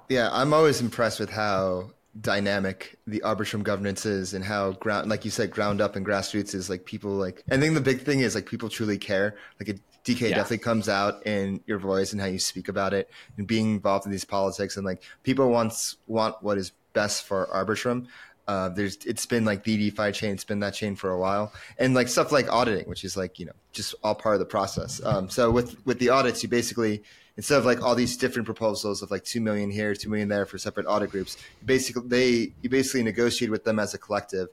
yeah 0.09 0.29
i'm 0.33 0.53
always 0.53 0.81
impressed 0.81 1.19
with 1.19 1.31
how 1.31 1.91
dynamic 2.21 2.99
the 3.07 3.21
Arbitrum 3.25 3.63
governance 3.63 4.05
is 4.05 4.35
and 4.35 4.45
how 4.45 4.73
ground 4.73 5.09
like 5.09 5.25
you 5.25 5.31
said 5.31 5.51
ground 5.51 5.81
up 5.81 5.97
and 5.97 6.05
grassroots 6.05 6.55
is 6.55 6.69
like 6.69 6.85
people 6.85 7.11
like 7.11 7.43
I 7.51 7.57
think 7.57 7.75
the 7.75 7.81
big 7.81 8.03
thing 8.03 8.21
is 8.21 8.35
like 8.35 8.45
people 8.45 8.69
truly 8.69 8.99
care. 8.99 9.37
Like 9.59 9.71
a 9.71 9.81
DK 10.05 10.29
yeah. 10.29 10.37
definitely 10.37 10.59
comes 10.59 10.89
out 10.91 11.27
in 11.27 11.61
your 11.67 11.79
voice 11.79 12.13
and 12.13 12.21
how 12.21 12.27
you 12.27 12.39
speak 12.39 12.69
about 12.69 12.93
it 12.93 13.09
and 13.39 13.47
being 13.47 13.77
involved 13.77 14.05
in 14.05 14.13
these 14.13 14.27
politics 14.27 14.77
and 14.77 14.85
like 14.85 15.03
people 15.23 15.49
wants 15.49 15.97
want 16.07 16.37
what 16.43 16.59
is 16.59 16.73
best 16.93 17.25
for 17.25 17.47
Arbitrum 17.53 18.07
uh, 18.49 18.69
there's 18.71 18.97
it's 19.07 19.25
been 19.25 19.45
like 19.45 19.63
the 19.65 19.77
DeFi 19.77 20.13
chain, 20.13 20.33
it's 20.33 20.45
been 20.45 20.61
that 20.61 20.75
chain 20.75 20.97
for 20.97 21.11
a 21.11 21.19
while, 21.19 21.53
and 21.79 21.95
like 21.95 22.09
stuff 22.09 22.33
like 22.33 22.53
auditing, 22.53 22.89
which 22.89 23.05
is 23.05 23.17
like 23.17 23.39
you 23.39 23.47
know 23.47 23.53
just 23.73 23.95
all 24.03 24.15
part 24.15 24.35
of 24.35 24.41
the 24.41 24.47
process. 24.47 25.01
Um, 25.05 25.31
so 25.31 25.51
with 25.51 25.85
with 25.87 25.99
the 25.99 26.09
audits, 26.09 26.43
you 26.43 26.49
basically 26.49 27.03
instead 27.37 27.59
of 27.59 27.65
like 27.65 27.83
all 27.83 27.95
these 27.95 28.17
different 28.17 28.47
proposals 28.47 29.01
of 29.01 29.11
like 29.11 29.25
two 29.25 29.41
million 29.41 29.71
here, 29.71 29.95
two 29.95 30.11
million 30.11 30.29
there 30.29 30.45
for 30.45 30.59
separate 30.59 30.87
audit 30.87 31.11
groups, 31.11 31.37
basically 31.65 32.09
they 32.09 32.53
you 32.63 32.69
basically 32.69 33.03
negotiate 33.05 33.51
with 33.51 33.65
them 33.65 33.79
as 33.79 33.95
a 33.95 33.99
collective 33.99 34.49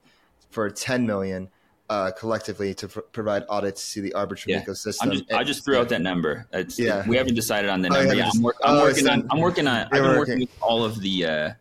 for 0.51 0.69
ten 0.69 1.07
million 1.07 1.49
uh, 1.89 2.11
collectively 2.11 2.75
to 2.75 2.87
pr- 2.87 2.99
provide 2.99 3.43
audits 3.49 3.91
to 3.93 4.01
the 4.01 4.13
Arbitrum 4.15 4.49
yeah. 4.49 4.63
ecosystem. 4.63 5.11
Just, 5.13 5.33
I 5.33 5.43
just 5.43 5.65
threw 5.65 5.73
yeah. 5.73 5.81
out 5.81 5.89
that 5.89 6.01
number. 6.01 6.47
It's, 6.53 6.77
yeah. 6.77 7.07
we 7.07 7.17
haven't 7.17 7.33
decided 7.33 7.71
on 7.71 7.81
the 7.81 7.89
number. 7.89 8.11
Oh, 8.11 8.13
yeah, 8.13 8.29
I'm, 8.31 8.43
work, 8.43 8.57
I'm 8.63 8.77
oh, 8.77 8.81
working 8.83 9.09
on. 9.09 9.27
I'm 9.31 9.39
working 9.39 9.67
on. 9.67 9.75
I've 9.75 9.89
been 9.89 10.03
working, 10.03 10.17
working 10.19 10.39
with 10.41 10.61
all 10.61 10.83
of 10.85 11.01
the. 11.01 11.25
Uh, 11.25 11.53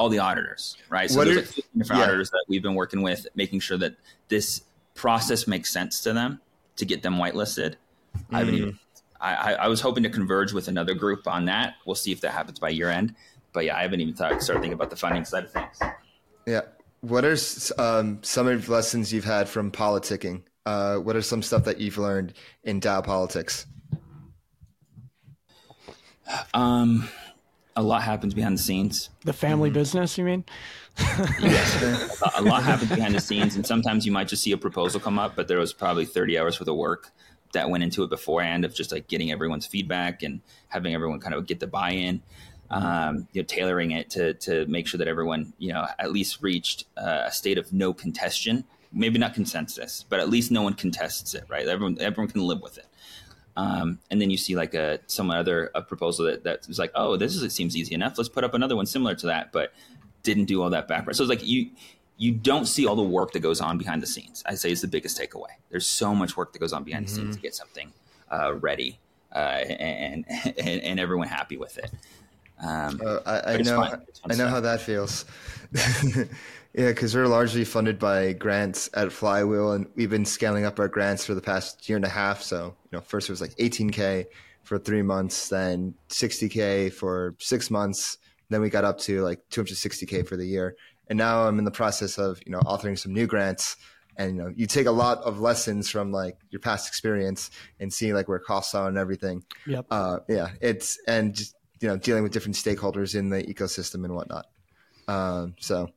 all 0.00 0.08
the 0.08 0.18
auditors, 0.18 0.78
right? 0.88 1.10
So 1.10 1.18
what 1.18 1.26
there's 1.26 1.36
are, 1.36 1.40
like 1.40 1.64
different 1.76 2.02
auditors 2.02 2.30
that 2.30 2.42
we've 2.48 2.62
been 2.62 2.74
working 2.74 3.02
with, 3.02 3.26
making 3.34 3.60
sure 3.60 3.76
that 3.76 3.96
this 4.28 4.62
process 4.94 5.46
makes 5.46 5.70
sense 5.70 6.00
to 6.00 6.14
them 6.14 6.40
to 6.76 6.86
get 6.86 7.02
them 7.02 7.16
whitelisted. 7.16 7.74
Mm. 8.16 8.22
I 8.32 8.38
haven't 8.38 8.54
even 8.54 8.78
I, 9.20 9.52
I, 9.52 9.68
was 9.68 9.82
hoping 9.82 10.02
to 10.04 10.08
converge 10.08 10.54
with 10.54 10.68
another 10.68 10.94
group 10.94 11.28
on 11.28 11.44
that. 11.44 11.74
We'll 11.84 11.94
see 11.96 12.12
if 12.12 12.22
that 12.22 12.30
happens 12.30 12.58
by 12.58 12.70
year 12.70 12.88
end. 12.88 13.14
But 13.52 13.66
yeah, 13.66 13.76
I 13.76 13.82
haven't 13.82 14.00
even 14.00 14.14
thought, 14.14 14.42
started 14.42 14.62
thinking 14.62 14.72
about 14.72 14.88
the 14.88 14.96
funding 14.96 15.26
side 15.26 15.44
of 15.44 15.52
things. 15.52 15.78
Yeah. 16.46 16.62
What 17.02 17.26
are 17.26 17.36
um, 17.76 18.20
some 18.22 18.46
of 18.48 18.64
the 18.64 18.72
lessons 18.72 19.12
you've 19.12 19.26
had 19.26 19.50
from 19.50 19.70
politicking? 19.70 20.44
Uh, 20.64 20.96
what 20.96 21.14
are 21.14 21.20
some 21.20 21.42
stuff 21.42 21.64
that 21.64 21.78
you've 21.78 21.98
learned 21.98 22.32
in 22.64 22.80
DAO 22.80 23.04
politics? 23.04 23.66
Um, 26.54 27.06
a 27.76 27.82
lot 27.82 28.02
happens 28.02 28.34
behind 28.34 28.58
the 28.58 28.62
scenes. 28.62 29.10
The 29.24 29.32
family 29.32 29.68
mm-hmm. 29.68 29.78
business, 29.78 30.18
you 30.18 30.24
mean? 30.24 30.44
yes, 31.40 32.22
a 32.36 32.42
lot 32.42 32.62
happens 32.62 32.90
behind 32.90 33.14
the 33.14 33.20
scenes, 33.20 33.56
and 33.56 33.66
sometimes 33.66 34.04
you 34.04 34.12
might 34.12 34.28
just 34.28 34.42
see 34.42 34.52
a 34.52 34.56
proposal 34.56 35.00
come 35.00 35.18
up, 35.18 35.36
but 35.36 35.48
there 35.48 35.58
was 35.58 35.72
probably 35.72 36.04
30 36.04 36.38
hours 36.38 36.60
worth 36.60 36.68
of 36.68 36.76
work 36.76 37.10
that 37.52 37.70
went 37.70 37.82
into 37.82 38.02
it 38.02 38.10
beforehand 38.10 38.64
of 38.64 38.74
just 38.74 38.92
like 38.92 39.08
getting 39.08 39.32
everyone's 39.32 39.66
feedback 39.66 40.22
and 40.22 40.40
having 40.68 40.94
everyone 40.94 41.20
kind 41.20 41.34
of 41.34 41.46
get 41.46 41.60
the 41.60 41.66
buy-in 41.66 42.22
um, 42.70 43.26
you 43.32 43.42
know 43.42 43.46
tailoring 43.46 43.90
it 43.90 44.10
to 44.10 44.34
to 44.34 44.64
make 44.66 44.86
sure 44.86 44.98
that 44.98 45.08
everyone 45.08 45.52
you 45.58 45.72
know 45.72 45.86
at 45.98 46.12
least 46.12 46.42
reached 46.42 46.84
uh, 46.96 47.24
a 47.26 47.32
state 47.32 47.58
of 47.58 47.72
no 47.72 47.92
contestation 47.92 48.64
maybe 48.92 49.18
not 49.18 49.34
consensus 49.34 50.04
but 50.08 50.20
at 50.20 50.28
least 50.28 50.50
no 50.50 50.62
one 50.62 50.74
contests 50.74 51.34
it 51.34 51.44
right 51.48 51.66
everyone 51.66 51.96
everyone 52.00 52.30
can 52.30 52.42
live 52.42 52.60
with 52.60 52.78
it 52.78 52.86
um, 53.60 53.98
and 54.10 54.20
then 54.20 54.30
you 54.30 54.36
see 54.36 54.56
like 54.56 54.74
a 54.74 55.00
some 55.06 55.30
other 55.30 55.70
a 55.74 55.82
proposal 55.82 56.24
that 56.24 56.44
that 56.44 56.66
was 56.66 56.78
like 56.78 56.92
oh 56.94 57.16
this 57.16 57.34
is 57.34 57.42
it 57.42 57.52
seems 57.52 57.76
easy 57.76 57.94
enough 57.94 58.16
let's 58.16 58.28
put 58.28 58.44
up 58.44 58.54
another 58.54 58.76
one 58.76 58.86
similar 58.86 59.14
to 59.14 59.26
that 59.26 59.52
but 59.52 59.72
didn't 60.22 60.44
do 60.44 60.62
all 60.62 60.70
that 60.70 60.86
background 60.88 61.16
so 61.16 61.22
it's 61.22 61.30
like 61.30 61.46
you 61.46 61.70
you 62.20 62.32
don't 62.32 62.66
see 62.66 62.86
all 62.86 62.96
the 62.96 63.02
work 63.02 63.32
that 63.32 63.40
goes 63.40 63.62
on 63.62 63.78
behind 63.78 64.02
the 64.02 64.06
scenes. 64.06 64.42
I 64.44 64.54
say 64.54 64.70
is 64.70 64.82
the 64.82 64.88
biggest 64.88 65.18
takeaway. 65.18 65.54
There's 65.70 65.86
so 65.86 66.14
much 66.14 66.36
work 66.36 66.52
that 66.52 66.58
goes 66.58 66.74
on 66.74 66.84
behind 66.84 67.06
mm-hmm. 67.06 67.14
the 67.14 67.22
scenes 67.22 67.36
to 67.36 67.42
get 67.42 67.54
something 67.54 67.94
uh, 68.30 68.56
ready 68.56 68.98
uh, 69.34 69.38
and, 69.38 70.26
and, 70.58 70.82
and 70.82 71.00
everyone 71.00 71.28
happy 71.28 71.56
with 71.56 71.78
it. 71.78 71.90
Um, 72.62 73.00
uh, 73.02 73.20
I, 73.24 73.54
I 73.54 73.56
know 73.62 73.80
I 73.80 73.88
know 74.28 74.34
stuff. 74.34 74.50
how 74.50 74.60
that 74.60 74.82
feels. 74.82 75.24
yeah, 76.74 76.88
because 76.88 77.14
we're 77.14 77.26
largely 77.26 77.64
funded 77.64 77.98
by 77.98 78.32
grants 78.32 78.88
at 78.94 79.12
Flywheel, 79.12 79.72
and 79.72 79.86
we've 79.94 80.10
been 80.10 80.24
scaling 80.24 80.64
up 80.64 80.78
our 80.78 80.88
grants 80.88 81.24
for 81.24 81.34
the 81.34 81.40
past 81.40 81.88
year 81.88 81.96
and 81.96 82.04
a 82.04 82.08
half. 82.08 82.42
So 82.42 82.74
you 82.90 82.98
know, 82.98 83.00
first 83.00 83.28
it 83.28 83.32
was 83.32 83.40
like 83.40 83.54
18k 83.56 84.26
for 84.62 84.78
three 84.78 85.02
months, 85.02 85.48
then 85.48 85.94
60k 86.10 86.92
for 86.92 87.34
six 87.38 87.70
months, 87.70 88.18
then 88.50 88.60
we 88.60 88.70
got 88.70 88.84
up 88.84 88.98
to 89.00 89.22
like 89.22 89.40
260k 89.50 90.26
for 90.26 90.36
the 90.36 90.46
year 90.46 90.76
and 91.10 91.18
now 91.18 91.46
I'm 91.46 91.58
in 91.58 91.64
the 91.64 91.70
process 91.70 92.16
of 92.18 92.40
you 92.46 92.52
know 92.52 92.60
authoring 92.60 92.98
some 92.98 93.12
new 93.12 93.26
grants. 93.26 93.76
And 94.16 94.36
you 94.36 94.42
know, 94.42 94.52
you 94.56 94.66
take 94.66 94.86
a 94.86 94.92
lot 94.92 95.18
of 95.18 95.40
lessons 95.40 95.90
from 95.90 96.12
like 96.12 96.36
your 96.50 96.60
past 96.60 96.88
experience 96.88 97.50
and 97.80 97.92
seeing 97.92 98.14
like 98.14 98.28
where 98.28 98.38
costs 98.38 98.74
are 98.74 98.88
and 98.88 98.96
everything. 98.96 99.44
Yep. 99.66 99.86
Uh, 99.90 100.18
yeah, 100.28 100.50
it's 100.60 100.98
and 101.06 101.34
just 101.34 101.54
you 101.80 101.88
know 101.88 101.96
dealing 101.96 102.22
with 102.22 102.32
different 102.32 102.54
stakeholders 102.54 103.14
in 103.14 103.28
the 103.28 103.42
ecosystem 103.42 104.04
and 104.04 104.14
whatnot. 104.14 104.46
Um, 105.08 105.56
so 105.58 105.90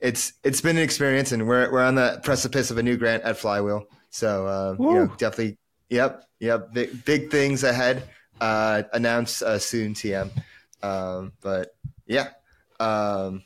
it's 0.00 0.32
it's 0.42 0.60
been 0.60 0.76
an 0.76 0.82
experience, 0.82 1.32
and 1.32 1.46
we're 1.46 1.70
we're 1.70 1.82
on 1.82 1.94
the 1.94 2.20
precipice 2.22 2.70
of 2.70 2.78
a 2.78 2.82
new 2.82 2.96
grant 2.96 3.22
at 3.24 3.36
Flywheel. 3.36 3.86
So 4.10 4.46
uh, 4.46 4.76
you 4.78 4.94
know, 4.94 5.06
definitely, 5.18 5.58
yep, 5.88 6.24
yep, 6.38 6.72
big, 6.72 7.04
big 7.04 7.30
things 7.30 7.62
ahead. 7.62 8.08
Uh, 8.40 8.82
announce 8.92 9.42
uh, 9.42 9.58
soon, 9.58 9.94
TM. 9.94 10.30
Um, 10.82 11.32
but 11.42 11.74
yeah, 12.06 12.30
um, 12.80 13.42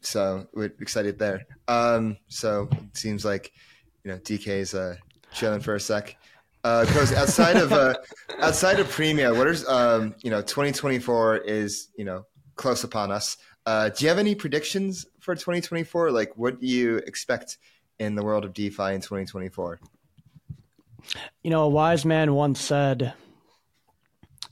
so 0.00 0.46
we're 0.54 0.72
excited 0.80 1.18
there. 1.18 1.44
Um, 1.66 2.16
so 2.28 2.68
it 2.72 2.96
seems 2.96 3.24
like 3.24 3.52
you 4.04 4.12
know 4.12 4.18
DK's 4.18 4.74
uh, 4.74 4.96
chilling 5.32 5.60
for 5.60 5.74
a 5.74 5.80
sec. 5.80 6.16
Uh, 6.64 6.84
because 6.86 7.12
outside 7.12 7.56
of 7.56 7.72
uh, 7.72 7.94
outside 8.38 8.78
of 8.78 8.86
Premia, 8.86 9.36
what 9.36 9.48
is 9.48 9.66
um, 9.66 10.14
you 10.22 10.30
know 10.30 10.40
2024 10.40 11.38
is 11.38 11.88
you 11.96 12.04
know 12.04 12.24
close 12.54 12.84
upon 12.84 13.10
us. 13.10 13.36
Uh, 13.66 13.88
do 13.88 14.04
you 14.04 14.08
have 14.08 14.18
any 14.18 14.34
predictions 14.34 15.06
for 15.22 15.34
2024? 15.34 16.10
Like, 16.10 16.36
what 16.36 16.60
do 16.60 16.66
you 16.66 16.96
expect 16.98 17.56
in 17.98 18.14
the 18.16 18.22
world 18.22 18.44
of 18.44 18.52
DeFi 18.52 18.94
in 18.94 19.00
2024? 19.00 19.80
You 21.42 21.50
know, 21.50 21.62
a 21.62 21.68
wise 21.68 22.04
man 22.04 22.34
once 22.34 22.60
said, 22.60 23.14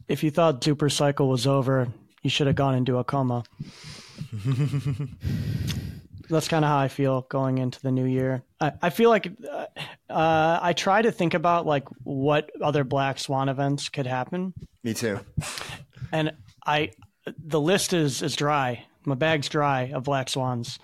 "If 0.09 0.25
you 0.25 0.31
thought 0.31 0.65
Super 0.65 0.89
Cycle 0.89 1.29
was 1.29 1.47
over, 1.47 1.89
you 2.23 2.31
should 2.31 2.47
have 2.47 2.57
gone 2.57 2.75
into 2.75 2.99
a 2.99 3.05
coma." 3.05 3.45
That's 6.29 6.47
kind 6.47 6.65
of 6.65 6.69
how 6.69 6.79
I 6.79 6.89
feel 6.89 7.23
going 7.23 7.59
into 7.59 7.81
the 7.83 7.91
new 7.91 8.05
year. 8.05 8.45
I, 8.61 8.73
I 8.83 8.91
feel 8.91 9.11
like 9.11 9.33
uh, 9.51 9.67
uh, 10.09 10.59
I 10.63 10.73
try 10.75 11.03
to 11.03 11.11
think 11.11 11.35
about 11.35 11.67
like 11.67 11.89
what 12.05 12.51
other 12.63 12.85
Black 12.85 13.19
Swan 13.19 13.49
events 13.49 13.89
could 13.89 14.07
happen. 14.07 14.55
Me 14.85 14.95
too. 14.95 15.19
And 16.13 16.33
I, 16.65 16.93
the 17.27 17.61
list 17.61 17.93
is 17.93 18.23
is 18.23 18.37
dry. 18.37 18.87
My 19.05 19.15
bag's 19.15 19.49
dry 19.49 19.93
of 19.95 20.05
Black 20.05 20.29
Swans. 20.29 20.79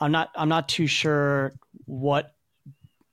I'm 0.00 0.12
not. 0.12 0.30
I'm 0.34 0.48
not 0.48 0.68
too 0.68 0.86
sure 0.86 1.52
what, 1.86 2.32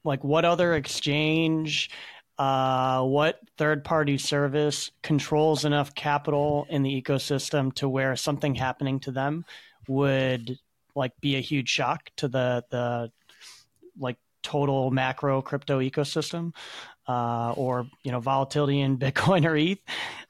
like, 0.04 0.24
what 0.24 0.46
other 0.46 0.76
exchange, 0.76 1.90
uh, 2.38 3.04
what 3.04 3.40
third 3.58 3.84
party 3.84 4.18
service 4.18 4.92
controls 5.02 5.66
enough 5.66 5.96
capital 5.96 6.68
in 6.70 6.84
the 6.84 7.02
ecosystem 7.02 7.74
to 7.76 7.90
where 7.90 8.16
something 8.16 8.56
happening 8.56 9.00
to 9.02 9.12
them 9.12 9.46
would 9.88 10.58
like 10.96 11.12
be 11.22 11.36
a 11.36 11.42
huge 11.42 11.70
shock 11.70 12.10
to 12.18 12.28
the 12.28 12.64
the 12.70 13.12
like 14.00 14.18
total 14.42 14.92
macro 14.92 15.42
crypto 15.42 15.80
ecosystem 15.80 16.54
uh, 17.08 17.52
or 17.54 17.88
you 18.04 18.12
know 18.12 18.20
volatility 18.20 18.82
in 18.82 18.98
Bitcoin 19.00 19.46
or 19.46 19.56
ETH. 19.56 19.80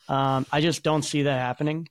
Um, 0.08 0.46
I 0.52 0.62
just 0.62 0.84
don't 0.84 1.04
see 1.04 1.24
that 1.24 1.40
happening. 1.40 1.90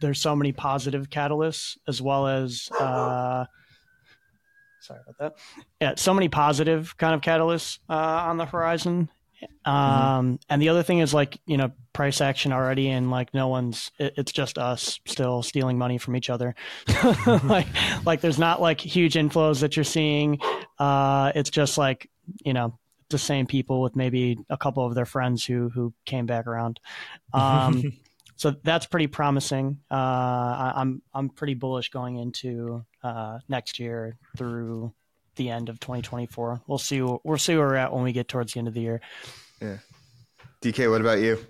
There's 0.00 0.20
so 0.20 0.34
many 0.36 0.52
positive 0.52 1.10
catalysts 1.10 1.76
as 1.86 2.00
well 2.00 2.26
as 2.26 2.70
uh, 2.78 3.46
sorry 4.80 5.00
about 5.06 5.18
that. 5.18 5.34
Yeah, 5.80 5.94
so 5.96 6.14
many 6.14 6.28
positive 6.28 6.96
kind 6.96 7.14
of 7.14 7.20
catalysts 7.20 7.78
uh, 7.88 7.94
on 7.94 8.36
the 8.36 8.46
horizon. 8.46 9.08
Um, 9.64 9.74
mm-hmm. 9.74 10.34
And 10.48 10.62
the 10.62 10.68
other 10.68 10.82
thing 10.82 11.00
is 11.00 11.12
like 11.12 11.38
you 11.46 11.56
know 11.56 11.72
price 11.92 12.20
action 12.20 12.52
already, 12.52 12.88
and 12.88 13.10
like 13.10 13.34
no 13.34 13.48
one's. 13.48 13.90
It, 13.98 14.14
it's 14.16 14.32
just 14.32 14.58
us 14.58 15.00
still 15.06 15.42
stealing 15.42 15.78
money 15.78 15.98
from 15.98 16.16
each 16.16 16.30
other. 16.30 16.54
like 17.44 17.66
like 18.04 18.20
there's 18.20 18.38
not 18.38 18.60
like 18.60 18.80
huge 18.80 19.14
inflows 19.14 19.60
that 19.60 19.76
you're 19.76 19.84
seeing. 19.84 20.38
Uh, 20.78 21.32
it's 21.34 21.50
just 21.50 21.78
like 21.78 22.08
you 22.44 22.52
know 22.52 22.78
the 23.10 23.18
same 23.18 23.46
people 23.46 23.82
with 23.82 23.96
maybe 23.96 24.38
a 24.48 24.56
couple 24.56 24.84
of 24.84 24.94
their 24.94 25.06
friends 25.06 25.44
who 25.44 25.68
who 25.70 25.92
came 26.04 26.26
back 26.26 26.46
around. 26.46 26.80
Um, 27.32 27.92
so 28.36 28.54
that's 28.62 28.86
pretty 28.86 29.06
promising. 29.06 29.78
Uh, 29.90 29.94
I, 29.94 30.72
I'm 30.76 31.02
I'm 31.12 31.28
pretty 31.28 31.54
bullish 31.54 31.90
going 31.90 32.16
into 32.16 32.84
uh, 33.02 33.38
next 33.48 33.78
year 33.78 34.16
through 34.36 34.92
the 35.36 35.50
end 35.50 35.68
of 35.68 35.80
2024. 35.80 36.62
We'll 36.66 36.78
see. 36.78 37.00
We'll 37.00 37.38
see 37.38 37.56
where 37.56 37.66
we're 37.66 37.76
at 37.76 37.92
when 37.92 38.02
we 38.02 38.12
get 38.12 38.28
towards 38.28 38.52
the 38.52 38.58
end 38.58 38.68
of 38.68 38.74
the 38.74 38.80
year. 38.80 39.00
Yeah. 39.60 39.78
DK, 40.62 40.90
what 40.90 41.00
about 41.00 41.20
you? 41.20 41.44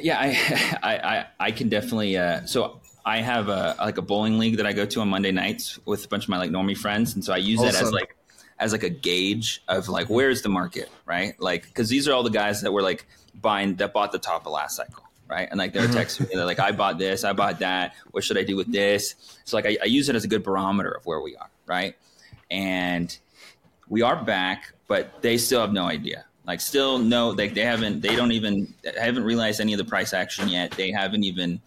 Yeah, 0.00 0.18
I 0.82 0.96
I 0.96 1.26
I, 1.40 1.50
can 1.50 1.68
definitely. 1.68 2.16
Uh, 2.16 2.44
so 2.46 2.80
I 3.04 3.18
have 3.18 3.48
a 3.48 3.74
like 3.78 3.98
a 3.98 4.02
bowling 4.02 4.38
league 4.38 4.58
that 4.58 4.66
I 4.66 4.72
go 4.72 4.86
to 4.86 5.00
on 5.00 5.08
Monday 5.08 5.32
nights 5.32 5.78
with 5.84 6.04
a 6.04 6.08
bunch 6.08 6.24
of 6.24 6.28
my 6.28 6.38
like 6.38 6.50
normie 6.50 6.76
friends, 6.76 7.14
and 7.14 7.24
so 7.24 7.32
I 7.32 7.38
use 7.38 7.60
awesome. 7.60 7.72
that 7.72 7.82
as 7.82 7.92
like 7.92 8.16
as 8.60 8.72
like 8.72 8.84
a 8.84 8.90
gauge 8.90 9.62
of 9.66 9.88
like 9.88 10.08
where's 10.08 10.42
the 10.42 10.48
market, 10.48 10.88
right? 11.06 11.34
Like 11.40 11.64
because 11.64 11.88
these 11.88 12.06
are 12.06 12.12
all 12.12 12.22
the 12.22 12.30
guys 12.30 12.60
that 12.62 12.72
were 12.72 12.82
like 12.82 13.06
buying 13.40 13.74
that 13.76 13.92
bought 13.92 14.12
the 14.12 14.18
top 14.18 14.46
of 14.46 14.52
last 14.52 14.76
cycle 14.76 15.04
right? 15.30 15.48
And 15.50 15.58
like 15.58 15.72
they're 15.72 15.86
mm-hmm. 15.86 15.96
texting 15.96 16.28
me, 16.28 16.34
they're 16.34 16.44
like, 16.44 16.58
I 16.58 16.72
bought 16.72 16.98
this, 16.98 17.22
I 17.24 17.32
bought 17.32 17.60
that. 17.60 17.94
What 18.10 18.24
should 18.24 18.36
I 18.36 18.42
do 18.42 18.56
with 18.56 18.70
this? 18.70 19.14
So 19.44 19.56
like 19.56 19.64
I, 19.64 19.78
I, 19.80 19.84
use 19.86 20.08
it 20.08 20.16
as 20.16 20.24
a 20.24 20.28
good 20.28 20.42
barometer 20.42 20.90
of 20.90 21.06
where 21.06 21.20
we 21.20 21.36
are, 21.36 21.48
right? 21.66 21.94
And 22.50 23.16
we 23.88 24.02
are 24.02 24.16
back, 24.16 24.72
but 24.88 25.22
they 25.22 25.38
still 25.38 25.60
have 25.60 25.72
no 25.72 25.84
idea. 25.84 26.24
Like 26.46 26.60
still 26.60 26.98
no, 26.98 27.30
like 27.30 27.54
they 27.54 27.64
haven't, 27.64 28.00
they 28.00 28.16
don't 28.16 28.32
even 28.32 28.74
haven't 28.98 29.22
realized 29.22 29.60
any 29.60 29.72
of 29.72 29.78
the 29.78 29.84
price 29.84 30.12
action 30.12 30.48
yet. 30.48 30.72
They 30.72 30.90
haven't 30.90 31.22
even, 31.22 31.60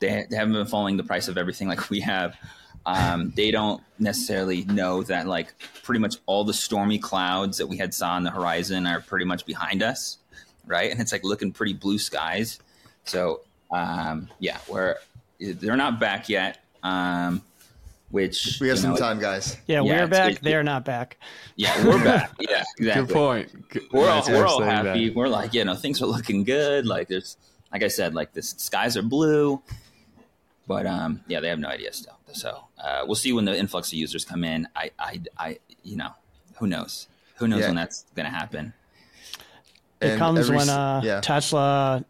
they, 0.00 0.26
they 0.28 0.36
haven't 0.36 0.52
been 0.52 0.66
following 0.66 0.98
the 0.98 1.04
price 1.04 1.28
of 1.28 1.38
everything 1.38 1.66
like 1.66 1.88
we 1.88 2.00
have. 2.00 2.36
Um, 2.86 3.32
they 3.36 3.50
don't 3.50 3.82
necessarily 3.98 4.64
know 4.64 5.02
that 5.02 5.26
like 5.26 5.52
pretty 5.82 6.00
much 6.00 6.16
all 6.26 6.44
the 6.44 6.54
stormy 6.54 6.98
clouds 6.98 7.58
that 7.58 7.66
we 7.66 7.76
had 7.76 7.92
saw 7.92 8.12
on 8.12 8.22
the 8.22 8.30
horizon 8.30 8.86
are 8.86 9.00
pretty 9.00 9.24
much 9.24 9.44
behind 9.44 9.82
us, 9.82 10.18
right? 10.66 10.90
And 10.90 11.00
it's 11.00 11.12
like 11.12 11.24
looking 11.24 11.52
pretty 11.52 11.74
blue 11.74 11.98
skies. 11.98 12.60
So 13.04 13.42
um, 13.70 14.28
yeah, 14.38 14.58
we're 14.68 14.96
they're 15.38 15.76
not 15.76 16.00
back 16.00 16.28
yet. 16.28 16.58
Um, 16.82 17.42
which 18.10 18.58
we 18.60 18.68
have 18.68 18.78
some 18.78 18.92
know, 18.92 18.96
time, 18.96 19.18
guys. 19.18 19.56
Yeah, 19.66 19.82
yeah 19.82 20.02
we're 20.02 20.08
back. 20.08 20.32
It, 20.32 20.42
they're 20.42 20.62
not 20.62 20.84
back. 20.84 21.18
Yeah, 21.56 21.84
we're 21.84 22.02
back. 22.02 22.32
Yeah, 22.40 22.64
exactly. 22.78 23.06
Good 23.06 23.14
point. 23.14 23.68
Good. 23.68 23.82
We're 23.92 24.08
all 24.08 24.24
we're 24.26 24.46
all 24.46 24.62
happy. 24.62 25.08
That. 25.08 25.16
We're 25.16 25.28
like, 25.28 25.52
you 25.52 25.64
know, 25.64 25.74
things 25.74 26.00
are 26.00 26.06
looking 26.06 26.44
good. 26.44 26.86
Like 26.86 27.08
there's, 27.08 27.36
like 27.70 27.82
I 27.82 27.88
said, 27.88 28.14
like 28.14 28.32
the 28.32 28.40
skies 28.40 28.96
are 28.96 29.02
blue. 29.02 29.60
But 30.68 30.86
um, 30.86 31.22
yeah, 31.26 31.40
they 31.40 31.48
have 31.48 31.58
no 31.58 31.68
idea 31.68 31.92
still. 31.94 32.18
So 32.32 32.64
uh, 32.78 33.02
we'll 33.06 33.14
see 33.14 33.32
when 33.32 33.46
the 33.46 33.58
influx 33.58 33.88
of 33.88 33.94
users 33.94 34.24
come 34.24 34.44
in. 34.44 34.68
I, 34.76 34.90
I, 34.98 35.20
I, 35.38 35.58
you 35.82 35.96
know, 35.96 36.10
who 36.58 36.66
knows? 36.66 37.08
Who 37.36 37.48
knows 37.48 37.60
yeah. 37.60 37.68
when 37.68 37.76
that's 37.76 38.04
going 38.14 38.26
to 38.26 38.30
happen? 38.30 38.74
It 40.02 40.10
and 40.10 40.18
comes 40.18 40.40
every, 40.40 40.58
when 40.58 40.68
uh, 40.68 41.00
yeah. 41.02 41.20
Tesla 41.22 42.04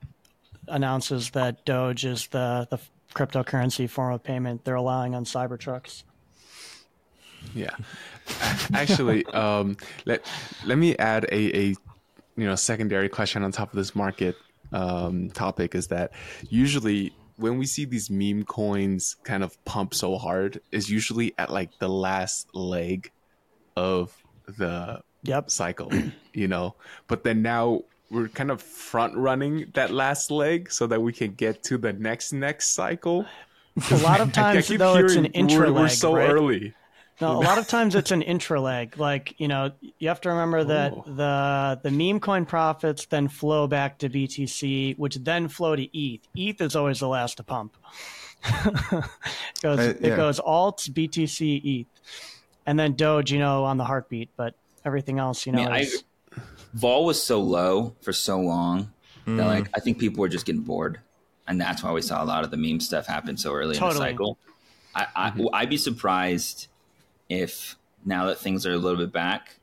announces 0.66 1.30
that 1.30 1.64
Doge 1.64 2.05
is 2.05 2.26
the 2.26 2.66
the 2.68 2.78
cryptocurrency 3.14 3.89
form 3.89 4.12
of 4.12 4.22
payment 4.22 4.64
they're 4.64 4.74
allowing 4.74 5.14
on 5.14 5.24
Cybertrucks. 5.24 6.02
Yeah, 7.55 7.70
actually, 8.74 9.24
um, 9.32 9.76
let 10.05 10.26
let 10.66 10.76
me 10.76 10.97
add 10.97 11.24
a, 11.30 11.56
a 11.56 11.66
you 11.68 11.76
know 12.47 12.56
secondary 12.56 13.09
question 13.09 13.44
on 13.44 13.52
top 13.52 13.70
of 13.70 13.76
this 13.76 13.94
market 13.94 14.36
um, 14.72 15.30
topic 15.30 15.74
is 15.74 15.86
that 15.86 16.12
usually 16.51 17.12
when 17.39 17.56
we 17.56 17.66
see 17.66 17.85
these 17.85 18.10
meme 18.10 18.44
coins 18.44 19.16
kind 19.23 19.43
of 19.43 19.65
pump 19.65 19.94
so 19.94 20.19
hard 20.19 20.60
is 20.73 20.90
usually 20.90 21.35
at 21.39 21.51
like 21.51 21.70
the 21.78 21.89
last 21.89 22.55
leg 22.55 23.12
of 23.77 24.12
the 24.47 25.01
yep. 25.23 25.51
cycle, 25.51 25.90
you 26.35 26.48
know. 26.48 26.74
But 27.06 27.23
then 27.23 27.40
now 27.43 27.82
we're 28.10 28.28
kind 28.28 28.51
of 28.51 28.60
front 28.60 29.16
running 29.16 29.70
that 29.74 29.93
last 29.93 30.31
leg 30.31 30.73
so 30.73 30.86
that 30.89 31.01
we 31.01 31.12
can 31.12 31.32
get 31.32 31.62
to 31.65 31.78
the 31.78 31.93
next 31.93 32.32
next 32.32 32.70
cycle. 32.74 33.24
A 33.90 33.97
lot 33.98 34.20
of 34.20 34.32
times, 34.32 34.69
though, 34.69 34.97
it's 34.97 35.15
an 35.15 35.27
intra 35.27 35.73
we're, 35.73 35.82
we're 35.82 35.89
so 35.89 36.16
right? 36.16 36.28
early. 36.28 36.74
No, 37.20 37.32
a 37.32 37.40
lot 37.40 37.58
of 37.58 37.66
times 37.66 37.96
it's 37.96 38.12
an 38.12 38.22
intra 38.22 38.60
leg. 38.60 38.96
Like 38.96 39.34
you 39.38 39.48
know, 39.48 39.72
you 39.98 40.08
have 40.08 40.20
to 40.20 40.28
remember 40.28 40.64
that 40.64 40.92
oh. 40.92 41.04
the 41.06 41.80
the 41.82 41.90
meme 41.90 42.20
coin 42.20 42.46
profits 42.46 43.06
then 43.06 43.28
flow 43.28 43.66
back 43.66 43.98
to 43.98 44.08
BTC, 44.08 44.96
which 44.98 45.16
then 45.16 45.48
flow 45.48 45.74
to 45.74 45.98
ETH. 45.98 46.20
ETH 46.36 46.60
is 46.60 46.76
always 46.76 47.00
the 47.00 47.08
last 47.08 47.38
to 47.38 47.42
pump. 47.42 47.76
it 48.44 49.04
goes 49.62 49.78
uh, 49.78 49.94
yeah. 50.00 50.12
it 50.12 50.16
goes 50.16 50.38
alts, 50.38 50.88
BTC, 50.88 51.80
ETH, 51.80 51.86
and 52.66 52.78
then 52.78 52.92
Doge. 52.94 53.32
You 53.32 53.40
know, 53.40 53.64
on 53.64 53.78
the 53.78 53.84
heartbeat, 53.84 54.30
but 54.36 54.54
everything 54.84 55.18
else, 55.18 55.44
you 55.44 55.52
know, 55.52 55.62
I, 55.64 55.72
mean, 55.72 55.82
is, 55.82 56.04
vol 56.72 57.04
was 57.04 57.20
so 57.20 57.40
low 57.40 57.96
for 58.00 58.12
so 58.12 58.38
long 58.38 58.92
mm. 59.26 59.36
that 59.38 59.46
like 59.46 59.68
I 59.74 59.80
think 59.80 59.98
people 59.98 60.20
were 60.20 60.28
just 60.28 60.46
getting 60.46 60.62
bored, 60.62 61.00
and 61.48 61.60
that's 61.60 61.82
why 61.82 61.90
we 61.90 62.02
saw 62.02 62.22
a 62.22 62.26
lot 62.26 62.44
of 62.44 62.52
the 62.52 62.56
meme 62.56 62.78
stuff 62.78 63.06
happen 63.06 63.36
so 63.36 63.52
early 63.52 63.74
totally. 63.74 63.90
in 63.90 63.96
the 63.96 64.10
cycle. 64.12 64.38
I, 64.94 65.06
I 65.16 65.30
mm-hmm. 65.30 65.46
I'd 65.52 65.70
be 65.70 65.76
surprised 65.76 66.68
if 67.28 67.76
now 68.05 68.26
that 68.26 68.38
things 68.38 68.66
are 68.66 68.72
a 68.72 68.78
little 68.78 68.98
bit 68.98 69.12
back, 69.12 69.56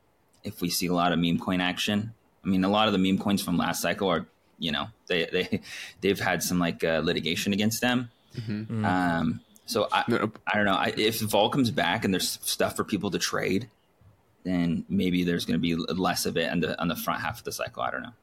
if 0.44 0.62
we 0.62 0.70
see 0.70 0.88
a 0.88 0.94
lot 0.94 1.12
of 1.12 1.20
meme 1.20 1.40
coin 1.40 1.62
action. 1.62 2.14
I 2.44 2.48
mean, 2.48 2.64
a 2.64 2.70
lot 2.70 2.88
of 2.88 2.94
the 2.94 3.00
meme 3.00 3.18
coins 3.18 3.42
from 3.42 3.58
last 3.58 3.82
cycle 3.82 4.08
are, 4.08 4.28
you 4.60 4.72
know, 4.72 4.88
they 5.08 5.26
they 5.26 5.62
they've 6.02 6.20
had 6.20 6.44
some 6.44 6.60
like 6.60 6.84
uh, 6.84 7.02
litigation 7.04 7.54
against 7.54 7.82
them. 7.82 8.10
Mm-hmm. 8.36 8.62
mm-hmm. 8.62 8.86
Um, 8.86 9.42
so 9.68 9.88
I, 9.92 10.04
I 10.08 10.56
don't 10.58 10.66
know 10.66 10.76
I, 10.76 10.94
if 10.96 11.22
vol 11.22 11.50
comes 11.50 11.72
back 11.72 12.06
and 12.06 12.14
there's 12.14 12.38
stuff 12.44 12.76
for 12.76 12.84
people 12.84 13.10
to 13.10 13.18
trade 13.18 13.68
then 14.46 14.86
maybe 14.88 15.24
there's 15.24 15.44
going 15.44 15.60
to 15.60 15.62
be 15.62 15.76
less 15.76 16.26
of 16.26 16.38
it 16.38 16.50
on 16.50 16.62
the 16.62 16.80
on 16.80 16.88
the 16.88 16.96
front 16.96 17.20
half 17.22 17.40
of 17.40 17.44
the 17.44 17.52
cycle. 17.52 17.82
I 17.82 17.92
don't 17.92 18.04
know. 18.04 18.14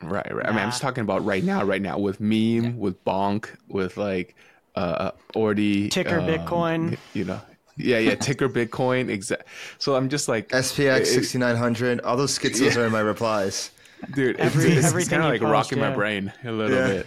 Right, 0.00 0.34
right. 0.34 0.44
Nah. 0.44 0.50
I 0.50 0.52
mean, 0.52 0.60
I'm 0.60 0.70
just 0.70 0.80
talking 0.80 1.02
about 1.02 1.24
right 1.24 1.44
now, 1.44 1.64
right 1.64 1.82
now 1.82 1.98
with 1.98 2.20
meme, 2.20 2.64
yeah. 2.64 2.70
with 2.70 3.04
bonk, 3.04 3.48
with 3.68 3.96
like 3.96 4.34
uh, 4.74 5.10
already 5.36 5.90
ticker 5.90 6.20
um, 6.20 6.26
Bitcoin. 6.26 6.96
You 7.12 7.24
know, 7.24 7.40
yeah, 7.76 7.98
yeah, 7.98 8.14
ticker 8.14 8.48
Bitcoin. 8.48 9.08
Exact. 9.08 9.46
So 9.78 9.94
I'm 9.94 10.08
just 10.08 10.28
like 10.28 10.48
SPX 10.48 11.06
sixty 11.06 11.38
nine 11.38 11.56
hundred. 11.56 12.00
All 12.00 12.16
those 12.16 12.34
skits 12.34 12.60
yeah. 12.60 12.76
are 12.76 12.86
in 12.86 12.92
my 12.92 13.00
replies. 13.00 13.70
Dude, 14.14 14.36
Every, 14.36 14.72
it's, 14.72 14.92
it's 14.92 15.08
kind 15.08 15.22
of 15.22 15.30
like 15.30 15.40
post, 15.40 15.52
rocking 15.52 15.78
yeah. 15.78 15.90
my 15.90 15.94
brain 15.94 16.32
a 16.44 16.52
little 16.52 16.76
yeah. 16.76 16.86
bit. 16.88 17.06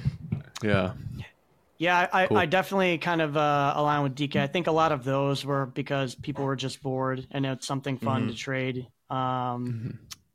Yeah. 0.64 0.94
Yeah, 1.78 2.08
I, 2.12 2.28
cool. 2.28 2.38
I, 2.38 2.46
definitely 2.46 2.98
kind 3.00 3.22
of 3.22 3.36
uh, 3.36 3.74
align 3.76 4.04
with 4.04 4.16
DK. 4.16 4.38
I 4.38 4.48
think 4.48 4.68
a 4.68 4.72
lot 4.72 4.94
of 4.94 5.04
those 5.04 5.44
were 5.44 5.66
because 5.66 6.16
people 6.16 6.46
were 6.46 6.56
just 6.56 6.82
bored 6.82 7.28
and 7.32 7.46
it's 7.46 7.68
something 7.68 7.98
fun 7.98 8.22
mm-hmm. 8.22 8.30
to 8.30 8.36
trade. 8.36 8.88
Um, 9.10 9.18
mm-hmm. 9.18 9.90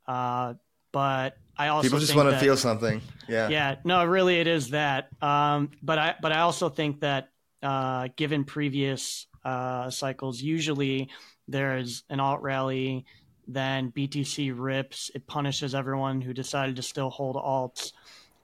uh, 0.07 0.53
but 0.91 1.37
I 1.57 1.69
also 1.69 1.87
people 1.87 1.99
just 1.99 2.15
want 2.15 2.29
to 2.29 2.37
feel 2.37 2.57
something. 2.57 3.01
Yeah. 3.27 3.49
Yeah. 3.49 3.75
No, 3.83 4.05
really, 4.05 4.39
it 4.39 4.45
is 4.45 4.69
that. 4.69 5.09
Um, 5.21 5.71
but 5.81 5.97
I 5.97 6.15
but 6.21 6.31
I 6.31 6.41
also 6.41 6.69
think 6.69 6.99
that 6.99 7.29
uh, 7.63 8.09
given 8.15 8.43
previous 8.43 9.25
uh, 9.43 9.89
cycles, 9.89 10.41
usually 10.41 11.09
there's 11.47 12.03
an 12.09 12.19
alt 12.19 12.41
rally, 12.41 13.05
then 13.47 13.91
BTC 13.91 14.53
rips, 14.55 15.11
it 15.13 15.27
punishes 15.27 15.75
everyone 15.75 16.21
who 16.21 16.33
decided 16.33 16.75
to 16.75 16.81
still 16.81 17.09
hold 17.09 17.35
alts, 17.35 17.93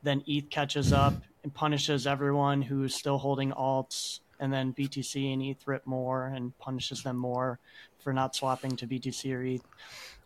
then 0.03 0.23
ETH 0.27 0.49
catches 0.49 0.93
up 0.93 1.13
and 1.43 1.53
punishes 1.53 2.07
everyone 2.07 2.61
who's 2.61 2.95
still 2.95 3.17
holding 3.17 3.51
alts, 3.51 4.19
and 4.39 4.51
then 4.51 4.73
BTC 4.73 5.33
and 5.33 5.41
ETH 5.41 5.65
rip 5.65 5.85
more 5.85 6.27
and 6.27 6.57
punishes 6.59 7.03
them 7.03 7.17
more 7.17 7.59
for 7.99 8.13
not 8.13 8.35
swapping 8.35 8.75
to 8.75 8.87
BTC 8.87 9.33
or 9.33 9.43
ETH, 9.43 9.63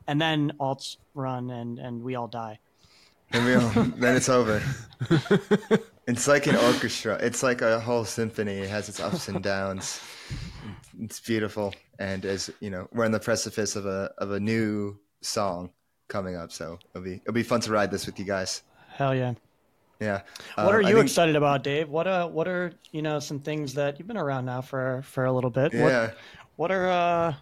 and 0.08 0.22
then 0.22 0.52
alts 0.60 0.98
run 1.14 1.50
and 1.52 1.80
and 1.80 2.04
we 2.04 2.16
all 2.16 2.28
die. 2.28 2.60
And 3.34 3.46
we 3.46 3.56
all, 3.56 3.70
then 3.98 4.16
it's 4.16 4.30
over. 4.30 4.62
it's 6.12 6.28
like 6.28 6.46
an 6.48 6.56
orchestra. 6.58 7.18
It's 7.22 7.42
like 7.42 7.62
a 7.62 7.80
whole 7.80 8.04
symphony. 8.04 8.60
It 8.60 8.70
has 8.70 8.90
its 8.90 9.00
ups 9.00 9.30
and 9.30 9.42
downs. 9.42 10.02
It's 11.00 11.20
beautiful, 11.20 11.74
and 12.00 12.26
as 12.26 12.50
you 12.60 12.70
know, 12.70 12.88
we're 12.92 13.06
on 13.06 13.12
the 13.12 13.20
precipice 13.20 13.76
of 13.76 13.86
a 13.86 14.12
of 14.18 14.32
a 14.32 14.40
new 14.40 15.00
song 15.22 15.72
coming 16.08 16.36
up. 16.36 16.52
So 16.52 16.78
it'll 16.94 17.04
be 17.04 17.16
it'll 17.16 17.34
be 17.34 17.44
fun 17.44 17.62
to 17.62 17.72
ride 17.72 17.92
this 17.92 18.06
with 18.06 18.20
you 18.20 18.26
guys. 18.26 18.64
Hell 18.90 19.16
yeah. 19.16 19.34
Yeah. 20.00 20.22
What 20.56 20.68
um, 20.68 20.76
are 20.76 20.82
you 20.82 20.96
think, 20.96 21.06
excited 21.06 21.36
about, 21.36 21.64
Dave? 21.64 21.90
What 21.90 22.08
uh 22.08 22.28
what 22.28 22.48
are 22.48 22.74
you 22.92 23.02
know 23.02 23.20
some 23.20 23.40
things 23.40 23.74
that 23.76 23.98
you've 23.98 24.08
been 24.08 24.18
around 24.18 24.46
now 24.46 24.62
for 24.62 25.02
for 25.04 25.26
a 25.26 25.32
little 25.32 25.50
bit? 25.50 25.74
Yeah. 25.74 26.02
What, 26.02 26.18
what 26.58 26.72
are 26.72 26.90
uh 26.90 27.34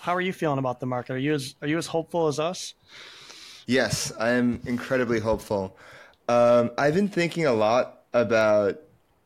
how 0.00 0.14
are 0.14 0.20
you 0.20 0.32
feeling 0.32 0.58
about 0.58 0.80
the 0.80 0.86
market? 0.86 1.12
Are 1.12 1.18
you 1.18 1.34
as 1.34 1.56
are 1.60 1.68
you 1.68 1.76
as 1.76 1.86
hopeful 1.86 2.28
as 2.28 2.40
us? 2.40 2.74
Yes, 3.66 4.12
I 4.18 4.30
am 4.30 4.60
incredibly 4.64 5.20
hopeful. 5.20 5.76
Um, 6.28 6.70
I've 6.78 6.94
been 6.94 7.08
thinking 7.08 7.46
a 7.46 7.52
lot 7.52 7.97
about 8.12 8.80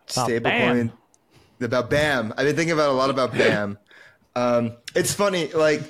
stablecoin 0.06 0.92
about 1.60 1.90
BAM. 1.90 2.34
I've 2.36 2.46
been 2.46 2.56
thinking 2.56 2.72
about 2.72 2.90
a 2.90 2.94
lot 2.94 3.10
about 3.10 3.32
BAM. 3.38 3.78
Um, 4.34 4.72
it's 4.94 5.14
funny, 5.14 5.48
like 5.52 5.82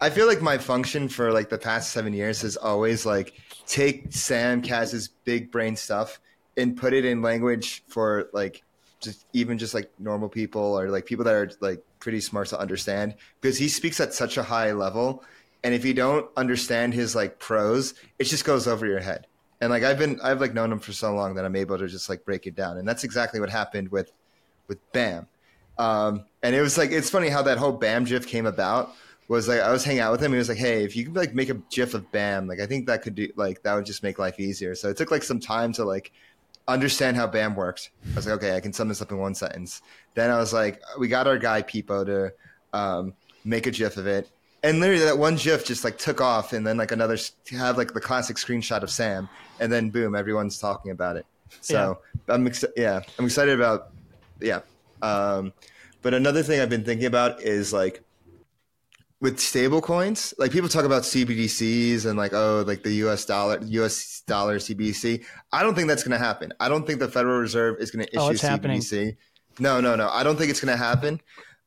I 0.00 0.10
feel 0.10 0.26
like 0.26 0.40
my 0.40 0.58
function 0.58 1.08
for 1.08 1.32
like 1.32 1.48
the 1.48 1.58
past 1.58 1.92
seven 1.92 2.12
years 2.12 2.44
is 2.44 2.56
always 2.56 3.04
like 3.04 3.34
take 3.66 4.12
Sam 4.12 4.62
Kaz's 4.62 5.08
big 5.24 5.50
brain 5.50 5.76
stuff 5.76 6.20
and 6.56 6.76
put 6.76 6.92
it 6.92 7.04
in 7.04 7.22
language 7.22 7.82
for 7.88 8.28
like 8.32 8.62
just 9.00 9.26
even 9.32 9.58
just 9.58 9.74
like 9.74 9.90
normal 9.98 10.28
people 10.28 10.78
or 10.78 10.88
like 10.90 11.06
people 11.06 11.24
that 11.24 11.34
are 11.34 11.50
like 11.60 11.82
pretty 12.00 12.20
smart 12.20 12.48
to 12.48 12.58
understand 12.58 13.14
because 13.40 13.58
he 13.58 13.68
speaks 13.68 14.00
at 14.00 14.12
such 14.12 14.36
a 14.36 14.42
high 14.42 14.72
level 14.72 15.22
and 15.62 15.72
if 15.74 15.84
you 15.84 15.94
don't 15.94 16.28
understand 16.36 16.92
his 16.92 17.14
like 17.14 17.38
prose 17.38 17.94
it 18.18 18.24
just 18.24 18.44
goes 18.44 18.66
over 18.66 18.86
your 18.86 18.98
head 18.98 19.27
and 19.60 19.70
like 19.70 19.82
i've 19.82 19.98
been 19.98 20.20
i've 20.22 20.40
like 20.40 20.54
known 20.54 20.70
him 20.70 20.78
for 20.78 20.92
so 20.92 21.14
long 21.14 21.34
that 21.34 21.44
i'm 21.44 21.56
able 21.56 21.76
to 21.76 21.88
just 21.88 22.08
like 22.08 22.24
break 22.24 22.46
it 22.46 22.54
down 22.54 22.78
and 22.78 22.86
that's 22.88 23.04
exactly 23.04 23.40
what 23.40 23.50
happened 23.50 23.88
with 23.90 24.12
with 24.68 24.92
Bam. 24.92 25.26
Um, 25.78 26.24
and 26.42 26.54
it 26.54 26.60
was 26.60 26.78
like 26.78 26.92
it's 26.92 27.10
funny 27.10 27.28
how 27.28 27.42
that 27.42 27.58
whole 27.58 27.72
Bam 27.72 28.04
GIF 28.04 28.26
came 28.26 28.46
about. 28.46 28.94
Was 29.26 29.46
like 29.46 29.60
I 29.60 29.70
was 29.70 29.84
hanging 29.84 30.00
out 30.00 30.12
with 30.12 30.22
him. 30.22 30.32
He 30.32 30.38
was 30.38 30.48
like, 30.48 30.58
"Hey, 30.58 30.84
if 30.84 30.96
you 30.96 31.04
could 31.04 31.16
like 31.16 31.34
make 31.34 31.50
a 31.50 31.54
GIF 31.70 31.92
of 31.92 32.10
Bam, 32.12 32.46
like 32.46 32.60
I 32.60 32.66
think 32.66 32.86
that 32.86 33.02
could 33.02 33.14
do 33.14 33.28
like 33.36 33.62
that 33.62 33.74
would 33.74 33.84
just 33.84 34.02
make 34.02 34.18
life 34.18 34.40
easier." 34.40 34.74
So 34.74 34.88
it 34.88 34.96
took 34.96 35.10
like 35.10 35.22
some 35.22 35.38
time 35.38 35.72
to 35.74 35.84
like 35.84 36.12
understand 36.66 37.16
how 37.16 37.26
BAM 37.26 37.54
worked. 37.54 37.90
I 38.12 38.16
was 38.16 38.26
like, 38.26 38.36
okay, 38.36 38.56
I 38.56 38.60
can 38.60 38.72
sum 38.72 38.88
this 38.88 39.00
up 39.00 39.10
in 39.10 39.18
one 39.18 39.34
sentence. 39.34 39.80
Then 40.14 40.30
I 40.30 40.36
was 40.38 40.52
like, 40.52 40.82
we 40.98 41.08
got 41.08 41.26
our 41.26 41.38
guy 41.38 41.62
Peepo 41.62 42.04
to 42.04 42.32
um, 42.78 43.14
make 43.44 43.66
a 43.66 43.70
GIF 43.70 43.96
of 43.96 44.06
it, 44.06 44.30
and 44.62 44.80
literally 44.80 45.04
that 45.04 45.18
one 45.18 45.36
GIF 45.36 45.64
just 45.64 45.84
like 45.84 45.98
took 45.98 46.20
off, 46.20 46.52
and 46.52 46.66
then 46.66 46.76
like 46.76 46.92
another 46.92 47.16
have 47.50 47.76
like 47.76 47.94
the 47.94 48.00
classic 48.00 48.36
screenshot 48.36 48.82
of 48.82 48.90
Sam, 48.90 49.28
and 49.60 49.72
then 49.72 49.90
boom, 49.90 50.14
everyone's 50.14 50.58
talking 50.58 50.90
about 50.90 51.16
it. 51.16 51.26
So 51.60 52.00
yeah. 52.28 52.34
I'm 52.34 52.46
excited. 52.46 52.74
Yeah, 52.76 53.00
I'm 53.18 53.24
excited 53.26 53.54
about 53.54 53.92
yeah. 54.40 54.60
Um, 55.02 55.52
but 56.02 56.14
another 56.14 56.42
thing 56.42 56.60
I've 56.60 56.70
been 56.70 56.84
thinking 56.84 57.06
about 57.06 57.42
is 57.42 57.72
like 57.72 58.02
with 59.20 59.40
stable 59.40 59.80
coins, 59.80 60.32
like 60.38 60.52
people 60.52 60.68
talk 60.68 60.84
about 60.84 61.02
CBDCs 61.02 62.06
and 62.06 62.16
like, 62.16 62.32
oh, 62.32 62.64
like 62.66 62.82
the 62.82 62.92
US 63.06 63.24
dollar, 63.24 63.58
US 63.62 64.22
dollar 64.26 64.58
CBDC. 64.58 65.24
I 65.52 65.62
don't 65.62 65.74
think 65.74 65.88
that's 65.88 66.04
going 66.04 66.18
to 66.18 66.24
happen. 66.24 66.52
I 66.60 66.68
don't 66.68 66.86
think 66.86 67.00
the 67.00 67.08
Federal 67.08 67.38
Reserve 67.38 67.80
is 67.80 67.90
going 67.90 68.06
to 68.06 68.12
issue 68.12 68.20
oh, 68.20 68.30
CBDC. 68.30 68.40
Happening. 68.40 69.16
No, 69.58 69.80
no, 69.80 69.96
no. 69.96 70.08
I 70.08 70.22
don't 70.22 70.36
think 70.36 70.50
it's 70.50 70.60
going 70.60 70.76
to 70.76 70.82
happen. 70.82 71.20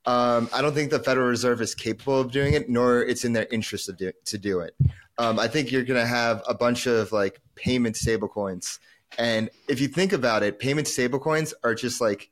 Um, 0.05 0.49
I 0.53 0.61
don't 0.61 0.73
think 0.73 0.89
the 0.89 0.99
Federal 0.99 1.27
Reserve 1.27 1.61
is 1.61 1.75
capable 1.75 2.19
of 2.19 2.31
doing 2.31 2.53
it, 2.53 2.69
nor 2.69 3.03
it's 3.03 3.23
in 3.23 3.33
their 3.33 3.47
interest 3.51 3.85
to 3.85 3.93
do, 3.93 4.11
to 4.25 4.37
do 4.37 4.59
it. 4.61 4.75
Um, 5.17 5.39
I 5.39 5.47
think 5.47 5.71
you're 5.71 5.83
going 5.83 5.99
to 5.99 6.07
have 6.07 6.41
a 6.47 6.53
bunch 6.53 6.87
of 6.87 7.11
like 7.11 7.39
payment 7.55 7.95
stablecoins. 7.95 8.79
And 9.17 9.49
if 9.67 9.79
you 9.79 9.87
think 9.87 10.13
about 10.13 10.41
it, 10.41 10.57
payment 10.57 10.87
stablecoins 10.87 11.53
are 11.63 11.75
just 11.75 12.01
like 12.01 12.31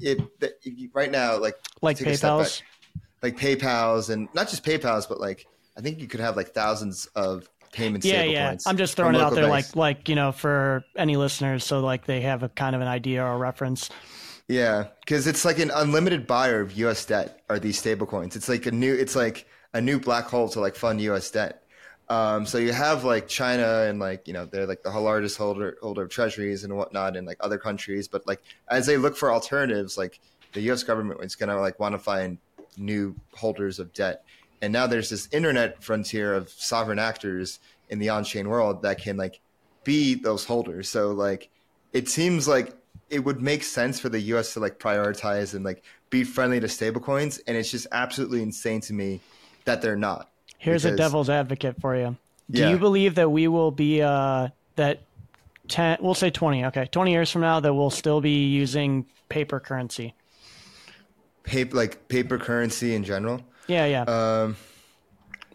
it, 0.00 0.20
right 0.94 1.10
now, 1.10 1.36
like 1.36 1.56
like 1.82 1.98
PayPal's, 1.98 2.62
like 3.22 3.36
PayPal's, 3.36 4.08
and 4.08 4.28
not 4.32 4.48
just 4.48 4.64
PayPal's, 4.64 5.06
but 5.06 5.20
like 5.20 5.46
I 5.76 5.80
think 5.80 6.00
you 6.00 6.06
could 6.06 6.20
have 6.20 6.36
like 6.36 6.54
thousands 6.54 7.06
of 7.14 7.48
payments. 7.72 8.06
Yeah, 8.06 8.22
yeah. 8.22 8.56
I'm 8.66 8.76
just 8.76 8.96
throwing 8.96 9.14
it 9.14 9.20
out 9.20 9.34
there, 9.34 9.48
banks. 9.48 9.74
like 9.74 9.98
like 9.98 10.08
you 10.08 10.14
know, 10.14 10.32
for 10.32 10.84
any 10.96 11.16
listeners, 11.16 11.64
so 11.64 11.80
like 11.80 12.06
they 12.06 12.20
have 12.22 12.42
a 12.42 12.48
kind 12.48 12.76
of 12.76 12.82
an 12.82 12.88
idea 12.88 13.24
or 13.24 13.32
a 13.32 13.38
reference. 13.38 13.90
Yeah, 14.48 14.88
because 15.00 15.26
it's 15.26 15.44
like 15.44 15.58
an 15.58 15.70
unlimited 15.74 16.26
buyer 16.26 16.60
of 16.60 16.72
U.S. 16.72 17.04
debt 17.04 17.40
are 17.48 17.58
these 17.58 17.80
stablecoins. 17.80 18.36
It's 18.36 18.48
like 18.48 18.66
a 18.66 18.72
new, 18.72 18.92
it's 18.92 19.16
like 19.16 19.46
a 19.72 19.80
new 19.80 19.98
black 19.98 20.24
hole 20.24 20.48
to 20.50 20.60
like 20.60 20.74
fund 20.74 21.00
U.S. 21.00 21.30
debt. 21.30 21.62
Um, 22.08 22.44
so 22.44 22.58
you 22.58 22.72
have 22.72 23.04
like 23.04 23.28
China 23.28 23.86
and 23.88 23.98
like 23.98 24.26
you 24.26 24.34
know 24.34 24.44
they're 24.44 24.66
like 24.66 24.82
the 24.82 24.90
largest 24.90 25.38
holder 25.38 25.78
holder 25.80 26.02
of 26.02 26.10
treasuries 26.10 26.64
and 26.64 26.76
whatnot 26.76 27.16
in 27.16 27.24
like 27.24 27.38
other 27.40 27.58
countries, 27.58 28.08
but 28.08 28.26
like 28.26 28.42
as 28.68 28.86
they 28.86 28.96
look 28.96 29.16
for 29.16 29.32
alternatives, 29.32 29.96
like 29.96 30.20
the 30.52 30.60
U.S. 30.62 30.82
government 30.82 31.22
is 31.24 31.36
gonna 31.36 31.58
like 31.58 31.80
want 31.80 31.94
to 31.94 31.98
find 31.98 32.38
new 32.76 33.14
holders 33.34 33.78
of 33.78 33.92
debt, 33.94 34.24
and 34.60 34.72
now 34.72 34.86
there's 34.86 35.08
this 35.08 35.28
internet 35.32 35.82
frontier 35.82 36.34
of 36.34 36.50
sovereign 36.50 36.98
actors 36.98 37.60
in 37.88 37.98
the 37.98 38.08
on-chain 38.08 38.48
world 38.48 38.82
that 38.82 39.00
can 39.00 39.16
like 39.16 39.40
be 39.84 40.14
those 40.14 40.44
holders. 40.44 40.88
So 40.88 41.12
like 41.12 41.48
it 41.94 42.08
seems 42.08 42.46
like 42.46 42.74
it 43.12 43.20
would 43.24 43.40
make 43.40 43.62
sense 43.62 44.00
for 44.00 44.08
the 44.08 44.20
U.S. 44.20 44.54
to 44.54 44.60
like 44.60 44.78
prioritize 44.78 45.54
and 45.54 45.64
like 45.64 45.84
be 46.10 46.24
friendly 46.24 46.58
to 46.60 46.66
stablecoins, 46.66 47.40
and 47.46 47.56
it's 47.56 47.70
just 47.70 47.86
absolutely 47.92 48.42
insane 48.42 48.80
to 48.82 48.92
me 48.92 49.20
that 49.64 49.82
they're 49.82 49.96
not. 49.96 50.30
Here's 50.58 50.82
because, 50.82 50.94
a 50.94 50.96
devil's 50.96 51.30
advocate 51.30 51.80
for 51.80 51.94
you. 51.96 52.16
Do 52.50 52.60
yeah. 52.60 52.70
you 52.70 52.78
believe 52.78 53.14
that 53.16 53.30
we 53.30 53.48
will 53.48 53.70
be 53.70 54.02
uh, 54.02 54.48
that 54.76 55.02
10 55.68 55.98
we'll 56.00 56.14
say 56.14 56.30
20 56.30 56.66
okay 56.66 56.86
20 56.90 57.12
years 57.12 57.30
from 57.30 57.42
now 57.42 57.60
that 57.60 57.72
we'll 57.72 57.90
still 57.90 58.20
be 58.20 58.46
using 58.46 59.06
paper 59.28 59.60
currency 59.60 60.14
paper 61.44 61.76
like 61.76 62.08
paper 62.08 62.38
currency 62.38 62.94
in 62.94 63.04
general 63.04 63.40
yeah 63.68 63.86
yeah 63.86 64.02
um, 64.02 64.56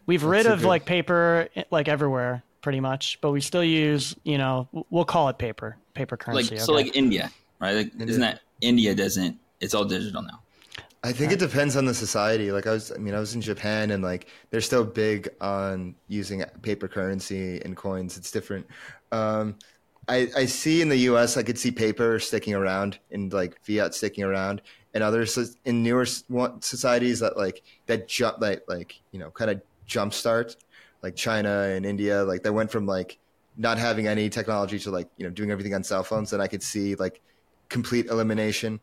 we've 0.06 0.24
rid 0.24 0.46
of 0.46 0.60
good... 0.62 0.68
like 0.68 0.86
paper 0.86 1.50
like 1.72 1.88
everywhere 1.88 2.42
pretty 2.62 2.80
much 2.80 3.20
but 3.22 3.32
we 3.32 3.42
still 3.42 3.64
use 3.64 4.16
you 4.24 4.38
know 4.38 4.68
we'll 4.90 5.06
call 5.06 5.30
it 5.30 5.38
paper 5.38 5.78
paper 5.94 6.16
currency 6.16 6.44
like 6.44 6.52
okay. 6.54 6.66
so 6.66 6.74
like 6.74 6.96
india 6.96 7.30
right 7.60 7.76
like, 7.76 7.92
isn't 8.00 8.22
that 8.22 8.42
india 8.62 8.94
doesn't 8.94 9.38
it's 9.60 9.74
all 9.74 9.86
digital 9.86 10.22
now 10.22 10.40
I 11.04 11.14
think 11.14 11.32
it 11.32 11.40
depends 11.40 11.78
on 11.78 11.86
the 11.86 11.94
society. 11.94 12.52
Like 12.52 12.68
I 12.68 12.72
was, 12.72 12.92
I 12.92 12.98
mean, 12.98 13.14
I 13.14 13.20
was 13.20 13.36
in 13.36 13.40
Japan, 13.40 13.92
and 13.92 14.04
like 14.04 14.28
they're 14.50 14.62
still 14.62 14.84
big 14.84 15.30
on 15.40 15.96
using 16.08 16.44
paper 16.64 16.88
currency 16.88 17.62
and 17.64 17.78
coins. 17.78 18.18
It's 18.18 18.32
different. 18.32 18.68
Um, 19.12 19.56
I, 20.08 20.30
I 20.36 20.46
see 20.46 20.82
in 20.82 20.90
the 20.90 20.98
U.S. 21.12 21.38
I 21.38 21.44
could 21.44 21.58
see 21.58 21.72
paper 21.72 22.20
sticking 22.20 22.54
around 22.56 23.00
and 23.12 23.32
like 23.32 23.58
fiat 23.62 23.94
sticking 23.94 24.24
around, 24.24 24.62
and 24.94 25.04
others 25.04 25.58
in 25.66 25.84
newer 25.84 26.06
societies 26.06 27.20
that 27.20 27.38
like 27.38 27.64
that 27.86 28.08
jump 28.08 28.42
like 28.42 28.64
like 28.68 29.00
you 29.12 29.20
know 29.20 29.30
kind 29.32 29.52
of 29.52 29.62
jumpstart, 29.88 30.56
like 31.04 31.16
China 31.16 31.62
and 31.64 31.86
India, 31.86 32.24
like 32.24 32.42
they 32.42 32.50
went 32.50 32.72
from 32.72 32.86
like 32.86 33.18
not 33.56 33.78
having 33.78 34.08
any 34.08 34.30
technology 34.30 34.80
to 34.80 34.92
like 34.92 35.10
you 35.18 35.26
know 35.26 35.32
doing 35.32 35.52
everything 35.52 35.74
on 35.76 35.84
cell 35.84 36.04
phones. 36.04 36.34
And 36.34 36.42
I 36.42 36.48
could 36.48 36.64
see 36.64 36.96
like 36.96 37.22
complete 37.69 38.07
elimination. 38.07 38.80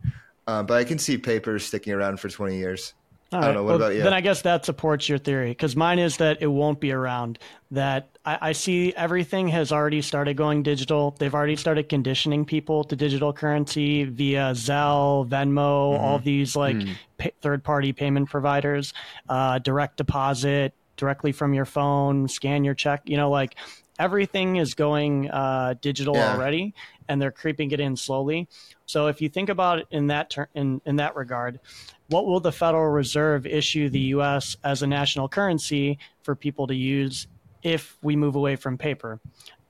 Uh, 0.47 0.62
but 0.62 0.74
I 0.74 0.85
can 0.85 0.98
see 0.98 1.16
paper 1.16 1.59
sticking 1.59 1.93
around 1.93 2.20
for 2.20 2.28
20 2.28 2.56
years. 2.56 2.94
All 3.32 3.39
I 3.39 3.47
don't 3.47 3.48
right. 3.48 3.55
know. 3.55 3.62
What 3.65 3.69
well, 3.69 3.77
about 3.77 3.94
you? 3.97 4.02
Then 4.02 4.12
I 4.12 4.20
guess 4.20 4.43
that 4.43 4.65
supports 4.65 5.09
your 5.09 5.19
theory 5.19 5.51
because 5.51 5.74
mine 5.74 5.98
is 5.98 6.19
that 6.19 6.39
it 6.40 6.47
won't 6.47 6.78
be 6.81 6.93
around. 6.93 7.39
That 7.70 8.09
I, 8.24 8.39
I, 8.40 8.52
see 8.52 8.94
everything 8.94 9.48
has 9.48 9.73
already 9.73 10.02
started 10.02 10.36
going 10.36 10.62
digital. 10.62 11.16
They've 11.19 11.35
already 11.35 11.56
started 11.56 11.89
conditioning 11.89 12.44
people 12.44 12.85
to 12.85 12.94
digital 12.94 13.32
currency 13.32 14.05
via 14.05 14.52
Zelle, 14.52 15.28
Venmo, 15.28 15.94
mm-hmm. 15.94 16.05
all 16.05 16.19
these 16.20 16.55
like 16.55 16.77
mm. 16.77 16.94
pay, 17.19 17.32
third 17.40 17.65
party 17.65 17.93
payment 17.93 18.31
providers, 18.31 18.93
uh, 19.28 19.59
direct 19.59 19.97
deposit 19.97 20.74
directly 20.97 21.32
from 21.32 21.55
your 21.55 21.65
phone, 21.65 22.28
scan 22.28 22.62
your 22.62 22.74
check. 22.74 23.02
You 23.06 23.16
know, 23.16 23.31
like 23.31 23.56
everything 23.98 24.56
is 24.56 24.74
going 24.74 25.31
uh, 25.31 25.74
digital 25.81 26.15
yeah. 26.15 26.35
already, 26.35 26.74
and 27.09 27.21
they're 27.21 27.31
creeping 27.31 27.71
it 27.71 27.81
in 27.81 27.97
slowly. 27.97 28.49
So 28.87 29.07
if 29.07 29.21
you 29.21 29.29
think 29.29 29.49
about 29.49 29.81
it 29.81 29.87
in 29.91 30.09
that 30.09 30.31
ter- 30.31 30.49
in 30.55 30.81
in 30.85 30.97
that 30.97 31.17
regard, 31.17 31.61
what 32.09 32.27
will 32.27 32.41
the 32.41 32.53
Federal 32.53 32.91
Reserve 32.91 33.47
issue 33.47 33.89
the 33.89 34.01
U.S. 34.01 34.57
as 34.65 34.83
a 34.83 34.87
national 34.87 35.29
currency 35.29 35.99
for 36.23 36.35
people 36.35 36.67
to 36.67 36.75
use 36.75 37.27
if 37.63 37.97
we 38.03 38.17
move 38.17 38.37
away 38.37 38.57
from 38.57 38.79
paper? 38.79 39.21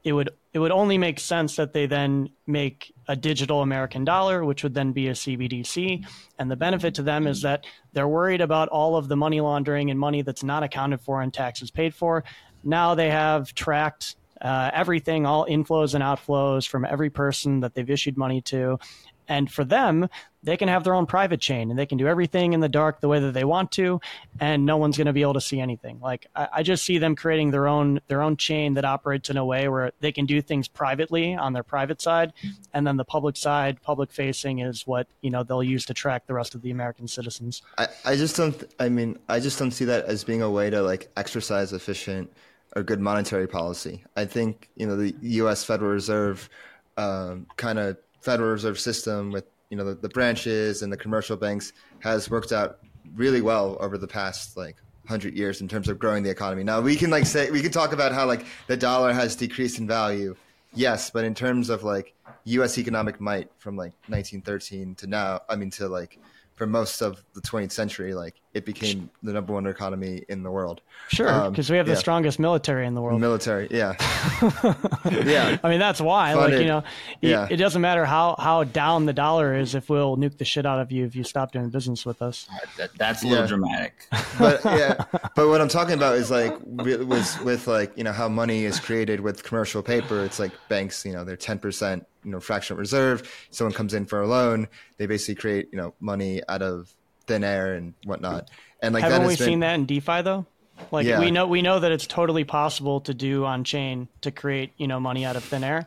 It 0.03 0.13
would 0.13 0.31
it 0.53 0.59
would 0.59 0.71
only 0.71 0.99
make 0.99 1.19
sense 1.19 1.57
that 1.57 1.73
they 1.73 1.87
then 1.87 2.31
make 2.47 2.95
a 3.09 3.17
digital 3.17 3.63
American 3.63 4.05
dollar, 4.05 4.45
which 4.45 4.63
would 4.63 4.75
then 4.75 4.93
be 4.93 5.09
a 5.09 5.13
CBDC. 5.13 6.07
And 6.39 6.51
the 6.51 6.57
benefit 6.57 6.95
to 6.97 7.03
them 7.03 7.27
is 7.27 7.43
that 7.43 7.65
they're 7.93 8.09
worried 8.09 8.41
about 8.41 8.69
all 8.69 8.97
of 8.97 9.09
the 9.09 9.17
money 9.17 9.41
laundering 9.41 9.91
and 9.91 9.99
money 9.99 10.23
that's 10.23 10.45
not 10.45 10.63
accounted 10.63 11.01
for 11.01 11.23
and 11.23 11.33
taxes 11.33 11.71
paid 11.71 11.95
for. 11.95 12.23
Now 12.63 12.95
they 12.95 13.11
have 13.11 13.53
tracked 13.55 14.17
uh, 14.45 14.71
everything, 14.75 15.25
all 15.25 15.47
inflows 15.47 15.95
and 15.95 16.05
outflows 16.05 16.69
from 16.69 16.85
every 16.85 17.11
person 17.11 17.61
that 17.61 17.75
they've 17.75 17.91
issued 17.91 18.17
money 18.19 18.43
to. 18.43 18.79
And 19.27 19.51
for 19.51 19.65
them, 19.65 20.09
they 20.43 20.59
can 20.59 20.69
have 20.69 20.85
their 20.85 20.93
own 20.93 21.07
private 21.07 21.41
chain 21.41 21.71
and 21.71 21.79
they 21.79 21.87
can 21.87 21.97
do 21.97 22.07
everything 22.07 22.53
in 22.53 22.61
the 22.61 22.69
dark 22.69 23.01
the 23.01 23.09
way 23.09 23.21
that 23.21 23.33
they 23.33 23.45
want 23.45 23.73
to, 23.73 24.03
and 24.39 24.67
no 24.67 24.77
one's 24.77 24.99
going 24.99 25.07
to 25.07 25.15
be 25.15 25.23
able 25.23 25.33
to 25.33 25.41
see 25.41 25.61
anything. 25.61 25.99
Like 26.01 26.27
I, 26.37 26.49
I, 26.57 26.63
just 26.63 26.85
see 26.85 26.99
them 26.99 27.17
creating 27.17 27.51
their 27.51 27.67
own 27.67 28.01
their 28.07 28.21
own 28.21 28.37
chain 28.37 28.75
that 28.75 28.85
operates 28.85 29.31
in 29.31 29.39
a 29.39 29.45
way 29.47 29.67
where 29.69 29.93
they 30.01 30.13
can 30.13 30.27
do 30.27 30.43
things 30.43 30.69
privately 30.69 31.35
on 31.35 31.55
their 31.55 31.63
private 31.63 32.03
side, 32.03 32.35
and 32.75 32.87
then 32.87 32.99
the 32.99 33.05
public 33.05 33.39
side, 33.39 33.81
public 33.81 34.13
facing, 34.13 34.59
is 34.59 34.87
what 34.87 35.07
you 35.23 35.31
know 35.31 35.43
they'll 35.43 35.63
use 35.63 35.87
to 35.87 35.95
track 35.95 36.27
the 36.27 36.35
rest 36.35 36.55
of 36.55 36.61
the 36.61 36.71
American 36.71 37.09
citizens. 37.09 37.63
I, 37.79 37.89
I 38.05 38.17
just 38.17 38.37
don't. 38.37 38.63
I 38.79 38.91
mean, 38.91 39.19
I 39.31 39.41
just 39.41 39.59
don't 39.59 39.71
see 39.71 39.87
that 39.87 40.05
as 40.05 40.23
being 40.23 40.43
a 40.43 40.51
way 40.51 40.69
to 40.69 40.83
like 40.83 41.11
exercise 41.17 41.73
efficient 41.73 42.31
or 42.77 42.83
good 42.83 43.01
monetary 43.01 43.47
policy. 43.47 44.05
I 44.17 44.25
think 44.25 44.69
you 44.77 44.87
know 44.87 44.97
the 44.97 45.15
U.S. 45.21 45.65
Federal 45.65 45.91
Reserve 45.91 46.49
um, 46.97 47.47
kind 47.57 47.79
of 47.79 47.97
Federal 48.21 48.51
Reserve 48.51 48.79
system 48.79 49.31
with 49.31 49.45
you 49.71 49.77
know 49.77 49.85
the, 49.85 49.95
the 49.95 50.09
branches 50.09 50.83
and 50.83 50.93
the 50.93 50.97
commercial 50.97 51.37
banks 51.37 51.73
has 52.01 52.31
worked 52.31 52.53
out 52.53 52.79
really 53.15 53.41
well 53.41 53.77
over 53.81 53.99
the 53.99 54.07
past 54.07 54.57
like 54.57 54.77
100 55.05 55.37
years 55.37 55.61
in 55.61 55.69
terms 55.69 55.89
of 55.89 55.99
growing 55.99 56.23
the 56.23 56.31
economy. 56.31 56.65
Now 56.65 56.81
we 56.81 56.97
can 56.97 57.11
like 57.11 57.27
say 57.27 57.51
we 57.51 57.61
can 57.61 57.71
talk 57.71 57.93
about 57.93 58.13
how 58.13 58.27
like 58.27 58.47
the 58.67 58.77
dollar 58.77 59.13
has 59.13 59.37
decreased 59.37 59.79
in 59.79 59.87
value. 59.87 60.35
Yes, 60.73 61.11
but 61.11 61.25
in 61.25 61.35
terms 61.35 61.71
of 61.71 61.85
like 61.85 62.15
US 62.45 62.79
economic 62.79 63.21
might 63.21 63.51
from 63.59 63.77
like 63.77 63.93
1913 64.09 64.95
to 64.97 65.07
now, 65.07 65.41
I 65.49 65.57
mean 65.57 65.71
to 65.73 65.89
like 65.89 66.19
for 66.55 66.67
most 66.67 67.01
of 67.03 67.23
the 67.35 67.41
20th 67.41 67.73
century, 67.73 68.15
like 68.15 68.41
it 68.55 68.65
became 68.65 69.11
the 69.23 69.33
number 69.33 69.53
one 69.53 69.67
economy 69.67 70.23
in 70.29 70.45
the 70.45 70.51
world. 70.51 70.81
Sure, 71.09 71.51
because 71.51 71.69
um, 71.69 71.75
we 71.75 71.77
have 71.77 71.87
the 71.87 71.97
strongest 71.97 72.39
military 72.39 72.87
in 72.87 72.95
the 72.95 73.03
world. 73.03 73.21
Military, 73.21 73.67
yeah, 73.71 73.95
yeah. 75.25 75.59
I 75.63 75.69
mean, 75.69 75.81
that's 75.81 76.01
why. 76.01 76.33
Funded. 76.35 76.53
Like 76.53 76.61
you 76.61 76.69
know, 76.69 76.85
yeah. 77.21 77.49
it, 77.51 77.57
doesn't 77.57 77.83
matter 77.83 78.05
how 78.05 78.37
how 78.39 78.65
down 78.65 79.07
the 79.07 79.13
dollar 79.13 79.57
is 79.57 79.75
if 79.75 79.91
we'll 79.91 80.17
nuke 80.17 80.39
the 80.39 80.45
shit 80.45 80.65
out 80.65 80.81
of 80.81 80.93
you 80.93 81.05
if 81.05 81.17
you 81.17 81.25
stop 81.25 81.53
doing 81.53 81.69
business 81.69 82.07
with 82.07 82.23
us. 82.23 82.49
That, 82.77 82.91
that's 82.97 83.23
a 83.25 83.27
little 83.27 83.45
yeah. 83.45 83.49
dramatic. 83.49 83.95
But 84.39 84.65
yeah, 84.65 85.05
but 85.37 85.49
what 85.49 85.61
I'm 85.61 85.69
talking 85.69 85.95
about 85.95 86.17
is 86.17 86.31
like 86.31 86.57
with 86.65 87.41
with 87.43 87.67
like 87.67 87.97
you 87.97 88.05
know 88.05 88.13
how 88.13 88.29
money 88.29 88.65
is 88.65 88.81
created 88.81 89.21
with 89.21 89.43
commercial 89.45 89.83
paper. 89.83 90.25
It's 90.25 90.39
like 90.39 90.53
banks, 90.69 91.05
you 91.05 91.13
know, 91.13 91.25
they're 91.25 91.37
10 91.37 91.59
percent 91.59 92.07
you 92.25 92.31
know 92.31 92.41
fractional 92.41 92.79
reserve. 92.79 93.31
Someone 93.51 93.73
comes 93.73 93.95
in 93.95 94.07
for 94.07 94.23
a 94.23 94.27
loan, 94.27 94.69
they 94.97 95.07
basically 95.07 95.37
create 95.37 95.69
you 95.71 95.79
know 95.79 95.95
money 96.01 96.41
out 96.49 96.63
of 96.63 96.95
thin 97.27 97.45
air 97.45 97.75
and 97.75 97.95
whatnot. 98.05 98.51
And 98.81 98.95
like 98.95 99.03
haven't 99.03 99.27
we 99.27 99.37
been... 99.37 99.47
seen 99.47 99.61
that 99.61 99.75
in 99.75 99.87
DeFi 99.87 100.23
though? 100.23 100.47
Like 100.91 101.07
yeah. 101.07 101.21
we 101.21 101.31
know 101.31 101.47
we 101.47 101.63
know 101.63 101.79
that 101.81 101.93
it's 101.93 102.07
totally 102.07 102.45
possible 102.45 103.01
to 103.03 103.15
do 103.15 103.45
on 103.45 103.65
chain 103.65 104.09
to 104.23 104.31
create 104.31 104.73
you 104.77 104.89
know 104.89 104.99
money 104.99 105.25
out 105.25 105.37
of 105.37 105.45
thin 105.45 105.63
air, 105.63 105.85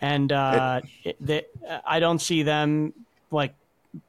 and 0.00 0.32
uh, 0.32 0.80
it, 1.04 1.16
they, 1.20 1.44
I 1.84 2.00
don't 2.00 2.18
see 2.18 2.42
them 2.42 2.94
like 3.30 3.54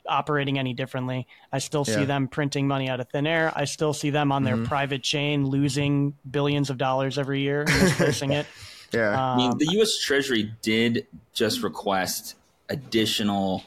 operating 0.08 0.58
any 0.58 0.74
differently. 0.74 1.28
I 1.52 1.60
still 1.60 1.84
see 1.84 2.02
yeah. 2.02 2.06
them 2.06 2.28
printing 2.30 2.68
money 2.68 2.90
out 2.90 3.00
of 3.02 3.10
thin 3.10 3.28
air. 3.28 3.52
I 3.56 3.66
still 3.66 3.94
see 3.94 4.12
them 4.12 4.32
on 4.32 4.44
their 4.44 4.56
mm-hmm. 4.56 4.66
private 4.66 5.04
chain 5.04 5.46
losing 5.46 6.16
billions 6.30 6.70
of 6.70 6.78
dollars 6.78 7.18
every 7.18 7.42
year, 7.42 7.66
misplacing 7.66 8.32
it. 8.32 8.46
Yeah. 8.94 9.14
Um, 9.14 9.18
I 9.18 9.38
mean, 9.38 9.58
the 9.58 9.66
U.S. 9.72 9.98
Treasury 9.98 10.54
did 10.62 11.08
just 11.34 11.64
request 11.64 12.36
additional 12.70 13.64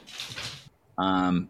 um, 0.97 1.49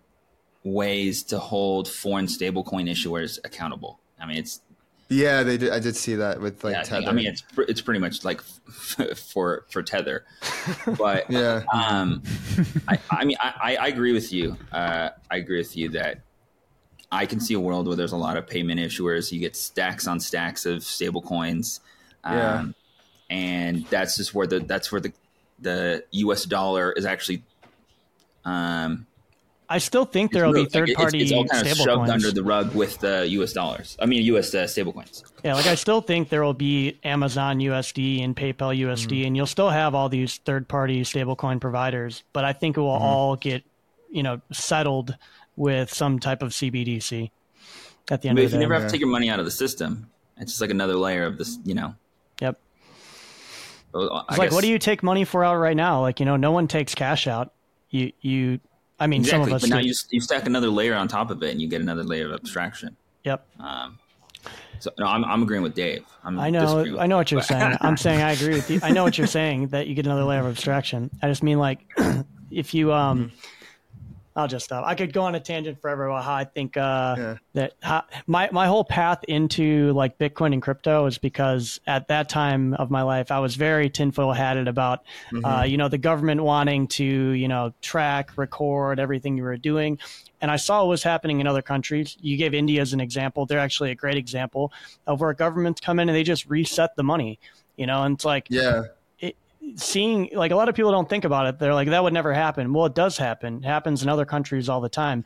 ways 0.73 1.23
to 1.23 1.39
hold 1.39 1.87
foreign 1.87 2.25
stablecoin 2.25 2.89
issuers 2.89 3.39
accountable. 3.43 3.99
I 4.19 4.25
mean, 4.25 4.37
it's 4.37 4.61
yeah, 5.09 5.43
they 5.43 5.57
did. 5.57 5.71
I 5.71 5.79
did 5.79 5.95
see 5.95 6.15
that 6.15 6.41
with 6.41 6.63
like 6.63 6.73
yeah, 6.73 6.83
Tether. 6.83 7.07
I 7.07 7.11
mean, 7.13 7.27
it's 7.27 7.43
it's 7.57 7.81
pretty 7.81 7.99
much 7.99 8.25
like 8.25 8.41
for 9.15 9.65
for 9.69 9.83
Tether, 9.83 10.25
but 10.97 11.29
yeah. 11.29 11.63
Um, 11.73 12.23
I, 12.87 12.99
I 13.09 13.25
mean, 13.25 13.37
I, 13.39 13.77
I 13.79 13.87
agree 13.87 14.13
with 14.13 14.33
you. 14.33 14.57
Uh, 14.71 15.09
I 15.31 15.37
agree 15.37 15.59
with 15.59 15.77
you 15.77 15.89
that 15.89 16.21
I 17.11 17.25
can 17.25 17.39
see 17.39 17.53
a 17.53 17.59
world 17.59 17.87
where 17.87 17.95
there's 17.95 18.11
a 18.11 18.17
lot 18.17 18.37
of 18.37 18.47
payment 18.47 18.79
issuers. 18.79 19.31
You 19.31 19.39
get 19.39 19.55
stacks 19.55 20.07
on 20.07 20.19
stacks 20.19 20.65
of 20.65 20.83
stable 20.83 21.21
coins. 21.21 21.79
Um, 22.23 22.37
yeah 22.37 22.65
and 23.29 23.85
that's 23.87 24.17
just 24.17 24.33
where 24.33 24.47
the 24.47 24.59
that's 24.59 24.91
where 24.91 25.01
the 25.01 25.13
the 25.59 26.03
U.S. 26.11 26.45
dollar 26.45 26.91
is 26.91 27.05
actually. 27.05 27.43
Um, 28.45 29.06
I 29.69 29.79
still 29.79 30.05
think 30.05 30.31
there 30.31 30.45
will 30.45 30.53
be 30.53 30.65
third 30.65 30.89
party 30.95 31.21
it's, 31.21 31.31
it's 31.31 31.37
all 31.37 31.45
kind 31.45 31.67
of 31.67 31.75
shoved 31.75 31.89
coins. 31.89 32.09
under 32.09 32.31
the 32.31 32.43
rug 32.43 32.73
with 32.73 32.99
the 32.99 33.27
U.S. 33.29 33.51
dollars. 33.51 33.97
I 33.99 34.05
mean, 34.05 34.23
U.S. 34.23 34.53
Uh, 34.55 34.67
coins. 34.83 35.23
Yeah, 35.43 35.55
like 35.55 35.65
I 35.65 35.75
still 35.75 35.99
think 35.99 36.29
there 36.29 36.43
will 36.43 36.53
be 36.53 36.97
Amazon 37.03 37.59
USD 37.59 38.23
and 38.23 38.35
PayPal 38.35 38.77
USD, 38.77 39.07
mm-hmm. 39.07 39.27
and 39.27 39.37
you'll 39.37 39.45
still 39.45 39.69
have 39.69 39.93
all 39.93 40.07
these 40.07 40.37
third 40.37 40.67
party 40.67 41.01
stablecoin 41.01 41.59
providers. 41.59 42.23
But 42.31 42.45
I 42.45 42.53
think 42.53 42.77
it 42.77 42.81
will 42.81 42.91
mm-hmm. 42.91 43.03
all 43.03 43.35
get, 43.35 43.63
you 44.09 44.23
know, 44.23 44.41
settled 44.53 45.17
with 45.57 45.93
some 45.93 46.19
type 46.19 46.41
of 46.41 46.51
CBDC 46.51 47.31
at 48.09 48.21
the 48.21 48.29
end 48.29 48.37
but 48.37 48.43
of 48.43 48.43
the 48.43 48.45
if 48.45 48.51
the 48.51 48.57
you 48.57 48.59
never 48.61 48.73
have 48.73 48.83
to 48.83 48.89
take 48.89 49.01
your 49.01 49.09
money 49.09 49.29
out 49.29 49.39
of 49.39 49.45
the 49.45 49.51
system, 49.51 50.09
it's 50.37 50.51
just 50.51 50.61
like 50.61 50.69
another 50.69 50.95
layer 50.95 51.25
of 51.25 51.37
this, 51.37 51.59
you 51.65 51.73
know. 51.73 51.95
Yep. 52.41 52.57
It's 53.95 54.37
like, 54.37 54.51
what 54.51 54.61
do 54.61 54.69
you 54.69 54.79
take 54.79 55.03
money 55.03 55.25
for 55.25 55.43
out 55.43 55.55
right 55.55 55.75
now? 55.75 56.01
Like, 56.01 56.19
you 56.19 56.25
know, 56.25 56.37
no 56.37 56.51
one 56.51 56.67
takes 56.67 56.95
cash 56.95 57.27
out. 57.27 57.53
You, 57.89 58.11
you, 58.21 58.59
I 58.99 59.07
mean, 59.07 59.21
exactly, 59.21 59.45
some 59.45 59.51
of 59.51 59.55
us. 59.55 59.61
But 59.61 59.69
now 59.69 59.79
you, 59.79 59.93
you 60.09 60.21
stack 60.21 60.45
another 60.45 60.69
layer 60.69 60.95
on 60.95 61.07
top 61.07 61.29
of 61.29 61.41
it, 61.43 61.51
and 61.51 61.61
you 61.61 61.67
get 61.67 61.81
another 61.81 62.03
layer 62.03 62.27
of 62.27 62.33
abstraction. 62.33 62.95
Yep. 63.23 63.47
Um, 63.59 63.99
so 64.79 64.91
no, 64.99 65.05
I'm, 65.05 65.25
I'm 65.25 65.43
agreeing 65.43 65.63
with 65.63 65.73
Dave. 65.73 66.05
I'm 66.23 66.39
i 66.39 66.49
know, 66.49 66.97
I 66.99 67.07
know 67.07 67.17
what 67.17 67.31
you're 67.31 67.41
saying. 67.53 67.77
I'm 67.81 67.97
saying 67.97 68.21
I 68.21 68.31
agree 68.31 68.53
with 68.55 68.69
you. 68.69 68.79
I 68.83 68.91
know 68.91 69.03
what 69.03 69.17
you're 69.17 69.27
saying 69.27 69.67
that 69.67 69.87
you 69.87 69.95
get 69.95 70.05
another 70.05 70.23
layer 70.23 70.39
of 70.39 70.47
abstraction. 70.47 71.09
I 71.21 71.27
just 71.27 71.43
mean 71.43 71.59
like, 71.59 71.79
if 72.51 72.73
you 72.73 72.93
um. 72.93 73.25
Mm-hmm 73.25 73.35
I'll 74.37 74.47
just 74.47 74.65
stop. 74.65 74.85
I 74.85 74.93
could 74.93 75.13
go 75.13 75.23
on 75.23 75.33
a 75.33 75.39
tangent 75.39 75.81
forever 75.81 76.05
about 76.05 76.23
how 76.23 76.35
I 76.35 76.43
think 76.43 76.77
uh, 76.77 77.15
yeah. 77.17 77.37
that 77.53 77.73
how, 77.81 78.03
my 78.27 78.47
my 78.51 78.67
whole 78.67 78.83
path 78.83 79.23
into 79.27 79.91
like 79.93 80.19
Bitcoin 80.19 80.53
and 80.53 80.61
crypto 80.61 81.07
is 81.07 81.17
because 81.17 81.79
at 81.87 82.07
that 82.09 82.29
time 82.29 82.75
of 82.75 82.91
my 82.91 83.01
life 83.01 83.31
I 83.31 83.39
was 83.39 83.55
very 83.55 83.89
tinfoil 83.89 84.33
hatted 84.33 84.67
about 84.67 85.05
mm-hmm. 85.31 85.43
uh, 85.43 85.63
you 85.63 85.77
know 85.77 85.89
the 85.89 85.97
government 85.97 86.43
wanting 86.43 86.87
to 86.89 87.03
you 87.03 87.47
know 87.47 87.73
track, 87.81 88.37
record 88.37 88.99
everything 88.99 89.37
you 89.37 89.43
were 89.43 89.57
doing, 89.57 89.97
and 90.39 90.51
I 90.51 90.57
saw 90.57 90.81
what 90.81 90.89
was 90.89 91.03
happening 91.03 91.39
in 91.39 91.47
other 91.47 91.63
countries. 91.63 92.15
You 92.21 92.37
gave 92.37 92.53
India 92.53 92.79
as 92.79 92.93
an 92.93 92.99
example; 92.99 93.47
they're 93.47 93.57
actually 93.57 93.89
a 93.89 93.95
great 93.95 94.17
example 94.17 94.71
of 95.07 95.19
where 95.19 95.33
governments 95.33 95.81
come 95.81 95.99
in 95.99 96.09
and 96.09 96.15
they 96.15 96.23
just 96.23 96.45
reset 96.45 96.95
the 96.95 97.03
money. 97.03 97.39
You 97.75 97.87
know, 97.87 98.03
and 98.03 98.13
it's 98.13 98.25
like 98.25 98.45
yeah 98.51 98.83
seeing 99.75 100.29
like 100.33 100.51
a 100.51 100.55
lot 100.55 100.69
of 100.69 100.75
people 100.75 100.91
don't 100.91 101.09
think 101.09 101.25
about 101.25 101.47
it. 101.47 101.59
They're 101.59 101.73
like 101.73 101.89
that 101.89 102.03
would 102.03 102.13
never 102.13 102.33
happen. 102.33 102.73
Well, 102.73 102.85
it 102.85 102.95
does 102.95 103.17
happen. 103.17 103.57
It 103.57 103.65
happens 103.65 104.03
in 104.03 104.09
other 104.09 104.25
countries 104.25 104.69
all 104.69 104.81
the 104.81 104.89
time. 104.89 105.23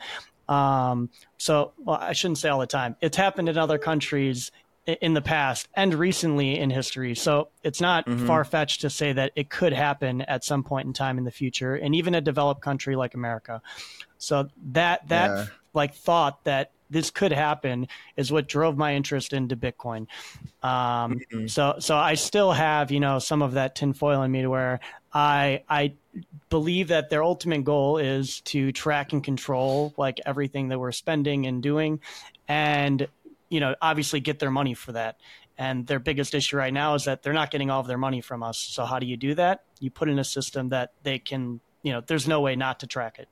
Um, 0.50 1.10
so 1.38 1.74
well, 1.78 1.98
I 1.98 2.14
shouldn't 2.14 2.38
say 2.38 2.50
all 2.50 2.60
the 2.60 2.68
time. 2.68 2.96
It's 3.02 3.18
happened 3.18 3.50
in 3.50 3.58
other 3.58 3.78
countries 3.78 4.52
in 4.86 5.14
the 5.14 5.22
past 5.22 5.70
and 5.76 5.94
recently 5.94 6.58
in 6.58 6.70
history. 6.70 7.16
So 7.16 7.50
it's 7.64 7.80
not 7.80 8.06
mm-hmm. 8.06 8.26
far 8.26 8.44
fetched 8.44 8.82
to 8.82 8.90
say 8.90 9.14
that 9.14 9.32
it 9.36 9.50
could 9.50 9.74
happen 9.74 10.22
at 10.22 10.44
some 10.44 10.64
point 10.64 10.88
in 10.88 10.94
time 10.94 11.18
in 11.18 11.24
the 11.24 11.32
future, 11.32 11.76
and 11.76 11.94
even 11.96 12.16
a 12.16 12.22
developed 12.22 12.62
country 12.62 12.96
like 12.96 13.14
America. 13.14 13.62
So 14.18 14.50
that 14.72 15.08
that 15.08 15.28
yeah. 15.30 15.46
like 15.74 15.94
thought 15.94 16.44
that 16.46 16.72
this 16.92 17.10
could 17.10 17.32
happen 17.32 17.88
is 18.18 18.32
what 18.32 18.48
drove 18.48 18.78
my 18.78 18.94
interest 18.94 19.34
into 19.34 19.56
Bitcoin. 19.56 20.08
Um, 20.62 21.20
mm-hmm. 21.20 21.48
So 21.48 21.76
so 21.80 21.96
I 21.96 22.16
still 22.16 22.52
have 22.52 22.92
you 22.92 23.00
know 23.00 23.20
some 23.20 23.42
of 23.42 23.54
that 23.54 23.76
tinfoil 23.76 24.22
in 24.22 24.32
me 24.32 24.44
to 24.44 24.50
where 24.50 24.80
I 25.14 25.64
I 25.68 25.94
believe 26.50 26.90
that 26.90 27.10
their 27.10 27.24
ultimate 27.24 27.64
goal 27.64 27.98
is 27.98 28.42
to 28.42 28.72
track 28.72 29.14
and 29.14 29.24
control 29.24 29.94
like 29.98 30.20
everything 30.26 30.70
that 30.70 30.80
we're 30.80 30.92
spending 30.92 31.48
and 31.48 31.64
doing, 31.64 32.02
and 32.48 33.08
you 33.50 33.60
know 33.60 33.74
obviously 33.82 34.20
get 34.20 34.40
their 34.40 34.52
money 34.52 34.74
for 34.74 34.92
that. 34.92 35.18
And 35.58 35.86
their 35.86 36.00
biggest 36.00 36.34
issue 36.34 36.58
right 36.58 36.74
now 36.74 36.96
is 36.96 37.06
that 37.06 37.22
they're 37.22 37.34
not 37.34 37.52
getting 37.52 37.70
all 37.70 37.82
of 37.82 37.88
their 37.88 37.98
money 37.98 38.20
from 38.22 38.42
us. 38.42 38.58
So 38.58 38.84
how 38.84 38.98
do 38.98 39.06
you 39.06 39.16
do 39.16 39.36
that? 39.36 39.64
You 39.80 39.92
put 39.92 40.10
in 40.10 40.18
a 40.18 40.24
system 40.24 40.70
that 40.70 40.94
they 41.04 41.20
can, 41.20 41.60
you 41.84 41.92
know, 41.92 42.02
there's 42.02 42.28
no 42.28 42.42
way 42.42 42.56
not 42.56 42.80
to 42.80 42.88
track 42.88 43.20
it. 43.20 43.30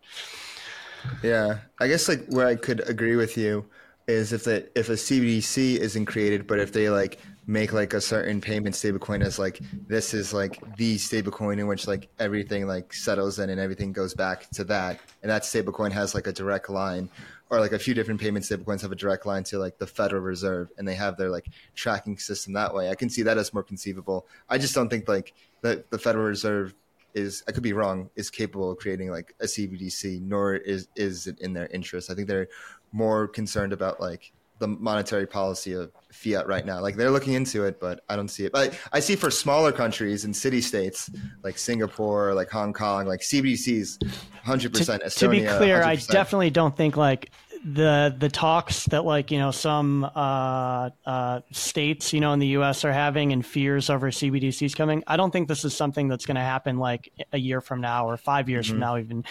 Yeah, 1.24 1.60
I 1.80 1.88
guess 1.88 2.08
like 2.08 2.26
where 2.28 2.48
I 2.48 2.56
could 2.56 2.88
agree 2.90 3.16
with 3.16 3.38
you 3.38 3.66
is 4.08 4.34
if 4.34 4.44
the 4.44 4.70
if 4.78 4.90
a 4.90 4.94
CBDC 4.94 5.78
isn't 5.78 6.06
created, 6.06 6.48
but 6.48 6.60
if 6.60 6.72
they 6.72 6.90
like 6.90 7.20
make 7.48 7.74
like 7.74 7.94
a 7.94 8.02
certain 8.02 8.40
payment 8.42 8.76
stablecoin 8.76 9.24
as 9.24 9.40
like 9.40 9.60
this 9.88 10.14
is 10.14 10.34
like 10.34 10.60
the 10.78 10.98
stablecoin 10.98 11.60
in 11.60 11.68
which 11.68 11.88
like 11.88 12.08
everything 12.20 12.68
like 12.68 12.94
settles 12.94 13.40
in 13.40 13.50
and 13.50 13.60
everything 13.60 13.92
goes 13.92 14.14
back 14.14 14.50
to 14.52 14.64
that, 14.64 15.00
and 15.22 15.32
that 15.32 15.44
stablecoin 15.44 15.92
has 15.92 16.14
like 16.16 16.28
a 16.28 16.34
direct 16.34 16.70
line, 16.70 17.10
or 17.50 17.60
like 17.60 17.72
a 17.72 17.80
few 17.80 17.94
different 17.94 18.20
payment 18.20 18.46
stablecoins 18.46 18.82
have 18.82 18.92
a 18.92 18.96
direct 18.96 19.26
line 19.26 19.44
to 19.44 19.60
like 19.60 19.78
the 19.78 19.88
Federal 19.88 20.22
Reserve, 20.22 20.70
and 20.78 20.88
they 20.88 20.96
have 20.96 21.18
their 21.18 21.30
like 21.30 21.48
tracking 21.76 22.18
system 22.18 22.54
that 22.54 22.74
way. 22.74 22.90
I 22.90 22.96
can 22.96 23.10
see 23.10 23.24
that 23.24 23.38
as 23.38 23.54
more 23.54 23.64
conceivable. 23.64 24.28
I 24.50 24.58
just 24.58 24.74
don't 24.74 24.90
think 24.90 25.08
like 25.08 25.34
the 25.62 25.84
the 25.90 26.00
Federal 26.00 26.26
Reserve 26.26 26.74
is 27.14 27.44
I 27.48 27.52
could 27.52 27.64
be 27.64 27.74
wrong 27.74 28.10
is 28.16 28.30
capable 28.30 28.72
of 28.72 28.78
creating 28.78 29.12
like 29.12 29.36
a 29.40 29.46
CBDC, 29.46 30.22
nor 30.22 30.56
is 30.56 30.88
is 30.96 31.28
it 31.28 31.40
in 31.40 31.54
their 31.54 31.68
interest. 31.68 32.10
I 32.10 32.16
think 32.16 32.28
they're 32.28 32.48
more 32.92 33.28
concerned 33.28 33.74
about 33.74 34.00
like 34.00 34.32
the 34.60 34.68
monetary 34.68 35.26
policy 35.26 35.74
of 35.74 35.92
fiat 36.12 36.46
right 36.48 36.66
now. 36.66 36.82
Like 36.82 36.96
they're 36.96 37.12
looking 37.12 37.34
into 37.34 37.64
it, 37.64 37.80
but 37.80 38.04
I 38.10 38.16
don't 38.16 38.28
see 38.28 38.46
it. 38.46 38.52
But 38.52 38.74
I, 38.74 38.98
I 38.98 39.00
see 39.00 39.16
for 39.16 39.32
smaller 39.32 39.72
countries 39.72 40.26
and 40.26 40.36
city 40.36 40.62
states 40.62 41.10
like 41.44 41.58
Singapore, 41.58 42.34
like 42.34 42.50
Hong 42.52 42.74
Kong, 42.74 43.08
like 43.08 43.22
CBDCs, 43.22 44.04
hundred 44.44 44.74
percent. 44.74 45.02
To 45.10 45.30
be 45.30 45.46
clear, 45.46 45.82
100%. 45.82 45.84
I 45.84 45.96
definitely 45.96 46.50
don't 46.50 46.76
think 46.76 46.98
like 46.98 47.32
the 47.64 48.16
the 48.18 48.30
talks 48.30 48.86
that 48.86 49.04
like 49.06 49.32
you 49.32 49.38
know 49.38 49.52
some 49.52 50.04
uh, 50.04 50.90
uh, 51.06 51.42
states 51.52 52.14
you 52.14 52.20
know 52.20 52.34
in 52.34 52.40
the 52.40 52.48
U.S. 52.48 52.86
are 52.86 52.94
having 52.94 53.34
and 53.34 53.46
fears 53.46 53.90
over 53.90 54.12
CBDCs 54.12 54.76
coming. 54.76 55.04
I 55.08 55.18
don't 55.18 55.32
think 55.32 55.48
this 55.48 55.66
is 55.66 55.76
something 55.76 56.08
that's 56.08 56.26
going 56.26 56.36
to 56.36 56.42
happen 56.42 56.78
like 56.78 57.12
a 57.34 57.38
year 57.38 57.62
from 57.62 57.82
now 57.82 58.08
or 58.08 58.18
five 58.18 58.50
years 58.50 58.66
mm-hmm. 58.66 58.74
from 58.74 58.80
now 58.80 58.98
even. 58.98 59.26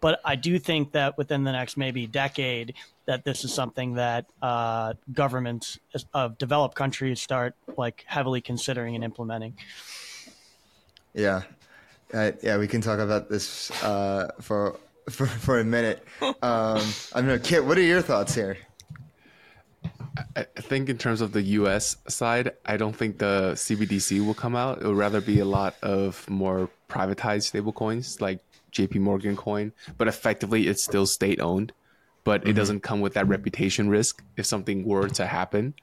But 0.00 0.20
I 0.24 0.36
do 0.36 0.58
think 0.58 0.92
that 0.92 1.16
within 1.16 1.44
the 1.44 1.52
next 1.52 1.78
maybe 1.78 2.06
decade, 2.06 2.74
that 3.06 3.24
this 3.24 3.42
is 3.42 3.54
something 3.54 3.94
that 3.94 4.26
uh, 4.42 4.94
governments 5.12 5.78
of 6.12 6.36
developed 6.36 6.74
countries 6.74 7.20
start 7.20 7.54
like 7.76 8.04
heavily 8.06 8.42
considering 8.42 8.94
and 8.94 9.04
implementing. 9.04 9.54
Yeah, 11.14 11.42
uh, 12.12 12.32
yeah, 12.42 12.58
we 12.58 12.68
can 12.68 12.80
talk 12.80 12.98
about 12.98 13.30
this 13.30 13.70
uh, 13.82 14.28
for 14.40 14.76
for 15.10 15.26
for 15.26 15.58
a 15.58 15.64
minute. 15.64 16.04
Um, 16.20 16.82
I'm 17.12 17.26
gonna 17.26 17.38
Kit. 17.38 17.64
What 17.64 17.78
are 17.78 17.82
your 17.82 18.02
thoughts 18.02 18.34
here? 18.34 18.58
I 20.36 20.44
think 20.56 20.88
in 20.88 20.98
terms 20.98 21.20
of 21.20 21.32
the 21.32 21.42
U.S. 21.42 21.96
side, 22.06 22.52
I 22.64 22.76
don't 22.76 22.94
think 22.94 23.18
the 23.18 23.52
CBDC 23.54 24.24
will 24.24 24.34
come 24.34 24.54
out. 24.54 24.80
It 24.80 24.86
would 24.86 24.96
rather 24.96 25.20
be 25.20 25.40
a 25.40 25.44
lot 25.44 25.74
of 25.82 26.28
more 26.30 26.70
privatized 26.88 27.50
stablecoins 27.50 28.20
like 28.20 28.40
JP 28.72 29.00
Morgan 29.00 29.36
coin, 29.36 29.72
but 29.98 30.06
effectively 30.06 30.68
it's 30.68 30.84
still 30.84 31.06
state 31.06 31.40
owned. 31.40 31.72
But 32.22 32.42
mm-hmm. 32.42 32.50
it 32.50 32.52
doesn't 32.54 32.80
come 32.80 33.00
with 33.00 33.14
that 33.14 33.26
reputation 33.26 33.88
risk 33.88 34.22
if 34.36 34.46
something 34.46 34.84
were 34.84 35.08
to 35.08 35.26
happen, 35.26 35.74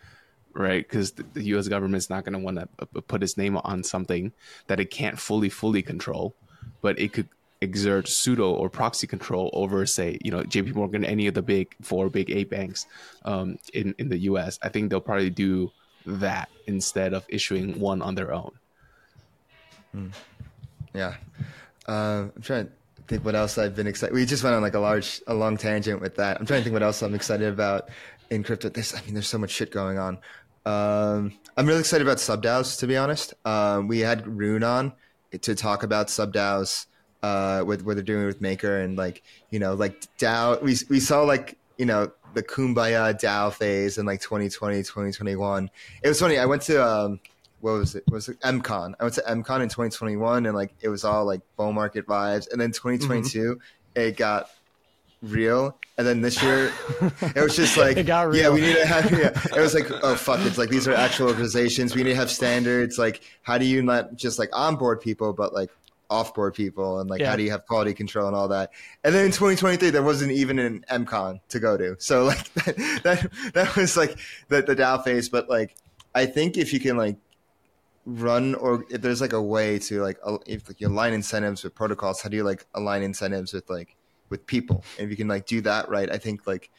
right? 0.53 0.88
Because 0.88 1.11
the 1.11 1.43
U.S. 1.43 1.68
government's 1.68 2.10
not 2.10 2.23
going 2.23 2.34
to 2.34 2.39
want 2.39 2.57
to 2.57 3.02
put 3.02 3.23
its 3.23 3.38
name 3.38 3.57
on 3.57 3.84
something 3.84 4.31
that 4.68 4.80
it 4.80 4.91
can't 4.91 5.19
fully 5.19 5.49
fully 5.49 5.81
control, 5.81 6.35
but 6.81 6.98
it 6.99 7.14
could 7.14 7.27
exert 7.61 8.07
pseudo 8.07 8.51
or 8.51 8.69
proxy 8.69 9.07
control 9.07 9.49
over, 9.53 9.85
say, 9.85 10.17
you 10.23 10.31
know, 10.31 10.41
JP 10.41 10.75
Morgan, 10.75 11.05
any 11.05 11.27
of 11.27 11.33
the 11.33 11.41
big 11.41 11.75
four, 11.81 12.09
big 12.09 12.31
eight 12.31 12.49
banks 12.49 12.88
um, 13.25 13.57
in 13.73 13.95
in 13.97 14.09
the 14.09 14.17
U.S. 14.19 14.59
I 14.61 14.69
think 14.69 14.89
they'll 14.89 14.99
probably 14.99 15.29
do 15.29 15.71
that 16.05 16.49
instead 16.67 17.13
of 17.13 17.25
issuing 17.29 17.79
one 17.79 18.01
on 18.01 18.15
their 18.15 18.33
own. 18.33 18.51
Mm. 19.95 20.11
Yeah, 20.93 21.15
uh, 21.88 22.27
I'm 22.35 22.41
trying 22.41 22.65
to 22.65 22.71
think 23.07 23.23
what 23.23 23.35
else 23.35 23.57
I've 23.57 23.75
been 23.75 23.88
excited. 23.88 24.13
We 24.13 24.25
just 24.25 24.43
went 24.43 24.55
on 24.55 24.61
like 24.61 24.73
a 24.73 24.79
large, 24.79 25.21
a 25.27 25.33
long 25.33 25.57
tangent 25.57 26.01
with 26.01 26.15
that. 26.15 26.39
I'm 26.39 26.45
trying 26.45 26.61
to 26.61 26.63
think 26.63 26.73
what 26.73 26.83
else 26.83 27.01
I'm 27.01 27.13
excited 27.13 27.47
about 27.47 27.89
in 28.29 28.43
crypto. 28.43 28.69
This, 28.69 28.95
I 28.95 29.01
mean, 29.03 29.13
there's 29.13 29.27
so 29.27 29.38
much 29.38 29.51
shit 29.51 29.71
going 29.71 29.99
on. 29.99 30.17
Um, 30.65 31.33
I'm 31.57 31.65
really 31.65 31.79
excited 31.79 32.05
about 32.05 32.17
subDAOs, 32.17 32.79
to 32.79 32.88
be 32.88 32.97
honest. 32.97 33.33
Um, 33.45 33.88
we 33.88 33.99
had 33.99 34.27
Rune 34.27 34.63
on 34.63 34.93
to 35.41 35.55
talk 35.55 35.83
about 35.83 36.07
subDAOs 36.07 36.88
uh, 37.23 37.64
with 37.65 37.84
what 37.84 37.95
they're 37.95 38.03
doing 38.03 38.26
with 38.26 38.41
Maker 38.41 38.80
and 38.80 38.98
like 38.98 39.23
you 39.49 39.60
know 39.60 39.73
like 39.73 40.02
DAO. 40.18 40.61
We 40.61 40.76
we 40.89 40.99
saw 40.99 41.23
like 41.23 41.57
you 41.77 41.85
know 41.85 42.11
the 42.34 42.43
Kumbaya 42.43 43.14
DAO 43.19 43.53
phase 43.53 43.98
in 43.98 44.06
like 44.06 44.22
2020, 44.22 44.77
2021. 44.77 45.69
It 46.03 46.07
was 46.07 46.19
funny. 46.19 46.38
I 46.38 46.45
went 46.45 46.61
to 46.64 46.85
um, 46.85 47.19
what 47.61 47.73
was 47.73 47.95
it? 47.95 48.03
was 48.10 48.30
it 48.30 48.39
MCon? 48.41 48.93
I 48.99 49.03
went 49.03 49.15
to 49.15 49.22
MCon 49.22 49.61
in 49.61 49.69
2021 49.69 50.45
and 50.45 50.56
like 50.56 50.73
it 50.81 50.89
was 50.89 51.03
all 51.03 51.26
like 51.26 51.41
bull 51.56 51.72
market 51.73 52.07
vibes. 52.07 52.52
And 52.52 52.60
then 52.60 52.72
2022, 52.72 53.39
mm-hmm. 53.39 53.61
it 53.95 54.18
got 54.18 54.49
real. 55.22 55.77
And 55.98 56.07
then 56.07 56.22
this 56.22 56.41
year, 56.41 56.72
it 57.22 57.41
was 57.41 57.56
just 57.56 57.77
like, 57.77 58.07
yeah, 58.07 58.26
we 58.26 58.61
need 58.61 58.76
to 58.76 58.85
have, 58.85 59.11
yeah. 59.11 59.30
It 59.56 59.61
was 59.61 59.76
like, 59.76 59.89
oh, 60.03 60.15
fuck. 60.15 60.39
It's 60.41 60.57
like, 60.57 60.69
these 60.69 60.88
are 60.88 60.93
actual 60.93 61.27
organizations. 61.27 61.95
We 61.95 62.03
need 62.03 62.11
to 62.11 62.15
have 62.15 62.31
standards. 62.31 62.98
Like, 62.98 63.22
how 63.43 63.57
do 63.57 63.65
you 63.65 63.84
not 63.84 64.15
just 64.15 64.39
like 64.39 64.49
onboard 64.53 65.02
people, 65.02 65.34
but 65.34 65.53
like 65.53 65.69
offboard 66.11 66.53
people 66.53 66.99
and 66.99 67.09
like 67.09 67.21
yeah. 67.21 67.29
how 67.29 67.35
do 67.35 67.43
you 67.43 67.49
have 67.49 67.65
quality 67.65 67.93
control 67.93 68.27
and 68.27 68.35
all 68.35 68.49
that. 68.49 68.71
And 69.03 69.15
then 69.15 69.25
in 69.25 69.31
2023 69.31 69.89
there 69.89 70.03
wasn't 70.03 70.31
even 70.31 70.59
an 70.59 70.85
mcon 70.91 71.39
to 71.49 71.59
go 71.59 71.77
to. 71.77 71.95
So 71.99 72.25
like 72.25 72.53
that 72.53 73.01
that, 73.03 73.53
that 73.53 73.75
was 73.75 73.95
like 73.95 74.19
the, 74.49 74.61
the 74.61 74.75
dao 74.75 75.03
phase. 75.03 75.29
But 75.29 75.49
like 75.49 75.75
i 76.13 76.25
think 76.25 76.57
if 76.57 76.73
you 76.73 76.79
can 76.79 76.97
like 76.97 77.15
run 78.05 78.53
or 78.55 78.83
if 78.89 79.01
there's 79.01 79.21
like 79.21 79.33
a 79.33 79.41
way 79.41 79.79
to 79.79 80.01
like 80.01 80.19
if 80.45 80.67
like 80.67 80.81
you 80.81 80.88
align 80.88 81.13
incentives 81.13 81.63
with 81.63 81.73
protocols 81.73 82.21
how 82.21 82.29
do 82.29 82.35
you 82.35 82.43
like 82.43 82.65
align 82.73 83.03
incentives 83.03 83.53
with 83.53 83.69
like 83.69 83.95
with 84.29 84.45
people? 84.45 84.83
And 84.97 85.05
if 85.05 85.11
you 85.11 85.17
can 85.17 85.27
like 85.27 85.45
do 85.45 85.61
that 85.61 85.89
right 85.89 86.09
i 86.11 86.17
think 86.17 86.47
like 86.47 86.69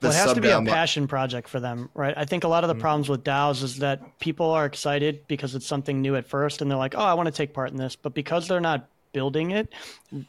well, 0.00 0.12
it 0.12 0.16
has 0.16 0.32
to 0.34 0.40
be 0.40 0.50
a 0.50 0.62
passion 0.62 1.08
project 1.08 1.48
for 1.48 1.60
them, 1.60 1.90
right? 1.94 2.14
I 2.16 2.24
think 2.24 2.44
a 2.44 2.48
lot 2.48 2.64
of 2.64 2.68
the 2.68 2.74
mm-hmm. 2.74 2.82
problems 2.82 3.08
with 3.08 3.24
DAOs 3.24 3.62
is 3.62 3.78
that 3.78 4.18
people 4.20 4.50
are 4.50 4.64
excited 4.64 5.26
because 5.26 5.54
it's 5.54 5.66
something 5.66 6.00
new 6.00 6.14
at 6.16 6.26
first, 6.26 6.62
and 6.62 6.70
they're 6.70 6.78
like, 6.78 6.94
"Oh, 6.96 7.02
I 7.02 7.14
want 7.14 7.26
to 7.26 7.32
take 7.32 7.52
part 7.52 7.70
in 7.70 7.76
this," 7.76 7.96
but 7.96 8.14
because 8.14 8.46
they're 8.46 8.60
not 8.60 8.88
building 9.12 9.50
it, 9.50 9.72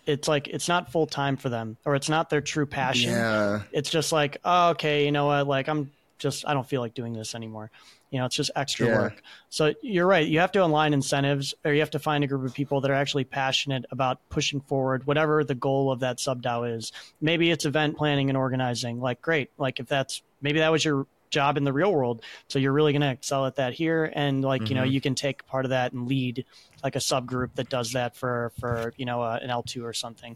it's 0.05 0.27
like 0.27 0.47
it's 0.47 0.67
not 0.67 0.91
full 0.91 1.05
time 1.05 1.37
for 1.37 1.49
them, 1.49 1.77
or 1.85 1.95
it's 1.95 2.09
not 2.09 2.29
their 2.29 2.41
true 2.41 2.65
passion. 2.65 3.11
Yeah. 3.11 3.61
It's 3.71 3.89
just 3.89 4.11
like, 4.11 4.37
oh, 4.43 4.69
okay, 4.69 5.05
you 5.05 5.11
know 5.11 5.27
what? 5.27 5.47
Like, 5.47 5.69
I'm 5.69 5.91
just 6.17 6.47
I 6.47 6.53
don't 6.53 6.67
feel 6.67 6.81
like 6.81 6.93
doing 6.93 7.13
this 7.13 7.35
anymore. 7.35 7.69
You 8.11 8.19
know, 8.19 8.25
it's 8.25 8.35
just 8.35 8.51
extra 8.55 8.87
yeah. 8.87 8.97
work. 8.97 9.21
So 9.49 9.73
you're 9.81 10.07
right. 10.07 10.27
You 10.27 10.39
have 10.39 10.51
to 10.53 10.63
align 10.63 10.93
incentives, 10.93 11.53
or 11.63 11.73
you 11.73 11.79
have 11.81 11.91
to 11.91 11.99
find 11.99 12.23
a 12.23 12.27
group 12.27 12.45
of 12.45 12.53
people 12.53 12.81
that 12.81 12.91
are 12.91 12.95
actually 12.95 13.25
passionate 13.25 13.85
about 13.91 14.19
pushing 14.29 14.61
forward 14.61 15.05
whatever 15.05 15.43
the 15.43 15.55
goal 15.55 15.91
of 15.91 15.99
that 15.99 16.19
sub 16.19 16.41
DAO 16.41 16.75
is. 16.75 16.91
Maybe 17.21 17.51
it's 17.51 17.65
event 17.65 17.97
planning 17.97 18.29
and 18.29 18.37
organizing. 18.37 18.99
Like, 18.99 19.21
great. 19.21 19.51
Like 19.57 19.79
if 19.79 19.87
that's 19.87 20.23
maybe 20.41 20.59
that 20.59 20.71
was 20.71 20.83
your 20.83 21.05
job 21.29 21.57
in 21.57 21.63
the 21.63 21.73
real 21.73 21.93
world, 21.93 22.23
so 22.47 22.57
you're 22.59 22.73
really 22.73 22.91
going 22.91 23.01
to 23.01 23.11
excel 23.11 23.45
at 23.45 23.55
that 23.57 23.73
here, 23.73 24.11
and 24.15 24.43
like 24.43 24.61
mm-hmm. 24.61 24.69
you 24.69 24.75
know, 24.75 24.83
mm-hmm. 24.83 24.91
you 24.91 25.01
can 25.01 25.15
take 25.15 25.45
part 25.45 25.65
of 25.65 25.69
that 25.69 25.93
and 25.93 26.07
lead 26.07 26.45
like 26.83 26.95
a 26.95 26.99
subgroup 26.99 27.53
that 27.55 27.69
does 27.69 27.93
that 27.93 28.15
for 28.15 28.51
for 28.59 28.93
you 28.97 29.05
know 29.05 29.21
uh, 29.21 29.39
an 29.41 29.49
L2 29.49 29.83
or 29.83 29.93
something. 29.93 30.35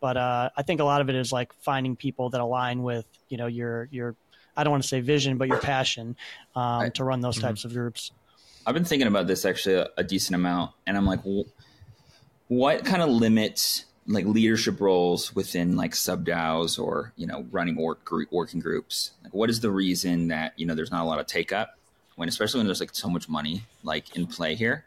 But 0.00 0.16
uh, 0.16 0.50
I 0.56 0.62
think 0.62 0.80
a 0.80 0.84
lot 0.84 1.00
of 1.00 1.08
it 1.08 1.14
is 1.14 1.32
like 1.32 1.52
finding 1.54 1.94
people 1.94 2.30
that 2.30 2.40
align 2.40 2.82
with 2.82 3.06
you 3.28 3.36
know 3.36 3.46
your 3.46 3.88
your 3.90 4.16
I 4.56 4.64
don't 4.64 4.70
want 4.70 4.82
to 4.82 4.88
say 4.88 5.00
vision, 5.00 5.38
but 5.38 5.48
your 5.48 5.58
passion 5.58 6.16
um, 6.54 6.62
I, 6.64 6.88
to 6.90 7.04
run 7.04 7.20
those 7.20 7.36
mm-hmm. 7.36 7.48
types 7.48 7.64
of 7.64 7.72
groups. 7.72 8.12
I've 8.66 8.74
been 8.74 8.84
thinking 8.84 9.08
about 9.08 9.26
this 9.26 9.44
actually 9.44 9.76
a, 9.76 9.88
a 9.96 10.04
decent 10.04 10.34
amount, 10.34 10.72
and 10.86 10.96
I'm 10.96 11.06
like, 11.06 11.20
what 12.48 12.84
kind 12.84 13.02
of 13.02 13.08
limits 13.08 13.86
like 14.06 14.26
leadership 14.26 14.80
roles 14.80 15.34
within 15.34 15.76
like 15.76 15.92
subDAOs 15.92 16.78
or 16.78 17.12
you 17.16 17.26
know 17.26 17.46
running 17.50 17.76
work 17.76 18.08
working 18.30 18.60
groups? 18.60 19.12
Like, 19.24 19.34
what 19.34 19.50
is 19.50 19.60
the 19.60 19.70
reason 19.70 20.28
that 20.28 20.52
you 20.56 20.66
know 20.66 20.74
there's 20.74 20.90
not 20.90 21.02
a 21.02 21.06
lot 21.06 21.18
of 21.18 21.26
take 21.26 21.52
up 21.52 21.78
when, 22.16 22.28
especially 22.28 22.58
when 22.58 22.66
there's 22.66 22.80
like 22.80 22.94
so 22.94 23.08
much 23.08 23.28
money 23.28 23.64
like 23.82 24.16
in 24.16 24.26
play 24.26 24.54
here, 24.54 24.84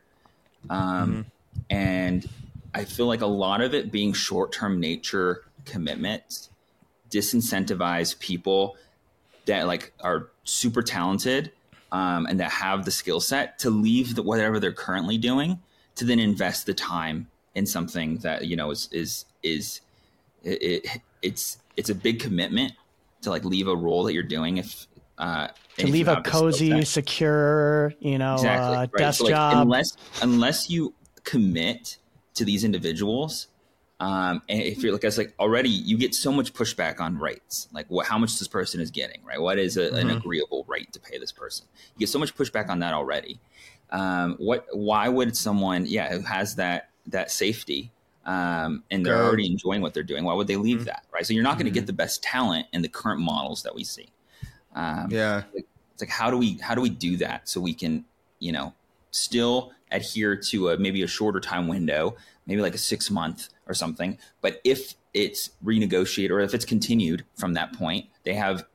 um, 0.69 0.79
mm-hmm. 0.79 1.21
and 1.69 2.29
I 2.73 2.85
feel 2.85 3.07
like 3.07 3.21
a 3.21 3.27
lot 3.27 3.61
of 3.61 3.73
it 3.73 3.91
being 3.91 4.13
short 4.13 4.51
term 4.51 4.79
nature 4.79 5.43
commitments 5.65 6.49
disincentivize 7.09 8.17
people 8.19 8.77
that 9.45 9.67
like 9.67 9.93
are 10.01 10.29
super 10.43 10.81
talented 10.81 11.51
um, 11.91 12.25
and 12.25 12.39
that 12.39 12.51
have 12.51 12.85
the 12.85 12.91
skill 12.91 13.19
set 13.19 13.59
to 13.59 13.69
leave 13.69 14.15
the, 14.15 14.23
whatever 14.23 14.59
they're 14.59 14.73
currently 14.73 15.17
doing 15.17 15.59
to 15.95 16.05
then 16.05 16.19
invest 16.19 16.65
the 16.65 16.73
time 16.73 17.27
in 17.53 17.65
something 17.65 18.17
that 18.17 18.45
you 18.45 18.55
know 18.55 18.71
is 18.71 18.89
is 18.91 19.25
is 19.43 19.81
it, 20.43 20.61
it, 20.61 21.01
it's 21.21 21.57
it's 21.77 21.89
a 21.89 21.95
big 21.95 22.19
commitment 22.19 22.73
to 23.21 23.29
like 23.29 23.45
leave 23.45 23.67
a 23.67 23.75
role 23.75 24.03
that 24.03 24.13
you're 24.13 24.23
doing 24.23 24.57
if 24.57 24.87
uh, 25.17 25.47
to 25.77 25.87
leave 25.87 26.07
a 26.07 26.21
cozy, 26.21 26.83
secure, 26.83 27.93
you 27.99 28.17
know, 28.17 28.35
exactly, 28.35 28.75
uh, 28.75 28.79
right? 28.79 28.93
desk 28.93 29.19
so, 29.19 29.23
like, 29.25 29.33
job. 29.33 29.57
Unless 29.57 29.97
unless 30.21 30.69
you 30.69 30.93
commit 31.23 31.97
to 32.33 32.45
these 32.45 32.63
individuals, 32.63 33.47
Um, 33.99 34.41
and 34.49 34.61
if 34.61 34.83
you're 34.83 34.91
like, 34.91 35.05
I 35.05 35.07
was 35.07 35.17
like 35.17 35.33
already, 35.39 35.69
you 35.69 35.97
get 35.97 36.13
so 36.13 36.31
much 36.31 36.53
pushback 36.53 36.99
on 36.99 37.17
rates. 37.17 37.67
Like, 37.71 37.87
what, 37.89 38.05
how 38.05 38.17
much 38.17 38.37
this 38.39 38.47
person 38.47 38.81
is 38.81 38.91
getting, 38.91 39.23
right? 39.23 39.39
What 39.39 39.57
is 39.57 39.77
a, 39.77 39.87
mm-hmm. 39.87 39.95
an 39.95 40.09
agreeable 40.09 40.65
rate 40.67 40.91
to 40.93 40.99
pay 40.99 41.17
this 41.17 41.31
person? 41.31 41.65
You 41.95 41.99
get 41.99 42.09
so 42.09 42.19
much 42.19 42.35
pushback 42.35 42.69
on 42.69 42.79
that 42.79 42.93
already. 42.93 43.39
Um, 43.91 44.35
what? 44.37 44.65
Why 44.73 45.07
would 45.07 45.37
someone, 45.37 45.85
yeah, 45.85 46.11
who 46.11 46.21
has 46.21 46.55
that 46.55 46.89
that 47.07 47.31
safety, 47.31 47.91
um, 48.25 48.83
and 48.89 49.05
they're 49.05 49.23
already 49.23 49.45
enjoying 49.45 49.81
what 49.81 49.93
they're 49.93 50.03
doing, 50.03 50.23
why 50.23 50.33
would 50.33 50.47
they 50.47 50.55
leave 50.55 50.77
mm-hmm. 50.77 50.85
that, 50.85 51.05
right? 51.13 51.25
So 51.25 51.33
you're 51.33 51.43
not 51.43 51.53
going 51.53 51.65
to 51.65 51.69
mm-hmm. 51.69 51.75
get 51.75 51.87
the 51.87 51.93
best 51.93 52.23
talent 52.23 52.67
in 52.73 52.81
the 52.81 52.89
current 52.89 53.21
models 53.21 53.63
that 53.63 53.75
we 53.75 53.83
see. 53.83 54.09
Um, 54.73 55.07
yeah, 55.09 55.43
it's 55.53 56.01
like 56.01 56.09
how 56.09 56.29
do 56.29 56.37
we 56.37 56.57
how 56.57 56.75
do 56.75 56.81
we 56.81 56.89
do 56.89 57.17
that 57.17 57.47
so 57.47 57.61
we 57.61 57.73
can 57.73 58.03
you 58.39 58.51
know 58.51 58.73
still 59.11 59.71
adhere 59.91 60.35
to 60.35 60.69
a 60.69 60.77
maybe 60.77 61.01
a 61.03 61.07
shorter 61.07 61.39
time 61.39 61.67
window, 61.67 62.17
maybe 62.45 62.61
like 62.61 62.75
a 62.75 62.79
six 62.79 63.09
month 63.09 63.49
or 63.67 63.73
something. 63.73 64.17
But 64.41 64.61
if 64.63 64.95
it's 65.13 65.51
renegotiated 65.63 66.29
or 66.29 66.39
if 66.39 66.53
it's 66.53 66.65
continued 66.65 67.25
from 67.35 67.53
that 67.53 67.73
point, 67.73 68.07
they 68.23 68.33
have 68.33 68.65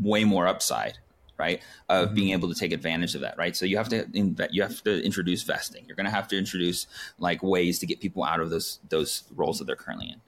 way 0.00 0.24
more 0.24 0.46
upside, 0.46 0.98
right? 1.38 1.60
Of 1.88 2.06
mm-hmm. 2.06 2.14
being 2.14 2.30
able 2.30 2.48
to 2.48 2.54
take 2.54 2.72
advantage 2.72 3.14
of 3.14 3.22
that, 3.22 3.36
right? 3.36 3.56
So 3.56 3.66
you 3.66 3.76
have 3.76 3.88
to 3.90 4.06
you 4.12 4.62
have 4.62 4.82
to 4.84 5.04
introduce 5.04 5.42
vesting. 5.42 5.84
You're 5.86 5.96
going 5.96 6.06
to 6.06 6.12
have 6.12 6.28
to 6.28 6.38
introduce 6.38 6.86
like 7.18 7.42
ways 7.42 7.78
to 7.80 7.86
get 7.86 8.00
people 8.00 8.24
out 8.24 8.40
of 8.40 8.50
those 8.50 8.78
those 8.88 9.24
roles 9.34 9.58
that 9.58 9.64
they're 9.66 9.76
currently 9.76 10.10
in. 10.10 10.20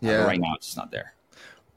Yeah, 0.00 0.22
uh, 0.22 0.26
right 0.26 0.40
now 0.40 0.54
it's 0.56 0.66
just 0.66 0.76
not 0.76 0.90
there. 0.90 1.14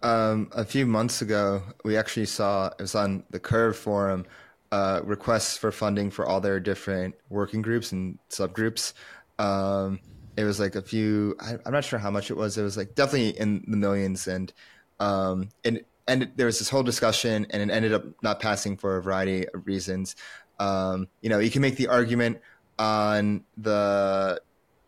Um, 0.01 0.49
a 0.51 0.65
few 0.65 0.85
months 0.85 1.21
ago, 1.21 1.63
we 1.85 1.95
actually 1.95 2.25
saw 2.25 2.67
it 2.67 2.81
was 2.81 2.95
on 2.95 3.23
the 3.29 3.39
Curve 3.39 3.77
forum 3.77 4.25
uh, 4.71 5.01
requests 5.03 5.57
for 5.57 5.71
funding 5.71 6.09
for 6.09 6.25
all 6.25 6.41
their 6.41 6.59
different 6.59 7.15
working 7.29 7.61
groups 7.61 7.91
and 7.91 8.17
subgroups. 8.29 8.93
Um, 9.39 9.99
it 10.35 10.43
was 10.43 10.59
like 10.59 10.75
a 10.75 10.81
few. 10.81 11.35
I, 11.39 11.53
am 11.65 11.73
not 11.73 11.83
sure 11.83 11.99
how 11.99 12.11
much 12.11 12.31
it 12.31 12.37
was. 12.37 12.57
It 12.57 12.63
was 12.63 12.77
like 12.77 12.95
definitely 12.95 13.39
in 13.39 13.63
the 13.67 13.77
millions, 13.77 14.27
and 14.27 14.51
um, 14.99 15.49
and 15.63 15.83
and 16.07 16.31
there 16.35 16.45
was 16.45 16.59
this 16.59 16.69
whole 16.69 16.83
discussion, 16.83 17.47
and 17.49 17.61
it 17.61 17.73
ended 17.73 17.93
up 17.93 18.03
not 18.21 18.39
passing 18.39 18.77
for 18.77 18.97
a 18.97 19.01
variety 19.01 19.47
of 19.47 19.65
reasons. 19.65 20.15
Um, 20.59 21.07
you 21.21 21.29
know, 21.29 21.39
you 21.39 21.51
can 21.51 21.61
make 21.61 21.75
the 21.75 21.87
argument 21.87 22.41
on 22.79 23.43
the 23.57 24.41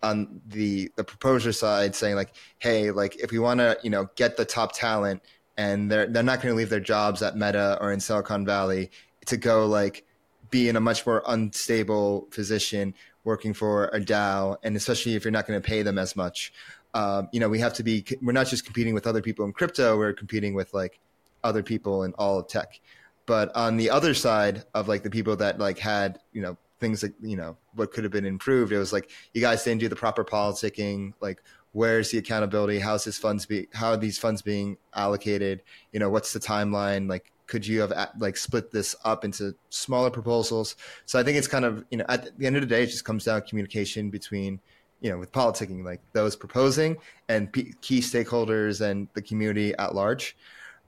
on 0.03 0.41
the 0.47 0.91
the 0.95 1.03
proposer 1.03 1.51
side 1.51 1.95
saying 1.95 2.15
like, 2.15 2.33
hey, 2.59 2.91
like 2.91 3.15
if 3.17 3.31
we 3.31 3.39
want 3.39 3.59
to, 3.59 3.77
you 3.83 3.89
know, 3.89 4.09
get 4.15 4.37
the 4.37 4.45
top 4.45 4.73
talent 4.73 5.21
and 5.57 5.91
they're 5.91 6.07
they're 6.07 6.23
not 6.23 6.41
going 6.41 6.53
to 6.53 6.57
leave 6.57 6.69
their 6.69 6.79
jobs 6.79 7.21
at 7.21 7.35
Meta 7.35 7.77
or 7.81 7.91
in 7.91 7.99
Silicon 7.99 8.45
Valley 8.45 8.91
to 9.25 9.37
go 9.37 9.65
like 9.65 10.05
be 10.49 10.69
in 10.69 10.75
a 10.75 10.79
much 10.81 11.05
more 11.05 11.23
unstable 11.27 12.21
position 12.31 12.93
working 13.25 13.53
for 13.53 13.85
a 13.87 13.99
DAO, 13.99 14.55
and 14.63 14.77
especially 14.77 15.15
if 15.15 15.25
you're 15.25 15.31
not 15.31 15.45
going 15.45 15.61
to 15.61 15.67
pay 15.67 15.81
them 15.81 15.97
as 15.97 16.15
much. 16.15 16.53
Um, 16.93 17.27
you 17.33 17.41
know, 17.41 17.49
we 17.49 17.59
have 17.59 17.73
to 17.73 17.83
be. 17.83 18.05
We're 18.21 18.31
not 18.31 18.47
just 18.47 18.63
competing 18.63 18.93
with 18.93 19.05
other 19.05 19.21
people 19.21 19.43
in 19.43 19.51
crypto. 19.51 19.97
We're 19.97 20.13
competing 20.13 20.53
with 20.53 20.73
like 20.73 20.99
other 21.43 21.61
people 21.61 22.03
in 22.03 22.13
all 22.13 22.39
of 22.39 22.47
tech. 22.47 22.79
But 23.25 23.53
on 23.55 23.75
the 23.75 23.89
other 23.89 24.13
side 24.13 24.63
of 24.73 24.87
like 24.87 25.03
the 25.03 25.09
people 25.09 25.35
that 25.37 25.59
like 25.59 25.79
had 25.79 26.19
you 26.31 26.41
know 26.41 26.57
things 26.79 27.01
that 27.01 27.13
you 27.21 27.35
know 27.35 27.57
what 27.73 27.91
could 27.91 28.05
have 28.05 28.13
been 28.13 28.25
improved, 28.25 28.71
it 28.71 28.77
was 28.77 28.93
like 28.93 29.09
you 29.33 29.41
guys 29.41 29.63
didn't 29.63 29.81
do 29.81 29.89
the 29.89 29.95
proper 29.95 30.23
politicking. 30.23 31.13
Like, 31.19 31.41
where's 31.73 32.11
the 32.11 32.17
accountability? 32.17 32.79
How's 32.79 33.03
this 33.03 33.17
funds 33.17 33.45
be? 33.45 33.67
How 33.73 33.89
are 33.89 33.97
these 33.97 34.17
funds 34.17 34.41
being 34.41 34.77
allocated? 34.93 35.63
You 35.91 35.99
know, 35.99 36.09
what's 36.09 36.31
the 36.31 36.39
timeline? 36.39 37.09
Like, 37.09 37.31
could 37.47 37.65
you 37.65 37.81
have 37.81 37.93
like 38.19 38.37
split 38.37 38.71
this 38.71 38.95
up 39.03 39.23
into 39.23 39.55
smaller 39.69 40.09
proposals? 40.09 40.75
So 41.05 41.19
i 41.19 41.23
think 41.23 41.37
it's 41.37 41.47
kind 41.47 41.65
of 41.65 41.83
you 41.91 41.97
know 41.97 42.05
at 42.09 42.37
the 42.37 42.45
end 42.45 42.55
of 42.55 42.61
the 42.61 42.67
day 42.67 42.83
it 42.83 42.87
just 42.87 43.05
comes 43.05 43.25
down 43.25 43.41
to 43.41 43.47
communication 43.47 44.09
between 44.09 44.59
you 45.01 45.09
know 45.09 45.17
with 45.17 45.31
politicking 45.31 45.83
like 45.83 46.01
those 46.13 46.35
proposing 46.35 46.97
and 47.29 47.51
p- 47.51 47.73
key 47.81 47.99
stakeholders 47.99 48.81
and 48.81 49.07
the 49.13 49.21
community 49.21 49.73
at 49.75 49.95
large. 49.95 50.35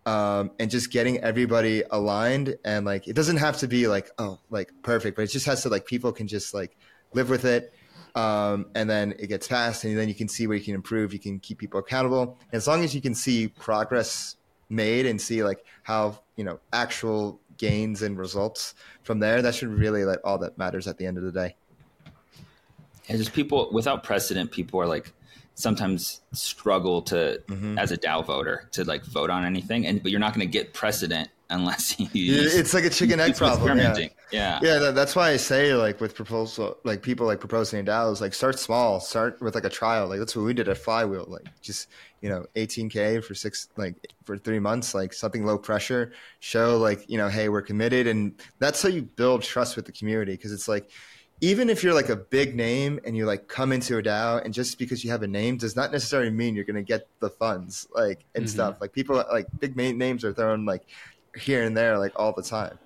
Um, 0.06 0.52
and 0.58 0.72
just 0.72 0.90
getting 0.90 1.18
everybody 1.18 1.84
aligned 1.92 2.56
and 2.64 2.86
like 2.86 3.10
it 3.10 3.14
doesn't 3.14 3.38
have 3.38 3.58
to 3.58 3.68
be 3.68 3.90
like 3.90 4.10
oh 4.18 4.40
like 4.50 4.72
perfect 4.82 5.18
but 5.18 5.24
it 5.24 5.28
just 5.28 5.46
has 5.48 5.64
to 5.64 5.70
like 5.70 5.86
people 5.86 6.14
can 6.14 6.30
just 6.30 6.54
like 6.54 6.78
live 7.14 7.30
with 7.30 7.44
it. 7.44 7.74
Um, 8.16 8.68
and 8.74 8.90
then 8.90 9.14
it 9.20 9.28
gets 9.28 9.48
passed 9.48 9.84
and 9.84 9.98
then 9.98 10.08
you 10.08 10.16
can 10.16 10.28
see 10.28 10.48
where 10.48 10.58
you 10.58 10.64
can 10.64 10.76
improve. 10.76 11.14
You 11.14 11.20
can 11.20 11.40
keep 11.40 11.60
people 11.60 11.80
accountable. 11.80 12.38
And 12.52 12.58
as 12.58 12.68
long 12.68 12.84
as 12.84 12.96
you 12.96 13.02
can 13.02 13.14
see 13.14 13.50
progress 13.50 14.37
made 14.70 15.06
and 15.06 15.20
see 15.20 15.44
like 15.44 15.64
how 15.84 16.20
you 16.36 16.44
know 16.44 16.60
actual 16.74 17.40
gains 17.58 18.02
and 18.02 18.18
results 18.18 18.76
from 19.04 19.20
there 19.20 19.42
that 19.42 19.56
should 19.56 19.70
really 19.70 20.06
like 20.06 20.20
all 20.24 20.38
that 20.38 20.58
matters 20.58 20.88
at 20.88 20.98
the 20.98 21.06
end 21.06 21.18
of 21.18 21.24
the 21.24 21.32
day. 21.32 21.56
And 23.10 23.18
just 23.18 23.34
people 23.34 23.70
without 23.72 24.04
precedent 24.04 24.52
people 24.52 24.80
are 24.80 24.88
like 24.88 25.12
sometimes 25.56 26.22
struggle 26.34 27.02
to 27.02 27.42
mm-hmm. 27.48 27.80
as 27.80 27.92
a 27.92 27.98
DAO 27.98 28.24
voter 28.26 28.68
to 28.74 28.84
like 28.84 29.04
vote 29.06 29.30
on 29.30 29.44
anything. 29.44 29.88
And 29.88 30.02
but 30.02 30.12
you're 30.12 30.20
not 30.20 30.34
going 30.34 30.46
to 30.46 30.52
get 30.52 30.74
precedent 30.74 31.30
unless 31.50 32.00
you 32.00 32.08
use, 32.12 32.56
it's 32.56 32.74
like 32.74 32.84
a 32.84 32.90
chicken 32.90 33.20
egg 33.20 33.36
problem 33.38 33.78
yeah. 33.78 33.96
Yeah, 34.32 34.60
yeah 34.62 34.80
that, 34.80 34.96
that's 34.96 35.16
why 35.16 35.30
i 35.30 35.38
say 35.38 35.74
like 35.74 36.02
with 36.02 36.14
proposal 36.14 36.78
like 36.84 37.02
people 37.02 37.26
like 37.26 37.40
proposing 37.40 37.86
DAOs 37.86 38.20
like 38.20 38.34
start 38.34 38.60
small 38.60 39.00
start 39.00 39.42
with 39.42 39.56
like 39.56 39.64
a 39.64 39.70
trial. 39.70 40.08
Like 40.08 40.20
that's 40.20 40.36
what 40.36 40.44
we 40.44 40.54
did 40.54 40.68
at 40.68 40.78
flywheel 40.78 41.26
like 41.28 41.46
just 41.62 41.88
you 42.22 42.30
know 42.30 42.46
18k 42.56 43.24
for 43.24 43.36
six 43.36 43.70
like 43.78 43.96
for 44.26 44.38
three 44.38 44.60
months 44.60 44.96
like 44.96 45.14
something 45.14 45.46
low 45.46 45.58
pressure 45.58 46.14
show 46.40 46.78
like 46.78 47.08
you 47.10 47.18
know 47.18 47.28
hey 47.28 47.50
we're 47.50 47.62
committed. 47.62 48.08
And 48.08 48.34
that's 48.60 48.82
how 48.82 48.90
you 48.90 49.04
build 49.04 49.44
trust 49.44 49.76
with 49.76 49.86
the 49.86 49.92
community 49.92 50.34
because 50.34 50.52
it's 50.52 50.68
like 50.68 50.90
even 51.42 51.70
if 51.70 51.84
you're 51.84 51.94
like 51.94 52.10
a 52.10 52.16
big 52.16 52.56
name 52.56 53.00
and 53.06 53.16
you 53.16 53.26
like 53.26 53.48
come 53.48 53.72
into 53.72 53.98
a 53.98 54.04
DAO 54.04 54.44
and 54.44 54.54
just 54.54 54.80
because 54.80 55.04
you 55.04 55.12
have 55.12 55.22
a 55.22 55.28
name 55.28 55.58
does 55.58 55.76
not 55.76 55.92
necessarily 55.92 56.32
mean 56.32 56.56
you're 56.56 56.66
going 56.66 56.76
to 56.76 56.82
get 56.82 57.08
the 57.20 57.30
funds 57.30 57.88
like 57.94 58.26
and 58.34 58.46
mm-hmm. 58.46 58.52
stuff. 58.52 58.82
Like 58.82 58.92
people 58.92 59.24
like 59.32 59.48
big 59.60 59.76
names 59.76 60.24
are 60.24 60.34
thrown 60.34 60.66
like 60.66 60.84
here 61.36 61.64
and 61.64 61.78
there 61.78 62.00
like 62.00 62.14
all 62.16 62.34
the 62.34 62.42
time. 62.42 62.80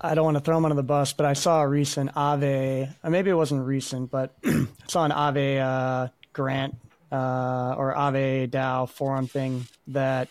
I 0.00 0.14
don't 0.14 0.24
want 0.24 0.36
to 0.36 0.40
throw 0.40 0.56
him 0.56 0.64
under 0.64 0.76
the 0.76 0.82
bus, 0.84 1.12
but 1.12 1.26
I 1.26 1.32
saw 1.32 1.60
a 1.60 1.68
recent 1.68 2.14
Aave, 2.14 2.94
or 3.02 3.10
maybe 3.10 3.30
it 3.30 3.34
wasn't 3.34 3.66
recent, 3.66 4.12
but 4.12 4.32
I 4.44 4.66
saw 4.86 5.04
an 5.04 5.10
Aave 5.10 5.60
uh, 5.60 6.08
grant 6.32 6.76
uh, 7.10 7.74
or 7.76 7.94
Aave 7.94 8.50
DAO 8.50 8.88
forum 8.88 9.26
thing 9.26 9.66
that 9.88 10.28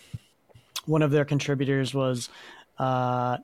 one 0.85 1.01
of 1.01 1.11
their 1.11 1.25
contributors 1.25 1.93
was 1.93 2.29
uh, 2.77 3.37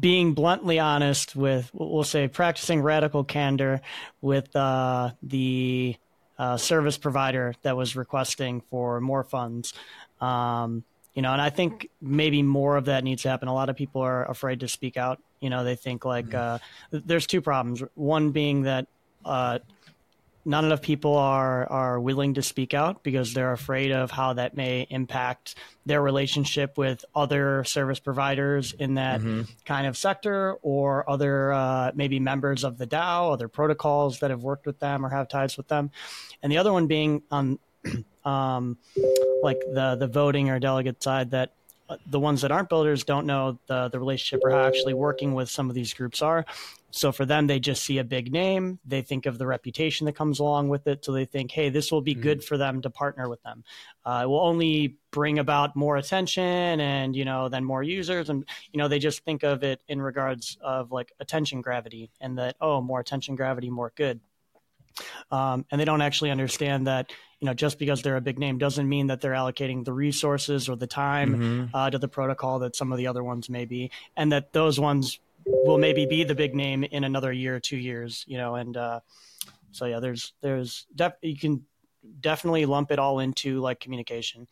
being 0.00 0.34
bluntly 0.34 0.78
honest 0.78 1.36
with, 1.36 1.70
we'll 1.72 2.04
say, 2.04 2.28
practicing 2.28 2.82
radical 2.82 3.24
candor 3.24 3.80
with 4.20 4.54
uh, 4.56 5.10
the 5.22 5.96
uh, 6.38 6.56
service 6.56 6.98
provider 6.98 7.54
that 7.62 7.76
was 7.76 7.96
requesting 7.96 8.60
for 8.60 9.00
more 9.00 9.24
funds. 9.24 9.74
Um, 10.20 10.84
you 11.14 11.22
know, 11.22 11.32
and 11.32 11.40
I 11.40 11.50
think 11.50 11.88
maybe 12.00 12.42
more 12.42 12.76
of 12.76 12.86
that 12.86 13.02
needs 13.02 13.22
to 13.22 13.30
happen. 13.30 13.48
A 13.48 13.54
lot 13.54 13.70
of 13.70 13.76
people 13.76 14.02
are 14.02 14.28
afraid 14.28 14.60
to 14.60 14.68
speak 14.68 14.96
out. 14.96 15.20
You 15.40 15.48
know, 15.50 15.64
they 15.64 15.76
think 15.76 16.04
like 16.04 16.26
mm-hmm. 16.26 16.96
uh, 16.96 17.00
there's 17.04 17.26
two 17.26 17.40
problems. 17.40 17.82
One 17.94 18.32
being 18.32 18.62
that 18.62 18.86
uh, 19.24 19.60
not 20.46 20.64
enough 20.64 20.80
people 20.80 21.16
are 21.16 21.66
are 21.70 22.00
willing 22.00 22.34
to 22.34 22.42
speak 22.42 22.72
out 22.72 23.02
because 23.02 23.34
they're 23.34 23.52
afraid 23.52 23.90
of 23.90 24.10
how 24.10 24.32
that 24.32 24.56
may 24.56 24.86
impact 24.88 25.56
their 25.84 26.00
relationship 26.00 26.78
with 26.78 27.04
other 27.14 27.64
service 27.64 27.98
providers 27.98 28.72
in 28.72 28.94
that 28.94 29.20
mm-hmm. 29.20 29.42
kind 29.64 29.86
of 29.86 29.96
sector 29.96 30.54
or 30.62 31.08
other 31.10 31.52
uh, 31.52 31.90
maybe 31.94 32.20
members 32.20 32.62
of 32.62 32.78
the 32.78 32.86
DAO, 32.86 33.32
other 33.32 33.48
protocols 33.48 34.20
that 34.20 34.30
have 34.30 34.42
worked 34.42 34.66
with 34.66 34.78
them 34.78 35.04
or 35.04 35.08
have 35.08 35.28
ties 35.28 35.56
with 35.56 35.66
them, 35.68 35.90
and 36.42 36.52
the 36.52 36.58
other 36.58 36.72
one 36.72 36.86
being 36.86 37.22
on 37.30 37.58
um, 38.24 38.78
like 39.42 39.58
the 39.72 39.96
the 39.98 40.06
voting 40.06 40.48
or 40.48 40.60
delegate 40.60 41.02
side 41.02 41.32
that 41.32 41.52
uh, 41.88 41.96
the 42.06 42.20
ones 42.20 42.42
that 42.42 42.52
aren't 42.52 42.68
builders 42.68 43.02
don't 43.02 43.26
know 43.26 43.58
the 43.66 43.88
the 43.88 43.98
relationship 43.98 44.44
or 44.44 44.50
how 44.50 44.64
actually 44.64 44.94
working 44.94 45.34
with 45.34 45.48
some 45.48 45.68
of 45.68 45.74
these 45.74 45.92
groups 45.92 46.22
are 46.22 46.46
so 46.96 47.12
for 47.12 47.26
them, 47.26 47.46
they 47.46 47.60
just 47.60 47.84
see 47.84 47.98
a 47.98 48.04
big 48.04 48.32
name. 48.32 48.78
They 48.86 49.02
think 49.02 49.26
of 49.26 49.36
the 49.36 49.46
reputation 49.46 50.06
that 50.06 50.14
comes 50.14 50.40
along 50.40 50.70
with 50.70 50.86
it. 50.86 51.04
So 51.04 51.12
they 51.12 51.26
think, 51.26 51.50
hey, 51.50 51.68
this 51.68 51.92
will 51.92 52.00
be 52.00 52.14
mm-hmm. 52.14 52.22
good 52.22 52.44
for 52.44 52.56
them 52.56 52.80
to 52.82 52.90
partner 52.90 53.28
with 53.28 53.42
them. 53.42 53.64
Uh, 54.02 54.22
it 54.24 54.28
will 54.28 54.40
only 54.40 54.96
bring 55.10 55.38
about 55.38 55.76
more 55.76 55.98
attention 55.98 56.42
and, 56.80 57.14
you 57.14 57.26
know, 57.26 57.50
then 57.50 57.64
more 57.64 57.82
users. 57.82 58.30
And, 58.30 58.48
you 58.72 58.78
know, 58.78 58.88
they 58.88 58.98
just 58.98 59.24
think 59.26 59.42
of 59.42 59.62
it 59.62 59.82
in 59.88 60.00
regards 60.00 60.56
of 60.62 60.90
like 60.90 61.12
attention 61.20 61.60
gravity 61.60 62.10
and 62.18 62.38
that, 62.38 62.56
oh, 62.62 62.80
more 62.80 63.00
attention 63.00 63.36
gravity, 63.36 63.68
more 63.68 63.92
good. 63.94 64.20
Um, 65.30 65.66
and 65.70 65.78
they 65.78 65.84
don't 65.84 66.00
actually 66.00 66.30
understand 66.30 66.86
that 66.86 67.12
you 67.40 67.44
know 67.44 67.52
just 67.52 67.78
because 67.78 68.00
they're 68.00 68.16
a 68.16 68.22
big 68.22 68.38
name 68.38 68.56
doesn't 68.56 68.88
mean 68.88 69.08
that 69.08 69.20
they're 69.20 69.32
allocating 69.32 69.84
the 69.84 69.92
resources 69.92 70.70
or 70.70 70.76
the 70.76 70.86
time 70.86 71.34
mm-hmm. 71.34 71.76
uh, 71.76 71.90
to 71.90 71.98
the 71.98 72.08
protocol 72.08 72.60
that 72.60 72.74
some 72.74 72.92
of 72.92 72.96
the 72.96 73.06
other 73.06 73.22
ones 73.22 73.50
may 73.50 73.66
be 73.66 73.90
and 74.16 74.32
that 74.32 74.54
those 74.54 74.80
ones 74.80 75.18
will 75.46 75.78
maybe 75.78 76.06
be 76.06 76.24
the 76.24 76.34
big 76.34 76.54
name 76.54 76.84
in 76.84 77.04
another 77.04 77.32
year 77.32 77.56
or 77.56 77.60
two 77.60 77.76
years, 77.76 78.24
you 78.26 78.36
know, 78.36 78.56
and 78.56 78.76
uh, 78.76 79.00
so 79.70 79.86
yeah, 79.86 80.00
there's 80.00 80.32
there's 80.42 80.86
def- 80.94 81.18
you 81.22 81.36
can 81.36 81.64
definitely 82.20 82.66
lump 82.66 82.90
it 82.90 82.98
all 82.98 83.20
into 83.20 83.60
like 83.60 83.80
communication. 83.80 84.46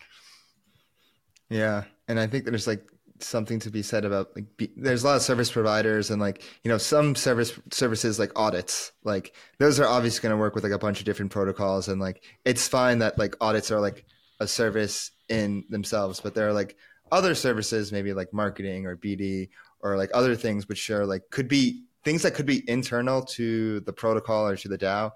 Yeah, 1.49 1.85
and 2.09 2.19
I 2.19 2.27
think 2.27 2.45
there's 2.45 2.67
like 2.67 2.87
something 3.21 3.59
to 3.61 3.71
be 3.71 3.83
said 3.83 4.05
about 4.05 4.35
like 4.35 4.45
be, 4.57 4.71
there's 4.77 5.05
a 5.05 5.07
lot 5.07 5.17
of 5.17 5.23
service 5.23 5.51
providers 5.51 6.11
and 6.11 6.21
like 6.21 6.43
you 6.63 6.69
know 6.69 6.79
some 6.79 7.15
service 7.15 7.59
services 7.71 8.19
like 8.19 8.33
audits 8.37 8.93
like 9.05 9.35
those 9.59 9.79
are 9.79 9.87
obviously 9.87 10.21
going 10.21 10.33
to 10.33 10.37
work 10.37 10.55
with 10.55 10.65
like 10.65 10.73
a 10.73 10.79
bunch 10.79 10.99
of 10.99 11.05
different 11.05 11.31
protocols 11.31 11.89
and 11.89 12.01
like 12.01 12.25
it's 12.45 12.67
fine 12.67 12.99
that 12.99 13.17
like 13.17 13.37
audits 13.41 13.71
are 13.71 13.81
like 13.81 14.05
a 14.41 14.49
service 14.49 15.13
in 15.29 15.65
themselves 15.71 16.21
but 16.21 16.35
there 16.35 16.49
are 16.49 16.53
like 16.53 16.77
other 17.13 17.37
services 17.37 17.93
maybe 17.93 18.13
like 18.13 18.33
marketing 18.33 18.85
or 18.85 18.97
bd 18.97 19.49
or 19.85 19.97
like 19.97 20.11
other 20.13 20.35
things 20.35 20.69
which 20.69 20.91
are 20.91 21.07
like 21.07 21.31
could 21.31 21.47
be 21.47 21.85
things 22.03 22.23
that 22.23 22.35
could 22.35 22.47
be 22.47 22.69
internal 22.69 23.23
to 23.23 23.79
the 23.81 23.93
protocol 23.93 24.49
or 24.49 24.57
to 24.57 24.69
the 24.69 24.77
dao 24.77 25.13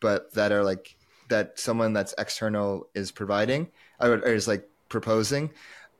but 0.00 0.32
that 0.34 0.52
are 0.52 0.62
like 0.62 0.96
that 1.28 1.58
someone 1.58 1.92
that's 1.92 2.14
external 2.18 2.88
is 2.94 3.10
providing 3.10 3.68
or, 4.00 4.16
is 4.18 4.48
like 4.48 4.68
proposing. 4.88 5.50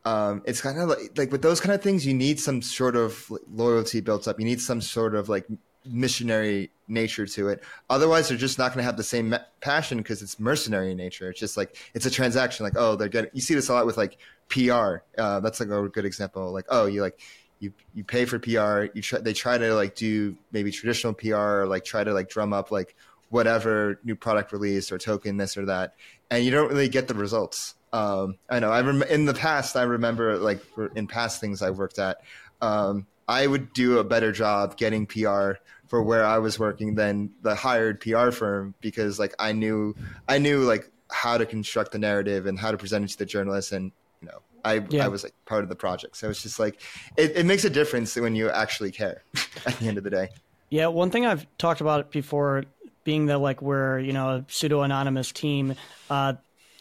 Um, 0.05 0.43
it's 0.47 0.61
kind 0.61 0.79
of 0.79 0.89
like, 0.89 1.19
like 1.19 1.33
with 1.33 1.43
those 1.43 1.61
kind 1.61 1.75
of 1.75 1.83
things 1.83 2.07
you 2.07 2.15
need 2.15 2.41
some 2.41 2.63
sort 2.63 2.97
of 2.97 3.31
loyalty 3.53 4.01
built 4.01 4.27
up. 4.27 4.39
You 4.39 4.47
need 4.47 4.61
some 4.61 4.81
sort 4.81 5.15
of 5.15 5.29
like 5.29 5.47
missionary 5.85 6.71
nature 6.87 7.27
to 7.27 7.49
it. 7.49 7.63
Otherwise 7.91 8.29
they're 8.29 8.39
just 8.39 8.59
not 8.59 8.73
going 8.73 8.79
to 8.79 8.85
have 8.85 8.97
the 8.97 9.03
same 9.03 9.35
passion 9.61 9.99
because 9.99 10.23
it's 10.23 10.41
mercenary 10.41 10.93
in 10.93 10.97
nature. 10.97 11.31
It's 11.31 11.41
just 11.41 11.57
like 11.57 11.77
it's 11.95 12.07
a 12.07 12.11
transaction 12.11 12.65
like 12.65 12.75
oh 12.77 12.97
they're 12.97 13.09
getting 13.09 13.31
you 13.35 13.41
see 13.41 13.55
this 13.55 13.69
a 13.69 13.75
lot 13.75 13.87
with 13.87 13.97
like 13.97 14.19
pr 14.49 15.03
uh, 15.19 15.41
that's 15.41 15.61
like 15.61 15.69
a 15.69 15.89
good 15.89 16.07
example 16.07 16.53
like 16.53 16.65
oh 16.71 16.87
you 16.87 17.03
like 17.03 17.21
you 17.61 17.73
you 17.95 18.05
pay 18.05 18.25
for 18.25 18.39
pr 18.39 18.87
you 18.95 19.03
try 19.03 19.19
they 19.19 19.33
try 19.33 19.59
to 19.59 19.75
like 19.75 19.95
do 19.95 20.37
maybe 20.53 20.71
traditional 20.71 21.13
pr 21.13 21.35
or 21.35 21.67
like 21.67 21.85
try 21.85 22.05
to 22.05 22.13
like 22.13 22.29
drum 22.29 22.53
up 22.53 22.71
like 22.71 22.95
whatever 23.31 24.01
new 24.05 24.17
product 24.17 24.53
release 24.53 24.91
or 24.91 24.99
token 24.99 25.37
this 25.37 25.57
or 25.57 25.67
that 25.67 25.95
and 26.31 26.45
you 26.45 26.51
don't 26.51 26.69
really 26.69 26.89
get 26.89 27.09
the 27.09 27.15
results 27.15 27.75
um, 27.93 28.37
I 28.49 28.61
know. 28.61 28.71
I 28.71 28.83
rem- 28.83 29.03
in 29.03 29.25
the 29.25 29.35
past, 29.35 29.77
I 29.77 29.83
remember 29.83 30.37
like 30.37 30.61
in 30.95 31.07
past 31.07 31.41
things 31.41 31.63
I 31.63 31.71
worked 31.71 31.99
at, 31.99 32.19
um, 32.61 33.07
I 33.27 33.47
would 33.47 33.73
do 33.73 33.99
a 33.99 34.05
better 34.05 34.33
job 34.33 34.77
getting 34.77 35.07
PR 35.07 35.53
for 35.87 36.03
where 36.03 36.25
I 36.25 36.39
was 36.39 36.59
working 36.59 36.95
than 36.95 37.31
the 37.43 37.55
hired 37.55 38.01
PR 38.01 38.31
firm 38.31 38.75
because 38.81 39.19
like 39.19 39.35
I 39.39 39.53
knew 39.53 39.95
I 40.29 40.39
knew 40.39 40.61
like 40.61 40.91
how 41.11 41.39
to 41.39 41.47
construct 41.47 41.93
the 41.93 41.99
narrative 41.99 42.47
and 42.47 42.59
how 42.59 42.71
to 42.71 42.77
present 42.77 43.05
it 43.05 43.09
to 43.13 43.19
the 43.19 43.27
journalists 43.27 43.73
and 43.73 43.93
you 44.21 44.29
know 44.29 44.41
I 44.65 44.85
yeah. 44.89 45.05
I 45.05 45.09
was 45.09 45.25
like 45.25 45.35
part 45.47 45.63
of 45.63 45.69
the 45.69 45.77
project. 45.77 46.17
So 46.17 46.31
it's 46.31 46.43
just 46.43 46.59
like 46.59 46.81
it, 47.17 47.37
it 47.37 47.47
makes 47.47 47.65
a 47.65 47.71
difference 47.71 48.17
when 48.17 48.35
you 48.35 48.51
actually 48.51 48.91
care 48.91 49.23
at 49.67 49.79
the 49.79 49.87
end 49.87 49.99
of 49.99 50.05
the 50.05 50.11
day. 50.11 50.29
Yeah, 50.71 50.89
one 50.89 51.11
thing 51.11 51.25
I've 51.25 51.47
talked 51.57 51.81
about 51.81 52.11
before 52.11 52.65
being 53.05 53.27
that 53.27 53.39
like 53.39 53.63
we're 53.63 53.99
you 53.99 54.13
know 54.13 54.29
a 54.29 54.45
pseudo 54.49 54.83
anonymous 54.83 55.33
team 55.33 55.75
uh, 56.11 56.35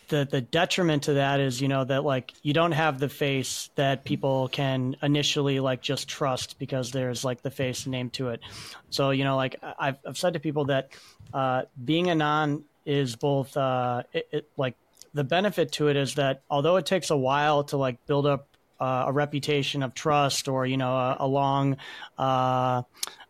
the 0.09 0.27
the 0.29 0.41
detriment 0.41 1.03
to 1.03 1.13
that 1.13 1.39
is 1.39 1.61
you 1.61 1.67
know 1.67 1.83
that 1.83 2.03
like 2.03 2.33
you 2.41 2.53
don't 2.53 2.71
have 2.71 2.99
the 2.99 3.09
face 3.09 3.69
that 3.75 4.03
people 4.03 4.47
can 4.49 4.95
initially 5.01 5.59
like 5.59 5.81
just 5.81 6.07
trust 6.07 6.59
because 6.59 6.91
there's 6.91 7.23
like 7.23 7.41
the 7.41 7.51
face 7.51 7.87
name 7.87 8.09
to 8.09 8.29
it 8.29 8.41
so 8.89 9.11
you 9.11 9.23
know 9.23 9.35
like 9.35 9.55
i've, 9.79 9.97
I've 10.05 10.17
said 10.17 10.33
to 10.33 10.39
people 10.39 10.65
that 10.65 10.89
uh, 11.33 11.63
being 11.83 12.09
a 12.09 12.15
non 12.15 12.63
is 12.85 13.17
both 13.17 13.55
uh, 13.57 14.03
it, 14.13 14.27
it, 14.31 14.49
like 14.55 14.75
the 15.17 15.23
benefit 15.23 15.71
to 15.71 15.87
it 15.87 15.97
is 15.97 16.13
that 16.15 16.43
although 16.47 16.75
it 16.75 16.85
takes 16.85 17.09
a 17.09 17.17
while 17.17 17.63
to 17.63 17.75
like 17.75 18.05
build 18.05 18.27
up 18.27 18.47
uh, 18.79 19.05
a 19.07 19.11
reputation 19.11 19.81
of 19.81 19.95
trust 19.95 20.47
or 20.47 20.65
you 20.65 20.77
know 20.77 20.95
a, 20.95 21.17
a 21.21 21.27
long 21.27 21.77
uh, 22.19 22.83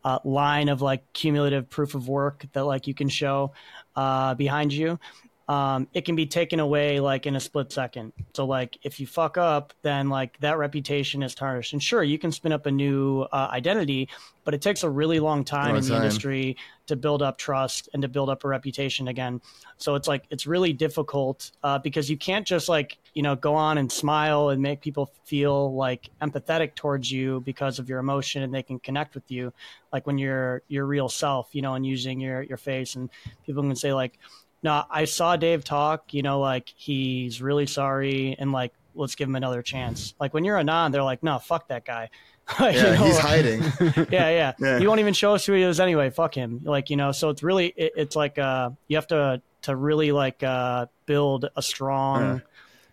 uh, 0.04 0.20
line 0.26 0.68
of 0.68 0.82
like 0.82 1.14
cumulative 1.14 1.70
proof 1.70 1.96
of 1.96 2.10
work 2.10 2.46
that 2.52 2.66
like 2.66 2.88
you 2.88 2.94
can 2.94 3.08
show 3.08 3.54
uh, 3.96 4.36
behind 4.36 4.74
you 4.74 5.00
um, 5.48 5.88
it 5.94 6.04
can 6.04 6.16
be 6.16 6.26
taken 6.26 6.60
away 6.60 7.00
like 7.00 7.26
in 7.26 7.36
a 7.36 7.40
split 7.40 7.72
second. 7.72 8.12
So 8.34 8.46
like 8.46 8.78
if 8.84 9.00
you 9.00 9.08
fuck 9.08 9.38
up, 9.38 9.74
then 9.82 10.10
like 10.10 10.38
that 10.42 10.58
reputation 10.58 11.24
is 11.24 11.34
tarnished. 11.34 11.72
And 11.72 11.82
sure, 11.82 12.04
you 12.04 12.20
can 12.20 12.34
spin 12.34 12.52
up 12.52 12.66
a 12.66 12.72
new 12.72 13.22
uh, 13.32 13.48
identity, 13.52 14.10
but 14.44 14.54
it 14.54 14.62
takes 14.62 14.84
a 14.84 14.90
really 14.90 15.22
long 15.22 15.46
time 15.46 15.70
long 15.70 15.78
in 15.78 15.84
the 15.84 15.90
time. 15.90 16.02
industry 16.02 16.58
to 16.88 16.98
build 16.98 17.22
up 17.22 17.38
trust 17.38 17.88
and 17.94 18.02
to 18.02 18.10
build 18.10 18.30
up 18.30 18.44
a 18.44 18.48
reputation 18.48 19.08
again. 19.08 19.42
So 19.78 19.96
it's 19.96 20.08
like 20.08 20.26
it's 20.30 20.46
really 20.48 20.74
difficult 20.74 21.52
uh, 21.64 21.80
because 21.80 22.10
you 22.10 22.18
can't 22.18 22.46
just 22.46 22.68
like 22.68 22.98
you 23.14 23.24
know 23.24 23.36
go 23.36 23.56
on 23.56 23.78
and 23.78 23.90
smile 23.90 24.50
and 24.50 24.62
make 24.62 24.82
people 24.82 25.12
feel 25.24 25.74
like 25.74 26.10
empathetic 26.22 26.76
towards 26.76 27.10
you 27.10 27.42
because 27.46 27.80
of 27.80 27.88
your 27.88 28.00
emotion 28.00 28.44
and 28.44 28.54
they 28.54 28.64
can 28.64 28.80
connect 28.80 29.16
with 29.16 29.32
you 29.32 29.52
like 29.92 30.06
when 30.06 30.20
you're 30.20 30.62
your 30.68 30.86
real 30.86 31.10
self 31.10 31.50
you 31.52 31.64
know 31.64 31.74
and 31.74 31.84
using 31.84 32.20
your 32.20 32.44
your 32.44 32.58
face 32.58 32.94
and 32.94 33.10
people 33.44 33.64
can 33.64 33.76
say 33.76 33.92
like 33.92 34.20
no, 34.68 34.84
I 34.90 35.06
saw 35.06 35.38
Dave 35.38 35.64
talk, 35.64 36.14
you 36.14 36.22
know, 36.22 36.42
like 36.42 36.74
he's 36.76 37.42
really 37.42 37.68
sorry 37.68 38.36
and 38.38 38.52
like 38.52 38.74
let's 38.96 39.16
give 39.16 39.30
him 39.30 39.38
another 39.38 39.62
chance. 39.62 40.14
Like 40.20 40.34
when 40.34 40.44
you're 40.44 40.58
a 40.58 40.64
non, 40.66 40.92
they're 40.92 41.04
like, 41.04 41.24
no, 41.24 41.40
fuck 41.40 41.70
that 41.70 41.86
guy. 41.86 42.10
yeah, 42.60 42.72
you 42.72 42.82
know, 42.82 43.06
he's 43.06 43.18
hiding. 43.18 43.64
yeah, 44.12 44.30
yeah, 44.30 44.54
yeah. 44.60 44.80
He 44.80 44.86
won't 44.86 45.00
even 45.00 45.14
show 45.14 45.36
us 45.36 45.46
who 45.46 45.54
he 45.54 45.62
is 45.62 45.80
anyway. 45.80 46.10
Fuck 46.10 46.36
him. 46.36 46.60
Like 46.66 46.90
you 46.90 46.98
know, 46.98 47.14
so 47.14 47.30
it's 47.30 47.44
really 47.44 47.68
it, 47.78 47.94
it's 47.96 48.16
like 48.18 48.38
uh 48.38 48.72
you 48.90 48.98
have 48.98 49.08
to 49.08 49.42
to 49.62 49.74
really 49.74 50.12
like 50.12 50.44
uh 50.44 50.88
build 51.06 51.48
a 51.56 51.62
strong 51.62 52.42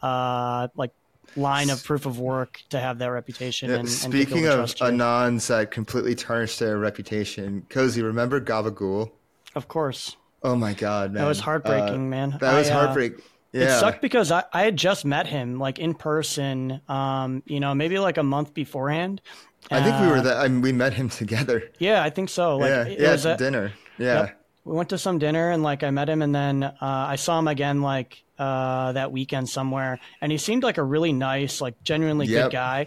yeah. 0.00 0.08
uh 0.08 0.68
like 0.76 0.92
line 1.34 1.70
of 1.70 1.82
proof 1.82 2.06
of 2.06 2.20
work 2.20 2.62
to 2.70 2.78
have 2.78 2.98
that 2.98 3.08
reputation. 3.10 3.68
Yeah, 3.68 3.78
and, 3.78 3.88
speaking 3.88 4.46
and 4.46 4.60
of 4.60 4.70
anons 4.76 5.48
that 5.48 5.72
completely 5.72 6.14
tarnished 6.14 6.60
their 6.60 6.78
reputation, 6.78 7.66
Cozy, 7.68 8.00
remember 8.00 8.40
Gabagool? 8.40 9.10
Of 9.56 9.66
course. 9.66 10.16
Oh 10.44 10.54
my 10.54 10.74
god, 10.74 11.12
man. 11.12 11.22
That 11.22 11.28
was 11.28 11.40
heartbreaking, 11.40 11.94
uh, 11.94 12.10
man. 12.10 12.36
That 12.38 12.54
was 12.54 12.68
uh, 12.68 12.74
heartbreaking. 12.74 13.22
Yeah. 13.52 13.76
It 13.76 13.80
sucked 13.80 14.02
because 14.02 14.30
I, 14.30 14.44
I 14.52 14.62
had 14.62 14.76
just 14.76 15.04
met 15.04 15.26
him 15.26 15.58
like 15.58 15.78
in 15.78 15.94
person, 15.94 16.80
um, 16.88 17.42
you 17.46 17.60
know, 17.60 17.74
maybe 17.74 17.98
like 17.98 18.18
a 18.18 18.22
month 18.22 18.52
beforehand. 18.52 19.22
I 19.70 19.82
think 19.82 19.98
we 20.00 20.08
were 20.08 20.20
that. 20.20 20.36
I 20.36 20.48
mean, 20.48 20.60
we 20.60 20.72
met 20.72 20.92
him 20.92 21.08
together. 21.20 21.70
Yeah, 21.78 22.02
I 22.02 22.10
think 22.10 22.28
so. 22.28 22.58
Like, 22.58 22.68
yeah, 22.68 22.86
yeah, 22.88 23.12
was 23.12 23.24
at 23.24 23.38
dinner. 23.38 23.72
Yeah. 23.96 24.14
Yep. 24.14 24.40
We 24.64 24.74
went 24.74 24.88
to 24.90 24.98
some 24.98 25.18
dinner 25.18 25.50
and 25.50 25.62
like 25.62 25.82
I 25.82 25.90
met 25.90 26.08
him 26.08 26.20
and 26.20 26.34
then 26.34 26.62
uh, 26.62 26.74
I 26.80 27.16
saw 27.16 27.38
him 27.38 27.48
again 27.48 27.80
like 27.82 28.22
uh, 28.38 28.92
that 28.92 29.12
weekend 29.12 29.48
somewhere 29.48 30.00
and 30.20 30.32
he 30.32 30.38
seemed 30.38 30.62
like 30.62 30.78
a 30.78 30.82
really 30.82 31.12
nice, 31.12 31.60
like 31.60 31.82
genuinely 31.84 32.26
yep. 32.26 32.46
good 32.46 32.52
guy. 32.52 32.86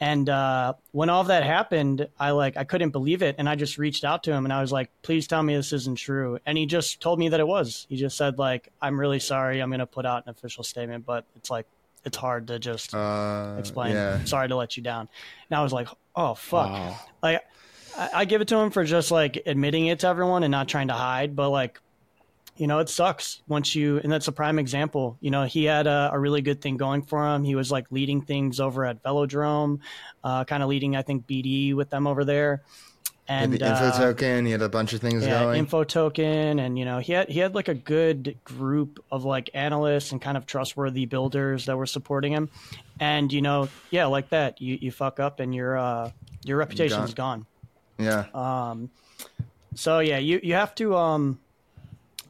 And 0.00 0.30
uh, 0.30 0.74
when 0.92 1.10
all 1.10 1.20
of 1.20 1.26
that 1.26 1.44
happened, 1.44 2.08
I 2.18 2.30
like 2.30 2.56
I 2.56 2.64
couldn't 2.64 2.90
believe 2.90 3.20
it, 3.22 3.36
and 3.38 3.46
I 3.46 3.54
just 3.54 3.76
reached 3.76 4.02
out 4.02 4.22
to 4.24 4.32
him 4.32 4.46
and 4.46 4.52
I 4.52 4.62
was 4.62 4.72
like, 4.72 4.90
"Please 5.02 5.26
tell 5.26 5.42
me 5.42 5.54
this 5.54 5.74
isn't 5.74 5.98
true." 5.98 6.38
And 6.46 6.56
he 6.56 6.64
just 6.64 7.00
told 7.00 7.18
me 7.18 7.28
that 7.28 7.38
it 7.38 7.46
was. 7.46 7.86
He 7.90 7.96
just 7.96 8.16
said 8.16 8.38
like, 8.38 8.72
"I'm 8.80 8.98
really 8.98 9.18
sorry. 9.18 9.60
I'm 9.60 9.68
going 9.68 9.80
to 9.80 9.86
put 9.86 10.06
out 10.06 10.24
an 10.24 10.30
official 10.30 10.64
statement, 10.64 11.04
but 11.04 11.26
it's 11.36 11.50
like 11.50 11.66
it's 12.02 12.16
hard 12.16 12.46
to 12.46 12.58
just 12.58 12.94
uh, 12.94 13.56
explain. 13.58 13.92
Yeah. 13.92 14.24
Sorry 14.24 14.48
to 14.48 14.56
let 14.56 14.76
you 14.78 14.82
down." 14.82 15.06
And 15.50 15.58
I 15.58 15.62
was 15.62 15.72
like, 15.72 15.88
"Oh 16.16 16.32
fuck!" 16.32 16.70
Wow. 16.70 17.00
Like 17.22 17.42
I, 17.98 18.10
I 18.14 18.24
give 18.24 18.40
it 18.40 18.48
to 18.48 18.56
him 18.56 18.70
for 18.70 18.84
just 18.84 19.10
like 19.10 19.42
admitting 19.44 19.86
it 19.88 20.00
to 20.00 20.06
everyone 20.06 20.44
and 20.44 20.50
not 20.50 20.66
trying 20.66 20.88
to 20.88 20.94
hide, 20.94 21.36
but 21.36 21.50
like 21.50 21.78
you 22.60 22.66
know, 22.66 22.78
it 22.78 22.90
sucks 22.90 23.40
once 23.48 23.74
you, 23.74 23.98
and 24.00 24.12
that's 24.12 24.28
a 24.28 24.32
prime 24.32 24.58
example. 24.58 25.16
You 25.22 25.30
know, 25.30 25.44
he 25.44 25.64
had 25.64 25.86
a, 25.86 26.10
a 26.12 26.18
really 26.18 26.42
good 26.42 26.60
thing 26.60 26.76
going 26.76 27.00
for 27.00 27.26
him. 27.26 27.42
He 27.42 27.54
was 27.54 27.72
like 27.72 27.90
leading 27.90 28.20
things 28.20 28.60
over 28.60 28.84
at 28.84 29.02
Velodrome, 29.02 29.78
uh, 30.22 30.44
kind 30.44 30.62
of 30.62 30.68
leading, 30.68 30.94
I 30.94 31.00
think, 31.00 31.26
BD 31.26 31.74
with 31.74 31.88
them 31.88 32.06
over 32.06 32.22
there. 32.22 32.62
And 33.26 33.50
the 33.50 33.66
info 33.66 33.86
uh, 33.86 33.98
token, 33.98 34.44
he 34.44 34.52
had 34.52 34.60
a 34.60 34.68
bunch 34.68 34.92
of 34.92 35.00
things 35.00 35.24
yeah, 35.24 35.44
going. 35.44 35.58
Info 35.58 35.84
token, 35.84 36.58
and 36.58 36.78
you 36.78 36.84
know, 36.84 36.98
he 36.98 37.14
had 37.14 37.30
he 37.30 37.38
had 37.38 37.54
like 37.54 37.68
a 37.68 37.74
good 37.74 38.36
group 38.44 39.02
of 39.10 39.24
like 39.24 39.48
analysts 39.54 40.12
and 40.12 40.20
kind 40.20 40.36
of 40.36 40.44
trustworthy 40.44 41.06
builders 41.06 41.64
that 41.64 41.78
were 41.78 41.86
supporting 41.86 42.32
him. 42.32 42.50
And 42.98 43.32
you 43.32 43.40
know, 43.40 43.68
yeah, 43.90 44.04
like 44.06 44.28
that, 44.30 44.60
you 44.60 44.76
you 44.78 44.92
fuck 44.92 45.18
up 45.18 45.40
and 45.40 45.54
your 45.54 45.78
uh 45.78 46.10
your 46.44 46.58
reputation's 46.58 47.14
gone. 47.14 47.46
gone. 47.98 48.26
Yeah. 48.34 48.68
Um. 48.70 48.90
So 49.76 50.00
yeah, 50.00 50.18
you 50.18 50.40
you 50.42 50.54
have 50.54 50.74
to 50.74 50.96
um 50.96 51.38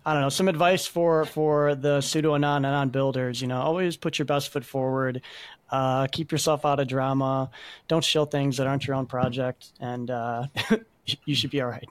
I 0.05 0.15
don't 0.15 0.23
know, 0.23 0.29
some 0.31 0.49
advice 0.49 0.87
for 0.87 1.25
for 1.27 1.75
the 1.75 2.01
pseudo 2.01 2.35
anon 2.35 2.65
anon 2.65 2.89
builders. 2.89 3.41
You 3.41 3.49
know, 3.49 3.61
always 3.61 3.97
put 3.97 4.19
your 4.19 4.27
best 4.27 4.53
foot 4.53 4.65
forward. 4.65 5.23
Uh, 5.71 6.07
keep 6.11 6.33
yourself 6.33 6.65
out 6.65 6.81
of 6.81 6.89
drama. 6.89 7.51
Don't 7.87 8.05
shill 8.05 8.25
things 8.25 8.57
that 8.57 8.67
aren't 8.67 8.87
your 8.87 8.97
own 8.97 9.07
project, 9.07 9.73
and 9.79 10.11
uh, 10.11 10.47
you 11.25 11.35
should 11.35 11.51
be 11.51 11.61
all 11.61 11.69
right. 11.69 11.89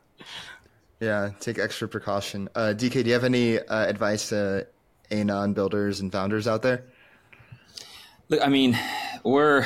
Yeah, 1.00 1.30
take 1.40 1.60
extra 1.60 1.88
precaution. 1.88 2.50
Uh, 2.56 2.74
DK, 2.76 2.92
do 2.92 3.08
you 3.08 3.14
have 3.14 3.24
any 3.24 3.60
uh, 3.60 3.88
advice 3.88 4.30
to 4.30 4.68
anon 5.12 5.54
builders 5.54 6.02
and 6.02 6.12
founders 6.12 6.48
out 6.48 6.62
there? 6.62 6.84
Look, 8.28 8.46
I 8.46 8.50
mean, 8.50 8.78
we're, 9.24 9.66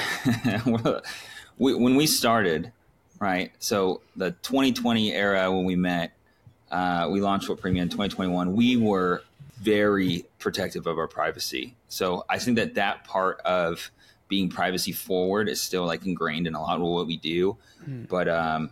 we, 1.57 1.73
when 1.73 1.95
we 1.95 2.05
started, 2.05 2.71
right? 3.19 3.51
So 3.57 4.01
the 4.15 4.31
2020 4.43 5.11
era 5.11 5.51
when 5.51 5.65
we 5.65 5.75
met 5.75 6.13
uh, 6.73 7.07
we 7.07 7.21
launched 7.21 7.47
What 7.47 7.61
Premium 7.61 7.83
in 7.83 7.89
2021, 7.89 8.55
we 8.55 8.77
were 8.77 9.21
very 9.61 10.25
protective 10.39 10.87
of 10.87 10.97
our 10.97 11.07
privacy. 11.07 11.75
So 11.87 12.25
I 12.27 12.39
think 12.39 12.57
that 12.57 12.73
that 12.73 13.03
part 13.03 13.39
of 13.41 13.91
being 14.27 14.49
privacy 14.49 14.91
forward 14.91 15.47
is 15.47 15.61
still 15.61 15.85
like 15.85 16.03
ingrained 16.07 16.47
in 16.47 16.55
a 16.55 16.61
lot 16.61 16.77
of 16.77 16.81
what 16.81 17.05
we 17.05 17.17
do. 17.17 17.57
Mm. 17.87 18.09
But 18.09 18.27
um, 18.27 18.71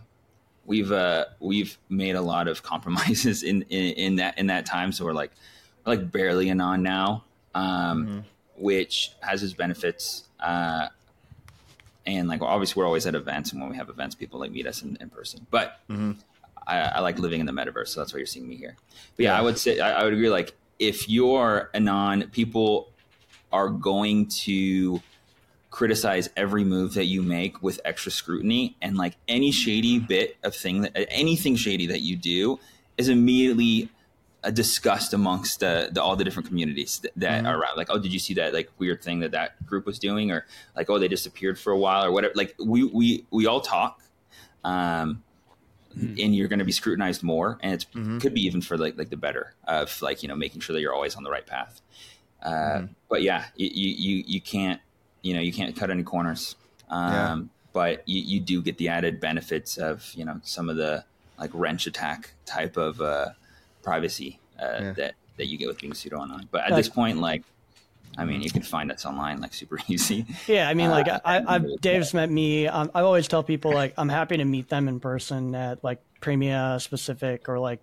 we've 0.66 0.90
uh, 0.90 1.26
we've 1.38 1.78
made 1.88 2.16
a 2.16 2.20
lot 2.20 2.48
of 2.48 2.64
compromises 2.64 3.44
in, 3.44 3.62
in, 3.70 3.94
in 3.94 4.16
that 4.16 4.36
in 4.36 4.48
that 4.48 4.66
time. 4.66 4.90
So 4.90 5.04
we're 5.04 5.12
like 5.12 5.30
we're 5.86 5.94
like 5.94 6.10
barely 6.10 6.50
anon 6.50 6.82
now, 6.82 7.22
um, 7.54 7.64
mm-hmm. 7.64 8.18
which 8.56 9.12
has 9.20 9.44
its 9.44 9.52
benefits. 9.52 10.24
Uh, 10.40 10.88
and 12.04 12.26
like 12.26 12.42
obviously 12.42 12.80
we're 12.80 12.86
always 12.86 13.06
at 13.06 13.14
events, 13.14 13.52
and 13.52 13.60
when 13.60 13.70
we 13.70 13.76
have 13.76 13.88
events, 13.88 14.16
people 14.16 14.40
like 14.40 14.50
meet 14.50 14.66
us 14.66 14.82
in, 14.82 14.98
in 15.00 15.08
person. 15.08 15.46
But 15.52 15.78
mm-hmm. 15.88 16.12
I, 16.66 16.78
I, 16.78 17.00
like 17.00 17.18
living 17.18 17.40
in 17.40 17.46
the 17.46 17.52
metaverse, 17.52 17.88
so 17.88 18.00
that's 18.00 18.12
why 18.12 18.18
you're 18.18 18.26
seeing 18.26 18.48
me 18.48 18.56
here. 18.56 18.76
But 19.16 19.24
yeah, 19.24 19.32
yeah. 19.32 19.38
I 19.38 19.42
would 19.42 19.58
say 19.58 19.80
I, 19.80 20.00
I 20.00 20.04
would 20.04 20.12
agree. 20.12 20.30
Like 20.30 20.54
if 20.78 21.08
you're 21.08 21.70
anon, 21.74 22.28
people 22.32 22.92
are 23.52 23.68
going 23.68 24.26
to 24.28 25.02
criticize 25.70 26.28
every 26.36 26.64
move 26.64 26.94
that 26.94 27.06
you 27.06 27.22
make 27.22 27.62
with 27.62 27.80
extra 27.84 28.12
scrutiny 28.12 28.76
and 28.82 28.96
like 28.96 29.16
any 29.26 29.50
shady 29.50 29.98
bit 29.98 30.36
of 30.42 30.54
thing 30.54 30.82
that 30.82 30.92
anything 31.10 31.56
shady 31.56 31.86
that 31.86 32.02
you 32.02 32.14
do 32.14 32.60
is 32.98 33.08
immediately 33.08 33.88
a 34.44 34.52
disgust 34.52 35.14
amongst 35.14 35.60
the, 35.60 35.88
the 35.92 36.02
all 36.02 36.14
the 36.14 36.24
different 36.24 36.46
communities 36.46 36.98
that, 36.98 37.12
that 37.16 37.38
mm-hmm. 37.38 37.46
are 37.46 37.58
around 37.58 37.76
like 37.76 37.88
oh 37.90 37.98
did 37.98 38.12
you 38.12 38.18
see 38.18 38.34
that 38.34 38.52
like 38.52 38.70
weird 38.78 39.02
thing 39.02 39.20
that 39.20 39.30
that 39.30 39.64
group 39.64 39.86
was 39.86 39.98
doing 39.98 40.30
or 40.30 40.44
like 40.76 40.90
oh 40.90 40.98
they 40.98 41.08
disappeared 41.08 41.58
for 41.58 41.72
a 41.72 41.78
while 41.78 42.04
or 42.04 42.12
whatever 42.12 42.34
like 42.36 42.54
we 42.58 42.84
we 42.84 43.24
we 43.30 43.46
all 43.46 43.60
talk 43.60 44.02
um 44.64 45.22
mm-hmm. 45.96 46.14
and 46.18 46.34
you're 46.34 46.48
going 46.48 46.58
to 46.58 46.64
be 46.64 46.72
scrutinized 46.72 47.22
more 47.22 47.58
and 47.62 47.74
it 47.74 47.86
mm-hmm. 47.94 48.18
could 48.18 48.34
be 48.34 48.42
even 48.42 48.60
for 48.60 48.76
like 48.76 48.96
like 48.96 49.10
the 49.10 49.16
better 49.16 49.54
of 49.64 50.00
like 50.02 50.22
you 50.22 50.28
know 50.28 50.36
making 50.36 50.60
sure 50.60 50.74
that 50.74 50.80
you're 50.80 50.94
always 50.94 51.14
on 51.14 51.22
the 51.22 51.30
right 51.30 51.46
path 51.46 51.80
uh, 52.42 52.50
mm-hmm. 52.50 52.86
but 53.08 53.22
yeah 53.22 53.46
you, 53.56 53.68
you 53.68 54.24
you 54.26 54.40
can't 54.40 54.80
you 55.22 55.34
know 55.34 55.40
you 55.40 55.52
can't 55.52 55.76
cut 55.76 55.90
any 55.90 56.02
corners 56.02 56.56
um, 56.90 57.12
yeah. 57.12 57.40
but 57.72 58.08
you, 58.08 58.20
you 58.22 58.40
do 58.40 58.62
get 58.62 58.78
the 58.78 58.88
added 58.88 59.20
benefits 59.20 59.76
of 59.76 60.12
you 60.14 60.24
know 60.24 60.40
some 60.42 60.68
of 60.68 60.76
the 60.76 61.04
like 61.38 61.50
wrench 61.54 61.86
attack 61.86 62.34
type 62.44 62.76
of 62.76 63.00
uh, 63.00 63.28
privacy 63.82 64.38
uh, 64.60 64.78
yeah. 64.80 64.92
that 64.92 65.14
that 65.36 65.46
you 65.46 65.56
get 65.56 65.68
with 65.68 65.80
being 65.80 65.94
pseudo 65.94 66.20
anon 66.20 66.48
but 66.50 66.64
at 66.64 66.76
this 66.76 66.88
point 66.88 67.18
like 67.18 67.42
I 68.18 68.24
mean, 68.24 68.42
you 68.42 68.50
can 68.50 68.62
find 68.62 68.92
us 68.92 69.06
online 69.06 69.40
like 69.40 69.54
super 69.54 69.78
easy. 69.88 70.26
Yeah, 70.46 70.68
I 70.68 70.74
mean, 70.74 70.90
like 70.90 71.08
uh, 71.08 71.20
I, 71.24 71.42
I've 71.46 71.66
Dave's 71.80 72.14
met 72.14 72.30
me. 72.30 72.66
Um, 72.68 72.90
I 72.94 73.00
always 73.00 73.28
tell 73.28 73.42
people 73.42 73.72
like 73.72 73.94
I'm 73.96 74.08
happy 74.08 74.36
to 74.36 74.44
meet 74.44 74.68
them 74.68 74.88
in 74.88 75.00
person 75.00 75.54
at 75.54 75.82
like 75.82 76.00
Premia 76.20 76.80
specific 76.80 77.48
or 77.48 77.58
like 77.58 77.80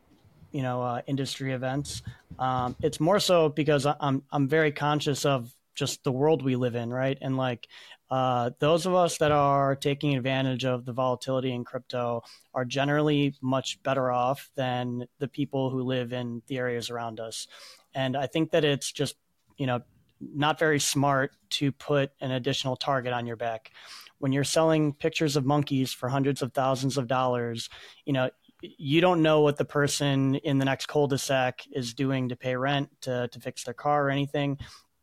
you 0.51 0.61
know 0.61 0.81
uh, 0.81 1.01
industry 1.07 1.53
events. 1.53 2.01
Um, 2.38 2.76
it's 2.81 2.99
more 2.99 3.19
so 3.19 3.49
because 3.49 3.85
I'm 3.85 4.23
I'm 4.31 4.47
very 4.47 4.72
conscious 4.72 5.26
of 5.26 5.53
just 5.76 6.03
the 6.03 6.11
world 6.11 6.43
we 6.43 6.56
live 6.56 6.76
in, 6.76 6.91
right? 6.91 7.18
And 7.22 7.38
like 7.38 7.68
uh, 8.11 8.49
those 8.60 8.85
of 8.85 8.95
us 8.95 9.18
that 9.19 9.31
are 9.31 9.76
taking 9.76 10.15
advantage 10.15 10.65
of 10.65 10.84
the 10.84 10.93
volatility 10.93 11.53
in 11.53 11.64
crypto 11.64 12.23
are 12.53 12.65
generally 12.65 13.35
much 13.41 13.81
better 13.84 14.11
off 14.11 14.49
than 14.56 15.06
the 15.19 15.27
people 15.27 15.69
who 15.69 15.84
live 15.84 16.11
in 16.11 16.41
the 16.47 16.57
areas 16.57 16.89
around 16.89 17.19
us. 17.19 17.47
And 17.93 18.18
I 18.18 18.27
think 18.27 18.51
that 18.51 18.65
it's 18.65 18.91
just, 18.91 19.15
you 19.57 19.68
know, 19.68 19.81
not 20.19 20.59
very 20.59 20.79
smart 20.79 21.31
to 21.49 21.71
put 21.71 22.11
an 22.21 22.31
additional 22.31 22.75
target 22.75 23.13
on 23.13 23.25
your 23.25 23.35
back. 23.35 23.71
When 24.19 24.31
you're 24.31 24.43
selling 24.43 24.93
pictures 24.93 25.35
of 25.35 25.45
monkeys 25.45 25.93
for 25.93 26.09
hundreds 26.09 26.41
of 26.41 26.53
thousands 26.53 26.97
of 26.97 27.07
dollars, 27.07 27.69
you 28.05 28.13
know, 28.13 28.29
you 28.61 28.99
don't 28.99 29.21
know 29.21 29.41
what 29.41 29.57
the 29.57 29.65
person 29.65 30.35
in 30.35 30.57
the 30.57 30.65
next 30.65 30.87
cul-de-sac 30.87 31.65
is 31.71 31.93
doing 31.93 32.27
to 32.29 32.35
pay 32.35 32.55
rent, 32.55 32.89
to, 33.01 33.29
to 33.31 33.39
fix 33.39 33.63
their 33.63 33.73
car 33.73 34.07
or 34.07 34.09
anything 34.09 34.57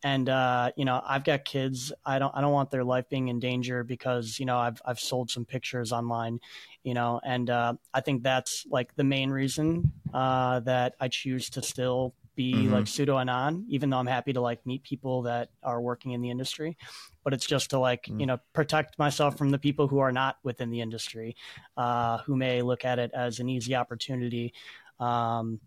and 0.06 0.28
uh, 0.28 0.70
you 0.76 0.84
know 0.84 1.02
I've 1.04 1.24
got 1.24 1.44
kids. 1.44 1.92
I 2.04 2.20
don't 2.20 2.32
I 2.34 2.40
don't 2.40 2.52
want 2.52 2.70
their 2.70 2.84
life 2.84 3.08
being 3.08 3.26
in 3.26 3.40
danger 3.40 3.82
because 3.82 4.38
you 4.38 4.46
know 4.46 4.56
I've 4.56 4.80
I've 4.84 5.00
sold 5.00 5.30
some 5.30 5.44
pictures 5.44 5.92
online, 5.92 6.38
you 6.84 6.94
know, 6.94 7.20
and 7.24 7.50
uh, 7.50 7.74
I 7.92 8.00
think 8.02 8.22
that's 8.22 8.66
like 8.70 8.94
the 8.94 9.04
main 9.04 9.30
reason 9.30 9.92
uh, 10.14 10.60
that 10.60 10.94
I 11.00 11.08
choose 11.08 11.50
to 11.50 11.62
still 11.62 12.14
be 12.36 12.54
mm-hmm. 12.54 12.72
like 12.72 12.86
pseudo 12.86 13.18
anon, 13.18 13.66
even 13.68 13.90
though 13.90 13.98
I'm 13.98 14.06
happy 14.06 14.32
to 14.34 14.40
like 14.40 14.64
meet 14.64 14.82
people 14.82 15.22
that 15.22 15.48
are 15.62 15.80
working 15.80 16.12
in 16.12 16.20
the 16.20 16.30
industry. 16.30 16.76
But 17.24 17.32
it's 17.32 17.46
just 17.46 17.70
to 17.70 17.78
like 17.78 18.04
mm-hmm. 18.04 18.20
you 18.20 18.26
know 18.26 18.38
protect 18.52 18.98
myself 18.98 19.36
from 19.36 19.50
the 19.50 19.58
people 19.58 19.88
who 19.88 19.98
are 19.98 20.12
not 20.12 20.36
within 20.44 20.70
the 20.70 20.80
industry, 20.80 21.36
uh, 21.76 22.18
who 22.18 22.36
may 22.36 22.62
look 22.62 22.84
at 22.84 22.98
it 22.98 23.10
as 23.14 23.40
an 23.40 23.48
easy 23.48 23.74
opportunity 23.74 24.52
um, 25.00 25.58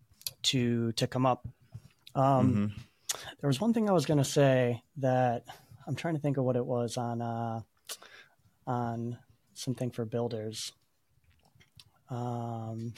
to 0.43 0.93
to 0.93 1.07
come 1.07 1.25
up. 1.25 1.47
Um, 2.15 2.53
mm-hmm 2.53 2.81
there 3.39 3.47
was 3.47 3.59
one 3.59 3.73
thing 3.73 3.89
I 3.89 3.93
was 3.93 4.05
going 4.05 4.17
to 4.17 4.23
say 4.23 4.83
that 4.97 5.43
I'm 5.87 5.95
trying 5.95 6.15
to 6.15 6.21
think 6.21 6.37
of 6.37 6.43
what 6.43 6.55
it 6.55 6.65
was 6.65 6.97
on 6.97 7.21
uh, 7.21 7.61
on 8.67 9.17
something 9.53 9.91
for 9.91 10.05
builders. 10.05 10.71
Um, 12.09 12.93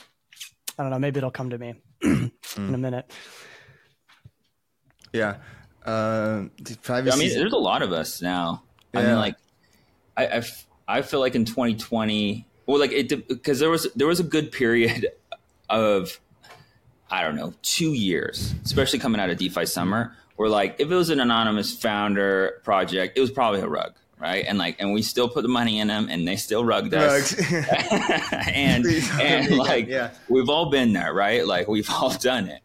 I 0.77 0.83
don't 0.83 0.89
know. 0.89 0.99
Maybe 0.99 1.17
it'll 1.17 1.31
come 1.31 1.49
to 1.51 1.57
me 1.57 1.75
in 2.01 2.31
a 2.57 2.59
mm. 2.59 2.79
minute. 2.79 3.11
Yeah. 5.13 5.37
Uh, 5.85 6.45
privacy. 6.83 7.15
I 7.15 7.19
mean, 7.19 7.37
there's 7.37 7.53
a 7.53 7.57
lot 7.57 7.81
of 7.81 7.91
us 7.91 8.21
now. 8.21 8.63
Yeah. 8.93 8.99
I 8.99 9.03
mean, 9.03 9.15
like, 9.15 9.35
I, 10.15 10.25
I, 10.25 10.37
f- 10.37 10.67
I 10.87 11.01
feel 11.01 11.19
like 11.19 11.35
in 11.35 11.45
2020, 11.45 12.45
well, 12.65 12.79
like 12.79 12.91
it 12.91 13.27
because 13.27 13.59
there 13.59 13.69
was 13.69 13.87
there 13.95 14.07
was 14.07 14.19
a 14.19 14.23
good 14.23 14.51
period 14.51 15.09
of 15.69 16.19
I 17.11 17.23
don't 17.23 17.35
know, 17.35 17.53
two 17.61 17.91
years, 17.93 18.55
especially 18.63 18.99
coming 18.99 19.19
out 19.19 19.29
of 19.29 19.37
DeFi 19.37 19.65
summer, 19.65 20.15
where 20.37 20.47
like 20.47 20.77
if 20.79 20.89
it 20.89 20.95
was 20.95 21.09
an 21.09 21.19
anonymous 21.19 21.77
founder 21.77 22.61
project, 22.63 23.17
it 23.17 23.21
was 23.21 23.29
probably 23.29 23.59
a 23.59 23.67
rug, 23.67 23.93
right? 24.17 24.45
And 24.47 24.57
like, 24.57 24.77
and 24.79 24.93
we 24.93 25.01
still 25.01 25.27
put 25.27 25.41
the 25.41 25.49
money 25.49 25.79
in 25.79 25.89
them, 25.89 26.07
and 26.09 26.25
they 26.25 26.37
still 26.37 26.63
rugged 26.63 26.93
us. 26.93 27.33
and 28.47 28.85
and 29.19 29.57
like, 29.57 29.87
yeah. 29.87 30.11
we've 30.29 30.49
all 30.49 30.69
been 30.69 30.93
there, 30.93 31.13
right? 31.13 31.45
Like 31.45 31.67
we've 31.67 31.89
all 31.89 32.13
done 32.13 32.47
it. 32.47 32.61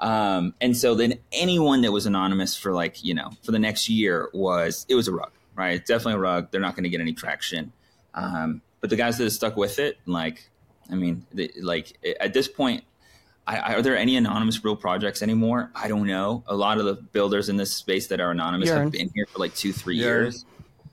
Um, 0.00 0.54
and 0.60 0.76
so 0.76 0.94
then 0.94 1.14
anyone 1.32 1.82
that 1.82 1.92
was 1.92 2.06
anonymous 2.06 2.56
for 2.56 2.72
like 2.72 3.04
you 3.04 3.14
know 3.14 3.30
for 3.42 3.52
the 3.52 3.58
next 3.58 3.88
year 3.88 4.28
was 4.32 4.86
it 4.88 4.94
was 4.94 5.08
a 5.08 5.12
rug, 5.12 5.32
right? 5.54 5.84
Definitely 5.84 6.14
a 6.14 6.18
rug. 6.18 6.50
They're 6.50 6.60
not 6.60 6.74
going 6.74 6.84
to 6.84 6.90
get 6.90 7.00
any 7.00 7.12
traction. 7.12 7.72
Um, 8.14 8.62
but 8.80 8.90
the 8.90 8.96
guys 8.96 9.18
that 9.18 9.26
are 9.26 9.30
stuck 9.30 9.56
with 9.56 9.78
it, 9.78 9.98
like, 10.06 10.48
I 10.90 10.94
mean, 10.94 11.26
they, 11.32 11.50
like 11.60 11.98
at 12.20 12.32
this 12.32 12.48
point, 12.48 12.84
I, 13.46 13.74
are 13.74 13.82
there 13.82 13.96
any 13.96 14.16
anonymous 14.16 14.62
real 14.62 14.76
projects 14.76 15.22
anymore? 15.22 15.70
I 15.74 15.88
don't 15.88 16.06
know. 16.06 16.44
A 16.46 16.54
lot 16.54 16.78
of 16.78 16.84
the 16.84 16.94
builders 16.94 17.48
in 17.48 17.56
this 17.56 17.72
space 17.72 18.06
that 18.08 18.20
are 18.20 18.30
anonymous 18.30 18.68
have 18.68 18.92
been 18.92 19.10
here 19.14 19.26
for 19.26 19.38
like 19.38 19.54
two, 19.54 19.72
three 19.72 19.96
years. 19.96 20.44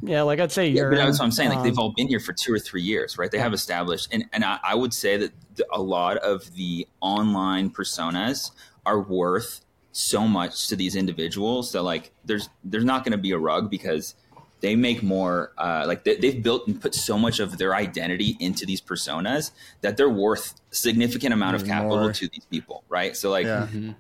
Yeah, 0.02 0.22
like 0.22 0.40
I'd 0.40 0.52
say 0.52 0.70
yeah, 0.70 0.84
but 0.90 0.96
that's 0.96 1.20
what 1.20 1.26
I'm 1.26 1.32
saying. 1.32 1.50
Like 1.50 1.64
they've 1.64 1.74
um, 1.74 1.80
all 1.80 1.94
been 1.96 2.08
here 2.08 2.20
for 2.20 2.34
two 2.34 2.54
or 2.54 2.60
three 2.60 2.82
years, 2.82 3.18
right? 3.18 3.32
They 3.32 3.40
have 3.40 3.54
established, 3.54 4.10
and 4.12 4.26
and 4.34 4.44
I, 4.44 4.60
I 4.64 4.76
would 4.76 4.94
say 4.94 5.18
that 5.18 5.32
a 5.72 5.82
lot 5.82 6.18
of 6.18 6.54
the 6.56 6.88
online 7.02 7.70
personas 7.70 8.52
are 8.86 9.00
worth 9.00 9.62
so 9.92 10.28
much 10.28 10.68
to 10.68 10.76
these 10.76 10.96
individuals 10.96 11.72
that 11.72 11.82
like 11.82 12.12
there's 12.26 12.50
there's 12.64 12.84
not 12.84 13.04
going 13.04 13.14
to 13.14 13.18
be 13.18 13.32
a 13.32 13.38
rug 13.38 13.70
because 13.70 14.16
they 14.62 14.76
make 14.76 15.04
more 15.04 15.54
uh, 15.58 15.86
like 15.88 16.04
they, 16.04 16.32
have 16.32 16.44
built 16.44 16.68
and 16.68 16.82
put 16.82 16.96
so 16.96 17.18
much 17.18 17.40
of 17.40 17.58
their 17.58 17.76
identity 17.76 18.36
into 18.40 18.66
these 18.66 18.82
personas 18.82 19.52
that 19.82 19.96
they're 19.96 20.10
worth 20.10 20.60
significant 20.72 21.34
amount 21.34 21.56
of 21.56 21.66
capital 21.66 22.00
more. 22.00 22.14
to 22.14 22.28
these 22.28 22.46
people 22.46 22.84
right 22.90 23.16
so 23.16 23.30
like 23.30 23.46
yeah. 23.46 23.68
mm-hmm. 23.72 23.92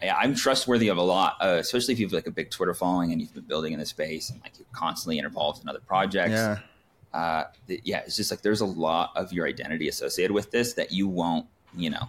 I, 0.00 0.24
am 0.24 0.34
trustworthy 0.34 0.88
of 0.88 0.96
a 0.96 1.02
lot, 1.02 1.36
uh, 1.40 1.58
especially 1.60 1.92
if 1.92 2.00
you 2.00 2.06
have 2.06 2.12
like 2.12 2.26
a 2.26 2.30
big 2.30 2.50
Twitter 2.50 2.74
following 2.74 3.12
and 3.12 3.20
you've 3.20 3.34
been 3.34 3.44
building 3.44 3.72
in 3.72 3.78
the 3.78 3.86
space 3.86 4.30
and 4.30 4.40
like 4.40 4.58
you're 4.58 4.66
constantly 4.72 5.18
involved 5.18 5.62
in 5.62 5.68
other 5.68 5.80
projects. 5.80 6.32
Yeah. 6.32 6.58
Uh, 7.12 7.44
yeah, 7.84 7.98
it's 7.98 8.16
just 8.16 8.30
like 8.30 8.42
there's 8.42 8.60
a 8.60 8.66
lot 8.66 9.12
of 9.16 9.32
your 9.32 9.46
identity 9.46 9.88
associated 9.88 10.32
with 10.32 10.50
this 10.50 10.74
that 10.74 10.92
you 10.92 11.08
won't, 11.08 11.46
you 11.76 11.90
know, 11.90 12.08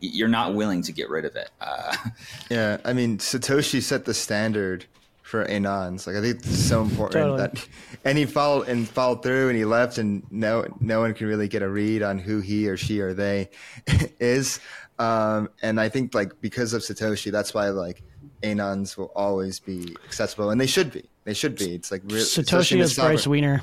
you're 0.00 0.28
not 0.28 0.54
willing 0.54 0.82
to 0.82 0.92
get 0.92 1.08
rid 1.08 1.24
of 1.24 1.36
it. 1.36 1.50
Uh, 1.60 1.96
yeah, 2.50 2.78
I 2.84 2.92
mean, 2.92 3.18
Satoshi 3.18 3.82
set 3.82 4.04
the 4.04 4.14
standard 4.14 4.86
for 5.22 5.44
Anons. 5.44 6.06
Like 6.06 6.16
I 6.16 6.20
think 6.22 6.36
it's 6.38 6.58
so 6.58 6.82
important 6.82 7.12
totally. 7.12 7.38
that, 7.38 7.68
and 8.04 8.18
he 8.18 8.24
followed 8.24 8.68
and 8.68 8.88
followed 8.88 9.22
through, 9.22 9.48
and 9.48 9.56
he 9.56 9.64
left, 9.64 9.98
and 9.98 10.24
no 10.30 10.66
no 10.80 11.00
one 11.00 11.14
can 11.14 11.26
really 11.26 11.48
get 11.48 11.62
a 11.62 11.68
read 11.68 12.02
on 12.02 12.18
who 12.18 12.40
he 12.40 12.68
or 12.68 12.76
she 12.76 13.00
or 13.00 13.14
they 13.14 13.50
is. 14.20 14.60
Um, 14.98 15.50
and 15.62 15.80
I 15.80 15.88
think 15.88 16.14
like 16.14 16.40
because 16.40 16.72
of 16.72 16.82
Satoshi, 16.82 17.30
that's 17.30 17.54
why 17.54 17.68
like 17.68 18.02
Anons 18.42 18.96
will 18.96 19.12
always 19.14 19.60
be 19.60 19.96
accessible, 20.04 20.50
and 20.50 20.60
they 20.60 20.66
should 20.66 20.92
be. 20.92 21.08
They 21.24 21.34
should 21.34 21.56
be. 21.56 21.74
It's 21.74 21.90
like 21.90 22.02
re- 22.04 22.20
Satoshi 22.20 22.80
is 22.80 22.94
Bryce 22.94 23.26
Weiner. 23.26 23.62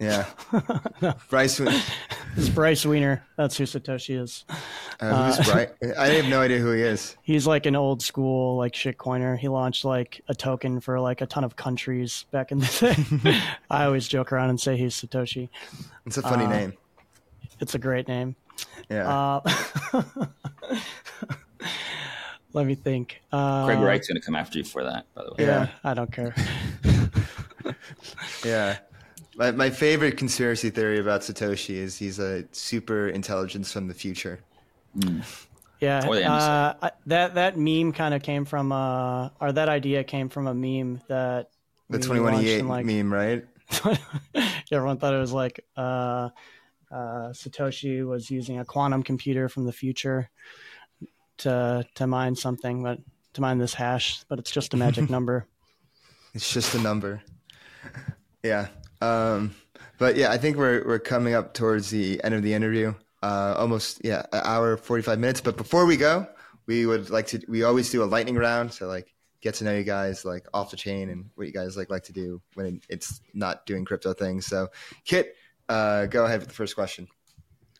Yeah. 0.00 0.26
Bryce. 1.28 1.60
It's 2.36 2.48
Bryce 2.48 2.84
Weiner. 2.86 3.24
That's 3.36 3.56
who 3.56 3.64
Satoshi 3.64 4.20
is. 4.20 4.44
Uh, 5.00 5.32
who's 5.32 5.48
uh, 5.48 5.52
Bryce? 5.52 5.96
I 5.98 6.08
have 6.08 6.26
no 6.26 6.40
idea 6.40 6.58
who 6.58 6.72
he 6.72 6.82
is. 6.82 7.16
He's 7.22 7.46
like 7.46 7.66
an 7.66 7.76
old 7.76 8.02
school 8.02 8.56
like 8.56 8.72
shitcoiner. 8.72 9.38
He 9.38 9.48
launched 9.48 9.84
like 9.84 10.20
a 10.28 10.34
token 10.34 10.80
for 10.80 11.00
like 11.00 11.20
a 11.20 11.26
ton 11.26 11.44
of 11.44 11.56
countries 11.56 12.26
back 12.30 12.52
in 12.52 12.58
the 12.58 13.20
day. 13.24 13.40
I 13.70 13.84
always 13.84 14.06
joke 14.08 14.32
around 14.32 14.50
and 14.50 14.60
say 14.60 14.76
he's 14.76 14.94
Satoshi. 14.94 15.48
It's 16.06 16.18
a 16.18 16.22
funny 16.22 16.44
uh, 16.44 16.50
name. 16.50 16.72
It's 17.60 17.74
a 17.74 17.78
great 17.78 18.08
name. 18.08 18.36
Yeah. 18.88 19.40
Uh, 19.42 20.02
let 22.52 22.66
me 22.66 22.74
think. 22.74 23.22
Uh, 23.32 23.66
Craig 23.66 23.78
Wright's 23.78 24.08
going 24.08 24.20
to 24.20 24.24
come 24.24 24.36
after 24.36 24.58
you 24.58 24.64
for 24.64 24.84
that, 24.84 25.06
by 25.14 25.24
the 25.24 25.30
way. 25.30 25.36
Yeah, 25.46 25.62
yeah. 25.62 25.68
I 25.84 25.94
don't 25.94 26.12
care. 26.12 26.34
yeah. 28.44 28.78
My, 29.40 29.52
my 29.52 29.70
favorite 29.70 30.18
conspiracy 30.18 30.68
theory 30.68 30.98
about 30.98 31.22
Satoshi 31.22 31.76
is 31.76 31.96
he's 31.96 32.18
a 32.18 32.44
super 32.52 33.08
intelligence 33.08 33.72
from 33.72 33.88
the 33.88 33.94
future. 33.94 34.38
Mm. 34.98 35.24
Yeah, 35.80 36.00
uh, 36.82 36.90
that 37.06 37.36
that 37.36 37.56
meme 37.56 37.94
kind 37.94 38.12
of 38.12 38.22
came 38.22 38.44
from, 38.44 38.70
uh, 38.70 39.30
or 39.40 39.52
that 39.52 39.70
idea 39.70 40.04
came 40.04 40.28
from 40.28 40.46
a 40.46 40.52
meme 40.52 41.00
that 41.08 41.48
the 41.88 41.98
twenty 41.98 42.20
one 42.20 42.34
eight 42.34 42.62
meme, 42.62 43.10
right? 43.10 43.46
everyone 44.70 44.98
thought 44.98 45.14
it 45.14 45.18
was 45.18 45.32
like 45.32 45.64
uh, 45.74 46.28
uh, 46.92 47.30
Satoshi 47.32 48.06
was 48.06 48.30
using 48.30 48.58
a 48.58 48.64
quantum 48.66 49.02
computer 49.02 49.48
from 49.48 49.64
the 49.64 49.72
future 49.72 50.28
to 51.38 51.86
to 51.94 52.06
mine 52.06 52.36
something, 52.36 52.82
but 52.82 52.98
to 53.32 53.40
mine 53.40 53.56
this 53.56 53.72
hash, 53.72 54.22
but 54.28 54.38
it's 54.38 54.50
just 54.50 54.74
a 54.74 54.76
magic 54.76 55.08
number. 55.16 55.46
It's 56.34 56.52
just 56.52 56.74
a 56.74 56.78
number. 56.78 57.22
Yeah. 58.42 58.68
Um, 59.00 59.54
but 59.98 60.16
yeah, 60.16 60.30
I 60.30 60.38
think 60.38 60.56
we're 60.56 60.86
we're 60.86 60.98
coming 60.98 61.34
up 61.34 61.54
towards 61.54 61.90
the 61.90 62.22
end 62.24 62.34
of 62.34 62.42
the 62.42 62.54
interview. 62.54 62.94
Uh, 63.22 63.54
almost 63.58 64.00
yeah, 64.04 64.22
an 64.32 64.42
hour 64.44 64.76
forty 64.76 65.02
five 65.02 65.18
minutes. 65.18 65.40
But 65.40 65.56
before 65.56 65.86
we 65.86 65.96
go, 65.96 66.26
we 66.66 66.86
would 66.86 67.10
like 67.10 67.26
to. 67.28 67.42
We 67.48 67.62
always 67.64 67.90
do 67.90 68.02
a 68.02 68.06
lightning 68.06 68.36
round, 68.36 68.72
so 68.72 68.86
like 68.86 69.12
get 69.42 69.54
to 69.54 69.64
know 69.64 69.74
you 69.74 69.84
guys 69.84 70.24
like 70.24 70.46
off 70.52 70.70
the 70.70 70.76
chain 70.76 71.08
and 71.08 71.30
what 71.34 71.46
you 71.46 71.52
guys 71.52 71.76
like 71.76 71.90
like 71.90 72.04
to 72.04 72.12
do 72.12 72.40
when 72.54 72.80
it's 72.88 73.20
not 73.34 73.66
doing 73.66 73.84
crypto 73.84 74.12
things. 74.12 74.46
So, 74.46 74.68
Kit, 75.04 75.34
uh, 75.68 76.06
go 76.06 76.24
ahead 76.24 76.40
with 76.40 76.48
the 76.48 76.54
first 76.54 76.74
question. 76.74 77.08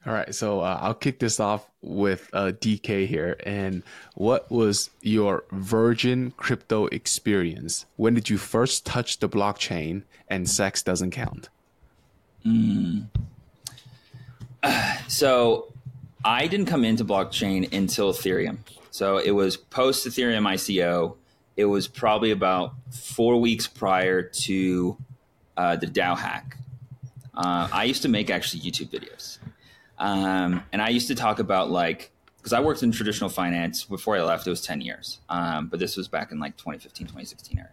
All 0.07 0.15
right, 0.15 0.35
so 0.35 0.61
uh, 0.61 0.79
I'll 0.81 0.95
kick 0.95 1.19
this 1.19 1.39
off 1.39 1.71
with 1.83 2.31
uh, 2.33 2.53
DK 2.59 3.07
here. 3.07 3.37
And 3.45 3.83
what 4.15 4.51
was 4.51 4.89
your 5.03 5.45
virgin 5.53 6.33
crypto 6.39 6.87
experience? 6.87 7.85
When 7.97 8.15
did 8.15 8.31
you 8.31 8.39
first 8.39 8.87
touch 8.87 9.19
the 9.19 9.29
blockchain? 9.29 10.05
And 10.29 10.49
sex 10.49 10.83
doesn't 10.83 11.11
count. 11.11 11.51
Mm. 12.47 13.09
so 15.09 15.71
I 16.25 16.47
didn't 16.47 16.67
come 16.67 16.85
into 16.85 17.05
blockchain 17.05 17.71
until 17.73 18.13
Ethereum. 18.13 18.59
So 18.91 19.19
it 19.19 19.33
was 19.33 19.59
post 19.59 20.07
Ethereum 20.07 20.49
ICO. 20.49 21.17
It 21.57 21.67
was 21.67 21.89
probably 21.89 22.31
about 22.31 22.75
four 22.91 23.39
weeks 23.39 23.67
prior 23.67 24.23
to 24.23 24.97
uh, 25.59 25.77
the 25.77 25.87
DAO 25.87 26.17
hack. 26.17 26.57
Uh, 27.35 27.69
I 27.71 27.85
used 27.85 28.03
to 28.03 28.09
make 28.09 28.31
actually 28.31 28.63
YouTube 28.63 28.89
videos. 28.89 29.39
Um, 30.01 30.65
and 30.73 30.83
I 30.83 30.89
used 30.89 31.09
to 31.09 31.15
talk 31.15 31.39
about 31.39 31.71
like, 31.71 32.11
because 32.39 32.55
I 32.55 32.61
worked 32.61 32.83
in 32.83 32.91
traditional 32.91 33.29
finance 33.29 33.85
before 33.85 34.17
I 34.17 34.23
left, 34.23 34.47
it 34.47 34.51
was 34.51 34.63
10 34.63 34.81
years. 34.81 35.21
Um, 35.29 35.69
but 35.69 35.79
this 35.79 35.97
was 35.97 36.09
back 36.09 36.33
in 36.33 36.41
like 36.41 36.57
2015, 36.57 37.07
2016 37.07 37.59
era. 37.59 37.69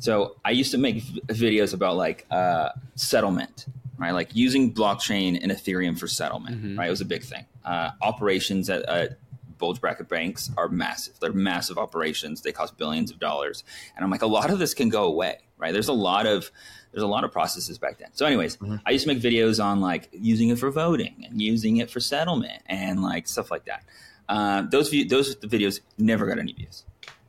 So 0.00 0.36
I 0.44 0.50
used 0.50 0.72
to 0.72 0.78
make 0.78 0.96
v- 0.96 1.20
videos 1.28 1.72
about 1.72 1.96
like 1.96 2.26
uh, 2.30 2.70
settlement, 2.96 3.66
right? 3.96 4.10
Like 4.10 4.34
using 4.34 4.74
blockchain 4.74 5.38
and 5.40 5.52
Ethereum 5.52 5.96
for 5.96 6.08
settlement, 6.08 6.56
mm-hmm. 6.56 6.78
right? 6.78 6.88
It 6.88 6.90
was 6.90 7.00
a 7.00 7.06
big 7.06 7.22
thing. 7.22 7.46
Uh, 7.64 7.92
operations 8.02 8.68
at, 8.68 8.82
at 8.88 9.18
bulge 9.58 9.80
bracket 9.80 10.08
banks 10.08 10.50
are 10.56 10.68
massive. 10.68 11.18
They're 11.20 11.32
massive 11.32 11.78
operations. 11.78 12.40
They 12.40 12.52
cost 12.52 12.76
billions 12.76 13.12
of 13.12 13.20
dollars. 13.20 13.62
And 13.94 14.04
I'm 14.04 14.10
like, 14.10 14.22
a 14.22 14.26
lot 14.26 14.50
of 14.50 14.58
this 14.58 14.74
can 14.74 14.88
go 14.88 15.04
away, 15.04 15.38
right? 15.58 15.72
There's 15.72 15.88
a 15.88 15.92
lot 15.92 16.26
of 16.26 16.50
there's 16.92 17.02
a 17.02 17.06
lot 17.06 17.24
of 17.24 17.32
processes 17.32 17.78
back 17.78 17.98
then. 17.98 18.08
So, 18.12 18.24
anyways, 18.26 18.56
mm-hmm. 18.56 18.76
I 18.86 18.90
used 18.90 19.06
to 19.06 19.12
make 19.12 19.22
videos 19.22 19.62
on 19.62 19.80
like 19.80 20.08
using 20.12 20.48
it 20.48 20.58
for 20.58 20.70
voting 20.70 21.26
and 21.28 21.40
using 21.40 21.78
it 21.78 21.90
for 21.90 22.00
settlement 22.00 22.62
and 22.66 23.02
like 23.02 23.28
stuff 23.28 23.50
like 23.50 23.66
that. 23.66 23.84
Uh, 24.28 24.62
those 24.62 24.88
view, 24.88 25.06
those 25.06 25.36
videos 25.36 25.80
never 25.98 26.26
got 26.26 26.38
any 26.38 26.52
views. 26.52 26.84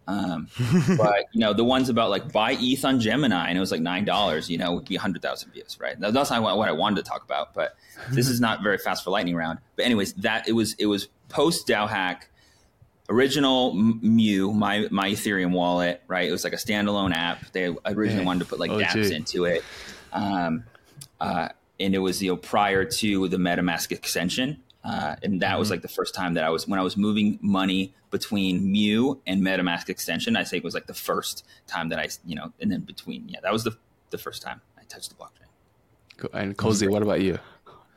Um, 0.08 0.48
but 0.98 1.26
you 1.34 1.40
know 1.40 1.54
the 1.54 1.64
ones 1.64 1.88
about 1.90 2.10
like 2.10 2.32
buy 2.32 2.58
ETH 2.60 2.84
on 2.84 3.00
Gemini 3.00 3.50
and 3.50 3.58
it 3.58 3.62
was 3.62 3.72
like 3.72 3.82
nine 3.82 4.06
dollars, 4.06 4.50
you 4.50 4.58
know, 4.58 4.74
would 4.74 4.86
be 4.86 4.96
hundred 4.96 5.22
thousand 5.22 5.52
views, 5.52 5.78
right? 5.80 6.00
Now, 6.00 6.12
that's 6.12 6.32
not 6.32 6.42
what 6.42 6.68
I 6.68 6.72
wanted 6.72 7.04
to 7.04 7.10
talk 7.10 7.24
about, 7.24 7.54
but 7.54 7.76
this 8.12 8.28
is 8.28 8.40
not 8.40 8.64
very 8.64 8.78
fast 8.78 9.04
for 9.04 9.12
lightning 9.12 9.36
round. 9.36 9.60
But 9.76 9.86
anyways, 9.86 10.14
that 10.14 10.48
it 10.48 10.54
was 10.54 10.74
it 10.76 10.88
was 10.88 11.10
post 11.28 11.68
DAO 11.68 11.88
hack 11.88 12.30
original 13.10 13.74
Mew, 13.74 14.54
my 14.54 14.88
my 14.92 15.12
Ethereum 15.12 15.52
wallet, 15.52 16.02
right? 16.08 16.28
It 16.28 16.32
was 16.32 16.44
like 16.44 16.54
a 16.54 16.58
standalone 16.58 17.14
app. 17.14 17.52
They 17.52 17.76
originally 17.86 18.26
wanted 18.26 18.40
to 18.40 18.46
put 18.46 18.60
like 18.60 18.72
oh, 18.72 18.78
dApps 18.80 19.12
into 19.12 19.46
it, 19.46 19.64
um, 20.14 20.64
uh, 21.20 21.50
and 21.80 21.96
it 21.96 22.00
was 22.00 22.22
you 22.22 22.32
know 22.32 22.38
prior 22.38 22.86
to 22.86 23.28
the 23.28 23.38
MetaMask 23.38 23.92
extension, 23.92 24.62
uh, 24.84 25.16
and 25.24 25.42
that 25.42 25.52
mm-hmm. 25.52 25.60
was 25.60 25.70
like 25.70 25.82
the 25.82 25.88
first 25.88 26.14
time 26.14 26.36
that 26.36 26.44
I 26.44 26.50
was 26.50 26.68
when 26.68 26.80
I 26.80 26.84
was 26.84 26.96
moving 26.96 27.40
money 27.42 27.94
between 28.12 28.72
Mew 28.72 29.22
and 29.28 29.42
MetaMask 29.42 29.90
extension. 29.90 30.36
I 30.36 30.44
think 30.44 30.64
it 30.64 30.66
was 30.66 30.74
like 30.74 30.88
the 30.88 30.94
first 30.94 31.46
time 31.68 31.90
that 31.90 32.00
I 32.00 32.10
you 32.26 32.36
know, 32.36 32.54
and 32.62 32.72
then 32.72 32.82
between 32.82 33.28
yeah, 33.28 33.40
that 33.42 33.52
was 33.52 33.64
the 33.64 33.78
the 34.12 34.18
first 34.18 34.42
time 34.42 34.62
I 34.78 34.84
touched 34.84 35.10
the 35.10 35.16
blockchain. 35.16 35.40
And 36.34 36.58
Cozy, 36.58 36.88
what 36.88 37.02
about 37.02 37.22
you? 37.22 37.40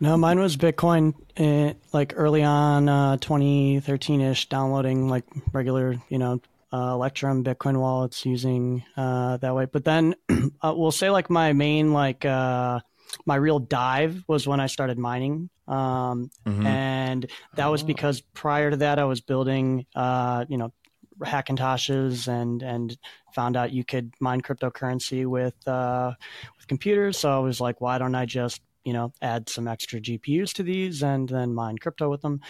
No, 0.02 0.16
mine 0.16 0.40
was 0.40 0.56
Bitcoin, 0.56 1.14
uh, 1.38 1.74
like 1.92 2.14
early 2.16 2.42
on, 2.42 2.88
uh, 2.88 3.18
2013-ish, 3.18 4.48
downloading 4.48 5.08
like 5.08 5.22
regular, 5.52 5.94
you 6.08 6.18
know, 6.18 6.40
uh, 6.72 6.90
Electrum 6.94 7.44
Bitcoin 7.44 7.78
wallets 7.78 8.26
using 8.26 8.82
uh, 8.96 9.36
that 9.36 9.54
way. 9.54 9.66
But 9.66 9.84
then 9.84 10.16
uh, 10.60 10.74
we'll 10.76 10.90
say 10.90 11.08
like 11.08 11.30
my 11.30 11.52
main 11.52 11.92
like 11.92 12.24
uh, 12.24 12.80
my 13.26 13.36
real 13.36 13.60
dive 13.60 14.24
was 14.26 14.44
when 14.44 14.58
I 14.58 14.66
started 14.66 14.98
mining, 14.98 15.50
um, 15.68 16.32
mm-hmm. 16.44 16.66
and 16.66 17.30
that 17.54 17.68
was 17.68 17.84
oh. 17.84 17.86
because 17.86 18.20
prior 18.20 18.72
to 18.72 18.78
that 18.78 18.98
I 18.98 19.04
was 19.04 19.20
building, 19.20 19.86
uh, 19.94 20.46
you 20.48 20.58
know, 20.58 20.72
Hackintoshes 21.20 22.26
and 22.26 22.60
and 22.64 22.98
found 23.36 23.56
out 23.56 23.70
you 23.70 23.84
could 23.84 24.14
mine 24.18 24.40
cryptocurrency 24.40 25.26
with 25.26 25.54
uh, 25.68 26.12
with 26.56 26.66
computers. 26.66 27.18
So 27.18 27.30
I 27.30 27.38
was 27.38 27.60
like, 27.60 27.80
why 27.80 27.98
don't 27.98 28.16
I 28.16 28.26
just 28.26 28.60
you 28.84 28.92
know, 28.92 29.12
add 29.22 29.48
some 29.48 29.68
extra 29.68 30.00
GPUs 30.00 30.52
to 30.54 30.62
these 30.62 31.02
and 31.02 31.28
then 31.28 31.54
mine 31.54 31.78
crypto 31.78 32.10
with 32.10 32.22
them. 32.22 32.40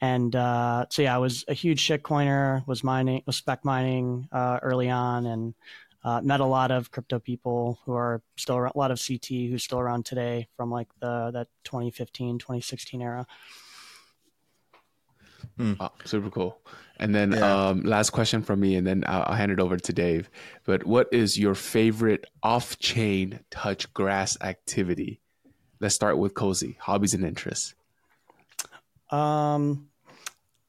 And 0.00 0.36
uh, 0.36 0.86
so 0.90 1.02
yeah, 1.02 1.14
I 1.14 1.18
was 1.18 1.44
a 1.48 1.54
huge 1.54 1.86
shitcoiner, 1.86 2.66
was 2.66 2.84
mining, 2.84 3.22
was 3.26 3.36
spec 3.36 3.64
mining 3.64 4.28
uh, 4.30 4.58
early 4.62 4.90
on, 4.90 5.24
and 5.26 5.54
uh, 6.04 6.20
met 6.20 6.40
a 6.40 6.44
lot 6.44 6.70
of 6.70 6.90
crypto 6.90 7.18
people 7.18 7.80
who 7.84 7.94
are 7.94 8.22
still 8.36 8.56
around, 8.56 8.72
a 8.74 8.78
lot 8.78 8.90
of 8.90 9.02
CT 9.04 9.26
who's 9.26 9.64
still 9.64 9.80
around 9.80 10.04
today 10.04 10.48
from 10.56 10.70
like 10.70 10.88
the 11.00 11.30
that 11.32 11.48
2015, 11.64 12.38
2016 12.38 13.02
era. 13.02 13.26
Mm. 15.58 15.76
Oh, 15.80 15.90
super 16.04 16.30
cool. 16.30 16.60
And 16.98 17.14
then 17.14 17.32
yeah. 17.32 17.68
um, 17.68 17.82
last 17.82 18.10
question 18.10 18.42
from 18.42 18.60
me, 18.60 18.76
and 18.76 18.86
then 18.86 19.04
I'll, 19.06 19.24
I'll, 19.28 19.34
hand 19.34 19.52
it 19.52 19.60
over 19.60 19.76
to 19.76 19.92
Dave. 19.92 20.30
But 20.64 20.84
what 20.84 21.08
is 21.12 21.38
your 21.38 21.54
favorite 21.54 22.24
off-chain 22.42 23.40
touch 23.50 23.92
grass 23.92 24.36
activity? 24.40 25.20
Let's 25.80 25.94
start 25.94 26.18
with 26.18 26.34
cozy 26.34 26.76
hobbies 26.80 27.14
and 27.14 27.24
interests. 27.24 27.74
Um, 29.10 29.88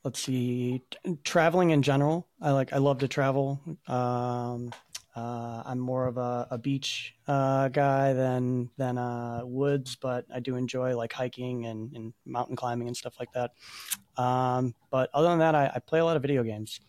let's 0.03 0.21
see, 0.21 0.84
traveling 1.23 1.69
in 1.71 1.81
general. 1.81 2.27
I 2.41 2.51
like. 2.51 2.73
I 2.73 2.77
love 2.77 2.99
to 2.99 3.07
travel. 3.07 3.59
Um, 3.88 4.71
uh, 5.15 5.63
I'm 5.65 5.79
more 5.79 6.05
of 6.07 6.17
a, 6.17 6.47
a 6.51 6.57
beach 6.57 7.15
uh, 7.27 7.69
guy 7.69 8.13
than 8.13 8.69
than 8.77 8.97
uh, 8.97 9.41
woods, 9.43 9.95
but 9.95 10.25
I 10.34 10.39
do 10.39 10.55
enjoy 10.55 10.95
like 10.95 11.13
hiking 11.13 11.65
and, 11.65 11.91
and 11.95 12.13
mountain 12.25 12.55
climbing 12.55 12.88
and 12.88 12.95
stuff 12.95 13.15
like 13.19 13.31
that. 13.31 13.51
Um, 14.21 14.75
but 14.91 15.09
other 15.13 15.29
than 15.29 15.39
that, 15.39 15.55
I, 15.55 15.71
I, 15.73 15.79
play 15.79 15.99
a 15.99 16.05
lot 16.05 16.17
of 16.17 16.21
video 16.21 16.43
games. 16.43 16.79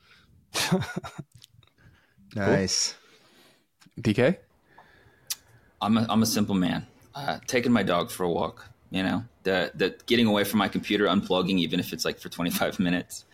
nice. 2.35 2.95
DK. 4.01 4.39
I'm 5.81 5.97
a, 5.97 6.07
I'm 6.09 6.23
a 6.23 6.27
simple 6.27 6.55
man 6.55 6.87
uh, 7.19 7.39
taking 7.47 7.73
my 7.73 7.83
dog 7.83 8.11
for 8.11 8.25
a 8.25 8.31
walk. 8.31 8.69
You 8.91 9.03
know, 9.03 9.25
the 9.43 9.73
the 9.75 9.97
getting 10.07 10.27
away 10.27 10.45
from 10.45 10.59
my 10.59 10.69
computer, 10.69 11.07
unplugging, 11.07 11.59
even 11.59 11.81
if 11.81 11.93
it's 11.93 12.05
like 12.05 12.19
for 12.19 12.29
25 12.29 12.79
minutes. 12.89 13.25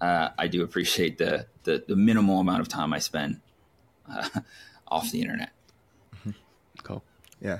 Uh, 0.00 0.30
I 0.38 0.48
do 0.48 0.62
appreciate 0.62 1.18
the, 1.18 1.46
the, 1.64 1.84
the 1.86 1.94
minimal 1.94 2.40
amount 2.40 2.60
of 2.60 2.68
time 2.68 2.94
I 2.94 3.00
spend 3.00 3.40
uh, 4.10 4.26
off 4.88 5.10
the 5.10 5.20
internet. 5.20 5.50
Mm-hmm. 6.16 6.30
Cool. 6.82 7.04
Yeah. 7.42 7.58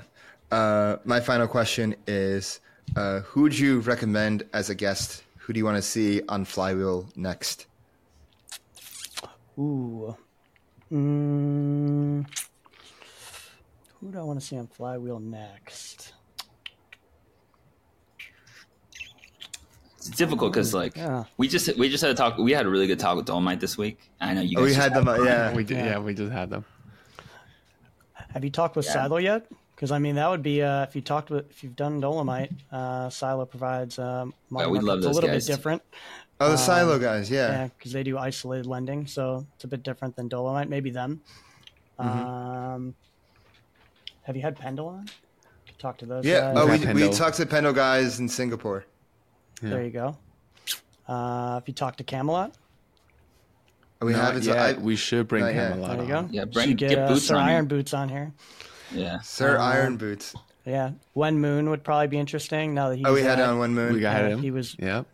Uh, 0.49 0.97
my 1.05 1.19
final 1.19 1.47
question 1.47 1.95
is: 2.07 2.59
uh, 2.95 3.19
Who 3.21 3.43
would 3.43 3.57
you 3.57 3.79
recommend 3.81 4.43
as 4.53 4.69
a 4.69 4.75
guest? 4.75 5.23
Who 5.37 5.53
do 5.53 5.59
you 5.59 5.65
want 5.65 5.77
to 5.77 5.81
see 5.81 6.21
on 6.27 6.45
Flywheel 6.45 7.09
next? 7.15 7.67
Ooh. 9.57 10.15
Mm. 10.91 12.25
Who 14.01 14.11
do 14.11 14.17
I 14.17 14.23
want 14.23 14.39
to 14.39 14.45
see 14.45 14.57
on 14.57 14.67
Flywheel 14.67 15.19
next? 15.19 16.13
It's 19.97 20.09
difficult 20.09 20.51
because 20.51 20.73
like 20.73 20.97
yeah. 20.97 21.25
we 21.37 21.47
just 21.47 21.77
we 21.77 21.87
just 21.87 22.01
had 22.01 22.09
a 22.09 22.15
talk. 22.15 22.39
We 22.39 22.51
had 22.51 22.65
a 22.65 22.69
really 22.69 22.87
good 22.87 22.99
talk 22.99 23.15
with 23.15 23.27
Dolomite 23.27 23.59
this 23.59 23.77
week. 23.77 23.99
I 24.19 24.33
know 24.33 24.41
you. 24.41 24.57
Oh, 24.57 24.65
guys 24.65 24.75
oh, 24.75 24.75
we 24.75 24.81
had 24.81 24.93
them. 24.95 25.07
Uh, 25.07 25.23
yeah, 25.23 25.53
we 25.53 25.63
did. 25.63 25.77
Yeah. 25.77 25.85
yeah. 25.85 25.99
we 25.99 26.15
just 26.15 26.31
had 26.31 26.49
them. 26.49 26.65
Have 28.33 28.43
you 28.43 28.49
talked 28.49 28.75
with 28.75 28.87
yeah. 28.87 28.93
Silo 28.93 29.17
yet? 29.17 29.45
Because 29.75 29.91
I 29.91 29.99
mean, 29.99 30.15
that 30.15 30.27
would 30.27 30.41
be 30.41 30.63
uh, 30.63 30.83
if 30.83 30.95
you 30.95 31.01
talked 31.01 31.29
with 31.29 31.51
if 31.51 31.63
you've 31.63 31.75
done 31.75 31.99
Dolomite. 31.99 32.51
Uh, 32.71 33.11
Silo 33.11 33.45
provides 33.45 33.99
um, 33.99 34.33
yeah, 34.49 34.65
we 34.65 34.79
love 34.79 35.03
those 35.03 35.11
a 35.11 35.13
little 35.13 35.29
guys. 35.29 35.45
bit 35.45 35.55
different. 35.55 35.83
Oh, 36.39 36.47
the 36.47 36.51
um, 36.53 36.57
Silo 36.57 36.97
guys, 36.97 37.29
yeah, 37.29 37.51
yeah, 37.51 37.67
because 37.67 37.91
they 37.91 38.01
do 38.01 38.17
isolated 38.17 38.65
lending, 38.65 39.05
so 39.05 39.45
it's 39.53 39.65
a 39.65 39.67
bit 39.67 39.83
different 39.83 40.15
than 40.15 40.27
Dolomite. 40.27 40.69
Maybe 40.69 40.89
them. 40.89 41.21
Mm-hmm. 41.99 42.19
Um, 42.19 42.95
have 44.23 44.35
you 44.35 44.41
had 44.41 44.55
Pendle 44.57 44.87
on? 44.87 45.05
Talk 45.79 45.97
to 45.99 46.05
those. 46.05 46.25
Yeah, 46.25 46.53
guys? 46.53 46.85
oh, 46.85 46.93
we, 46.93 47.07
we 47.07 47.09
talked 47.09 47.37
to 47.37 47.45
Pendle 47.45 47.73
guys 47.73 48.19
in 48.19 48.29
Singapore. 48.29 48.85
Yeah. 49.63 49.69
There 49.69 49.83
you 49.83 49.89
go. 49.89 50.17
Uh, 51.07 51.59
if 51.61 51.67
you 51.67 51.73
talk 51.73 51.97
to 51.97 52.03
Camelot. 52.03 52.53
We 54.01 54.13
have 54.13 54.43
Yeah, 54.43 54.77
we 54.79 54.95
should 54.95 55.27
bring 55.27 55.43
Camelot. 55.43 55.97
There 55.97 56.05
you 56.05 56.11
go. 56.11 56.27
Yeah, 56.31 56.45
bring 56.45 56.75
get, 56.75 56.89
get 56.89 56.99
uh, 56.99 57.07
boots 57.07 57.27
Sir 57.27 57.35
on 57.35 57.49
Iron 57.49 57.65
Boots 57.67 57.93
on 57.93 58.09
here. 58.09 58.31
Yeah. 58.91 59.19
Sir 59.21 59.57
Um, 59.57 59.61
Iron 59.61 59.97
Boots. 59.97 60.35
Yeah, 60.65 60.91
Wen 61.15 61.39
Moon 61.39 61.69
would 61.71 61.83
probably 61.83 62.07
be 62.07 62.19
interesting 62.19 62.73
now 62.75 62.89
that 62.89 62.97
he's. 62.97 63.05
Oh, 63.05 63.13
we 63.13 63.21
had 63.21 63.39
at- 63.39 63.49
on 63.49 63.57
one 63.57 63.73
moon. 63.73 63.93
We 63.93 63.99
got 63.99 64.21
yeah, 64.21 64.29
him. 64.29 64.41
He 64.41 64.51
was. 64.51 64.75
Yep. 64.77 65.07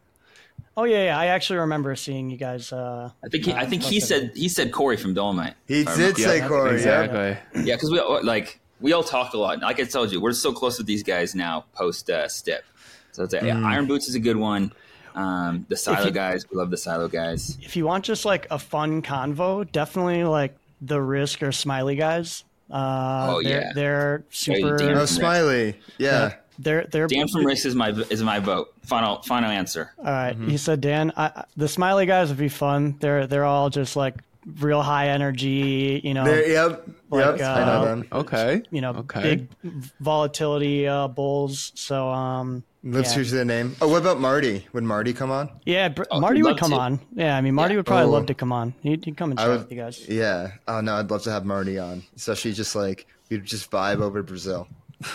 Oh 0.75 0.83
yeah, 0.83 1.05
yeah. 1.05 1.17
I 1.17 1.27
actually 1.27 1.59
remember 1.59 1.95
seeing 1.95 2.29
you 2.29 2.37
guys. 2.37 2.71
Uh, 2.71 3.09
I 3.23 3.29
think 3.29 3.45
he, 3.45 3.53
I 3.53 3.65
think 3.65 3.81
he 3.81 3.99
said 3.99 4.31
he 4.35 4.49
said 4.49 4.71
Corey 4.71 4.97
from 4.97 5.13
Dolomite. 5.13 5.55
He 5.67 5.85
did 5.85 6.17
say 6.17 6.39
Yeah, 6.39 6.47
Corey. 6.47 6.69
Yeah. 6.71 6.75
Exactly. 7.03 7.63
Yeah, 7.63 7.75
because 7.75 7.89
we 7.91 8.01
like 8.23 8.59
we 8.81 8.93
all 8.93 9.03
talk 9.03 9.33
a 9.33 9.37
lot. 9.37 9.59
Like 9.61 9.79
I 9.79 9.83
told 9.83 10.11
you, 10.11 10.21
we're 10.21 10.33
so 10.33 10.51
close 10.53 10.77
with 10.77 10.87
these 10.87 11.03
guys 11.03 11.35
now 11.35 11.65
post 11.73 12.09
uh, 12.09 12.27
STIP. 12.27 12.63
So 13.11 13.23
it's 13.23 13.33
a, 13.33 13.43
yeah, 13.45 13.59
Iron 13.65 13.87
Boots 13.87 14.07
is 14.07 14.15
a 14.15 14.19
good 14.19 14.37
one. 14.37 14.71
Um, 15.15 15.65
the 15.69 15.75
Silo 15.75 16.05
you- 16.05 16.11
guys, 16.11 16.45
we 16.51 16.57
love 16.57 16.69
the 16.69 16.77
Silo 16.77 17.07
guys. 17.07 17.57
if 17.61 17.75
you 17.75 17.85
want 17.85 18.05
just 18.05 18.23
like 18.25 18.45
a 18.51 18.59
fun 18.59 19.01
convo, 19.01 19.69
definitely 19.71 20.23
like 20.23 20.55
the 20.81 20.97
Rysk 20.97 21.41
or 21.41 21.47
Smilee 21.49 21.97
guys. 21.97 22.43
Uh, 22.69 23.27
Oh, 23.29 23.41
they're, 23.41 23.61
yeah. 23.61 23.71
They're 23.73 24.23
super. 24.29 24.77
damn. 24.77 24.97
Oh, 24.97 25.03
Smilee. 25.03 25.75
Yeah. 25.97 26.35
They're 26.59 26.85
they're 26.91 27.07
Dan 27.07 27.27
from 27.27 27.43
Rysk 27.45 27.65
is 27.65 27.75
my 27.75 27.89
is 28.09 28.21
my 28.23 28.39
vote. 28.39 28.73
Final 28.83 29.21
final 29.23 29.49
answer. 29.49 29.91
All 29.99 30.05
right. 30.05 30.35
He 30.35 30.57
said, 30.57 30.81
Dan, 30.81 31.11
I, 31.15 31.25
I- 31.27 31.45
the 31.55 31.65
Smilee 31.65 32.05
guys 32.07 32.29
would 32.29 32.37
be 32.37 32.49
fun. 32.49 32.97
They're 32.99 33.25
they're 33.27 33.45
all 33.45 33.69
just 33.69 33.95
like 33.95 34.15
real 34.59 34.81
high 34.81 35.09
energy, 35.09 35.99
you 36.03 36.13
know, 36.13 36.23
There, 36.23 36.47
yep. 36.49 36.87
Like, 37.09 37.39
yep. 37.39 37.49
I 37.49 37.65
know 37.65 37.71
uh, 37.71 37.85
them. 37.85 38.07
Okay. 38.11 38.61
you 38.71 38.81
know, 38.81 38.91
Okay. 38.91 39.21
big 39.63 39.83
volatility 39.99 40.87
uh, 40.87 41.07
bulls. 41.07 41.71
So 41.75 42.09
um, 42.09 42.63
Lives 42.83 43.09
yeah. 43.09 43.15
true 43.15 43.25
to 43.25 43.35
the 43.35 43.45
name. 43.45 43.75
Oh, 43.81 43.87
what 43.89 44.01
about 44.01 44.19
Marty? 44.21 44.65
Would 44.73 44.83
Marty 44.83 45.11
come 45.13 45.31
on? 45.31 45.49
yeah, 45.65 45.89
Br- 45.89 46.03
Oh, 46.11 46.19
Marty 46.21 46.41
he'd 46.41 46.57
come 46.57 46.71
to. 46.71 46.77
on. 46.77 46.99
Yeah, 47.13 47.35
I 47.35 47.41
mean, 47.41 47.53
Marty 47.55 47.75
would 47.75 47.85
probably 47.85 48.05
Oh. 48.05 48.11
love 48.11 48.27
to 48.27 48.33
come 48.33 48.51
on. 48.53 48.73
He'd, 48.81 49.03
he'd 49.03 49.17
come 49.17 49.31
and 49.31 49.39
I 49.39 49.43
chat 49.43 49.49
would- 49.51 49.59
with 49.63 49.71
you 49.71 49.77
guys. 49.77 50.07
Yeah. 50.07 50.51
Oh 50.67 50.79
no, 50.81 50.95
I'd 50.95 51.09
love 51.11 51.23
to 51.23 51.31
have 51.31 51.45
Marty 51.45 51.77
on. 51.77 52.01
So 52.15 52.31
Especially 52.31 52.53
just 52.53 52.75
like 52.75 53.05
we'd 53.29 53.43
just 53.45 53.69
vibe 53.69 53.99
over 54.01 54.23
Brazil. 54.23 54.67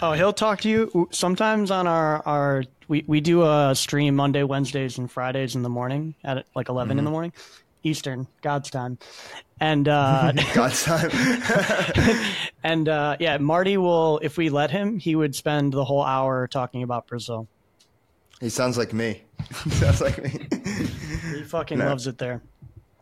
Oh, 0.00 0.12
he'll 0.12 0.32
talk 0.32 0.60
to 0.60 0.68
you 0.68 1.08
sometimes 1.10 1.72
on 1.72 1.88
our 1.88 2.22
our. 2.24 2.62
We, 2.86 3.02
we 3.08 3.20
do 3.20 3.42
a 3.42 3.74
stream 3.74 4.14
Monday, 4.14 4.44
Wednesdays, 4.44 4.96
and 4.96 5.10
Fridays 5.10 5.56
in 5.56 5.62
the 5.62 5.68
morning 5.68 6.14
at 6.22 6.46
like 6.54 6.68
11 6.68 6.90
Mm-hmm. 6.92 6.98
in 7.00 7.04
the 7.04 7.10
morning, 7.10 7.32
Eastern, 7.88 8.26
God's 8.42 8.70
time, 8.70 8.98
and 9.60 9.88
uh, 9.88 10.32
God's 10.54 10.84
time. 10.84 11.10
And 12.64 12.88
uh, 12.88 13.16
yeah, 13.20 13.38
Marty 13.38 13.76
will, 13.76 14.18
if 14.22 14.36
we 14.36 14.50
let 14.50 14.70
him, 14.70 14.98
he 14.98 15.14
would 15.16 15.34
spend 15.34 15.72
the 15.72 15.84
whole 15.84 16.02
hour 16.02 16.46
talking 16.48 16.82
about 16.82 17.06
Brazil. 17.06 17.46
he 18.40 18.48
sounds 18.50 18.76
like 18.76 18.92
me. 18.92 19.22
He 19.64 19.70
sounds 19.82 20.00
like 20.00 20.22
me. 20.22 20.30
He 21.34 21.44
fucking 21.44 21.78
No. 21.78 21.86
loves 21.86 22.06
it 22.06 22.18
there. 22.18 22.42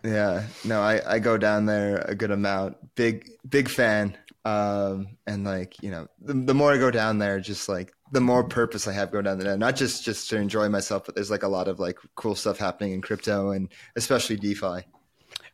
Yeah, 0.04 0.44
no, 0.64 0.82
I, 0.82 1.14
I 1.14 1.18
go 1.18 1.36
down 1.38 1.66
there 1.66 2.04
a 2.06 2.14
good 2.14 2.30
amount. 2.30 2.76
Big 2.94 3.28
big 3.48 3.68
fan. 3.68 4.16
Um, 4.46 5.08
and 5.26 5.42
like 5.42 5.82
you 5.82 5.90
know, 5.90 6.06
the, 6.20 6.32
the 6.32 6.54
more 6.54 6.72
I 6.72 6.78
go 6.78 6.92
down 6.92 7.18
there, 7.18 7.40
just 7.40 7.68
like 7.68 7.92
the 8.12 8.20
more 8.20 8.44
purpose 8.44 8.86
I 8.86 8.92
have 8.92 9.10
going 9.10 9.24
down 9.24 9.40
there. 9.40 9.56
Not 9.56 9.74
just 9.74 10.04
just 10.04 10.30
to 10.30 10.36
enjoy 10.36 10.68
myself, 10.68 11.04
but 11.04 11.16
there's 11.16 11.32
like 11.32 11.42
a 11.42 11.48
lot 11.48 11.66
of 11.66 11.80
like 11.80 11.98
cool 12.14 12.36
stuff 12.36 12.56
happening 12.56 12.92
in 12.92 13.02
crypto 13.02 13.50
and 13.50 13.68
especially 13.96 14.36
DeFi. 14.36 14.86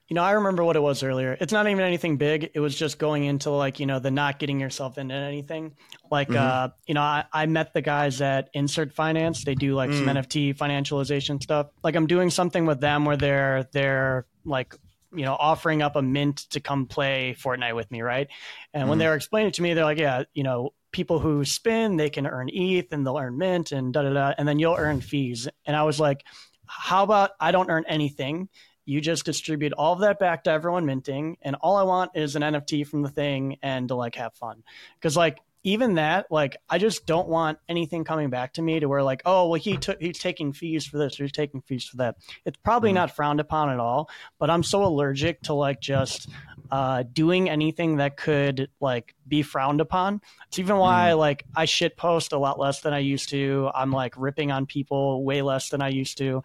You 0.09 0.15
know, 0.15 0.23
I 0.23 0.33
remember 0.33 0.63
what 0.63 0.77
it 0.77 0.81
was 0.81 1.03
earlier. 1.03 1.39
It's 1.41 1.55
not 1.55 1.67
even 1.69 1.83
anything 1.83 2.19
big. 2.19 2.51
It 2.53 2.61
was 2.61 2.77
just 2.77 2.99
going 2.99 3.25
into 3.25 3.51
like, 3.51 3.81
you 3.81 3.87
know, 3.87 3.99
the 3.99 4.11
not 4.11 4.39
getting 4.39 4.61
yourself 4.61 4.99
into 4.99 5.15
anything. 5.15 5.75
Like, 6.11 6.31
uh, 6.31 6.69
you 6.87 6.93
know, 6.93 7.01
I, 7.01 7.25
I 7.33 7.47
met 7.47 7.73
the 7.73 7.81
guys 7.81 8.21
at 8.21 8.53
Insrt 8.53 8.93
Finance. 8.93 9.45
They 9.45 9.55
do 9.55 9.75
like 9.75 9.91
some 9.91 10.05
NFT 10.05 10.55
financialization 10.55 11.43
stuff. 11.43 11.69
Like 11.83 11.97
I'm 11.97 12.07
doing 12.07 12.29
something 12.29 12.67
with 12.67 12.79
them 12.79 13.07
where 13.07 13.17
they're 13.17 13.67
they're 13.73 14.27
like, 14.45 14.75
you 15.15 15.25
know, 15.25 15.37
offering 15.39 15.83
up 15.83 15.97
a 15.97 16.03
mint 16.03 16.39
to 16.51 16.61
come 16.61 16.87
play 16.87 17.37
Fortnite 17.39 17.75
with 17.75 17.91
me, 17.91 18.03
right? 18.03 18.29
And 18.73 18.89
when 18.89 18.95
mm-hmm. 18.95 19.01
they 19.01 19.09
were 19.09 19.15
explaining 19.15 19.49
it 19.49 19.55
to 19.55 19.63
me, 19.63 19.75
they're 19.75 19.85
like, 19.85 19.99
yeah, 19.99 20.25
you 20.35 20.43
know, 20.43 20.71
people 20.93 21.19
who 21.19 21.45
spin, 21.45 21.97
they 21.97 22.11
can 22.11 22.27
earn 22.27 22.49
ETH 22.53 22.93
and 22.93 23.07
they'll 23.07 23.19
earn 23.19 23.39
mint 23.39 23.73
and 23.73 23.93
da 23.93 24.03
da 24.03 24.13
da, 24.13 24.35
and 24.37 24.47
then 24.47 24.59
you'll 24.59 24.77
earn 24.77 25.01
fees. 25.01 25.49
And 25.67 25.75
I 25.75 25.83
was 25.83 25.99
like, 25.99 26.25
how 26.67 27.03
about 27.03 27.31
I 27.41 27.51
don't 27.51 27.71
earn 27.71 27.85
anything? 27.89 28.49
You 28.85 29.01
just 29.01 29.25
distribute 29.25 29.73
all 29.73 29.93
of 29.93 30.01
that 30.01 30.19
back 30.19 30.45
to 30.45 30.51
everyone 30.51 30.87
minting, 30.87 31.37
and 31.43 31.57
all 31.61 31.77
I 31.77 31.85
want 31.85 32.13
is 32.15 32.35
an 32.37 32.43
NFT 32.43 32.87
from 32.87 33.03
the 33.03 33.09
thing 33.09 33.59
and 33.63 33.89
to 33.89 33.95
like 33.95 34.17
have 34.17 34.35
fun. 34.35 34.63
Because 34.95 35.17
like 35.17 35.39
even 35.65 35.95
that, 35.95 36.27
like 36.31 36.57
I 36.69 36.79
just 36.79 37.07
don't 37.07 37.29
want 37.29 37.59
anything 37.69 38.05
coming 38.05 38.31
back 38.31 38.55
to 38.55 38.63
me 38.63 38.81
to 38.81 38.87
where 38.87 39.03
like, 39.03 39.23
oh 39.25 39.49
well, 39.49 39.61
he 39.61 39.77
took 39.77 40.01
he's 40.01 40.19
taking 40.19 40.53
fees 40.53 40.87
for 40.87 40.99
this 40.99 41.19
or 41.21 41.25
he's 41.25 41.33
taking 41.33 41.63
fees 41.63 41.85
for 41.85 41.99
that. 41.99 42.17
It's 42.45 42.59
probably 42.59 42.93
not 42.93 43.15
frowned 43.15 43.41
upon 43.41 43.71
at 43.71 43.79
all, 43.79 44.11
but 44.39 44.51
I'm 44.51 44.63
so 44.63 44.85
allergic 44.85 45.43
to 45.43 45.55
like 45.55 45.81
just 45.81 46.29
uh, 46.71 47.05
doing 47.13 47.51
anything 47.51 47.97
that 47.97 48.17
could 48.17 48.71
like 48.81 49.15
be 49.33 49.41
frowned 49.41 49.81
upon. 49.81 50.21
It's 50.49 50.59
even 50.59 50.77
why 50.77 51.15
like 51.15 51.45
I 51.57 51.65
shit 51.65 51.97
post 51.97 52.35
a 52.35 52.39
lot 52.39 52.59
less 52.59 52.83
than 52.83 52.93
I 52.93 52.99
used 52.99 53.31
to. 53.31 53.71
I'm 53.75 53.91
like 53.91 54.13
ripping 54.19 54.53
on 54.53 54.67
people 54.67 55.25
way 55.25 55.41
less 55.41 55.71
than 55.71 55.81
I 55.81 55.89
used 55.89 56.19
to. 56.19 56.43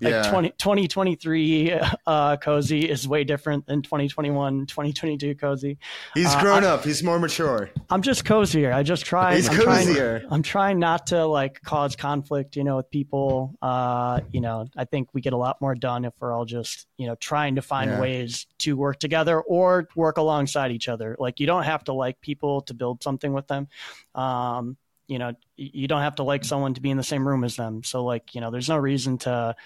Like 0.00 0.12
Yeah. 0.12 0.30
20, 0.30 0.50
2023 0.56 1.78
uh, 2.06 2.36
cozy 2.38 2.88
is 2.88 3.06
way 3.06 3.24
different 3.24 3.66
than 3.66 3.82
2021, 3.82 4.64
2022 4.64 5.34
cozy. 5.34 5.76
He's 6.14 6.34
Uh, 6.34 6.40
grown 6.40 6.64
up. 6.64 6.82
He's 6.82 7.02
more 7.02 7.18
mature. 7.18 7.68
I'm 7.90 8.00
just 8.00 8.24
cozier. 8.24 8.72
I 8.72 8.82
just 8.84 9.04
try. 9.04 9.36
He's 9.36 9.50
I'm 9.50 9.56
cozier. 9.56 10.20
Trying, 10.20 10.32
I'm 10.32 10.42
trying 10.42 10.78
not 10.78 11.08
to 11.08 11.26
like 11.26 11.60
cause 11.62 11.94
conflict, 11.94 12.56
you 12.56 12.64
know, 12.64 12.76
with 12.76 12.90
people. 12.90 13.54
Uh, 13.60 14.20
you 14.32 14.40
know, 14.40 14.66
I 14.78 14.86
think 14.86 15.10
we 15.12 15.20
get 15.20 15.34
a 15.34 15.36
lot 15.36 15.60
more 15.60 15.74
done 15.74 16.06
if 16.06 16.14
we're 16.20 16.32
all 16.32 16.46
just, 16.46 16.86
you 16.96 17.06
know, 17.06 17.16
trying 17.16 17.56
to 17.56 17.62
find 17.62 17.90
Yeah. 17.90 18.00
ways 18.00 18.46
to 18.60 18.78
work 18.78 18.98
together 18.98 19.40
or 19.42 19.86
work 19.94 20.16
alongside 20.16 20.70
each 20.72 20.88
other. 20.88 21.16
Like 21.18 21.38
you 21.38 21.46
don't 21.46 21.64
have 21.64 21.84
to 21.84 21.92
like 21.92 22.18
people 22.22 22.29
to 22.36 22.74
build 22.74 23.02
something 23.02 23.32
with 23.32 23.46
them. 23.48 23.68
Um, 24.14 24.76
you 25.06 25.18
know, 25.18 25.32
you 25.56 25.88
don't 25.88 26.02
have 26.02 26.14
to 26.16 26.22
like 26.22 26.44
someone 26.44 26.74
to 26.74 26.80
be 26.80 26.90
in 26.90 26.96
the 26.96 27.02
same 27.02 27.26
room 27.26 27.42
as 27.44 27.56
them. 27.56 27.82
So 27.82 28.04
like, 28.04 28.34
you 28.34 28.40
know, 28.40 28.50
there's 28.50 28.68
no 28.68 28.76
reason 28.76 29.18
to 29.18 29.56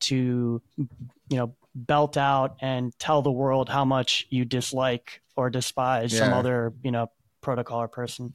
to 0.00 0.60
you 1.28 1.36
know 1.36 1.54
belt 1.74 2.16
out 2.16 2.56
and 2.60 2.96
tell 2.98 3.22
the 3.22 3.30
world 3.30 3.68
how 3.68 3.84
much 3.84 4.26
you 4.30 4.44
dislike 4.44 5.20
or 5.36 5.50
despise 5.50 6.16
some 6.16 6.32
other 6.32 6.72
you 6.82 6.90
know 6.90 7.10
protocol 7.40 7.80
or 7.82 7.88
person 7.88 8.32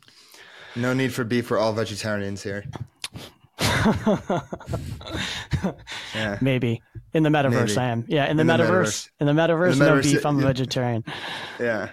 No 0.75 0.93
need 0.93 1.13
for 1.13 1.23
beef. 1.25 1.49
We're 1.51 1.57
all 1.59 1.73
vegetarians 1.73 2.41
here. 2.43 2.63
Yeah. 6.15 6.37
maybe 6.41 6.81
in 7.13 7.23
the 7.23 7.29
metaverse 7.29 7.67
Maybe. 7.75 7.77
i 7.77 7.85
am 7.85 8.05
yeah 8.07 8.25
in 8.29 8.37
the, 8.37 8.41
In 8.41 8.47
the 8.47 8.53
metaverse, 8.53 8.63
metaverse. 8.63 9.09
in 9.19 9.27
the 9.27 9.33
metaverse, 9.33 9.73
In 9.73 9.79
the 9.79 9.85
no 9.85 10.01
beef 10.01 10.25
i'm 10.25 10.39
a 10.39 10.41
vegetarian 10.41 11.03
Yeah. 11.59 11.89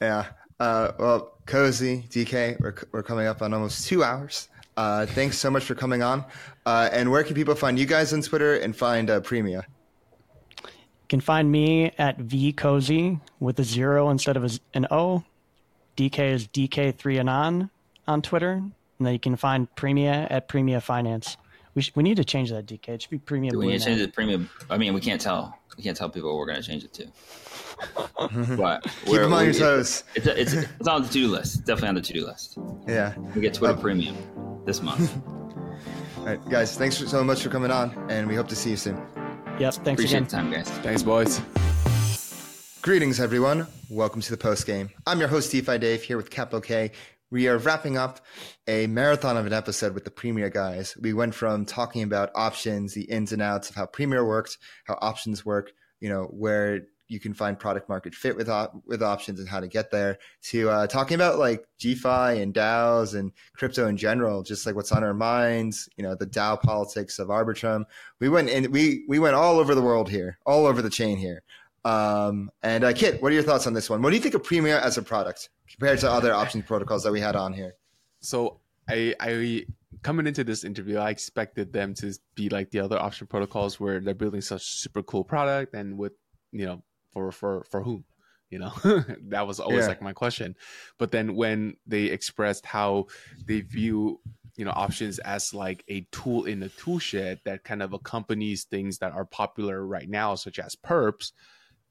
Yeah. 0.00 0.26
Uh, 0.60 0.92
well, 0.98 1.32
Cozy, 1.46 2.04
DK, 2.10 2.60
we're, 2.60 2.74
we're 2.92 3.02
coming 3.02 3.26
up 3.26 3.42
on 3.42 3.54
almost 3.54 3.86
two 3.86 4.02
hours. 4.02 4.48
Uh, 4.76 5.06
thanks 5.06 5.38
so 5.38 5.50
much 5.50 5.64
for 5.64 5.74
coming 5.74 6.02
on. 6.02 6.24
Uh, 6.66 6.88
and 6.92 7.10
where 7.10 7.24
can 7.24 7.34
people 7.34 7.54
find 7.54 7.78
you 7.78 7.86
guys 7.86 8.12
on 8.12 8.22
Twitter 8.22 8.56
and 8.56 8.76
find 8.76 9.10
uh, 9.10 9.20
Premia? 9.20 9.64
you 11.08 11.16
can 11.16 11.20
find 11.20 11.50
me 11.50 11.90
at 11.96 12.18
vcozy 12.18 13.18
with 13.40 13.58
a 13.58 13.64
zero 13.64 14.10
instead 14.10 14.36
of 14.36 14.60
an 14.74 14.86
o 14.90 15.24
dk 15.96 16.18
is 16.18 16.46
dk3 16.48 17.20
anon 17.20 17.70
on 18.06 18.20
twitter 18.20 18.52
and 18.52 18.72
then 19.06 19.14
you 19.14 19.18
can 19.18 19.34
find 19.34 19.74
premia 19.74 20.26
at 20.30 20.48
premia 20.48 20.82
finance 20.82 21.38
we, 21.78 21.82
sh- 21.82 21.92
we 21.94 22.02
need 22.02 22.16
to 22.16 22.24
change 22.24 22.50
that 22.50 22.66
dk 22.66 22.88
it 22.88 23.02
should 23.02 23.10
be 23.10 23.18
premium. 23.18 23.52
Do 23.52 23.58
we 23.60 23.68
need 23.68 23.74
to 23.74 23.78
now. 23.78 23.84
change 23.84 24.00
the 24.00 24.08
premium? 24.08 24.50
I 24.68 24.76
mean, 24.76 24.94
we 24.94 25.00
can't 25.00 25.20
tell. 25.20 25.56
We 25.76 25.84
can't 25.84 25.96
tell 25.96 26.10
people 26.10 26.30
what 26.30 26.38
we're 26.40 26.46
going 26.46 26.60
to 26.60 26.68
change 26.68 26.82
it 26.82 26.92
to. 26.94 27.06
but 28.56 28.82
Keep 29.04 29.20
them 29.20 29.32
on 29.32 29.44
your 29.44 29.54
toes. 29.54 30.02
It's, 30.16 30.26
a, 30.26 30.40
it's, 30.40 30.52
it's 30.54 30.88
on 30.88 31.02
the 31.02 31.06
to 31.06 31.12
do 31.14 31.28
list. 31.28 31.64
Definitely 31.66 31.88
on 31.90 31.94
the 31.94 32.00
to 32.00 32.12
do 32.12 32.26
list. 32.26 32.58
Yeah. 32.88 33.16
We 33.16 33.42
get 33.42 33.54
Twitter 33.54 33.74
Oh. 33.78 33.80
Premium 33.80 34.16
this 34.66 34.82
month. 34.82 35.16
All 36.18 36.24
right, 36.24 36.50
guys, 36.50 36.76
thanks 36.76 36.96
so 36.96 37.22
much 37.22 37.42
for 37.42 37.48
coming 37.48 37.70
on, 37.70 37.92
and 38.10 38.26
we 38.26 38.34
hope 38.34 38.48
to 38.48 38.56
see 38.56 38.70
you 38.70 38.76
soon. 38.76 38.96
yep 39.60 39.74
thanks 39.74 40.00
Appreciate 40.02 40.04
again 40.06 40.24
the 40.24 40.30
time, 40.30 40.50
guys. 40.50 40.68
Thanks, 40.80 41.04
boys. 41.04 41.40
Greetings, 42.82 43.20
everyone. 43.20 43.68
Welcome 43.88 44.20
to 44.22 44.30
the 44.32 44.36
post 44.36 44.66
game. 44.66 44.90
I'm 45.06 45.20
your 45.20 45.28
host, 45.28 45.52
DeFi 45.52 45.78
Dave, 45.78 46.02
here 46.02 46.16
with 46.16 46.28
Capo 46.28 46.60
K. 46.60 46.90
We 47.30 47.46
are 47.48 47.58
wrapping 47.58 47.98
up 47.98 48.20
a 48.66 48.86
marathon 48.86 49.36
of 49.36 49.44
an 49.44 49.52
episode 49.52 49.92
with 49.92 50.04
the 50.04 50.10
Premia 50.10 50.50
guys. 50.50 50.96
We 50.98 51.12
went 51.12 51.34
from 51.34 51.66
talking 51.66 52.02
about 52.02 52.30
options, 52.34 52.94
the 52.94 53.02
ins 53.02 53.32
and 53.32 53.42
outs 53.42 53.68
of 53.68 53.76
how 53.76 53.84
Premia 53.84 54.26
works, 54.26 54.56
how 54.84 54.96
options 55.02 55.44
work, 55.44 55.72
you 56.00 56.08
know, 56.08 56.24
where 56.24 56.86
you 57.06 57.20
can 57.20 57.34
find 57.34 57.58
product 57.58 57.86
market 57.88 58.14
fit 58.14 58.34
with 58.34 58.48
op- 58.48 58.82
with 58.86 59.02
options 59.02 59.40
and 59.40 59.48
how 59.48 59.60
to 59.60 59.68
get 59.68 59.90
there, 59.90 60.18
to 60.44 60.70
uh, 60.70 60.86
talking 60.86 61.16
about 61.16 61.38
like 61.38 61.66
DeFi 61.78 62.40
and 62.40 62.54
DAOs 62.54 63.14
and 63.14 63.32
crypto 63.54 63.88
in 63.88 63.98
general, 63.98 64.42
just 64.42 64.64
like 64.64 64.74
what's 64.74 64.92
on 64.92 65.04
our 65.04 65.14
minds, 65.14 65.86
you 65.98 66.04
know, 66.04 66.14
the 66.14 66.26
DAO 66.26 66.58
politics 66.60 67.18
of 67.18 67.28
Arbitrum. 67.28 67.84
We 68.20 68.30
went 68.30 68.48
in, 68.48 68.70
we 68.70 69.04
we 69.06 69.18
went 69.18 69.34
all 69.34 69.58
over 69.58 69.74
the 69.74 69.82
world 69.82 70.08
here, 70.08 70.38
all 70.46 70.64
over 70.64 70.80
the 70.80 70.90
chain 70.90 71.18
here. 71.18 71.42
Um, 71.84 72.50
and 72.62 72.84
uh, 72.84 72.92
Kit, 72.92 73.22
what 73.22 73.30
are 73.30 73.34
your 73.34 73.42
thoughts 73.42 73.66
on 73.66 73.72
this 73.72 73.88
one? 73.88 74.02
What 74.02 74.10
do 74.10 74.16
you 74.16 74.22
think 74.22 74.34
of 74.34 74.42
Premia 74.42 74.80
as 74.80 74.98
a 74.98 75.02
product 75.02 75.48
compared 75.70 75.98
to 76.00 76.10
other 76.10 76.34
options 76.34 76.64
protocols 76.64 77.04
that 77.04 77.12
we 77.12 77.20
had 77.20 77.36
on 77.36 77.52
here? 77.52 77.74
So 78.20 78.60
I 78.88 79.14
I 79.20 79.66
coming 80.02 80.26
into 80.26 80.44
this 80.44 80.64
interview, 80.64 80.98
I 80.98 81.10
expected 81.10 81.72
them 81.72 81.94
to 81.94 82.14
be 82.34 82.48
like 82.48 82.70
the 82.70 82.80
other 82.80 82.98
option 82.98 83.26
protocols 83.26 83.80
where 83.80 84.00
they're 84.00 84.14
building 84.14 84.40
such 84.40 84.64
super 84.64 85.02
cool 85.02 85.24
product 85.24 85.74
and 85.74 85.96
with 85.98 86.12
you 86.52 86.66
know 86.66 86.82
for 87.12 87.32
for 87.32 87.64
for 87.70 87.82
whom 87.82 88.04
You 88.50 88.58
know, 88.58 88.72
that 89.28 89.46
was 89.46 89.60
always 89.60 89.84
yeah. 89.84 89.88
like 89.88 90.02
my 90.02 90.14
question. 90.14 90.56
But 90.98 91.10
then 91.10 91.36
when 91.36 91.76
they 91.86 92.04
expressed 92.04 92.64
how 92.64 93.06
they 93.46 93.60
view 93.60 94.20
you 94.56 94.64
know 94.64 94.72
options 94.74 95.18
as 95.20 95.54
like 95.54 95.84
a 95.88 96.06
tool 96.10 96.46
in 96.46 96.60
the 96.60 96.70
tool 96.70 96.98
shed 96.98 97.40
that 97.44 97.62
kind 97.62 97.82
of 97.82 97.92
accompanies 97.92 98.64
things 98.64 98.98
that 98.98 99.12
are 99.12 99.24
popular 99.24 99.86
right 99.86 100.08
now, 100.08 100.34
such 100.34 100.58
as 100.58 100.74
perps, 100.74 101.32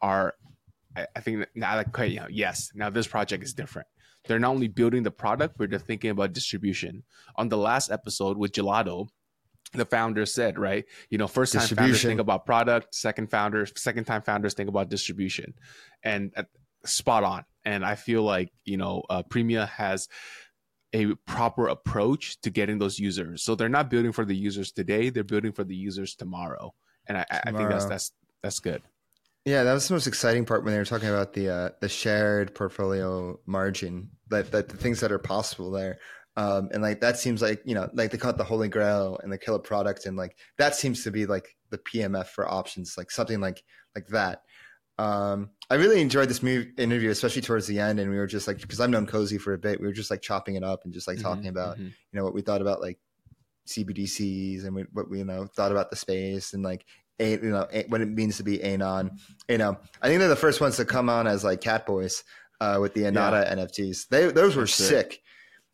are 0.01 0.33
I, 0.95 1.07
I 1.15 1.19
think 1.21 1.47
now 1.55 1.75
like 1.75 1.89
okay, 1.89 2.07
you 2.07 2.19
know, 2.19 2.27
yes, 2.29 2.71
now 2.73 2.89
this 2.89 3.07
project 3.07 3.43
is 3.43 3.53
different. 3.53 3.87
They're 4.27 4.39
not 4.39 4.51
only 4.51 4.67
building 4.67 5.03
the 5.03 5.11
product, 5.11 5.57
but 5.57 5.69
they're 5.69 5.79
thinking 5.79 6.09
about 6.09 6.33
distribution. 6.33 7.03
On 7.37 7.47
the 7.47 7.57
last 7.57 7.91
episode 7.91 8.37
with 8.37 8.51
Gelato, 8.51 9.07
the 9.73 9.85
founder 9.85 10.25
said, 10.25 10.59
right? 10.59 10.85
You 11.09 11.17
know, 11.17 11.27
first 11.27 11.53
time 11.53 11.67
founders 11.67 12.01
think 12.01 12.19
about 12.19 12.45
product, 12.45 12.93
second 12.93 13.29
founders, 13.29 13.71
second 13.75 14.05
time 14.05 14.21
founders 14.21 14.53
think 14.53 14.69
about 14.69 14.89
distribution, 14.89 15.53
and 16.03 16.33
uh, 16.35 16.43
spot 16.85 17.23
on. 17.23 17.45
And 17.63 17.85
I 17.85 17.95
feel 17.95 18.23
like 18.23 18.51
you 18.65 18.77
know, 18.77 19.03
uh, 19.09 19.23
Premia 19.23 19.67
has 19.69 20.07
a 20.93 21.13
proper 21.25 21.67
approach 21.67 22.39
to 22.41 22.49
getting 22.49 22.79
those 22.79 22.97
users. 22.97 23.43
So 23.43 23.55
they're 23.55 23.69
not 23.69 23.89
building 23.89 24.11
for 24.11 24.25
the 24.25 24.35
users 24.35 24.71
today; 24.71 25.09
they're 25.09 25.23
building 25.23 25.51
for 25.51 25.63
the 25.63 25.75
users 25.75 26.15
tomorrow. 26.15 26.73
And 27.07 27.17
I, 27.17 27.23
tomorrow. 27.23 27.41
I 27.45 27.51
think 27.57 27.69
that's 27.69 27.85
that's 27.85 28.11
that's 28.41 28.59
good. 28.59 28.81
Yeah, 29.47 29.63
that 29.63 29.73
was 29.73 29.87
the 29.87 29.93
most 29.93 30.07
exciting 30.07 30.43
part 30.43 30.65
when 30.65 30.73
they 30.73 30.77
were 30.77 30.83
talking 30.83 31.07
about 31.07 31.31
the 31.31 31.49
uh, 31.49 31.69
the 31.79 31.87
shared 31.87 32.53
portfolio 32.53 33.39
margin, 33.45 34.09
that, 34.27 34.51
that 34.51 34.67
the 34.67 34.75
things 34.75 34.99
that 34.99 35.09
are 35.13 35.19
possible 35.19 35.71
there. 35.71 35.99
Um, 36.35 36.67
and 36.73 36.83
like 36.83 36.99
that 36.99 37.17
seems 37.17 37.41
like 37.41 37.61
you 37.63 37.73
know 37.73 37.89
like 37.93 38.11
they 38.11 38.17
call 38.17 38.31
it 38.31 38.37
the 38.37 38.43
holy 38.43 38.67
grail 38.67 39.17
and 39.23 39.31
the 39.31 39.37
killer 39.37 39.59
product 39.59 40.05
and 40.05 40.17
like 40.17 40.35
that 40.57 40.75
seems 40.75 41.05
to 41.05 41.11
be 41.11 41.25
like 41.25 41.55
the 41.69 41.77
PMF 41.77 42.25
for 42.27 42.45
options 42.45 42.95
like 42.97 43.09
something 43.09 43.39
like 43.39 43.63
like 43.95 44.07
that. 44.07 44.41
Um, 44.97 45.51
I 45.69 45.75
really 45.75 46.01
enjoyed 46.01 46.27
this 46.27 46.43
move, 46.43 46.67
interview, 46.77 47.09
especially 47.09 47.41
towards 47.41 47.67
the 47.67 47.79
end, 47.79 48.01
and 48.01 48.11
we 48.11 48.17
were 48.17 48.27
just 48.27 48.49
like 48.49 48.59
because 48.59 48.81
I've 48.81 48.89
known 48.89 49.07
Cozy 49.07 49.37
for 49.37 49.53
a 49.53 49.57
bit, 49.57 49.79
we 49.79 49.87
were 49.87 49.93
just 49.93 50.11
like 50.11 50.21
chopping 50.21 50.55
it 50.55 50.63
up 50.65 50.81
and 50.83 50.93
just 50.93 51.07
like 51.07 51.19
mm-hmm, 51.19 51.25
talking 51.25 51.47
about 51.47 51.75
mm-hmm. 51.77 51.85
you 51.85 52.19
know 52.19 52.25
what 52.25 52.33
we 52.33 52.41
thought 52.41 52.59
about 52.59 52.81
like 52.81 52.99
CBDCs 53.65 54.65
and 54.65 54.75
we, 54.75 54.83
what 54.91 55.09
we 55.09 55.19
you 55.19 55.25
know 55.25 55.47
thought 55.47 55.71
about 55.71 55.89
the 55.89 55.95
space 55.95 56.53
and 56.53 56.63
like 56.63 56.85
a, 57.19 57.31
you 57.31 57.49
know 57.49 57.67
a, 57.71 57.83
what 57.87 58.01
it 58.01 58.09
means 58.09 58.37
to 58.37 58.43
be 58.43 58.61
anon. 58.63 59.17
You 59.49 59.57
know, 59.57 59.77
I 60.01 60.07
think 60.07 60.19
they're 60.19 60.27
the 60.27 60.35
first 60.35 60.61
ones 60.61 60.77
to 60.77 60.85
come 60.85 61.09
on 61.09 61.27
as 61.27 61.43
like 61.43 61.61
cat 61.61 61.85
boys 61.85 62.23
uh, 62.61 62.77
with 62.79 62.93
the 62.93 63.01
Anata 63.01 63.43
yeah. 63.43 63.55
NFTs. 63.55 64.07
They 64.09 64.31
those 64.31 64.55
were 64.55 64.67
sick. 64.67 65.21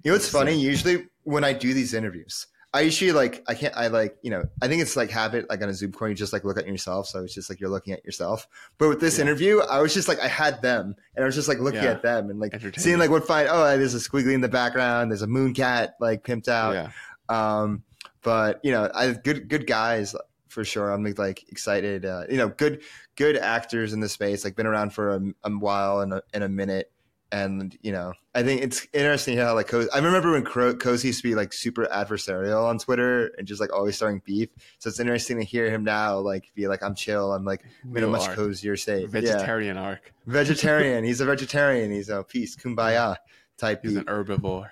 You 0.03 0.11
know 0.11 0.15
what's 0.15 0.29
funny? 0.29 0.53
Usually 0.53 1.07
when 1.23 1.43
I 1.43 1.53
do 1.53 1.73
these 1.73 1.93
interviews, 1.93 2.47
I 2.73 2.81
usually 2.81 3.11
like 3.11 3.43
I 3.47 3.53
can't 3.53 3.75
I 3.77 3.87
like 3.87 4.17
you 4.23 4.31
know 4.31 4.43
I 4.61 4.67
think 4.67 4.81
it's 4.81 4.95
like 4.95 5.11
habit 5.11 5.49
like 5.49 5.61
on 5.61 5.69
a 5.69 5.73
Zoom 5.73 5.91
call 5.91 6.09
you 6.09 6.15
just 6.15 6.33
like 6.33 6.43
look 6.43 6.57
at 6.57 6.65
yourself 6.65 7.07
so 7.07 7.23
it's 7.23 7.33
just 7.33 7.49
like 7.49 7.59
you're 7.59 7.69
looking 7.69 7.93
at 7.93 8.03
yourself. 8.03 8.47
But 8.79 8.89
with 8.89 8.99
this 8.99 9.17
yeah. 9.17 9.25
interview, 9.25 9.59
I 9.59 9.79
was 9.79 9.93
just 9.93 10.07
like 10.07 10.19
I 10.19 10.27
had 10.27 10.61
them 10.61 10.95
and 11.15 11.23
I 11.23 11.25
was 11.25 11.35
just 11.35 11.47
like 11.47 11.59
looking 11.59 11.83
yeah. 11.83 11.91
at 11.91 12.01
them 12.01 12.29
and 12.29 12.39
like 12.39 12.59
seeing 12.77 12.97
like 12.97 13.11
what 13.11 13.27
fine 13.27 13.47
oh 13.49 13.77
there's 13.77 13.93
a 13.93 13.97
squiggly 13.97 14.33
in 14.33 14.41
the 14.41 14.49
background 14.49 15.11
there's 15.11 15.21
a 15.21 15.27
moon 15.27 15.53
cat 15.53 15.95
like 15.99 16.23
pimped 16.23 16.47
out. 16.47 16.73
Yeah. 16.73 16.89
Um, 17.29 17.83
but 18.23 18.59
you 18.63 18.71
know 18.71 18.89
I 18.93 19.11
good 19.11 19.49
good 19.49 19.67
guys 19.67 20.15
for 20.53 20.63
sure. 20.63 20.91
I'm 20.91 21.03
like 21.17 21.49
excited. 21.49 22.05
Uh, 22.05 22.23
you 22.29 22.37
know 22.37 22.49
good 22.49 22.81
good 23.15 23.37
actors 23.37 23.93
in 23.93 23.99
the 23.99 24.09
space 24.09 24.43
like 24.43 24.55
been 24.55 24.67
around 24.67 24.93
for 24.93 25.15
a, 25.15 25.21
a 25.43 25.49
while 25.51 26.01
and 26.01 26.13
a, 26.13 26.23
and 26.33 26.43
a 26.43 26.49
minute 26.49 26.91
and 27.33 27.75
you 27.81 27.91
know 27.91 28.13
i 28.35 28.43
think 28.43 28.61
it's 28.61 28.87
interesting 28.93 29.37
how 29.37 29.55
like 29.55 29.73
i 29.73 29.95
remember 29.95 30.31
when 30.31 30.43
cozy 30.43 31.07
used 31.07 31.21
to 31.21 31.27
be 31.27 31.33
like 31.33 31.51
super 31.51 31.87
adversarial 31.87 32.63
on 32.63 32.77
twitter 32.77 33.31
and 33.37 33.47
just 33.47 33.59
like 33.59 33.73
always 33.73 33.95
starting 33.95 34.21
beef 34.23 34.49
so 34.77 34.87
it's 34.87 34.99
interesting 34.99 35.37
to 35.37 35.43
hear 35.43 35.69
him 35.69 35.83
now 35.83 36.19
like 36.19 36.51
be 36.53 36.67
like 36.67 36.83
i'm 36.83 36.93
chill 36.93 37.33
i'm 37.33 37.43
like 37.43 37.63
in 37.95 38.03
a 38.03 38.07
much 38.07 38.27
arc. 38.27 38.35
cozier 38.35 38.77
state 38.77 39.09
vegetarian 39.09 39.75
yeah. 39.75 39.81
arc 39.81 40.13
vegetarian 40.27 41.03
he's 41.03 41.21
a 41.21 41.25
vegetarian 41.25 41.91
he's 41.91 42.09
a 42.09 42.23
peace 42.23 42.55
kumbaya 42.55 43.17
type 43.57 43.79
he's 43.81 43.93
beat. 43.93 43.99
an 43.99 44.05
herbivore 44.05 44.69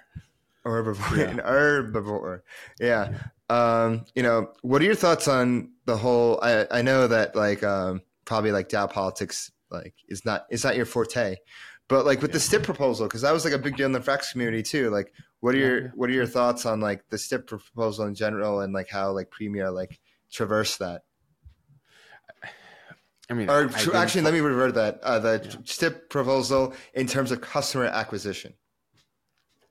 herbivore 0.63 1.17
yeah. 1.17 1.29
an 1.29 1.37
herbivore 1.37 2.41
yeah. 2.79 3.09
yeah 3.09 3.17
um 3.51 4.05
you 4.15 4.23
know 4.23 4.49
what 4.61 4.81
are 4.81 4.85
your 4.85 4.95
thoughts 4.95 5.27
on 5.27 5.69
the 5.85 5.97
whole 5.97 6.39
i 6.41 6.65
i 6.71 6.81
know 6.81 7.07
that 7.07 7.35
like 7.35 7.63
um 7.63 8.01
probably 8.25 8.51
like 8.51 8.69
DAO 8.69 8.89
politics 8.89 9.51
like 9.69 9.93
is 10.07 10.23
not 10.25 10.45
is 10.49 10.63
not 10.63 10.75
your 10.75 10.85
forte 10.85 11.35
but 11.91 12.05
like 12.05 12.21
with 12.21 12.31
yeah. 12.31 12.35
the 12.35 12.39
STIP 12.39 12.63
proposal, 12.63 13.05
because 13.05 13.21
that 13.21 13.33
was 13.33 13.43
like 13.43 13.53
a 13.53 13.57
big 13.57 13.75
deal 13.75 13.85
in 13.85 13.91
the 13.91 13.99
Frax 13.99 14.31
community 14.31 14.63
too. 14.63 14.89
Like, 14.89 15.11
what 15.41 15.53
are 15.53 15.57
your 15.57 15.89
what 15.89 16.09
are 16.09 16.13
your 16.13 16.25
thoughts 16.25 16.65
on 16.65 16.79
like 16.79 17.03
the 17.09 17.17
STIP 17.17 17.47
proposal 17.47 18.05
in 18.05 18.15
general 18.15 18.61
and 18.61 18.73
like 18.73 18.87
how 18.89 19.11
like 19.11 19.29
Premia 19.29 19.73
like 19.73 19.99
traverse 20.31 20.77
that? 20.77 21.01
I 23.29 23.33
mean, 23.33 23.49
or 23.49 23.69
I 23.69 24.01
actually, 24.01 24.21
let 24.21 24.33
me 24.33 24.39
revert 24.39 24.75
that. 24.75 25.01
Uh, 25.03 25.19
the 25.19 25.41
yeah. 25.43 25.55
STIP 25.65 26.09
proposal 26.09 26.73
in 26.93 27.07
terms 27.07 27.29
of 27.29 27.41
customer 27.41 27.85
acquisition. 27.85 28.53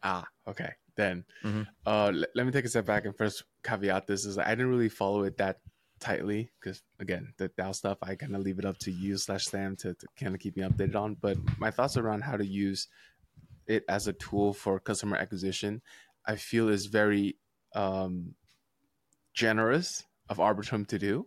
Ah, 0.03 0.27
okay. 0.47 0.73
Then, 0.97 1.25
mm-hmm. 1.43 1.63
uh, 1.87 2.09
l- 2.09 2.25
let 2.35 2.45
me 2.45 2.53
take 2.53 2.67
a 2.67 2.69
step 2.69 2.85
back 2.85 3.07
and 3.07 3.17
first 3.17 3.45
caveat 3.63 4.07
this 4.07 4.25
is 4.25 4.39
I 4.39 4.51
didn't 4.51 4.71
really 4.71 4.89
follow 4.89 5.23
it 5.25 5.37
that 5.39 5.59
tightly 6.01 6.51
because 6.59 6.83
again 6.99 7.35
the 7.37 7.51
DAO 7.51 7.75
stuff 7.75 7.99
I 8.03 8.15
kind 8.15 8.35
of 8.35 8.43
leave 8.43 8.59
it 8.59 8.65
up 8.65 8.79
to 8.79 8.91
you 8.91 9.19
slash 9.19 9.47
Sam 9.47 9.77
to, 9.77 9.95
to 9.95 10.07
kind 10.19 10.35
of 10.35 10.41
keep 10.41 10.57
me 10.57 10.63
updated 10.63 10.97
on. 10.97 11.17
But 11.21 11.37
my 11.59 11.71
thoughts 11.71 11.97
around 11.97 12.23
how 12.23 12.37
to 12.37 12.47
use 12.47 12.89
it 13.67 13.85
as 13.89 14.09
a 14.09 14.13
tool 14.13 14.53
for 14.53 14.81
customer 14.81 15.17
acquisition, 15.17 15.81
I 16.27 16.37
feel 16.37 16.69
is 16.69 16.87
very 16.87 17.37
um, 17.75 18.35
generous 19.33 20.05
of 20.29 20.39
Arbitrum 20.39 20.87
to 20.89 20.99
do. 20.99 21.27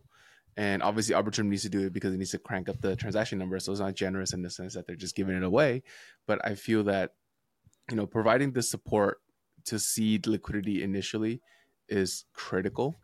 And 0.55 0.83
obviously, 0.83 1.15
Arbitrum 1.15 1.45
needs 1.45 1.63
to 1.63 1.69
do 1.69 1.87
it 1.87 1.93
because 1.93 2.13
it 2.13 2.17
needs 2.17 2.31
to 2.31 2.37
crank 2.37 2.69
up 2.69 2.79
the 2.79 2.95
transaction 2.95 3.39
number. 3.39 3.59
So 3.59 3.71
it's 3.71 3.81
not 3.81 3.95
generous 3.95 4.33
in 4.33 4.43
the 4.43 4.51
sense 4.51 4.75
that 4.75 4.85
they're 4.85 4.95
just 4.95 5.15
giving 5.15 5.35
it 5.35 5.43
away. 5.43 5.81
But 6.27 6.45
I 6.45 6.53
feel 6.53 6.83
that, 6.83 7.13
you 7.89 7.95
know, 7.95 8.05
providing 8.05 8.51
the 8.51 8.61
support 8.61 9.19
to 9.65 9.79
seed 9.79 10.27
liquidity 10.27 10.83
initially 10.83 11.41
is 11.89 12.25
critical 12.33 12.95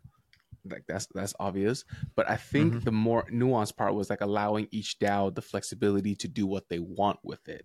like 0.68 0.84
that's 0.86 1.06
that's 1.14 1.34
obvious 1.40 1.84
but 2.14 2.28
i 2.28 2.36
think 2.36 2.72
mm-hmm. 2.72 2.84
the 2.84 2.92
more 2.92 3.24
nuanced 3.32 3.76
part 3.76 3.94
was 3.94 4.10
like 4.10 4.20
allowing 4.20 4.68
each 4.70 4.98
dao 4.98 5.34
the 5.34 5.42
flexibility 5.42 6.14
to 6.14 6.28
do 6.28 6.46
what 6.46 6.68
they 6.68 6.78
want 6.78 7.18
with 7.22 7.48
it 7.48 7.64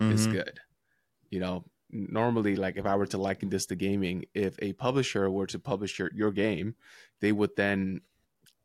mm-hmm. 0.00 0.12
is 0.12 0.26
good 0.26 0.58
you 1.30 1.38
know 1.38 1.64
normally 1.90 2.56
like 2.56 2.76
if 2.76 2.86
i 2.86 2.94
were 2.94 3.06
to 3.06 3.18
liken 3.18 3.48
this 3.48 3.66
to 3.66 3.76
gaming 3.76 4.24
if 4.34 4.56
a 4.60 4.72
publisher 4.74 5.30
were 5.30 5.46
to 5.46 5.58
publish 5.58 5.98
your, 5.98 6.10
your 6.14 6.32
game 6.32 6.74
they 7.20 7.32
would 7.32 7.50
then 7.56 8.00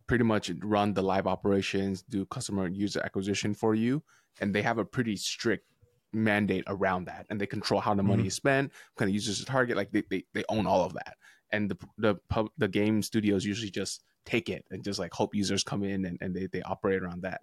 pretty 0.07 0.23
much 0.23 0.51
run 0.61 0.93
the 0.93 1.01
live 1.01 1.27
operations 1.27 2.01
do 2.01 2.25
customer 2.25 2.67
user 2.67 3.01
acquisition 3.03 3.53
for 3.53 3.75
you 3.75 4.01
and 4.41 4.53
they 4.53 4.61
have 4.61 4.77
a 4.77 4.85
pretty 4.85 5.15
strict 5.15 5.65
mandate 6.11 6.63
around 6.67 7.05
that 7.05 7.25
and 7.29 7.39
they 7.39 7.45
control 7.45 7.81
how 7.81 7.93
the 7.93 8.03
money 8.03 8.21
mm-hmm. 8.21 8.27
is 8.27 8.35
spent 8.35 8.71
kind 8.97 9.09
of 9.09 9.13
users 9.15 9.39
to 9.39 9.45
target 9.45 9.77
like 9.77 9.91
they, 9.91 10.03
they, 10.09 10.23
they 10.33 10.43
own 10.49 10.67
all 10.67 10.83
of 10.83 10.93
that 10.93 11.15
and 11.53 11.69
the 11.69 11.77
the 11.97 12.15
pub, 12.30 12.49
the 12.57 12.67
game 12.67 13.01
studios 13.01 13.45
usually 13.45 13.71
just 13.71 14.03
take 14.25 14.49
it 14.49 14.65
and 14.71 14.84
just 14.84 14.99
like 14.99 15.13
hope 15.13 15.35
users 15.35 15.63
come 15.63 15.84
in 15.84 16.05
and, 16.05 16.17
and 16.19 16.35
they, 16.35 16.47
they 16.47 16.61
operate 16.61 17.01
around 17.01 17.21
that. 17.21 17.41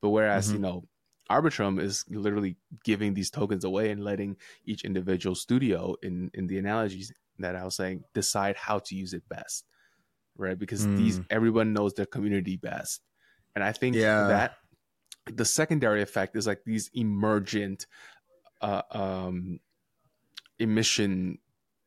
But 0.00 0.10
whereas, 0.10 0.46
mm-hmm. 0.46 0.56
you 0.56 0.60
know, 0.62 0.84
Arbitrum 1.30 1.80
is 1.80 2.04
literally 2.08 2.56
giving 2.84 3.14
these 3.14 3.30
tokens 3.30 3.64
away 3.64 3.90
and 3.90 4.02
letting 4.02 4.36
each 4.64 4.84
individual 4.84 5.36
studio 5.36 5.94
in 6.02 6.30
in 6.34 6.46
the 6.48 6.58
analogies 6.58 7.12
that 7.38 7.54
I 7.54 7.64
was 7.64 7.76
saying 7.76 8.04
decide 8.14 8.56
how 8.56 8.80
to 8.80 8.94
use 8.96 9.12
it 9.12 9.28
best. 9.28 9.64
Right? 10.36 10.58
Because 10.58 10.86
mm. 10.86 10.96
these 10.96 11.20
everyone 11.30 11.72
knows 11.72 11.94
their 11.94 12.06
community 12.06 12.56
best. 12.56 13.02
And 13.54 13.62
I 13.62 13.72
think 13.72 13.96
yeah. 13.96 14.28
that 14.28 14.54
the 15.26 15.44
secondary 15.44 16.02
effect 16.02 16.36
is 16.36 16.46
like 16.46 16.62
these 16.64 16.90
emergent 16.94 17.86
uh, 18.62 18.82
um, 18.90 19.60
emission 20.58 21.38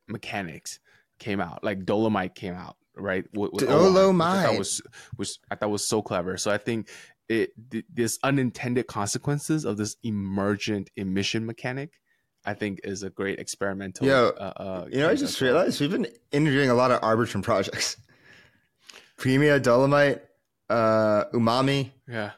mechanics 0.07 0.79
came 1.19 1.39
out, 1.39 1.63
like 1.63 1.85
Dolomite 1.85 2.35
came 2.35 2.53
out, 2.53 2.77
right? 2.95 3.25
With, 3.33 3.53
with 3.53 3.67
Dolomite 3.67 4.45
I 4.45 4.57
was 4.57 4.81
was 5.17 5.39
I 5.49 5.55
thought 5.55 5.69
was 5.69 5.87
so 5.87 6.01
clever. 6.01 6.37
So 6.37 6.51
I 6.51 6.57
think 6.57 6.89
it 7.29 7.51
th- 7.71 7.85
this 7.91 8.19
unintended 8.23 8.87
consequences 8.87 9.65
of 9.65 9.77
this 9.77 9.97
emergent 10.03 10.89
emission 10.95 11.45
mechanic. 11.45 11.91
I 12.47 12.53
think 12.53 12.81
is 12.83 13.01
a 13.01 13.09
great 13.09 13.39
experimental. 13.39 14.05
Yeah, 14.05 14.29
uh, 14.37 14.53
uh, 14.55 14.85
you 14.91 14.99
know, 14.99 15.09
I 15.09 15.15
just 15.15 15.41
realized 15.41 15.81
we've 15.81 15.89
been 15.89 16.07
interviewing 16.31 16.69
a 16.69 16.75
lot 16.75 16.91
of 16.91 17.01
Arbitrum 17.01 17.41
projects. 17.41 17.97
Premia, 19.17 19.59
Dolomite, 19.59 20.21
uh, 20.69 21.25
Umami. 21.33 21.89
Yeah. 22.07 22.31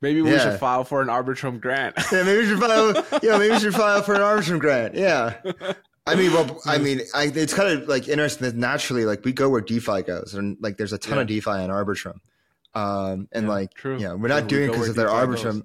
Maybe 0.00 0.22
we 0.22 0.30
yeah. 0.30 0.38
should 0.38 0.60
file 0.60 0.84
for 0.84 1.02
an 1.02 1.08
Arbitrum 1.08 1.60
grant. 1.60 1.96
yeah, 2.12 2.22
maybe 2.22 2.38
we 2.38 2.46
should 2.46 2.60
file. 2.60 2.92
yeah, 3.22 3.38
maybe 3.38 3.52
we 3.52 3.58
should 3.58 3.74
file 3.74 4.02
for 4.02 4.14
an 4.14 4.20
Arbitrum 4.20 4.60
grant. 4.60 4.94
Yeah, 4.94 5.34
I 6.06 6.16
mean, 6.16 6.32
well, 6.32 6.60
I 6.66 6.78
mean, 6.78 7.00
I, 7.14 7.30
it's 7.32 7.54
kind 7.54 7.70
of 7.70 7.88
like 7.88 8.08
interesting 8.08 8.46
that 8.46 8.56
naturally, 8.56 9.04
like 9.04 9.24
we 9.24 9.32
go 9.32 9.48
where 9.48 9.60
DeFi 9.60 10.02
goes, 10.02 10.34
and 10.34 10.56
like 10.60 10.76
there's 10.76 10.92
a 10.92 10.98
ton 10.98 11.16
yeah. 11.16 11.22
of 11.22 11.26
DeFi 11.28 11.50
on 11.50 11.70
Arbitrum, 11.70 12.18
um, 12.74 13.28
and 13.30 13.46
yeah, 13.46 13.48
like, 13.48 13.74
true. 13.74 13.98
yeah, 13.98 14.14
we're 14.14 14.28
not 14.28 14.48
true. 14.48 14.66
doing 14.66 14.70
because 14.70 14.88
of 14.88 14.96
their 14.96 15.08
Arbitrum. 15.08 15.60
Goes. 15.60 15.62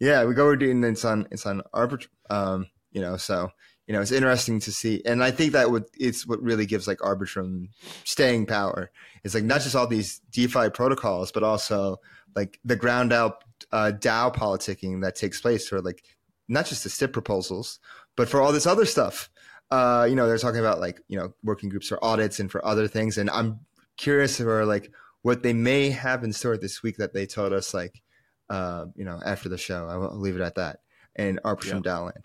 Yeah, 0.00 0.24
we 0.24 0.34
go 0.34 0.46
where 0.46 0.56
doing 0.56 0.82
it's 0.82 1.04
on 1.04 1.28
it's 1.30 1.46
on 1.46 1.62
Arbitrum, 1.72 2.08
um, 2.30 2.66
you 2.90 3.00
know, 3.00 3.16
so 3.16 3.50
you 3.86 3.94
know 3.94 4.00
it's 4.00 4.10
interesting 4.10 4.58
to 4.60 4.72
see, 4.72 5.02
and 5.04 5.22
I 5.22 5.30
think 5.30 5.52
that 5.52 5.70
would 5.70 5.84
it's 5.96 6.26
what 6.26 6.42
really 6.42 6.66
gives 6.66 6.88
like 6.88 6.98
Arbitrum 6.98 7.68
staying 8.04 8.46
power. 8.46 8.90
It's 9.22 9.34
like 9.34 9.44
not 9.44 9.60
just 9.60 9.76
all 9.76 9.86
these 9.86 10.20
DeFi 10.32 10.70
protocols, 10.70 11.30
but 11.30 11.44
also 11.44 11.98
like 12.34 12.58
the 12.64 12.76
ground 12.76 13.12
out 13.12 13.44
uh, 13.70 13.92
DAO 13.94 14.34
politicking 14.34 15.02
that 15.02 15.14
takes 15.14 15.40
place 15.40 15.68
for 15.68 15.80
like 15.80 16.02
not 16.48 16.66
just 16.66 16.82
the 16.82 16.90
STIP 16.90 17.12
proposals, 17.12 17.78
but 18.16 18.28
for 18.28 18.40
all 18.40 18.52
this 18.52 18.66
other 18.66 18.84
stuff. 18.84 19.30
Uh, 19.70 20.06
you 20.08 20.16
know, 20.16 20.26
they're 20.26 20.38
talking 20.38 20.60
about 20.60 20.80
like 20.80 21.00
you 21.08 21.18
know 21.18 21.32
working 21.42 21.68
groups 21.68 21.88
for 21.88 22.02
audits 22.04 22.40
and 22.40 22.50
for 22.50 22.64
other 22.64 22.88
things, 22.88 23.18
and 23.18 23.30
I'm 23.30 23.60
curious 23.96 24.38
for 24.38 24.64
like 24.64 24.90
what 25.22 25.42
they 25.42 25.52
may 25.52 25.90
have 25.90 26.24
in 26.24 26.32
store 26.32 26.56
this 26.56 26.82
week 26.82 26.96
that 26.96 27.12
they 27.12 27.26
told 27.26 27.52
us 27.52 27.74
like 27.74 28.02
uh, 28.48 28.86
you 28.96 29.04
know 29.04 29.20
after 29.24 29.48
the 29.48 29.58
show. 29.58 29.86
I 29.86 29.96
will 29.96 30.16
leave 30.16 30.36
it 30.36 30.42
at 30.42 30.56
that. 30.56 30.80
And 31.16 31.40
ARP 31.44 31.64
from 31.64 31.82
DAOland. 31.82 32.24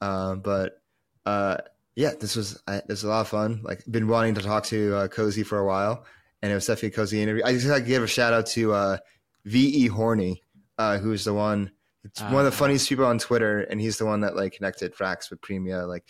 Uh, 0.00 0.34
but 0.34 0.82
uh, 1.24 1.58
yeah, 1.96 2.12
this 2.18 2.36
was 2.36 2.60
uh, 2.66 2.80
this 2.86 3.02
was 3.02 3.04
a 3.04 3.08
lot 3.08 3.20
of 3.22 3.28
fun. 3.28 3.60
Like 3.62 3.84
been 3.90 4.08
wanting 4.08 4.34
to 4.34 4.42
talk 4.42 4.64
to 4.64 4.94
uh, 4.94 5.08
Cozy 5.08 5.42
for 5.42 5.58
a 5.58 5.66
while, 5.66 6.04
and 6.42 6.50
it 6.50 6.54
was 6.54 6.66
definitely 6.66 6.88
a 6.88 6.92
cozy 6.92 7.22
interview. 7.22 7.42
I 7.44 7.52
just 7.52 7.66
like 7.66 7.84
to 7.84 7.88
give 7.88 8.02
a 8.02 8.06
shout 8.06 8.32
out 8.32 8.46
to 8.48 8.72
uh, 8.72 8.96
Ve 9.44 9.86
Horny, 9.86 10.42
uh, 10.78 10.98
who's 10.98 11.24
the 11.24 11.34
one. 11.34 11.70
It's 12.04 12.20
one 12.20 12.34
of 12.34 12.44
the 12.44 12.48
ah. 12.48 12.58
funniest 12.58 12.88
people 12.88 13.06
on 13.06 13.18
Twitter, 13.18 13.60
and 13.60 13.80
he's 13.80 13.96
the 13.96 14.04
one 14.04 14.20
that 14.20 14.36
like 14.36 14.52
connected 14.52 14.94
Frax 14.94 15.30
with 15.30 15.40
Premia 15.40 15.88
like 15.88 16.04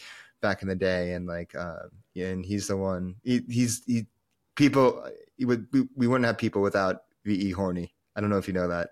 back 0.45 0.61
in 0.61 0.69
the 0.69 0.77
day, 0.77 1.15
and 1.15 1.27
like 1.27 1.55
uh, 1.55 1.89
and 2.15 2.45
he's 2.45 2.69
the 2.69 2.77
one. 2.77 3.17
He, 3.25 3.41
he's 3.49 3.83
he 3.87 4.07
people. 4.55 5.09
He 5.39 5.47
would 5.47 5.67
we, 5.73 5.89
we 5.97 6.07
wouldn't 6.07 6.27
have 6.27 6.37
people 6.37 6.61
without 6.61 7.05
Ve 7.25 7.51
Horny. 7.51 7.95
I 8.15 8.21
don't 8.21 8.29
know 8.29 8.37
if 8.37 8.47
you 8.47 8.53
know 8.53 8.69
that. 8.69 8.91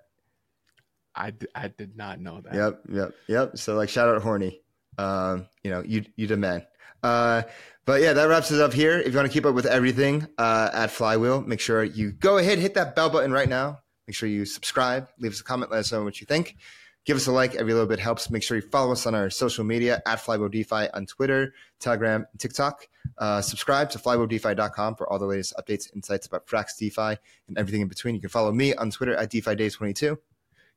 I, 1.15 1.31
d- 1.31 1.47
I 1.55 1.69
did 1.69 1.95
not 1.95 2.21
know 2.21 2.41
that. 2.41 2.55
Yep, 2.55 2.81
yep, 2.89 3.15
yep. 3.29 3.59
So 3.59 3.75
like 3.75 3.91
shout 3.91 4.09
out 4.09 4.23
Horny. 4.23 4.63
Um, 4.97 5.47
you 5.63 5.71
know, 5.71 5.83
you 5.87 6.07
you 6.17 6.27
the 6.27 6.39
man. 6.39 6.67
Uh, 7.03 7.43
but 7.85 8.01
yeah, 8.01 8.15
that 8.15 8.25
wraps 8.29 8.51
us 8.51 8.61
up 8.61 8.73
here. 8.73 8.99
If 8.99 9.09
you 9.09 9.17
want 9.17 9.29
to 9.29 9.33
keep 9.33 9.45
up 9.45 9.55
with 9.55 9.67
everything 9.67 10.27
uh, 10.39 10.71
at 10.73 10.91
Flywheel, 10.91 11.43
make 11.43 11.61
sure 11.61 11.85
you 11.85 12.13
go 12.13 12.39
ahead, 12.39 12.59
hit 12.59 12.75
that 12.75 12.97
bell 12.97 13.11
button 13.11 13.31
right 13.31 13.49
now. 13.49 13.81
Make 14.07 14.17
sure 14.17 14.29
you 14.29 14.47
subscribe, 14.47 15.09
leave 15.19 15.33
us 15.33 15.41
a 15.41 15.45
comment, 15.45 15.71
let 15.71 15.81
us 15.81 15.93
know 15.93 16.03
what 16.03 16.21
you 16.21 16.27
think. 16.27 16.57
Give 17.05 17.17
us 17.17 17.27
a 17.27 17.33
like. 17.33 17.57
Every 17.57 17.73
little 17.73 17.89
bit 17.89 17.99
helps. 17.99 18.31
Make 18.31 18.43
sure 18.43 18.57
you 18.57 18.63
follow 18.63 18.93
us 18.93 19.07
on 19.07 19.15
our 19.15 19.29
social 19.29 19.65
media 19.65 20.01
at 20.07 20.21
Flywheel 20.21 20.49
DeFi 20.49 20.89
on 20.95 21.07
Twitter, 21.07 21.53
Telegram, 21.81 22.27
and 22.31 22.41
TikTok. 22.41 22.87
Uh, 23.19 23.41
subscribe 23.41 23.91
to 23.91 23.99
flywheeldefi.com 23.99 24.95
for 24.95 25.11
all 25.13 25.19
the 25.19 25.27
latest 25.27 25.55
updates, 25.59 25.93
insights 25.95 26.27
about 26.27 26.47
Frax 26.47 26.77
DeFi, 26.79 27.19
and 27.49 27.59
everything 27.59 27.81
in 27.81 27.89
between. 27.89 28.15
You 28.15 28.21
can 28.21 28.31
follow 28.31 28.53
me 28.53 28.75
on 28.75 28.91
Twitter 28.91 29.17
at 29.17 29.31
DeFi 29.31 29.57
Dave22. 29.57 30.17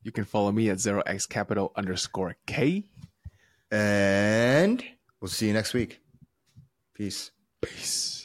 You 0.02 0.12
can 0.12 0.26
follow 0.26 0.52
me 0.52 0.70
at 0.70 0.78
0x 0.78 1.28
Kapital 1.30 1.72
underscore 1.76 2.36
K. 2.46 2.86
And 3.72 4.84
we'll 5.20 5.30
see 5.30 5.48
you 5.48 5.54
next 5.54 5.74
week. 5.74 6.00
Peace. 6.94 7.32
Peace. 7.62 8.25